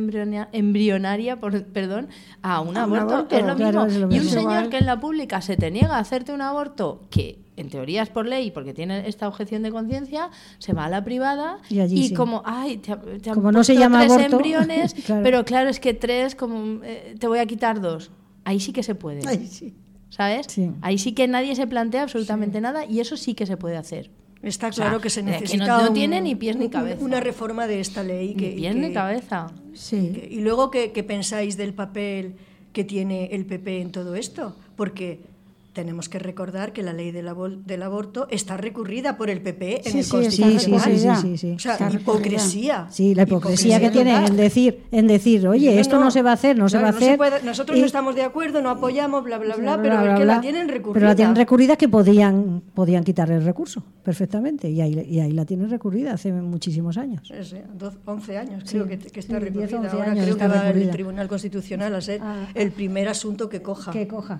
embrionaria, 0.51 1.39
por- 1.39 1.63
perdón, 1.65 2.09
a 2.41 2.59
un 2.61 2.75
A 2.77 2.85
un 2.85 2.95
aborto? 2.97 3.35
Es 3.35 3.45
lo 3.45 3.55
claro, 3.55 3.85
mismo. 3.85 3.95
es 3.95 4.01
lo 4.09 4.15
Y 4.15 4.19
un 4.19 4.25
señor 4.25 4.41
Igual. 4.41 4.69
que 4.69 4.77
en 4.79 4.85
la 4.85 4.99
pública 4.99 5.41
se 5.41 5.55
te 5.57 5.71
niega 5.71 5.95
a 5.95 5.99
hacerte 5.99 6.33
un 6.33 6.41
aborto, 6.41 7.01
que 7.09 7.39
en 7.57 7.69
teoría 7.69 8.03
es 8.03 8.09
por 8.09 8.25
ley, 8.27 8.51
porque 8.51 8.73
tiene 8.73 9.07
esta 9.07 9.27
objeción 9.27 9.63
de 9.63 9.71
conciencia, 9.71 10.29
se 10.57 10.73
va 10.73 10.85
a 10.85 10.89
la 10.89 11.03
privada 11.05 11.59
Y 11.69 12.09
sí. 12.09 12.13
como, 12.13 12.41
ay, 12.45 12.77
te, 12.77 12.95
te 12.95 13.29
han 13.29 13.35
Como 13.35 13.51
no 13.53 13.63
se 13.63 13.75
llama 13.77 13.99
tres 13.99 14.11
aborto, 14.11 14.35
embriones, 14.35 14.93
claro. 15.05 15.23
pero 15.23 15.45
claro, 15.45 15.69
es 15.69 15.79
que 15.79 15.93
tres, 15.93 16.35
como 16.35 16.83
eh, 16.83 17.15
te 17.17 17.27
voy 17.27 17.39
a 17.39 17.45
quitar 17.45 17.79
dos. 17.79 18.11
Ahí 18.43 18.59
sí 18.59 18.73
que 18.73 18.83
se 18.83 18.93
puede. 18.95 19.21
Ay, 19.27 19.47
sí. 19.47 19.73
¿Sabes? 20.09 20.47
Sí. 20.49 20.71
Ahí 20.81 20.97
sí 20.97 21.13
que 21.13 21.27
nadie 21.27 21.55
se 21.55 21.65
plantea 21.65 22.03
absolutamente 22.03 22.61
nada 22.61 22.85
y 22.85 22.99
eso 22.99 23.15
sí 23.17 23.33
que 23.33 23.45
se 23.45 23.55
puede 23.57 23.77
hacer. 23.77 24.09
Está 24.45 24.67
O 24.67 24.71
sea, 24.73 24.85
claro 24.85 25.01
que 25.01 25.09
se 25.09 25.21
que 25.21 25.25
no- 25.25 25.31
necesita 25.31 25.81
no 25.81 25.87
un- 25.89 25.93
tiene 25.93 26.21
ni 26.21 26.35
pies 26.35 26.55
ni 26.55 26.65
un- 26.65 26.71
cabeza. 26.71 27.03
una 27.03 27.19
reforma 27.19 27.67
de 27.67 27.79
esta 27.81 28.03
ley. 28.03 28.35
Que, 28.35 28.49
Ni 28.51 28.55
pies 28.55 28.73
que- 28.75 28.79
ni 28.79 28.93
cabeza. 28.93 29.47
Sí. 29.73 30.11
que- 30.13 30.27
y 30.31 30.39
luego, 30.39 30.69
¿qué, 30.71 30.91
qué 30.91 31.03
pensáis 31.03 31.57
del 31.57 31.73
papel 31.73 32.35
que 32.71 32.83
tiene 32.83 33.25
el 33.33 33.45
PP 33.45 33.81
en 33.81 33.91
todo 33.91 34.15
esto? 34.15 34.55
Porque 34.77 35.19
tenemos 35.75 36.09
que 36.09 36.17
recordar 36.17 36.73
que 36.73 36.81
la 36.81 36.93
ley 36.93 37.11
del, 37.11 37.27
abol- 37.27 37.61
del 37.65 37.83
aborto 37.83 38.27
está 38.31 38.55
recurrida 38.57 39.17
por 39.17 39.29
el 39.29 39.41
PP 39.41 39.81
en 39.85 39.91
Sí, 39.91 39.97
el 39.99 40.03
sí, 40.05 40.09
Constitucional. 40.09 40.59
sí, 40.81 40.99
sí, 40.99 40.99
sí, 40.99 41.15
sí, 41.21 41.37
sí. 41.37 41.51
O 41.51 41.59
sea, 41.59 41.73
Está 41.73 41.89
recurrida. 41.89 42.01
hipocresía. 42.01 42.87
Sí, 42.89 43.13
la 43.13 43.23
hipocresía 43.23 43.79
que 43.79 43.91
tiene 43.91 44.15
en 44.25 44.37
decir, 44.37 44.83
en 44.91 45.05
decir, 45.07 45.47
oye, 45.47 45.75
No, 45.75 45.81
esto 45.81 45.99
no, 45.99 46.09
se 46.09 46.21
va 46.21 46.31
a 46.31 46.33
hacer, 46.33 46.57
no 46.57 46.69
se 46.69 46.77
claro, 46.79 46.93
va 46.93 46.93
a 46.93 46.97
hacer. 46.97 47.17
puede- 47.17 47.43
nosotros 47.43 47.77
y- 47.77 47.81
no 47.81 47.85
estamos 47.85 48.15
de 48.15 48.23
acuerdo, 48.23 48.61
no 48.61 48.69
apoyamos, 48.69 49.23
bla, 49.23 49.37
bla, 49.37 49.55
bla, 49.57 49.75
bla, 49.75 49.81
pero 49.83 50.01
bla, 50.01 50.13
es 50.13 50.17
que 50.19 50.23
bla, 50.23 50.35
la 50.35 50.41
tienen 50.41 50.69
recurrida. 50.69 50.93
Pero 50.93 51.05
la 51.07 51.15
tienen 51.15 51.35
recurrida 51.35 51.75
que 51.75 51.89
podían, 51.89 52.63
podían 52.73 53.03
quitar 53.03 53.29
el 53.29 53.43
recurso 53.43 53.83
perfectamente. 54.01 54.69
Y 54.69 54.79
ahí, 54.79 55.05
y 55.09 55.19
ahí 55.19 55.33
la 55.33 55.45
tienen 55.45 55.69
recurrida 55.69 56.13
hace 56.13 56.31
muchísimos 56.31 56.97
años. 56.97 57.21
Sí, 57.27 57.33
sí, 57.43 57.57
12, 57.77 57.97
11 58.05 58.37
años 58.37 58.63
Sí, 58.65 58.71
creo 58.77 58.87
que, 58.87 58.97
que 58.97 59.19
está 59.19 59.39
sí, 59.39 59.41
10, 59.41 59.53
recurrida. 59.53 59.77
11 59.79 59.89
Ahora 59.97 60.11
años 60.11 60.23
creo 60.25 60.37
que 60.37 60.47
va 60.47 60.55
el 60.55 60.61
recurrida. 60.67 60.91
Tribunal 60.93 61.27
Constitucional 61.27 61.95
a 61.95 61.99
ser 62.01 62.21
Ah. 62.23 62.47
el 62.53 62.71
primer 62.71 63.09
asunto 63.09 63.49
que 63.49 63.61
coja. 63.61 63.91
Que 63.91 64.07
coja. 64.07 64.39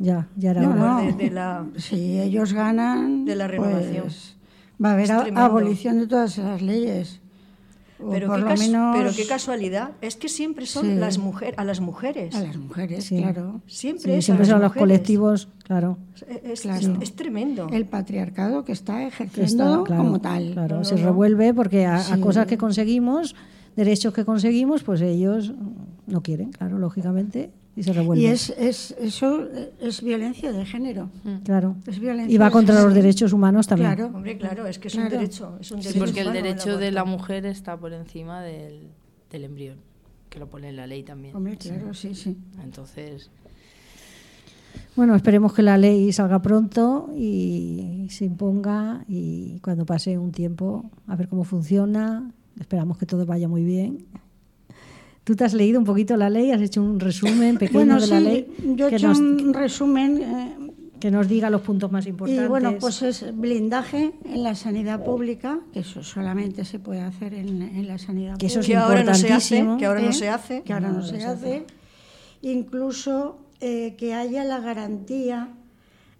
Ya, 0.00 0.26
ya 0.36 0.50
era 0.52 0.62
No, 0.62 0.70
hora. 0.70 0.80
no. 0.80 1.02
De- 1.02 1.12
de 1.12 1.30
la- 1.30 1.66
Si 1.76 2.18
ellos 2.20 2.52
ganan, 2.54 3.24
de 3.26 3.36
la 3.36 3.46
renovación. 3.46 4.02
pues, 4.04 4.36
va 4.82 4.90
a 4.90 4.92
haber 4.94 5.12
abolición 5.36 6.00
de 6.00 6.06
todas 6.08 6.38
esas 6.38 6.62
leyes. 6.62 7.20
Pero 8.10 8.28
por 8.28 8.36
qué, 8.36 8.42
lo 8.42 8.48
cas- 8.48 8.60
menos 8.60 8.96
pero 8.96 9.10
qué 9.14 9.26
casualidad, 9.26 9.90
es 10.00 10.16
que 10.16 10.30
siempre 10.30 10.64
son 10.64 10.86
Sí. 10.86 10.94
las 10.94 11.18
mujeres, 11.18 11.54
a 11.58 11.64
las 11.64 11.80
mujeres. 11.80 12.34
a 12.34 12.40
las 12.40 12.56
mujeres, 12.56 13.04
Sí. 13.04 13.18
claro. 13.18 13.60
Siempre 13.66 14.12
Sí, 14.12 14.18
es 14.18 14.18
a 14.18 14.22
siempre 14.24 14.46
las 14.46 14.48
son 14.54 14.62
los 14.62 14.72
colectivos, 14.72 15.48
claro. 15.64 15.98
Es, 16.14 16.22
es- 16.44 16.60
Claro. 16.62 16.96
es 17.02 17.14
tremendo. 17.14 17.68
El 17.70 17.84
patriarcado 17.84 18.64
que 18.64 18.72
está 18.72 19.06
ejerciendo 19.06 19.72
está, 19.74 19.84
claro, 19.84 20.02
como 20.02 20.18
tal. 20.18 20.52
Claro, 20.54 20.76
No, 20.78 20.84
se 20.84 20.94
no, 20.94 21.02
revuelve 21.04 21.52
porque 21.52 21.84
a, 21.84 22.02
cosas 22.22 22.46
que 22.46 22.56
conseguimos, 22.56 23.36
derechos 23.76 24.14
que 24.14 24.24
conseguimos, 24.24 24.82
pues 24.82 25.02
ellos 25.02 25.52
no 26.06 26.22
quieren, 26.22 26.52
claro, 26.52 26.78
lógicamente, 26.78 27.50
y 27.76 27.82
se 27.82 27.92
revuelven. 27.92 28.26
Y 28.26 28.28
es, 28.30 28.50
es, 28.58 28.94
eso 29.00 29.46
es 29.80 30.02
violencia 30.02 30.52
de 30.52 30.66
género. 30.66 31.10
claro. 31.44 31.76
Es 31.86 31.98
violencia 31.98 32.34
Y 32.34 32.38
va 32.38 32.46
de 32.46 32.50
contra 32.52 32.82
los 32.82 32.92
derechos 32.94 33.32
humanos 33.32 33.66
también. 33.66 33.94
Claro. 33.94 34.12
Hombre, 34.14 34.36
claro, 34.38 34.66
es 34.66 34.78
que 34.78 34.88
es 34.88 34.94
Claro. 34.94 35.08
un 35.08 35.12
derecho. 35.20 35.56
Es 35.60 35.70
un 35.70 35.78
Sí, 35.82 35.88
derecho 35.88 36.04
porque 36.04 36.20
el 36.22 36.32
derecho 36.32 36.76
de 36.78 36.90
la 36.90 37.04
mujer 37.04 37.46
está 37.46 37.76
por 37.76 37.92
encima 37.92 38.42
del, 38.42 38.88
del 39.30 39.44
embrión, 39.44 39.76
que 40.28 40.38
lo 40.38 40.48
pone 40.48 40.68
en 40.70 40.76
la 40.76 40.86
ley 40.86 41.02
también. 41.04 41.34
Hombre, 41.36 41.56
claro, 41.56 41.94
sí, 41.94 42.14
sí. 42.14 42.36
Entonces, 42.62 43.30
Bueno, 44.96 45.14
esperemos 45.14 45.52
que 45.54 45.62
la 45.62 45.78
ley 45.78 46.12
salga 46.12 46.42
pronto 46.42 47.10
y 47.16 48.06
se 48.10 48.24
imponga 48.24 49.04
y 49.08 49.58
cuando 49.60 49.86
pase 49.86 50.18
un 50.18 50.32
tiempo 50.32 50.90
a 51.06 51.16
ver 51.16 51.28
cómo 51.28 51.44
funciona. 51.44 52.30
Esperamos 52.58 52.98
que 52.98 53.06
todo 53.06 53.24
vaya 53.24 53.48
muy 53.48 53.64
bien. 53.64 54.04
¿Tú 55.30 55.36
te 55.36 55.44
has 55.44 55.54
leído 55.54 55.78
un 55.78 55.84
poquito 55.84 56.16
la 56.16 56.28
ley? 56.28 56.50
¿Has 56.50 56.60
hecho 56.60 56.82
un 56.82 56.98
resumen 56.98 57.56
pequeño 57.56 57.78
Bueno, 57.78 58.00
de 58.00 58.06
sí, 58.06 58.10
la 58.10 58.18
ley? 58.18 58.52
yo 58.74 58.88
he 58.88 58.90
que, 58.90 58.96
hecho 58.96 59.06
nos, 59.06 59.20
un 59.20 59.54
resumen 59.54 60.20
eh, 60.20 60.56
que 60.98 61.12
nos 61.12 61.28
diga 61.28 61.48
los 61.50 61.60
puntos 61.60 61.92
más 61.92 62.04
importantes. 62.08 62.44
y 62.46 62.48
bueno, 62.48 62.74
pues 62.80 63.00
es 63.02 63.24
blindaje 63.38 64.12
en 64.24 64.42
la 64.42 64.56
sanidad 64.56 65.04
pública, 65.04 65.60
que 65.72 65.78
eso 65.80 66.02
solamente 66.02 66.64
se 66.64 66.80
puede 66.80 67.02
hacer 67.02 67.34
en, 67.34 67.62
en 67.62 67.86
la 67.86 67.98
sanidad 67.98 68.38
Que 68.38 68.46
eso 68.46 68.58
es 68.58 68.66
pública. 68.66 68.80
que 68.80 68.84
ahora 68.88 69.04
no 69.04 69.14
se 69.14 69.32
hace, 69.32 69.76
que 69.78 69.86
ahora 69.86 70.00
no 70.00 70.10
¿eh? 70.10 70.12
se 70.14 70.28
hace. 70.28 70.62
que 70.64 70.72
ahora 70.72 70.88
no, 70.88 71.02
se, 71.04 71.24
hace. 71.24 71.64
Incluso 72.42 73.38
eh, 73.60 73.94
que 73.96 74.14
haya 74.14 74.42
la 74.42 74.58
garantía 74.58 75.50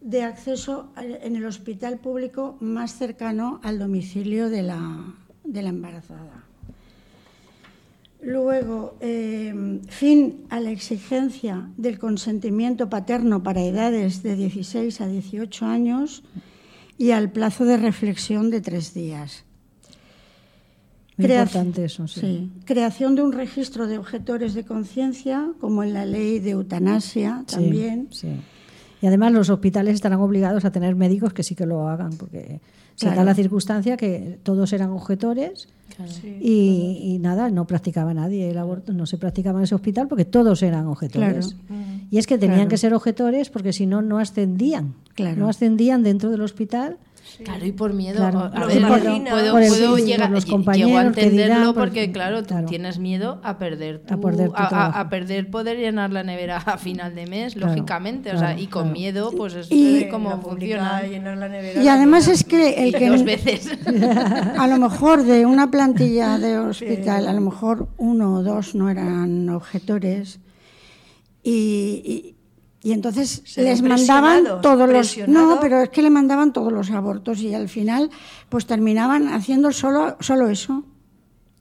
de 0.01 0.23
acceso 0.23 0.93
en 0.97 1.35
el 1.35 1.47
hospital 1.47 1.99
público 1.99 2.57
más 2.61 2.93
cercano 2.95 3.59
al 3.65 3.81
domicilio 3.81 4.49
de 4.51 4.62
la, 4.62 5.05
de 5.43 5.62
la 5.62 5.70
embarazada. 5.70 6.45
Luego, 8.23 8.97
eh, 9.01 9.81
fin 9.89 10.45
a 10.51 10.61
la 10.61 10.71
exigencia 10.71 11.71
del 11.77 11.99
consentimiento 11.99 12.91
paterno 12.91 13.43
para 13.43 13.63
edades 13.63 14.23
de 14.23 14.37
16 14.37 15.01
a 15.01 15.07
18 15.09 15.65
años 15.67 16.23
y 16.99 17.13
al 17.13 17.31
plazo 17.33 17.65
de 17.65 17.79
reflexión 17.79 18.51
de 18.51 18.61
tres 18.61 18.93
días. 18.93 19.45
Muy 21.17 21.27
Crea- 21.27 21.43
importante 21.43 21.85
eso, 21.85 22.07
sí. 22.09 22.51
Creación 22.67 23.15
de 23.15 23.23
un 23.23 23.33
registro 23.33 23.87
de 23.87 23.99
objetores 23.99 24.53
de 24.55 24.65
conciencia, 24.65 25.49
como 25.61 25.83
en 25.83 25.95
la 25.95 26.05
ley 26.05 26.39
de 26.41 26.51
eutanasia 26.51 27.45
también. 27.47 28.09
sí. 28.11 28.29
Y 29.03 29.07
además 29.07 29.33
los 29.33 29.49
hospitales 29.49 29.95
estarán 29.95 30.21
obligados 30.21 30.67
a 30.67 30.73
tener 30.73 30.95
médicos 30.95 31.33
que 31.33 31.43
sí 31.43 31.55
que 31.55 31.65
lo 31.65 31.89
hagan, 31.89 32.11
porque 32.19 32.61
se 32.97 33.07
da 33.07 33.25
la 33.25 33.35
circunstancia 33.35 33.97
que 33.97 34.39
todos 34.43 34.75
eran 34.75 34.91
objetores 34.91 35.69
y, 36.41 37.19
nada, 37.21 37.51
no 37.51 37.67
practicaba 37.67 38.15
nadie 38.15 38.51
el 38.51 38.59
aborto, 38.59 38.93
no 38.93 39.07
se 39.07 39.19
practicaba 39.19 39.59
en 39.61 39.65
ese 39.65 39.75
hospital 39.75 40.09
porque 40.09 40.25
todos 40.25 40.63
eran 40.63 40.87
objetores. 40.87 41.57
Y 42.11 42.19
es 42.19 42.27
que 42.27 42.39
tenían 42.39 42.69
que 42.69 42.77
ser 42.77 42.95
objetores 42.95 43.51
porque 43.51 43.73
si 43.73 43.87
no, 43.87 44.03
no 44.03 44.19
ascendían. 44.19 44.95
No 45.37 45.49
ascendían 45.49 46.03
dentro 46.03 46.31
del 46.31 46.41
hospital 46.41 46.99
Claro, 47.44 47.65
y 47.66 47.73
por 47.73 47.93
miedo. 47.93 48.24
A 48.24 48.66
ver, 48.66 48.82
puedo, 49.28 49.52
puedo 49.52 49.97
llegar, 49.98 50.31
los 50.31 50.44
llego 50.47 50.98
a 50.98 51.02
entenderlo 51.02 51.74
porque, 51.74 52.12
claro, 52.12 52.43
tú 52.43 52.55
tienes 52.66 52.98
miedo 52.98 53.40
a 53.43 53.59
perder 53.59 54.01
tu, 54.01 54.15
a, 54.55 55.09
perder, 55.09 55.51
poder 55.51 55.78
llenar 55.78 56.12
la 56.12 56.23
nevera 56.23 56.59
a 56.59 56.78
final 56.78 57.15
de 57.15 57.27
mes, 57.27 57.57
lógicamente. 57.57 58.32
o 58.32 58.39
sea, 58.39 58.59
y 58.59 58.66
con 58.66 58.93
miedo, 58.93 59.32
pues 59.36 59.55
es 59.55 59.69
como 60.11 60.40
funciona. 60.40 61.02
y 61.07 61.89
además 61.89 62.28
es 62.28 62.44
que 62.44 62.85
el 62.85 62.94
que. 62.94 63.11
Dos 63.11 63.24
veces. 63.24 63.69
A 64.59 64.66
lo 64.69 64.78
mejor 64.78 65.24
de 65.24 65.47
una 65.47 65.70
plantilla 65.70 66.39
de 66.39 66.59
hospital, 66.59 67.27
a 67.27 67.32
lo 67.32 67.40
mejor 67.40 67.89
uno 67.97 68.35
o 68.35 68.43
dos 68.43 68.74
no 68.74 68.89
eran 68.89 69.48
objetores. 69.48 70.39
y 71.43 72.01
y 72.05 72.35
entonces 72.85 73.43
les 73.57 73.82
mandaban 73.82 74.62
todos 74.62 74.89
los 74.89 75.28
no, 75.28 75.59
pero 75.61 75.82
es 75.82 75.90
que 75.90 76.02
le 76.02 76.11
mandaban 76.11 76.52
todos 76.52 76.73
los 76.73 76.90
abortos 76.90 77.40
y 77.40 77.55
al 77.55 77.69
final 77.69 78.11
pues 78.48 78.66
terminaban 78.66 79.28
haciendo 79.28 79.70
solo 79.73 80.16
solo 80.20 80.48
eso. 80.48 80.85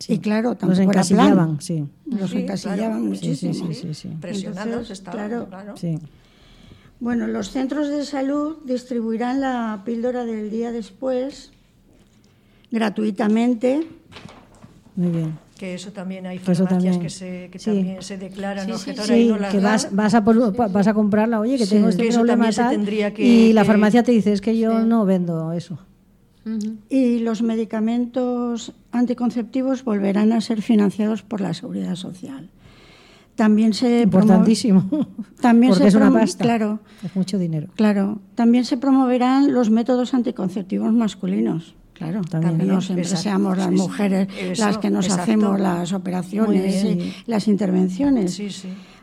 Y 0.07 0.19
claro, 0.19 0.55
tampoco 0.55 0.69
los 0.69 0.79
encasillaban, 0.79 1.59
sí. 1.59 1.85
Los 2.05 2.33
encasillaban 2.33 3.05
muchísimo. 3.05 3.53
Sí, 3.73 3.93
sí, 3.93 4.07
Presionados 4.21 4.89
estaban, 4.91 5.27
claro. 5.27 5.47
claro. 5.49 5.75
Bueno, 7.01 7.27
los 7.27 7.51
centros 7.51 7.89
de 7.89 8.05
salud 8.05 8.59
distribuirán 8.63 9.41
la 9.41 9.81
píldora 9.83 10.23
del 10.23 10.49
día 10.49 10.71
después 10.71 11.51
gratuitamente. 12.71 13.85
Muy 14.95 15.11
bien 15.11 15.48
que 15.59 15.73
eso 15.73 15.91
también 15.91 16.25
hay 16.25 16.39
farmacias 16.39 16.97
que, 16.97 17.09
se, 17.09 17.49
que 17.51 17.59
también 17.59 18.01
se 18.01 18.17
declaran 18.17 18.65
sí, 18.77 19.13
y 19.13 19.27
no 19.27 19.37
las 19.37 19.51
que 19.51 19.59
vas, 19.59 19.93
vas, 19.93 20.13
a 20.13 20.21
vas 20.21 20.87
a 20.87 20.93
comprarla, 20.93 21.37
oye, 21.41 21.57
que 21.57 21.67
tengo 21.67 21.89
este 21.89 22.07
problema 22.13 22.49
tal, 22.49 22.85
que, 22.85 23.13
y 23.17 23.51
la 23.51 23.65
farmacia 23.65 24.01
te 24.01 24.13
dice, 24.13 24.31
es 24.31 24.39
que 24.39 24.57
yo 24.57 24.79
no 24.79 25.03
vendo 25.03 25.51
eso. 25.51 25.77
Y 26.87 27.19
los 27.19 27.41
medicamentos 27.41 28.71
anticonceptivos 28.93 29.83
volverán 29.83 30.31
a 30.31 30.39
ser 30.39 30.61
financiados 30.61 31.23
por 31.23 31.41
la 31.41 31.53
Seguridad 31.53 31.95
Social. 31.95 32.49
También 33.35 33.73
se 33.73 34.03
importantísimo. 34.03 34.85
También 35.41 35.73
porque 35.73 35.87
es 35.87 35.95
una 35.95 36.11
pasta. 36.11 36.43
Claro. 36.43 36.79
Es 37.03 37.15
mucho 37.15 37.37
dinero. 37.37 37.67
Claro. 37.75 38.19
También 38.35 38.63
se 38.63 38.77
promoverán 38.77 39.53
los 39.53 39.69
métodos 39.69 40.13
anticonceptivos 40.13 40.93
masculinos. 40.93 41.75
Claro, 41.99 42.21
también, 42.21 42.69
no 42.69 42.79
siempre 42.79 43.03
seamos 43.03 43.57
las 43.57 43.71
mujeres 43.71 44.57
las 44.57 44.77
que 44.77 44.89
nos 44.89 45.09
hacemos 45.09 45.59
las 45.59 45.91
operaciones 45.91 46.85
y 46.85 47.13
las 47.25 47.49
intervenciones. 47.49 48.41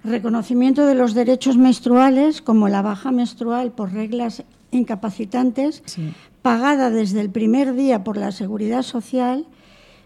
Reconocimiento 0.02 0.86
de 0.86 0.94
los 0.94 1.12
derechos 1.12 1.58
menstruales, 1.58 2.40
como 2.40 2.70
la 2.70 2.80
baja 2.80 3.12
menstrual 3.12 3.72
por 3.72 3.92
reglas 3.92 4.44
incapacitantes, 4.70 5.82
pagada 6.40 6.88
desde 6.88 7.20
el 7.20 7.28
primer 7.28 7.74
día 7.74 8.02
por 8.02 8.16
la 8.16 8.32
Seguridad 8.32 8.82
Social, 8.82 9.46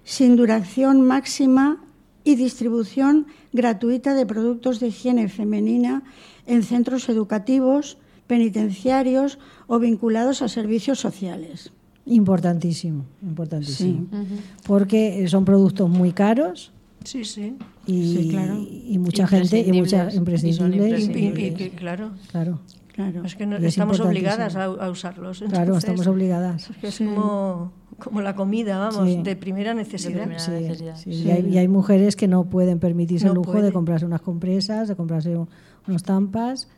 sin 0.03 0.35
duración 0.35 1.01
máxima 1.01 1.79
y 2.25 2.35
distribución 2.35 3.29
gratuita 3.53 4.15
de 4.15 4.27
productos 4.27 4.81
de 4.81 4.89
higiene 4.89 5.29
femenina 5.29 6.03
en 6.49 6.65
centros 6.65 7.09
educativos, 7.09 7.99
penitenciarios 8.27 9.39
o 9.69 9.79
vinculados 9.79 10.43
a 10.43 10.49
servicios 10.49 10.99
sociales. 10.99 11.71
Importantísimo, 12.11 13.05
importantísimo. 13.23 14.09
Porque 14.67 15.29
son 15.29 15.45
productos 15.45 15.89
muy 15.89 16.13
caros. 16.13 16.73
Sí, 17.05 17.25
sí. 17.25 17.57
Y, 17.87 18.31
claro. 18.31 18.59
y 18.59 18.99
mucha 18.99 19.29
gente, 19.29 19.61
y 19.61 19.73
muchas 19.73 20.15
imprescindibles. 20.17 21.09
Y, 21.09 21.71
claro. 21.71 22.11
Claro. 22.33 22.59
Claro. 22.93 23.25
Es 23.25 23.37
que 23.37 23.45
estamos 23.63 24.01
obligadas 24.01 24.57
a, 24.57 24.91
usarlos. 24.91 25.45
claro, 25.49 25.77
estamos 25.77 26.07
obligadas. 26.09 26.69
Es, 26.83 26.99
como, 26.99 27.73
como, 27.99 28.21
la 28.21 28.35
comida, 28.35 28.79
vamos, 28.79 29.23
de 29.23 29.37
primera 29.37 29.73
necesidad. 29.73 30.29
sí, 30.97 31.11
Y, 31.11 31.31
hay, 31.31 31.47
y, 31.49 31.59
hay, 31.59 31.69
mujeres 31.69 32.17
que 32.17 32.27
no 32.27 32.45
pueden 32.45 32.81
permitirse 32.81 33.29
el 33.29 33.35
lujo 33.35 33.63
de 33.63 33.73
comprarse 33.73 34.05
unas 34.05 34.21
compresas, 34.21 34.89
de 34.89 34.97
comprarse 34.97 35.39
unos 35.87 36.03
tampas. 36.03 36.69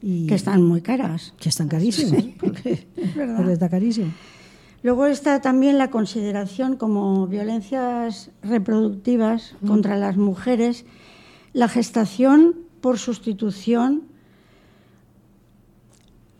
Y 0.00 0.26
que 0.26 0.34
están 0.34 0.62
muy 0.62 0.80
caras. 0.80 1.34
Que 1.38 1.50
están 1.50 1.68
carísimas. 1.68 2.24
Porque, 2.40 2.86
porque 3.36 3.52
está 3.52 3.68
carísimo. 3.68 4.12
Luego 4.82 5.06
está 5.06 5.40
también 5.40 5.76
la 5.78 5.90
consideración 5.90 6.76
como 6.76 7.26
violencias 7.26 8.30
reproductivas 8.42 9.54
mm. 9.60 9.66
contra 9.66 9.96
las 9.96 10.16
mujeres, 10.16 10.84
la 11.52 11.68
gestación 11.68 12.54
por 12.80 12.98
sustitución 12.98 14.04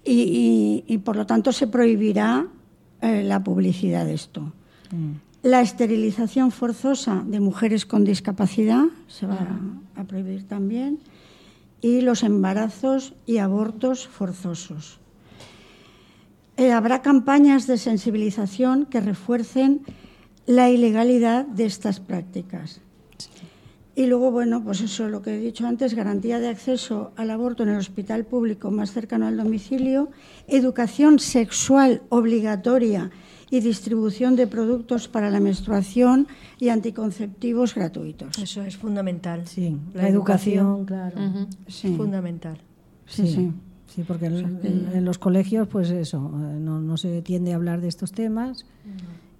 y, 0.05 0.99
por 1.05 1.17
lo 1.17 1.27
tanto 1.27 1.53
se 1.53 1.67
prohibirá 1.67 2.47
eh, 3.03 3.23
la 3.25 3.43
publicidad 3.45 4.07
de 4.07 4.15
esto. 4.15 4.53
Mm. 4.91 5.13
La 5.43 5.61
esterilización 5.61 6.51
forzosa 6.51 7.23
de 7.27 7.41
mujeres 7.41 7.87
con 7.87 8.05
discapacidad 8.05 8.85
se 9.07 9.27
va 9.27 9.61
a 9.95 10.05
prohibir 10.05 10.47
también 10.49 10.99
y 11.81 12.01
los 12.01 12.23
embarazos 12.23 13.15
y 13.27 13.39
abortos 13.39 14.09
forzosos. 14.09 14.99
Eh, 16.59 16.73
habrá 16.73 17.03
campañas 17.03 17.69
de 17.69 17.79
sensibilización 17.79 18.85
que 18.87 19.01
refuercen 19.01 19.83
la 20.45 20.69
ilegalidad 20.71 21.47
de 21.47 21.67
estas 21.67 22.01
prácticas. 22.01 22.81
Y 23.95 24.07
luego, 24.07 24.33
bueno, 24.33 24.65
pues 24.65 24.81
eso, 24.81 25.09
lo 25.09 25.23
que 25.23 25.35
he 25.35 25.39
dicho 25.39 25.69
antes, 25.69 25.95
garantía 25.95 26.41
de 26.41 26.49
acceso 26.49 27.13
al 27.15 27.31
aborto 27.31 27.63
en 27.63 27.69
el 27.69 27.77
hospital 27.77 28.25
público 28.25 28.73
más 28.73 28.91
cercano 28.91 29.29
al 29.29 29.37
domicilio, 29.37 30.11
educación 30.49 31.21
sexual 31.21 32.03
obligatoria 32.09 33.13
y 33.51 33.61
distribución 33.61 34.35
de 34.35 34.49
productos 34.49 35.07
para 35.07 35.31
la 35.31 35.39
menstruación 35.39 36.27
y 36.59 36.71
anticonceptivos 36.71 37.77
gratuitos. 37.77 38.37
Eso 38.37 38.63
es 38.63 38.77
fundamental. 38.77 39.47
Sí, 39.47 39.77
la, 39.95 40.09
educación, 40.09 40.85
claro. 40.85 41.17
Fundamental. 41.97 42.59
sí. 43.07 43.29
sí. 43.29 43.35
Sí, 43.35 43.53
porque 44.07 44.27
en, 44.27 45.05
los 45.05 45.19
colegios, 45.19 45.69
pues 45.69 45.91
eso, 45.91 46.19
eh, 46.19 46.59
no, 46.61 46.97
se 46.97 47.23
tiende 47.23 47.53
a 47.53 47.57
hablar 47.57 47.81
de 47.81 47.89
estos 47.89 48.13
temas 48.13 48.67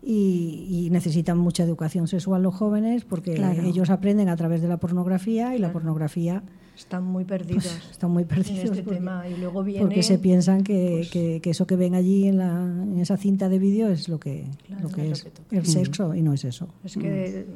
y, 0.03 0.89
necesitan 0.91 1.39
mucha 1.39 1.63
educación 1.63 2.09
sexual 2.09 2.43
los 2.43 2.55
jóvenes 2.55 3.05
porque 3.05 3.41
ellos 3.65 3.91
aprenden 3.91 4.29
a 4.29 4.37
través 4.37 4.63
de 4.63 4.69
la 4.69 4.79
pornografía 4.79 5.55
y 5.55 5.59
la 5.59 5.73
pornografía 5.73 6.43
están 6.77 7.05
muy 7.05 7.25
perdidos. 7.25 7.67
Pues, 7.67 7.91
están 7.91 8.11
muy 8.11 8.25
perdidos 8.25 8.65
en 8.65 8.75
este 8.75 8.83
tema 8.83 9.29
y 9.29 9.37
luego 9.37 9.63
viene, 9.65 9.83
porque 9.83 10.03
se 10.03 10.19
piensan 10.19 10.63
que, 10.63 11.07
pues 11.11 11.11
que, 11.11 11.51
eso 11.51 11.67
que 11.67 11.77
ven 11.77 11.95
allí 11.95 12.27
en, 12.27 12.39
la, 12.39 12.63
en 12.63 12.99
esa 13.01 13.17
cinta 13.17 13.49
de 13.49 13.59
vídeo 13.59 13.89
es 13.89 14.09
lo 14.09 14.19
que, 14.19 14.47
lo 14.81 14.89
que 14.89 15.11
es 15.11 15.27
el 15.51 15.67
sexo 15.67 16.15
y 16.15 16.23
no 16.23 16.33
es 16.33 16.45
eso. 16.45 16.69
Es 16.85 16.97
que 16.97 17.47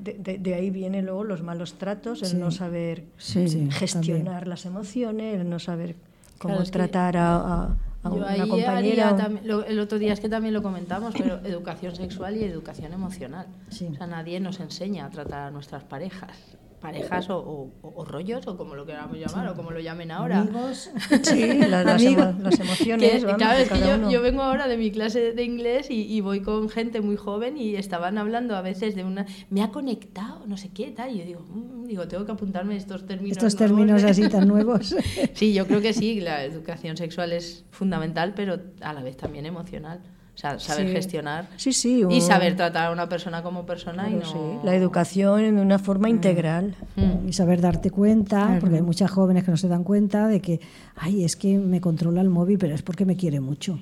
de, 0.00 0.54
ahí 0.54 0.70
vienen 0.70 1.06
luego 1.06 1.24
los 1.24 1.42
malos 1.42 1.74
tratos, 1.74 2.22
el 2.22 2.40
no 2.40 2.50
saber 2.50 3.04
gestionar 3.18 4.46
las 4.46 4.66
emociones, 4.66 5.40
el 5.40 5.48
no 5.48 5.58
saber 5.58 5.96
cómo 6.38 6.62
tratar 6.64 7.16
a, 7.16 7.76
una 8.02 8.48
compañera. 8.48 9.16
el 9.66 9.78
otro 9.78 9.98
día 9.98 10.12
es 10.12 10.20
que 10.20 10.28
también 10.28 10.54
lo 10.54 10.62
comentamos, 10.62 11.14
pero 11.16 11.36
educación 11.44 11.94
sexual 11.94 12.36
y 12.36 12.44
educación 12.44 12.92
emocional. 12.92 13.46
O 13.68 13.72
sea, 13.72 14.06
nadie 14.06 14.40
nos 14.40 14.60
enseña 14.60 15.06
a 15.06 15.10
tratar 15.10 15.48
a 15.48 15.50
nuestras 15.50 15.84
parejas 15.84 16.36
parejas 16.80 17.26
o, 17.28 17.70
rollos 18.06 18.46
o 18.46 18.56
como 18.56 18.74
lo 18.74 18.86
queramos 18.86 19.18
llamar 19.18 19.48
o 19.48 19.54
como 19.54 19.70
lo 19.70 19.80
llamen 19.80 20.10
ahora. 20.10 20.40
Amigos. 20.40 20.90
Sí, 21.22 21.58
las, 21.68 22.02
emociones. 22.58 23.24
claro, 23.36 23.58
es 23.58 23.68
que 23.68 23.78
yo, 23.78 24.10
yo, 24.10 24.22
vengo 24.22 24.42
ahora 24.42 24.66
de 24.66 24.76
mi 24.76 24.90
clase 24.90 25.32
de 25.32 25.44
inglés 25.44 25.88
y, 25.90 26.20
voy 26.20 26.40
con 26.40 26.68
gente 26.68 27.00
muy 27.00 27.16
joven 27.16 27.56
y 27.56 27.76
estaban 27.76 28.18
hablando 28.18 28.56
a 28.56 28.62
veces 28.62 28.94
de 28.94 29.04
una... 29.04 29.26
Me 29.50 29.62
ha 29.62 29.70
conectado, 29.70 30.44
no 30.46 30.56
sé 30.56 30.70
qué, 30.70 30.90
tal. 30.90 31.14
Y 31.14 31.18
yo 31.18 31.24
digo, 31.24 31.40
mm", 31.40 31.84
digo 31.84 32.08
tengo 32.08 32.24
que 32.24 32.32
apuntarme 32.32 32.76
estos 32.76 33.06
términos 33.06 33.36
Estos 33.36 33.56
términos 33.56 34.02
así 34.04 34.28
tan 34.28 34.48
nuevos. 34.48 34.94
sí, 35.34 35.52
yo 35.52 35.66
creo 35.66 35.80
que 35.80 35.92
sí, 35.92 36.20
la 36.20 36.44
educación 36.44 36.96
sexual 36.96 37.32
es 37.32 37.64
fundamental, 37.70 38.32
pero 38.34 38.58
a 38.80 38.92
la 38.92 39.02
vez 39.02 39.16
también 39.16 39.46
emocional 39.46 40.00
saber 40.40 40.88
gestionar 40.88 41.48
sí, 41.56 41.72
sí, 41.72 42.04
y 42.08 42.20
saber 42.20 42.56
tratar 42.56 42.86
a 42.86 42.92
una 42.92 43.08
persona 43.08 43.42
como 43.42 43.66
persona 43.66 44.08
y 44.08 44.14
no... 44.14 44.60
La 44.64 44.74
educación 44.74 45.56
de 45.56 45.62
una 45.62 45.78
forma 45.78 46.08
mm. 46.08 46.10
integral. 46.10 46.74
Mm. 46.96 47.28
Y 47.28 47.32
saber 47.32 47.60
darte 47.60 47.90
cuenta, 47.90 48.56
porque 48.60 48.76
hay 48.76 48.82
muchas 48.82 49.10
jóvenes 49.10 49.44
que 49.44 49.50
no 49.50 49.56
se 49.56 49.68
dan 49.68 49.84
cuenta 49.84 50.28
de 50.28 50.40
que, 50.40 50.60
ay, 50.96 51.24
es 51.24 51.36
que 51.36 51.58
me 51.58 51.80
controla 51.80 52.20
el 52.20 52.30
móvil, 52.30 52.58
pero 52.58 52.74
es 52.74 52.82
porque 52.82 53.04
me 53.04 53.16
quiere 53.16 53.40
mucho. 53.40 53.78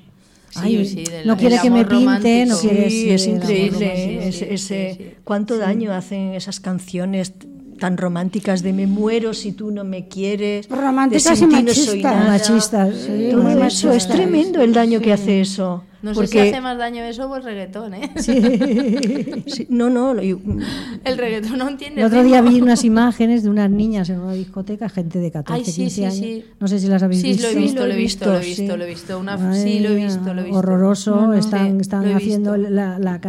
Ay, 0.55 1.07
no 1.25 1.37
quiere 1.37 1.59
que 1.61 1.71
me 1.71 1.85
pinte, 1.85 2.47
no 2.47 2.59
quiere... 2.59 2.91
Sí, 2.91 3.11
es 3.11 3.27
increíble 3.27 4.29
ese, 4.29 5.17
cuánto 5.25 5.59
daño 5.59 5.93
hacen 5.93 6.35
esas 6.35 6.59
canciones 6.61 7.35
tan 7.79 7.97
románticas 7.97 8.63
de 8.63 8.73
me 8.73 8.87
muero 8.87 9.35
si 9.35 9.53
tú 9.53 9.71
no 9.71 9.85
me 9.85 10.09
quieres. 10.09 10.69
Románticas 10.69 11.41
y 11.41 11.47
machistas. 11.47 12.97
Sí, 12.97 13.29
Todo 13.31 13.65
eso 13.65 13.93
es 13.93 14.09
tremendo 14.09 14.61
el 14.61 14.73
daño 14.73 15.01
que 15.01 15.13
hace 15.13 15.41
eso. 15.41 15.85
No 16.01 16.15
sé 16.15 16.27
si 16.29 16.39
hace 16.39 16.61
más 16.61 16.79
daño 16.79 17.03
eso 17.03 17.29
o 17.29 17.37
el 17.37 17.43
reggaetón, 17.43 17.93
¿eh? 17.95 18.11
Sí. 18.17 19.67
no, 19.69 19.91
no. 19.91 20.15
Lo, 20.15 20.23
el 20.23 21.19
reggaetón 21.19 21.59
no 21.59 21.69
entiende. 21.69 22.01
El 22.01 22.07
otro 22.07 22.23
día 22.23 22.41
vi 22.41 22.61
unas 22.61 22.85
imágenes 22.85 23.43
de 23.43 23.51
unas 23.51 23.69
niñas 23.71 24.09
en 24.11 24.21
una 24.21 24.33
discoteca, 24.33 24.89
gente 24.89 25.19
de 25.19 25.31
14, 25.33 25.59
Ay, 25.61 25.65
sí, 25.65 25.81
15 25.83 25.95
sí, 25.95 26.05
años. 26.05 26.17
sí. 26.17 26.45
No 26.61 26.69
sé 26.69 26.79
si 26.79 26.87
las 26.87 27.03
habéis 27.03 27.21
Sí, 27.23 27.29
visto. 27.29 27.43
lo 27.43 27.49
he 27.49 27.55
visto, 27.57 27.87
lo 27.87 27.93
he 27.93 27.97
visto, 27.97 28.27
lo 28.27 28.37
he 28.37 28.45
visto, 28.45 28.77
lo 28.77 28.85
he 28.85 28.89
visto. 28.89 29.19
Una, 29.19 29.55
sí, 29.55 29.81
lo 29.81 29.89
he 29.91 29.95
visto, 29.97 30.35
lo 30.35 30.41
he 30.41 30.45
visto. 30.45 30.59
Horroroso. 30.59 31.17
No, 31.17 31.27
no, 31.29 31.35
están 31.35 31.73
sí, 31.73 31.79
están 31.81 32.13
haciendo 32.15 32.57
la- 32.57 32.99
la 32.99 33.21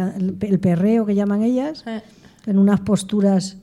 el 0.42 0.58
perreo 0.60 1.04
que 1.06 1.14
llaman 1.16 1.42
ellas, 1.42 1.82
Eh. 1.86 2.00
en 2.46 2.58
unas 2.58 2.80
posturas 2.80 3.56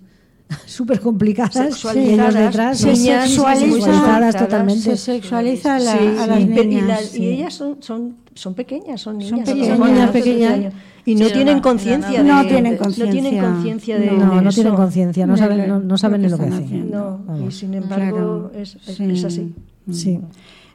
súper 0.65 0.99
complicadas. 0.99 1.55
Y 1.55 1.59
ellos 1.59 1.75
Sexualizadas, 1.79 2.34
detrás, 2.34 2.77
se 2.79 2.91
niñas 2.93 3.29
sexualiza- 3.31 3.59
sexualizadas 3.75 4.35
totalmente. 4.38 4.81
Se 4.81 4.97
sexualiza 4.97 5.75
a, 5.75 5.79
la- 5.79 5.91
Sí, 5.97 6.07
a 6.19 6.27
las 6.27 6.39
y, 6.39 6.43
y 6.43 6.45
niñas. 6.65 7.03
y 7.03 7.17
sí. 7.17 7.27
ellas 7.27 7.53
son, 7.53 7.77
son, 7.81 8.15
son 8.38 8.53
pequeñas, 8.53 9.01
son 9.01 9.18
niñas. 9.18 9.39
pequeñas. 9.41 9.77
son 9.77 9.88
Niñas 9.88 10.14
de 10.14 10.19
pequeñas. 10.19 10.53
13 10.53 10.65
años. 10.68 10.73
Y 11.05 11.15
no 11.15 11.27
Sí, 11.27 11.34
tienen 11.34 11.59
conciencia 11.61 12.09
una- 12.09 12.18
de 12.18 12.23
No 12.23 12.41
tienen 12.41 12.43
No 12.43 12.47
tienen 12.51 12.77
conciencia. 12.77 13.41
conciencia 13.51 13.99
de, 13.99 14.11
No, 14.11 14.41
no 14.41 14.49
tienen 14.51 14.76
conciencia, 14.76 15.27
no 15.27 15.38
saben, 15.38 15.68
no, 15.68 15.80
no 15.80 15.97
saben 15.97 16.22
ni 16.22 16.30
lo 16.30 16.38
que 16.38 16.45
hacen. 16.45 16.91
No, 16.91 17.22
y 17.47 17.51
sin 17.51 17.73
embargo 17.73 18.49
Claro, 18.49 18.51
es, 18.55 18.76
es- 18.88 18.95
sí. 18.95 19.03
es 19.11 19.23
así. 19.23 19.55
Sí. 19.91 20.19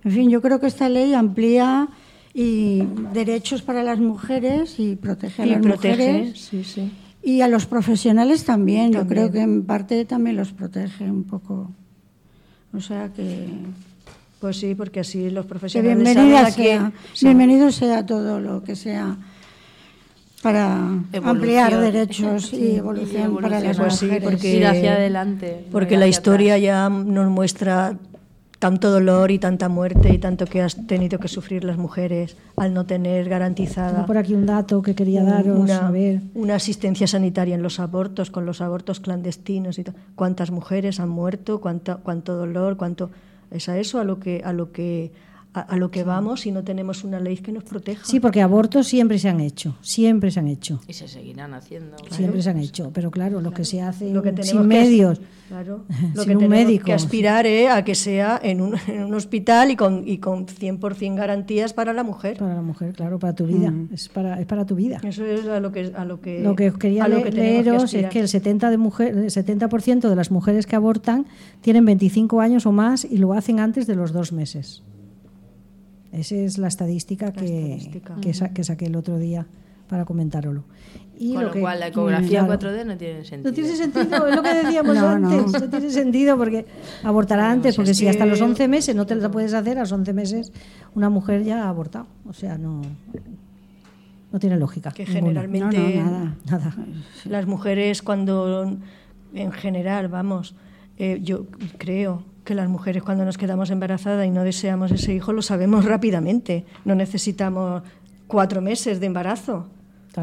En 0.05 0.11
fin, 0.11 0.31
yo 0.31 0.41
creo 0.43 0.59
que 0.61 0.67
esta 0.67 0.89
ley 0.89 1.15
amplía 1.15 1.89
y 2.35 2.83
derechos 3.13 3.61
para 3.63 3.83
las 3.83 3.99
mujeres 3.99 4.81
y 4.81 4.97
protege 4.97 5.43
a 5.43 5.47
Y 5.47 5.51
las 5.51 5.61
protege, 5.61 6.13
mujeres. 6.13 6.41
sí, 6.41 6.65
sí. 6.65 6.91
Y 7.23 7.41
a 7.43 7.47
los 7.49 7.67
profesionales 7.67 8.45
también. 8.45 8.91
Yo 8.93 9.01
También. 9.01 9.29
creo 9.29 9.33
que 9.33 9.41
en 9.43 9.65
parte 9.65 10.05
también 10.07 10.37
los 10.37 10.53
protege 10.53 11.05
un 11.11 11.25
poco. 11.25 11.71
O 12.75 12.81
sea 12.81 13.11
que, 13.13 13.47
Pues 14.43 14.57
sí, 14.59 14.75
porque 14.75 14.99
así 15.01 15.31
los 15.31 15.47
profesionales 15.47 15.97
bienvenida 16.03 16.39
saben 16.39 16.53
a 16.53 16.57
qué- 16.57 16.63
sea, 16.65 16.93
sí. 17.15 17.27
bienvenido 17.27 17.71
sea 17.71 18.05
todo 18.05 18.41
lo 18.41 18.65
que 18.65 18.75
sea 18.75 19.17
para 20.43 20.79
Evolución. 21.13 21.29
ampliar 21.29 21.81
derechos 21.81 22.47
Sí, 22.49 22.57
y 22.73 22.77
evolución 22.77 23.33
y 23.39 23.43
para 23.43 23.61
las. 23.61 23.79
Pues 23.79 23.95
sí, 23.95 24.07
mujeres. 24.07 24.29
porque- 24.29 24.57
Ir 24.57 24.67
hacia 24.67 24.95
adelante. 24.95 25.65
Porque 25.71 25.97
la 25.97 26.09
historia 26.09 26.55
atrás. 26.55 26.65
ya 26.65 26.89
nos 26.89 27.31
muestra 27.31 27.97
tanto 28.59 28.91
dolor 28.91 29.31
y 29.31 29.39
tanta 29.39 29.69
muerte 29.69 30.13
y 30.13 30.19
tanto 30.19 30.47
que 30.47 30.61
has 30.61 30.87
tenido 30.89 31.21
que 31.21 31.29
sufrir 31.29 31.63
las 31.63 31.79
mujeres 31.79 32.37
al 32.57 32.75
no 32.75 32.85
tener 32.85 33.23
Tengo 33.25 33.31
garantizada 33.31 34.07
por 34.07 34.19
aquí 34.19 34.35
un 34.35 34.47
dato 34.47 34.83
que 34.83 34.97
quería 34.97 35.23
daros. 35.23 35.57
una, 35.59 35.87
a 35.87 35.91
ver. 35.93 36.21
una 36.35 36.57
asistencia 36.57 37.07
sanitaria 37.07 37.55
en 37.55 37.63
los 37.63 37.79
abortos, 37.79 38.33
con 38.33 38.45
los 38.45 38.61
abortos 38.61 38.99
clandestinos 38.99 39.79
y. 39.79 39.85
¿Cuántas 40.17 40.51
mujeres 40.51 40.99
han 40.99 41.09
muerto? 41.11 41.61
¿Cuánto, 41.61 42.01
cuánto 42.03 42.35
dolor? 42.37 42.77
¿Cuánto 42.77 43.11
es 43.53 43.69
a 43.69 43.79
eso 43.79 44.01
a 44.01 44.05
lo 44.05 44.19
que 44.19 44.43
a 44.45 44.53
lo 44.53 44.73
que 44.73 45.13
a, 45.55 45.61
a 45.61 45.77
lo 45.77 45.91
que 45.91 46.03
vamos 46.05 46.47
y 46.47 46.51
no 46.53 46.65
tenemos 46.65 47.05
una 47.05 47.21
ley 47.21 47.37
que 47.37 47.53
nos 47.53 47.65
proteja? 47.65 48.05
Sí, 48.05 48.21
porque 48.21 48.41
abortos 48.41 48.87
siempre 48.89 49.19
se 49.19 49.29
han 49.29 49.41
hecho, 49.41 49.77
siempre 49.83 50.31
se 50.31 50.41
han 50.41 50.49
hecho. 50.49 50.81
Y 50.89 50.93
se 50.95 51.09
seguirán 51.09 51.53
haciendo. 51.55 51.97
Siempre 52.11 52.41
se 52.43 52.51
han 52.51 52.59
hecho, 52.59 52.91
pero 52.95 53.11
claro, 53.11 53.41
lo 53.41 53.51
que 53.53 53.65
se 53.65 53.83
hace 53.83 54.11
Lo 54.11 54.23
que 54.23 54.31
tenemos 54.33 54.49
sin 54.49 54.61
que- 54.63 54.67
medios, 54.67 55.21
Claro, 55.49 55.85
Sin 56.01 56.15
lo 56.15 56.25
que 56.25 56.33
un 56.33 56.39
tenemos 56.39 56.49
médico. 56.49 56.85
que 56.87 56.93
aspirar 56.95 57.47
es 57.47 57.69
a 57.71 57.85
que 57.85 57.95
sea 57.95 58.41
en 58.43 58.63
un, 58.63 58.75
en 58.89 59.05
un 59.05 59.13
hospital 59.15 59.71
y 59.71 59.77
con, 59.77 60.03
y 60.09 60.17
con 60.17 60.47
100% 60.47 61.15
garantías 61.17 61.75
para 61.75 61.93
la 61.93 62.03
mujer. 62.05 62.39
para 62.39 62.55
la 62.55 62.63
mujer, 62.63 62.95
claro, 62.95 63.19
para 63.19 63.35
tu 63.35 63.47
vida, 63.47 63.71
es, 63.93 64.09
para, 64.09 64.41
es 64.41 64.47
para 64.47 64.65
tu 64.65 64.75
vida. 64.77 65.01
Eso 65.05 65.27
es 65.27 65.47
a 65.47 65.61
lo 65.61 65.71
que 65.71 65.93
a 65.95 66.05
lo 66.07 66.21
que 66.23 66.41
Lo 66.43 66.57
que 66.57 66.71
os 66.71 66.79
quería 66.79 67.07
le- 67.07 67.23
que 67.25 67.31
que 67.31 67.37
leeros 67.37 67.93
es 67.93 68.07
que 68.09 68.21
el 68.21 68.29
70%, 68.29 68.71
de, 68.71 68.77
mujer, 68.79 69.09
el 69.19 69.31
70 69.31 69.69
de 70.09 70.17
las 70.17 70.31
mujeres 70.31 70.67
que 70.67 70.77
abortan 70.77 71.27
tienen 71.61 71.85
25 71.85 72.41
años 72.41 72.65
o 72.65 72.73
más 72.73 73.05
y 73.05 73.19
lo 73.19 73.35
hacen 73.35 73.61
antes 73.61 73.87
de 73.87 73.95
los 73.95 74.13
dos 74.13 74.33
meses. 74.33 74.83
Esa 76.13 76.35
es 76.37 76.59
la 76.59 76.69
estadística, 76.69 77.33
que, 77.33 77.73
estadística. 77.75 78.15
que, 78.21 78.35
sa- 78.35 78.51
que 78.53 78.63
saqué 78.65 78.87
el 78.87 78.97
otro 78.97 79.19
día 79.19 79.47
para 79.89 80.05
comentároslo. 80.05 80.65
Y 81.19 81.35
Con 81.35 81.45
lo 81.45 81.51
que- 81.53 81.61
cual 81.61 81.81
la 81.81 81.87
ecografía 81.89 82.45
claro. 82.47 82.53
4D 82.61 82.85
no 82.87 82.97
tiene 82.97 83.25
sentido. 83.25 83.51
No 83.51 83.55
tiene 83.55 83.77
sentido, 83.77 84.27
es 84.27 84.37
lo 84.37 84.43
que 84.43 84.55
decíamos 84.55 84.97
No, 84.97 85.09
antes. 85.09 85.53
No. 85.63 85.69
tiene 85.71 85.91
sentido 85.91 86.37
porque 86.37 86.67
abortará 87.03 87.51
antes, 87.51 87.77
porque 87.77 87.95
si 87.95 88.07
hasta 88.09 88.25
que- 88.25 88.31
los 88.31 88.41
11 88.41 88.69
meses 88.69 88.95
no 88.97 89.07
te 89.07 89.15
la 89.15 89.31
puedes 89.31 89.53
hacer, 89.55 89.79
a 89.79 89.83
los 89.83 89.93
11 89.93 90.13
meses 90.13 90.53
una 90.95 91.09
mujer 91.11 91.45
ya 91.45 91.65
ha 91.65 91.69
abortado. 91.69 92.07
O 92.27 92.33
sea, 92.33 92.59
no, 92.59 92.83
no 94.33 94.39
tiene 94.39 94.57
lógica. 94.57 94.91
que 94.93 95.05
generalmente 95.07 95.77
No, 95.99 96.05
no, 96.05 96.11
nada. 96.11 96.37
Nada. 96.51 96.75
las 97.27 97.47
mujeres 97.47 98.03
cuando 98.03 98.77
en 99.35 99.53
general 99.53 100.09
vamos 100.09 100.55
eh, 100.99 101.21
yo 101.23 101.47
creo 101.79 102.23
que 102.45 102.55
las 102.55 102.69
mujeres 102.69 103.03
cuando 103.03 103.25
nos 103.25 103.39
quedamos 103.39 103.71
embarazadas 103.71 104.27
y 104.27 104.31
no 104.31 104.43
deseamos 104.45 104.91
ese 104.91 105.15
hijo 105.15 105.33
lo 105.33 105.43
sabemos 105.43 105.85
rápidamente. 105.85 106.65
No 106.85 106.95
necesitamos 106.95 107.83
cuatro 108.27 108.61
meses 108.61 109.01
de 109.01 109.07
embarazo 109.07 109.67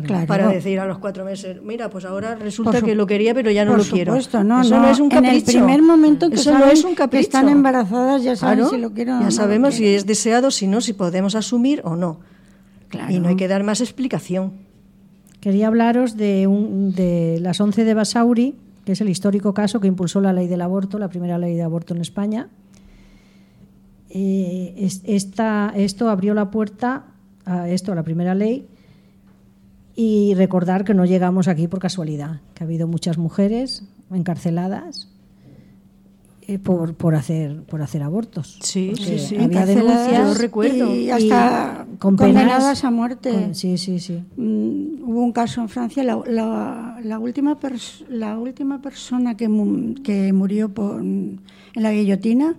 Claro. 0.04 0.28
Para 0.28 0.48
decir 0.50 0.80
a 0.80 0.86
los 0.86 1.00
cuatro 1.00 1.26
meses 1.26 1.64
mira 1.64 1.90
pues 1.90 2.06
ahora 2.06 2.36
resulta 2.36 2.80
que 2.84 2.94
lo 2.94 3.08
quería 3.08 3.34
pero 3.34 3.50
ya 3.50 3.66
no 3.66 3.72
Por 3.72 3.80
lo 3.80 3.86
quiero 3.92 4.12
supuesto, 4.14 4.44
no, 4.44 4.62
eso 4.62 4.76
no, 4.76 4.84
no. 4.84 4.90
es 4.92 5.00
un 5.00 5.12
En 5.12 5.18
el 5.26 5.42
capricho. 5.42 5.46
primer 5.66 5.82
momento 5.82 6.30
que 6.30 6.36
eso 6.36 6.52
no 6.54 6.60
saben 6.60 6.74
es 6.74 6.84
un 6.84 6.92
que 6.92 6.96
capricho. 6.98 7.22
están 7.24 7.50
embarazadas, 7.50 8.22
ya 8.22 8.36
saben 8.36 8.58
Claro, 8.60 8.70
si 8.70 8.78
lo 8.78 8.92
quieren 8.94 9.16
o 9.16 9.18
ya 9.18 9.20
no 9.22 9.26
lo 9.26 9.32
sabemos 9.32 9.74
si 9.74 9.88
es 9.88 10.06
deseado 10.06 10.52
si 10.52 10.68
no 10.68 10.80
si 10.82 10.94
podemos 10.94 11.34
asumir 11.34 11.82
o 11.86 11.96
no. 11.96 12.20
Claro. 12.90 13.12
y 13.12 13.20
no 13.20 13.30
hay 13.30 13.36
que 13.36 13.48
dar 13.48 13.64
más 13.64 13.82
explicación. 13.82 14.54
Quería 15.42 15.66
hablaros 15.68 16.18
de, 16.18 16.46
un- 16.46 16.92
de 16.94 17.40
las 17.42 17.60
11 17.60 17.84
de 17.84 17.94
Basauri, 17.96 18.56
que 18.90 18.94
es 18.94 19.02
el 19.02 19.10
histórico 19.10 19.54
caso 19.54 19.80
que 19.80 19.86
impulsó 19.86 20.20
la 20.20 20.34
ley 20.34 20.48
del 20.48 20.62
aborto, 20.62 20.98
la 20.98 21.10
primera 21.10 21.38
ley 21.38 21.54
de 21.54 21.62
aborto 21.62 21.94
en 21.94 22.02
España. 22.02 22.50
Eh, 24.10 24.90
esto 25.06 26.10
abrió 26.10 26.34
la 26.34 26.50
puerta 26.50 27.06
a 27.46 27.70
esto, 27.70 27.92
a 27.92 27.96
la 27.96 28.02
primera 28.02 28.34
ley, 28.34 28.68
y 29.96 30.34
recordar 30.34 30.86
que 30.86 30.96
no 30.96 31.06
llegamos 31.06 31.48
aquí 31.48 31.68
por 31.68 31.78
casualidad, 31.78 32.42
que 32.56 32.64
ha 32.64 32.66
habido 32.66 32.88
muchas 32.88 33.20
mujeres 33.20 33.84
encarceladas 34.12 35.08
eh, 36.52 36.58
por, 36.60 36.96
por, 36.96 37.14
hacer, 37.16 37.62
por 37.64 37.82
hacer 37.82 38.02
abortos. 38.02 38.58
Sí, 38.62 38.94
sí, 38.98 39.20
sí. 39.20 39.36
Había 39.38 39.66
denuncias. 39.66 40.28
yo 40.28 40.34
recuerdo. 40.34 40.96
Y 40.96 41.10
hasta 41.12 41.86
y 41.94 41.98
con 41.98 42.16
penas- 42.18 42.34
condenadas 42.34 42.84
a 42.84 42.92
muerte. 42.92 43.32
con- 43.32 43.54
sí, 43.56 43.78
sí, 43.78 44.00
sí. 44.00 44.24
Mm, 44.38 45.04
hubo 45.08 45.24
un 45.24 45.32
caso 45.32 45.62
en 45.62 45.70
Francia, 45.70 46.04
la, 46.04 46.20
la- 46.28 47.00
la 47.04 47.20
última, 47.20 47.60
pers- 47.60 48.06
la 48.10 48.38
última 48.38 48.82
persona 48.82 49.36
que, 49.38 49.48
mu- 49.48 49.94
que 50.04 50.34
murió 50.34 50.70
por- 50.70 51.02
en 51.02 51.40
la 51.76 51.92
guillotina 51.92 52.56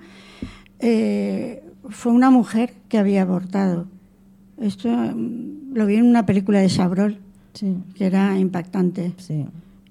eh, 0.78 1.62
fue 1.88 2.12
una 2.12 2.30
mujer 2.30 2.74
que 2.88 2.98
había 2.98 3.22
abortado. 3.22 3.86
Esto 4.60 4.88
mm, 4.88 5.74
lo 5.74 5.86
vi 5.86 5.96
en 5.96 6.06
una 6.06 6.26
película 6.26 6.60
de 6.60 6.68
Chabrol, 6.68 7.18
Sí, 7.54 7.74
que 7.96 8.06
era 8.06 8.38
impactante. 8.38 9.12
sí. 9.18 9.44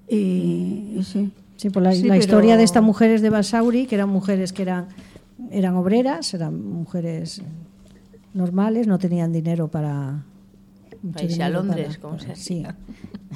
Y, 0.08 0.96
y 0.98 1.02
sí. 1.04 1.30
Sí, 1.60 1.68
pues 1.68 1.84
la, 1.84 1.92
Sí, 1.92 2.02
la 2.04 2.14
pero- 2.14 2.20
historia 2.20 2.56
de 2.56 2.62
estas 2.64 2.82
mujeres 2.82 3.20
de 3.20 3.28
Basauri, 3.28 3.86
que 3.86 3.94
eran 3.96 4.08
mujeres 4.08 4.54
que 4.54 4.62
eran, 4.62 4.86
eran 5.50 5.76
obreras, 5.76 6.32
eran 6.32 6.58
mujeres 6.72 7.42
normales, 8.32 8.86
no 8.86 8.98
tenían 8.98 9.30
dinero 9.30 9.68
para... 9.68 10.22
mucho 11.02 11.24
irse 11.26 11.42
a 11.42 11.50
Londres, 11.50 11.98
para- 11.98 12.00
como 12.00 12.16
para- 12.16 12.34
se 12.34 12.42
sí. 12.42 12.62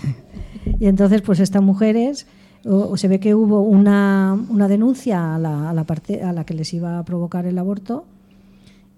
Y 0.81 0.87
entonces, 0.87 1.21
pues 1.21 1.39
estas 1.41 1.63
mujeres, 1.63 2.27
o- 2.65 2.89
o 2.93 2.97
se 2.97 3.09
ve 3.09 3.21
que 3.21 3.35
hubo 3.35 3.61
una, 3.61 4.39
una 4.49 4.69
denuncia 4.69 5.35
a 5.35 5.39
la, 5.39 5.69
a 5.69 5.75
la 5.75 5.85
parte 5.85 6.23
a 6.23 6.33
la 6.33 6.45
que 6.47 6.55
les 6.55 6.73
iba 6.73 6.99
a 6.99 7.05
provocar 7.05 7.45
el 7.45 7.59
aborto, 7.59 8.07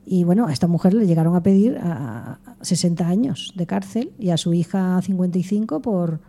y 0.07 0.23
bueno, 0.23 0.47
a 0.47 0.53
esta 0.53 0.69
mujer 0.69 0.95
le 0.95 1.05
llegaron 1.09 1.35
a 1.35 1.43
pedir 1.43 1.79
a, 1.79 2.39
a 2.61 2.65
60 2.65 3.09
años 3.09 3.53
de 3.57 3.67
cárcel 3.67 4.13
y 4.21 4.31
a 4.31 4.37
su 4.37 4.55
hija 4.55 5.03
55 5.03 5.81
por, 5.81 6.21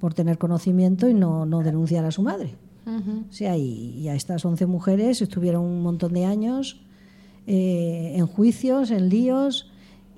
por 0.00 0.14
tener 0.14 0.38
conocimiento 0.38 1.08
y 1.08 1.14
no, 1.14 1.44
no 1.46 1.60
denunciar 1.62 2.04
a 2.04 2.10
su 2.10 2.22
madre. 2.22 2.54
O 3.28 3.32
sea, 3.32 3.56
y, 3.56 3.90
y 3.98 4.08
a 4.08 4.14
estas 4.14 4.44
11 4.44 4.64
mujeres 4.66 5.20
estuvieron 5.20 5.62
un 5.64 5.82
montón 5.82 6.12
de 6.14 6.24
años 6.24 6.80
eh, 7.46 8.14
en 8.16 8.26
juicios, 8.26 8.90
en 8.90 9.08
líos, 9.08 9.70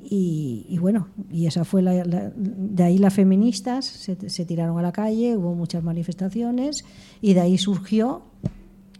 y, 0.02 0.64
y 0.68 0.78
bueno, 0.78 1.08
y 1.30 1.46
esa 1.46 1.64
fue 1.64 1.82
la, 1.82 2.04
la- 2.04 2.32
de 2.36 2.82
ahí 2.82 2.96
las 2.98 3.12
feministas 3.14 3.84
se, 3.84 4.30
se 4.30 4.44
tiraron 4.46 4.78
a 4.78 4.82
la 4.82 4.92
calle, 4.92 5.36
hubo 5.36 5.54
muchas 5.54 5.82
manifestaciones, 5.82 6.84
y 7.20 7.34
de 7.34 7.40
ahí 7.40 7.58
surgió 7.58 8.22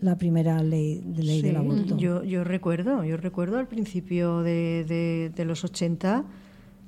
la 0.01 0.16
primera 0.19 0.62
ley, 0.62 1.02
de 1.05 1.23
ley 1.23 1.43
del 1.43 1.57
aborto. 1.57 1.97
Yo, 1.97 2.23
yo 2.24 2.43
recuerdo, 2.44 3.05
yo 3.05 3.16
recuerdo 3.16 3.59
al 3.59 3.69
principio 3.69 4.43
de, 4.43 4.85
de- 4.89 5.32
de 5.35 5.44
los 5.44 5.65
80 5.65 6.24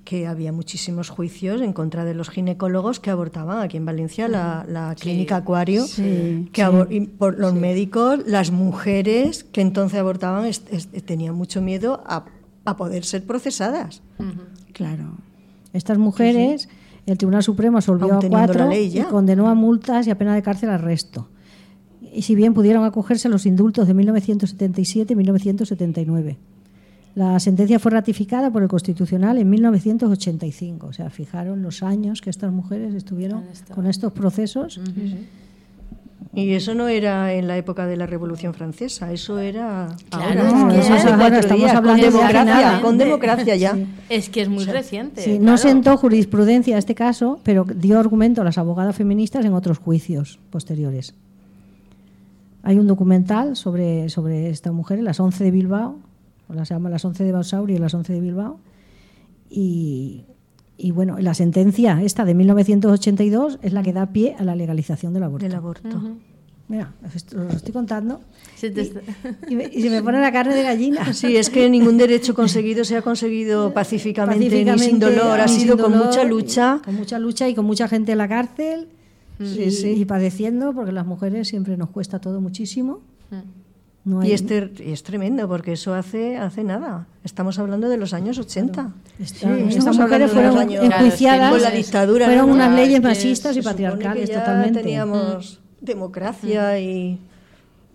que 0.05 0.27
había 0.27 0.51
muchísimos 0.53 1.09
juicios 1.11 1.61
en 1.61 1.73
contra 1.73 2.05
de 2.05 2.13
los 2.15 2.29
ginecólogos 2.29 2.99
que 2.99 3.11
abortaban 3.11 3.61
aquí 3.61 3.77
en 3.77 3.87
Valencia, 3.87 4.27
la, 4.29 4.65
la 4.69 4.95
clínica 4.99 5.37
Acuario, 5.37 5.85
Sí, 5.87 6.49
que 6.53 6.63
abor- 6.65 6.89
y 6.91 7.03
por 7.07 7.39
los 7.39 7.55
médicos, 7.55 8.21
las 8.27 8.51
mujeres 8.51 9.45
que 9.45 9.61
entonces 9.61 10.01
abortaban 10.01 10.45
es- 10.47 10.65
es- 10.71 10.89
tenían 11.05 11.35
mucho 11.37 11.63
miedo 11.63 12.03
a, 12.07 12.25
a 12.65 12.77
poder 12.77 13.05
ser 13.05 13.25
procesadas. 13.25 14.03
Claro. 14.73 15.19
Estas 15.73 15.99
mujeres, 15.99 16.69
el 17.07 17.17
Tribunal 17.17 17.43
Supremo 17.43 17.79
absolvió 17.79 18.07
Aun 18.15 18.17
a 18.19 18.23
la 18.23 18.29
cuatro 18.29 18.69
ley 18.69 18.87
y 18.87 18.91
ya. 18.91 19.09
condenó 19.09 19.49
a 19.49 19.55
multas 19.55 20.07
y 20.07 20.11
a 20.11 20.19
pena 20.19 20.35
de 20.35 20.43
cárcel 20.43 20.71
al 20.71 20.81
resto. 20.81 21.29
y 22.15 22.23
si 22.23 22.35
bien 22.35 22.53
pudieron 22.53 22.85
acogerse 22.85 23.29
a 23.29 23.31
los 23.31 23.47
indultos 23.47 23.87
de 23.89 23.95
1977 23.95 25.13
y 25.15 25.17
1979. 25.17 26.39
La 27.15 27.39
sentencia 27.41 27.79
fue 27.79 27.93
ratificada 27.93 28.51
por 28.51 28.63
el 28.63 28.69
Constitucional 28.69 29.37
en 29.39 29.51
1985. 29.51 30.87
O 30.87 30.93
sea, 30.93 31.11
fijaron 31.11 31.63
los 31.63 31.83
años 31.83 32.23
que 32.23 32.31
estas 32.31 32.53
mujeres 32.53 32.95
estuvieron 32.95 33.45
con 33.75 33.87
estos 33.87 34.13
procesos. 34.13 34.81
Y 36.35 36.53
eso 36.53 36.75
no 36.75 36.89
era 36.89 37.35
en 37.35 37.47
la 37.47 37.59
época 37.59 37.87
de 37.87 37.99
la 37.99 38.07
Revolución 38.07 38.55
Francesa, 38.55 39.13
eso 39.13 39.39
era 39.39 39.89
Claro, 40.09 40.41
ahora, 40.41 40.75
es 40.75 40.87
que 40.87 40.97
eso 40.97 41.09
estamos 41.09 41.59
días, 41.59 41.75
hablando 41.75 41.83
con 41.83 41.97
de 41.97 42.19
democracia, 42.19 42.81
con 42.81 42.99
democracia 42.99 43.57
ya. 43.57 43.77
Es 44.09 44.31
que 44.31 44.41
es 44.41 44.49
muy 44.49 44.65
reciente. 44.65 45.21
Sí, 45.21 45.31
claro. 45.33 45.45
no 45.45 45.59
sentó 45.59 45.99
jurisprudencia 45.99 46.79
este 46.79 46.95
caso, 46.95 47.39
pero 47.43 47.65
dio 47.65 47.99
argumento 47.99 48.41
a 48.41 48.45
las 48.45 48.57
abogadas 48.57 48.97
feministas 48.97 49.45
en 49.45 49.53
otros 49.53 49.77
juicios 49.77 50.39
posteriores. 50.49 51.15
Hay 52.63 52.79
un 52.79 52.87
documental 52.87 53.55
sobre, 53.55 54.09
sobre 54.09 54.49
esta 54.49 54.73
mujer, 54.73 55.03
las 55.03 55.21
11 55.21 55.45
de 55.45 55.51
Bilbao, 55.51 55.99
las 56.49 56.69
se 56.69 56.75
llama 56.75 56.91
las 56.91 57.05
11 57.05 57.25
de 57.25 57.33
Basauri 57.33 57.75
y 57.75 57.79
las 57.79 57.95
11 57.95 58.13
de 58.13 58.21
Bilbao. 58.21 58.59
Y, 59.51 60.25
y 60.79 60.91
bueno, 60.91 61.19
la 61.19 61.35
sentencia 61.35 62.01
esta 62.03 62.25
de 62.25 62.35
1982 62.35 63.59
es 63.63 63.73
la 63.73 63.83
que 63.83 63.93
da 63.93 64.07
pie 64.07 64.35
a 64.39 64.45
la 64.45 64.55
legalización 64.57 65.13
del 65.15 65.23
aborto. 65.25 65.45
Del 65.47 65.55
aborto. 65.55 66.17
Mira, 66.69 66.95
esto 67.15 67.37
lo 67.37 67.51
estoy 67.51 67.73
contando 67.73 68.21
Se 68.57 68.71
te 68.71 68.81
está- 68.83 69.01
y, 69.51 69.57
me- 69.57 69.69
y 69.71 69.83
se 69.83 69.91
me 69.91 70.03
pone 70.03 70.21
la 70.21 70.33
carne 70.33 70.55
de 70.55 70.63
gallina. 70.63 71.05
Sí, 71.13 71.37
es 71.37 71.51
que 71.51 71.69
ningún 71.69 71.99
derecho 71.99 72.35
conseguido 72.35 72.85
se 72.85 72.97
ha 72.97 73.03
conseguido 73.03 73.75
pacíficamente, 73.75 74.47
Pacíficamente, 74.47 74.85
ni 74.85 74.91
sin 74.91 74.99
dolor, 74.99 75.41
ha 75.41 75.49
sido 75.49 75.75
sin 75.75 75.83
con 75.83 75.93
dolor, 75.93 76.07
mucha 76.07 76.25
y- 76.25 76.29
lucha. 76.29 76.81
Con 76.85 76.95
mucha 76.95 77.19
lucha 77.19 77.49
y 77.49 77.55
con 77.55 77.67
mucha 77.67 77.89
gente 77.89 78.13
en 78.13 78.19
la 78.19 78.29
cárcel. 78.29 78.89
Sí, 79.39 79.63
y, 79.65 79.71
sí. 79.71 79.89
y 79.91 80.05
padeciendo, 80.05 80.73
porque 80.73 80.93
las 80.93 81.05
mujeres 81.05 81.49
siempre 81.49 81.77
nos 81.77 81.91
cuesta 81.91 82.21
todo 82.21 82.41
muchísimo. 82.41 83.01
No 84.05 84.21
hay- 84.21 84.31
Y 84.31 84.33
es, 84.33 84.45
ter- 84.47 84.73
y 84.85 84.91
es 84.93 85.03
tremendo, 85.05 85.47
porque 85.49 85.73
eso 85.73 85.95
hace, 85.95 86.37
hace 86.37 86.65
nada. 86.65 87.07
Estamos 87.23 87.59
hablando 87.61 87.89
de 87.89 87.97
los 87.97 88.13
años 88.15 88.37
80. 88.39 88.91
Esta- 89.21 89.57
Sí, 89.57 89.63
estas 89.77 89.97
mujeres 89.97 90.33
fueron 90.33 90.59
años- 90.59 90.83
enjuiciadas 90.85 91.53
con 91.53 91.63
la 91.63 91.71
dictadura. 91.71 92.27
fueron 92.27 92.49
¿no? 92.49 92.55
unas 92.55 92.75
leyes 92.75 93.01
machistas 93.03 93.57
y 93.57 93.63
patriarcales 93.63 94.29
que 94.29 94.35
ya 94.35 94.41
totalmente. 94.41 94.81
Teníamos 94.81 95.61
democracia 95.81 96.79
y, 96.81 97.21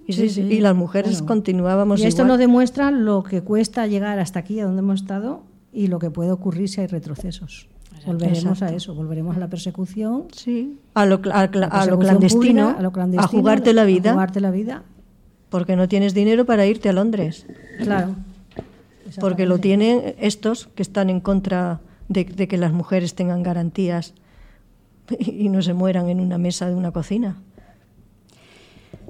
y, 0.07 0.13
sí, 0.13 0.29
Sí, 0.29 0.41
y 0.41 0.59
las 0.61 0.75
mujeres 0.75 1.13
Bueno. 1.19 1.25
continuábamos 1.27 1.99
Y 1.99 2.05
esto 2.05 2.21
igual. 2.21 2.27
nos 2.29 2.39
demuestra 2.39 2.91
lo 2.91 3.23
que 3.23 3.41
cuesta 3.41 3.85
llegar 3.87 4.19
hasta 4.19 4.39
aquí, 4.39 4.59
a 4.61 4.65
donde 4.65 4.79
hemos 4.79 5.01
estado, 5.01 5.43
y 5.73 5.87
lo 5.87 5.99
que 5.99 6.09
puede 6.09 6.31
ocurrir 6.31 6.69
si 6.69 6.79
hay 6.81 6.87
retrocesos. 6.87 7.67
Volveremos 8.05 8.61
a 8.61 8.69
eso, 8.73 8.93
volveremos 8.95 9.35
a 9.35 9.39
la 9.39 9.49
persecución, 9.49 10.25
Sí, 10.31 10.77
a 10.93 11.05
lo, 11.05 11.19
a, 11.33 11.47
la 11.51 11.67
a 11.67 11.85
lo 11.85 11.99
clandestino, 11.99 12.39
pública, 12.67 12.79
a 12.79 12.81
lo 12.81 12.91
clandestino, 12.93 13.25
a 13.25 13.27
jugarte 13.27 13.73
la 13.73 13.83
vida, 13.83 14.11
a 14.11 14.13
jugarte 14.13 14.39
la 14.39 14.51
vida, 14.51 14.83
porque 15.49 15.75
no 15.75 15.87
tienes 15.87 16.13
dinero 16.13 16.45
para 16.45 16.65
irte 16.65 16.89
a 16.89 16.93
Londres. 16.93 17.45
claro. 17.83 18.15
Porque 19.21 19.45
lo 19.45 19.57
tienen 19.59 20.15
estos 20.19 20.67
que 20.75 20.81
están 20.81 21.09
en 21.09 21.21
contra 21.21 21.79
de, 22.09 22.25
de 22.25 22.49
que 22.49 22.57
las 22.57 22.73
mujeres 22.73 23.15
tengan 23.15 23.41
garantías 23.41 24.13
y 25.17 25.47
no 25.47 25.61
se 25.61 25.73
mueran 25.73 26.09
en 26.09 26.19
una 26.19 26.37
mesa 26.37 26.67
de 26.67 26.75
una 26.75 26.91
cocina. 26.91 27.37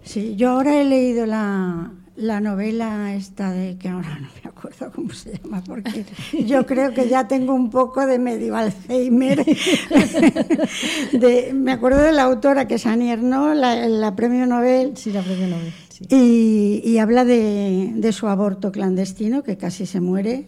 Sí, 0.04 0.36
yo 0.36 0.52
ahora 0.52 0.80
he 0.80 0.86
leído 0.86 1.26
la, 1.26 1.92
la 2.16 2.40
novela 2.42 3.16
esta 3.16 3.52
de 3.52 3.78
que 3.80 3.90
ahora 3.90 4.20
no 4.22 4.28
me 4.44 4.50
acuerdo 4.50 4.92
cómo 4.94 5.12
se 5.14 5.40
llama, 5.40 5.64
porque 5.66 6.06
yo 6.46 6.66
creo 6.68 6.94
que 6.94 7.10
ya 7.10 7.28
tengo 7.28 7.54
un 7.56 7.72
poco 7.72 8.06
de 8.06 8.20
medio 8.20 8.56
Alzheimer. 8.56 9.44
De- 11.12 11.54
me 11.54 11.72
acuerdo 11.72 12.02
de 12.04 12.12
la 12.12 12.24
autora 12.24 12.68
que 12.68 12.76
es 12.76 12.86
Annie 12.86 13.12
Ernaux, 13.12 13.58
la, 13.58 13.88
la 13.88 14.16
premio 14.16 14.46
Nobel, 14.46 14.96
Sí, 14.96 15.12
la 15.12 15.22
premio 15.22 15.48
Nobel. 15.48 15.74
Sí. 15.98 16.06
y, 16.10 16.82
y 16.90 16.98
habla 17.00 17.26
de, 17.26 17.92
de 17.96 18.12
su 18.12 18.28
aborto 18.28 18.72
clandestino, 18.72 19.44
que 19.44 19.58
casi 19.58 19.86
se 19.86 20.00
muere, 20.02 20.48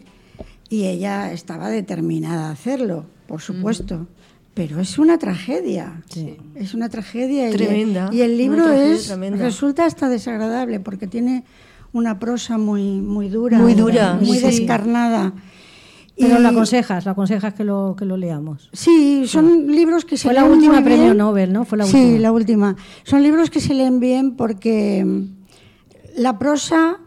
y 0.68 0.84
ella 0.84 1.32
estaba 1.32 1.68
determinada 1.68 2.48
a 2.48 2.52
hacerlo, 2.52 3.06
por 3.26 3.40
supuesto. 3.40 4.06
Pero 4.54 4.80
es 4.80 4.98
una 4.98 5.16
tragedia. 5.18 6.02
Sí. 6.08 6.36
Es 6.54 6.74
una 6.74 6.88
tragedia. 6.88 7.48
y- 7.48 7.52
Tremenda, 7.52 8.10
Y, 8.12 8.20
el 8.22 8.36
libro 8.36 8.70
es 8.72 9.06
tremenda. 9.06 9.44
resulta 9.44 9.84
hasta 9.86 10.08
desagradable 10.08 10.80
porque 10.80 11.06
tiene 11.06 11.44
una 11.92 12.18
prosa 12.18 12.58
muy, 12.58 13.00
muy 13.00 13.28
dura. 13.28 13.58
Muy 13.58 13.74
dura, 13.74 14.14
Muy 14.20 14.38
sí. 14.38 14.44
descarnada. 14.46 15.32
Pero 16.18 16.38
lo 16.38 16.48
aconsejas, 16.48 17.06
lo 17.06 17.12
aconsejas 17.12 17.54
que 17.54 17.64
lo, 17.64 17.94
que 17.98 18.04
lo 18.04 18.16
leamos. 18.18 18.68
Sí, 18.74 19.22
son 19.26 19.68
libros 19.68 20.04
que 20.04 20.16
se 20.18 20.24
Fue 20.28 20.34
la 20.34 20.42
leen 20.42 20.52
última 20.52 20.74
muy 20.74 20.82
premio. 20.82 21.14
Nobel, 21.14 21.52
¿no? 21.52 21.64
Fue 21.64 21.78
la 21.78 21.86
sí, 21.86 21.96
última. 21.96 22.18
la 22.20 22.32
última. 22.32 22.76
Son 23.04 23.22
libros 23.22 23.48
que 23.48 23.60
se 23.60 23.72
leen 23.72 24.00
bien 24.00 24.36
porque 24.36 25.06
la 26.16 26.38
prosa 26.38 26.98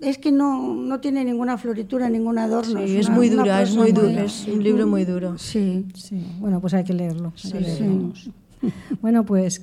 es 0.00 0.18
que 0.18 0.30
no, 0.32 0.74
no 0.74 1.00
tiene 1.00 1.24
ninguna 1.24 1.56
floritura, 1.56 2.08
ningún 2.10 2.38
adorno. 2.38 2.86
Sí, 2.86 2.96
es 2.98 3.06
una- 3.06 3.16
muy 3.16 3.28
dura, 3.30 3.62
es 3.62 3.74
muy 3.74 3.92
dura, 3.92 4.24
es 4.24 4.46
un 4.46 4.62
libro 4.62 4.86
muy 4.86 5.04
duro. 5.04 5.38
Sí. 5.38 5.86
Sí, 5.94 6.24
bueno, 6.40 6.60
pues 6.60 6.74
hay 6.74 6.84
que 6.84 6.92
leerlo. 6.92 7.32
hay 7.36 7.50
que 7.52 7.58
Sí, 7.58 7.64
leerlo. 7.64 8.12
sí. 8.14 8.32
Bueno, 9.02 9.24
pues 9.24 9.62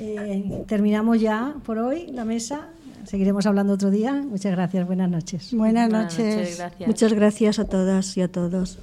eh, 0.00 0.64
terminamos 0.66 1.20
ya 1.20 1.54
por 1.64 1.78
hoy 1.78 2.06
la 2.12 2.24
mesa. 2.24 2.68
Seguiremos 3.04 3.46
hablando 3.46 3.72
otro 3.74 3.90
día. 3.90 4.12
Muchas 4.28 4.52
gracias. 4.52 4.86
Buenas 4.86 5.08
noches. 5.10 5.52
Buenas 5.54 5.88
Buenas 5.88 6.12
noches. 6.18 6.36
noches, 6.36 6.58
gracias. 6.58 6.86
Muchas 6.88 7.12
gracias 7.14 7.58
a 7.58 7.64
todas 7.64 8.16
y 8.16 8.20
a 8.22 8.28
todos. 8.28 8.78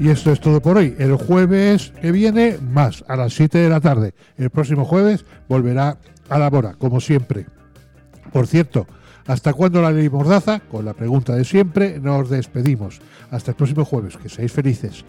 Y 0.00 0.08
esto 0.08 0.32
es 0.32 0.40
todo 0.40 0.62
por 0.62 0.78
hoy. 0.78 0.96
El 0.98 1.14
jueves 1.16 1.92
que 2.00 2.10
viene, 2.10 2.56
más, 2.58 3.04
a 3.06 3.16
las 3.16 3.34
7 3.34 3.58
de 3.58 3.68
la 3.68 3.82
tarde. 3.82 4.14
El 4.38 4.48
próximo 4.48 4.86
jueves 4.86 5.26
volverá 5.46 5.98
a 6.30 6.38
la 6.38 6.48
Bora, 6.48 6.72
como 6.72 7.02
siempre. 7.02 7.44
Por 8.32 8.46
cierto, 8.46 8.86
¿hasta 9.26 9.52
cuándo 9.52 9.82
la 9.82 9.92
ley 9.92 10.08
Mordaza? 10.08 10.60
Con 10.60 10.86
la 10.86 10.94
pregunta 10.94 11.36
de 11.36 11.44
siempre, 11.44 12.00
nos 12.00 12.30
despedimos. 12.30 12.98
Hasta 13.30 13.50
el 13.50 13.58
próximo 13.58 13.84
jueves. 13.84 14.16
Que 14.16 14.30
seáis 14.30 14.50
felices. 14.50 15.04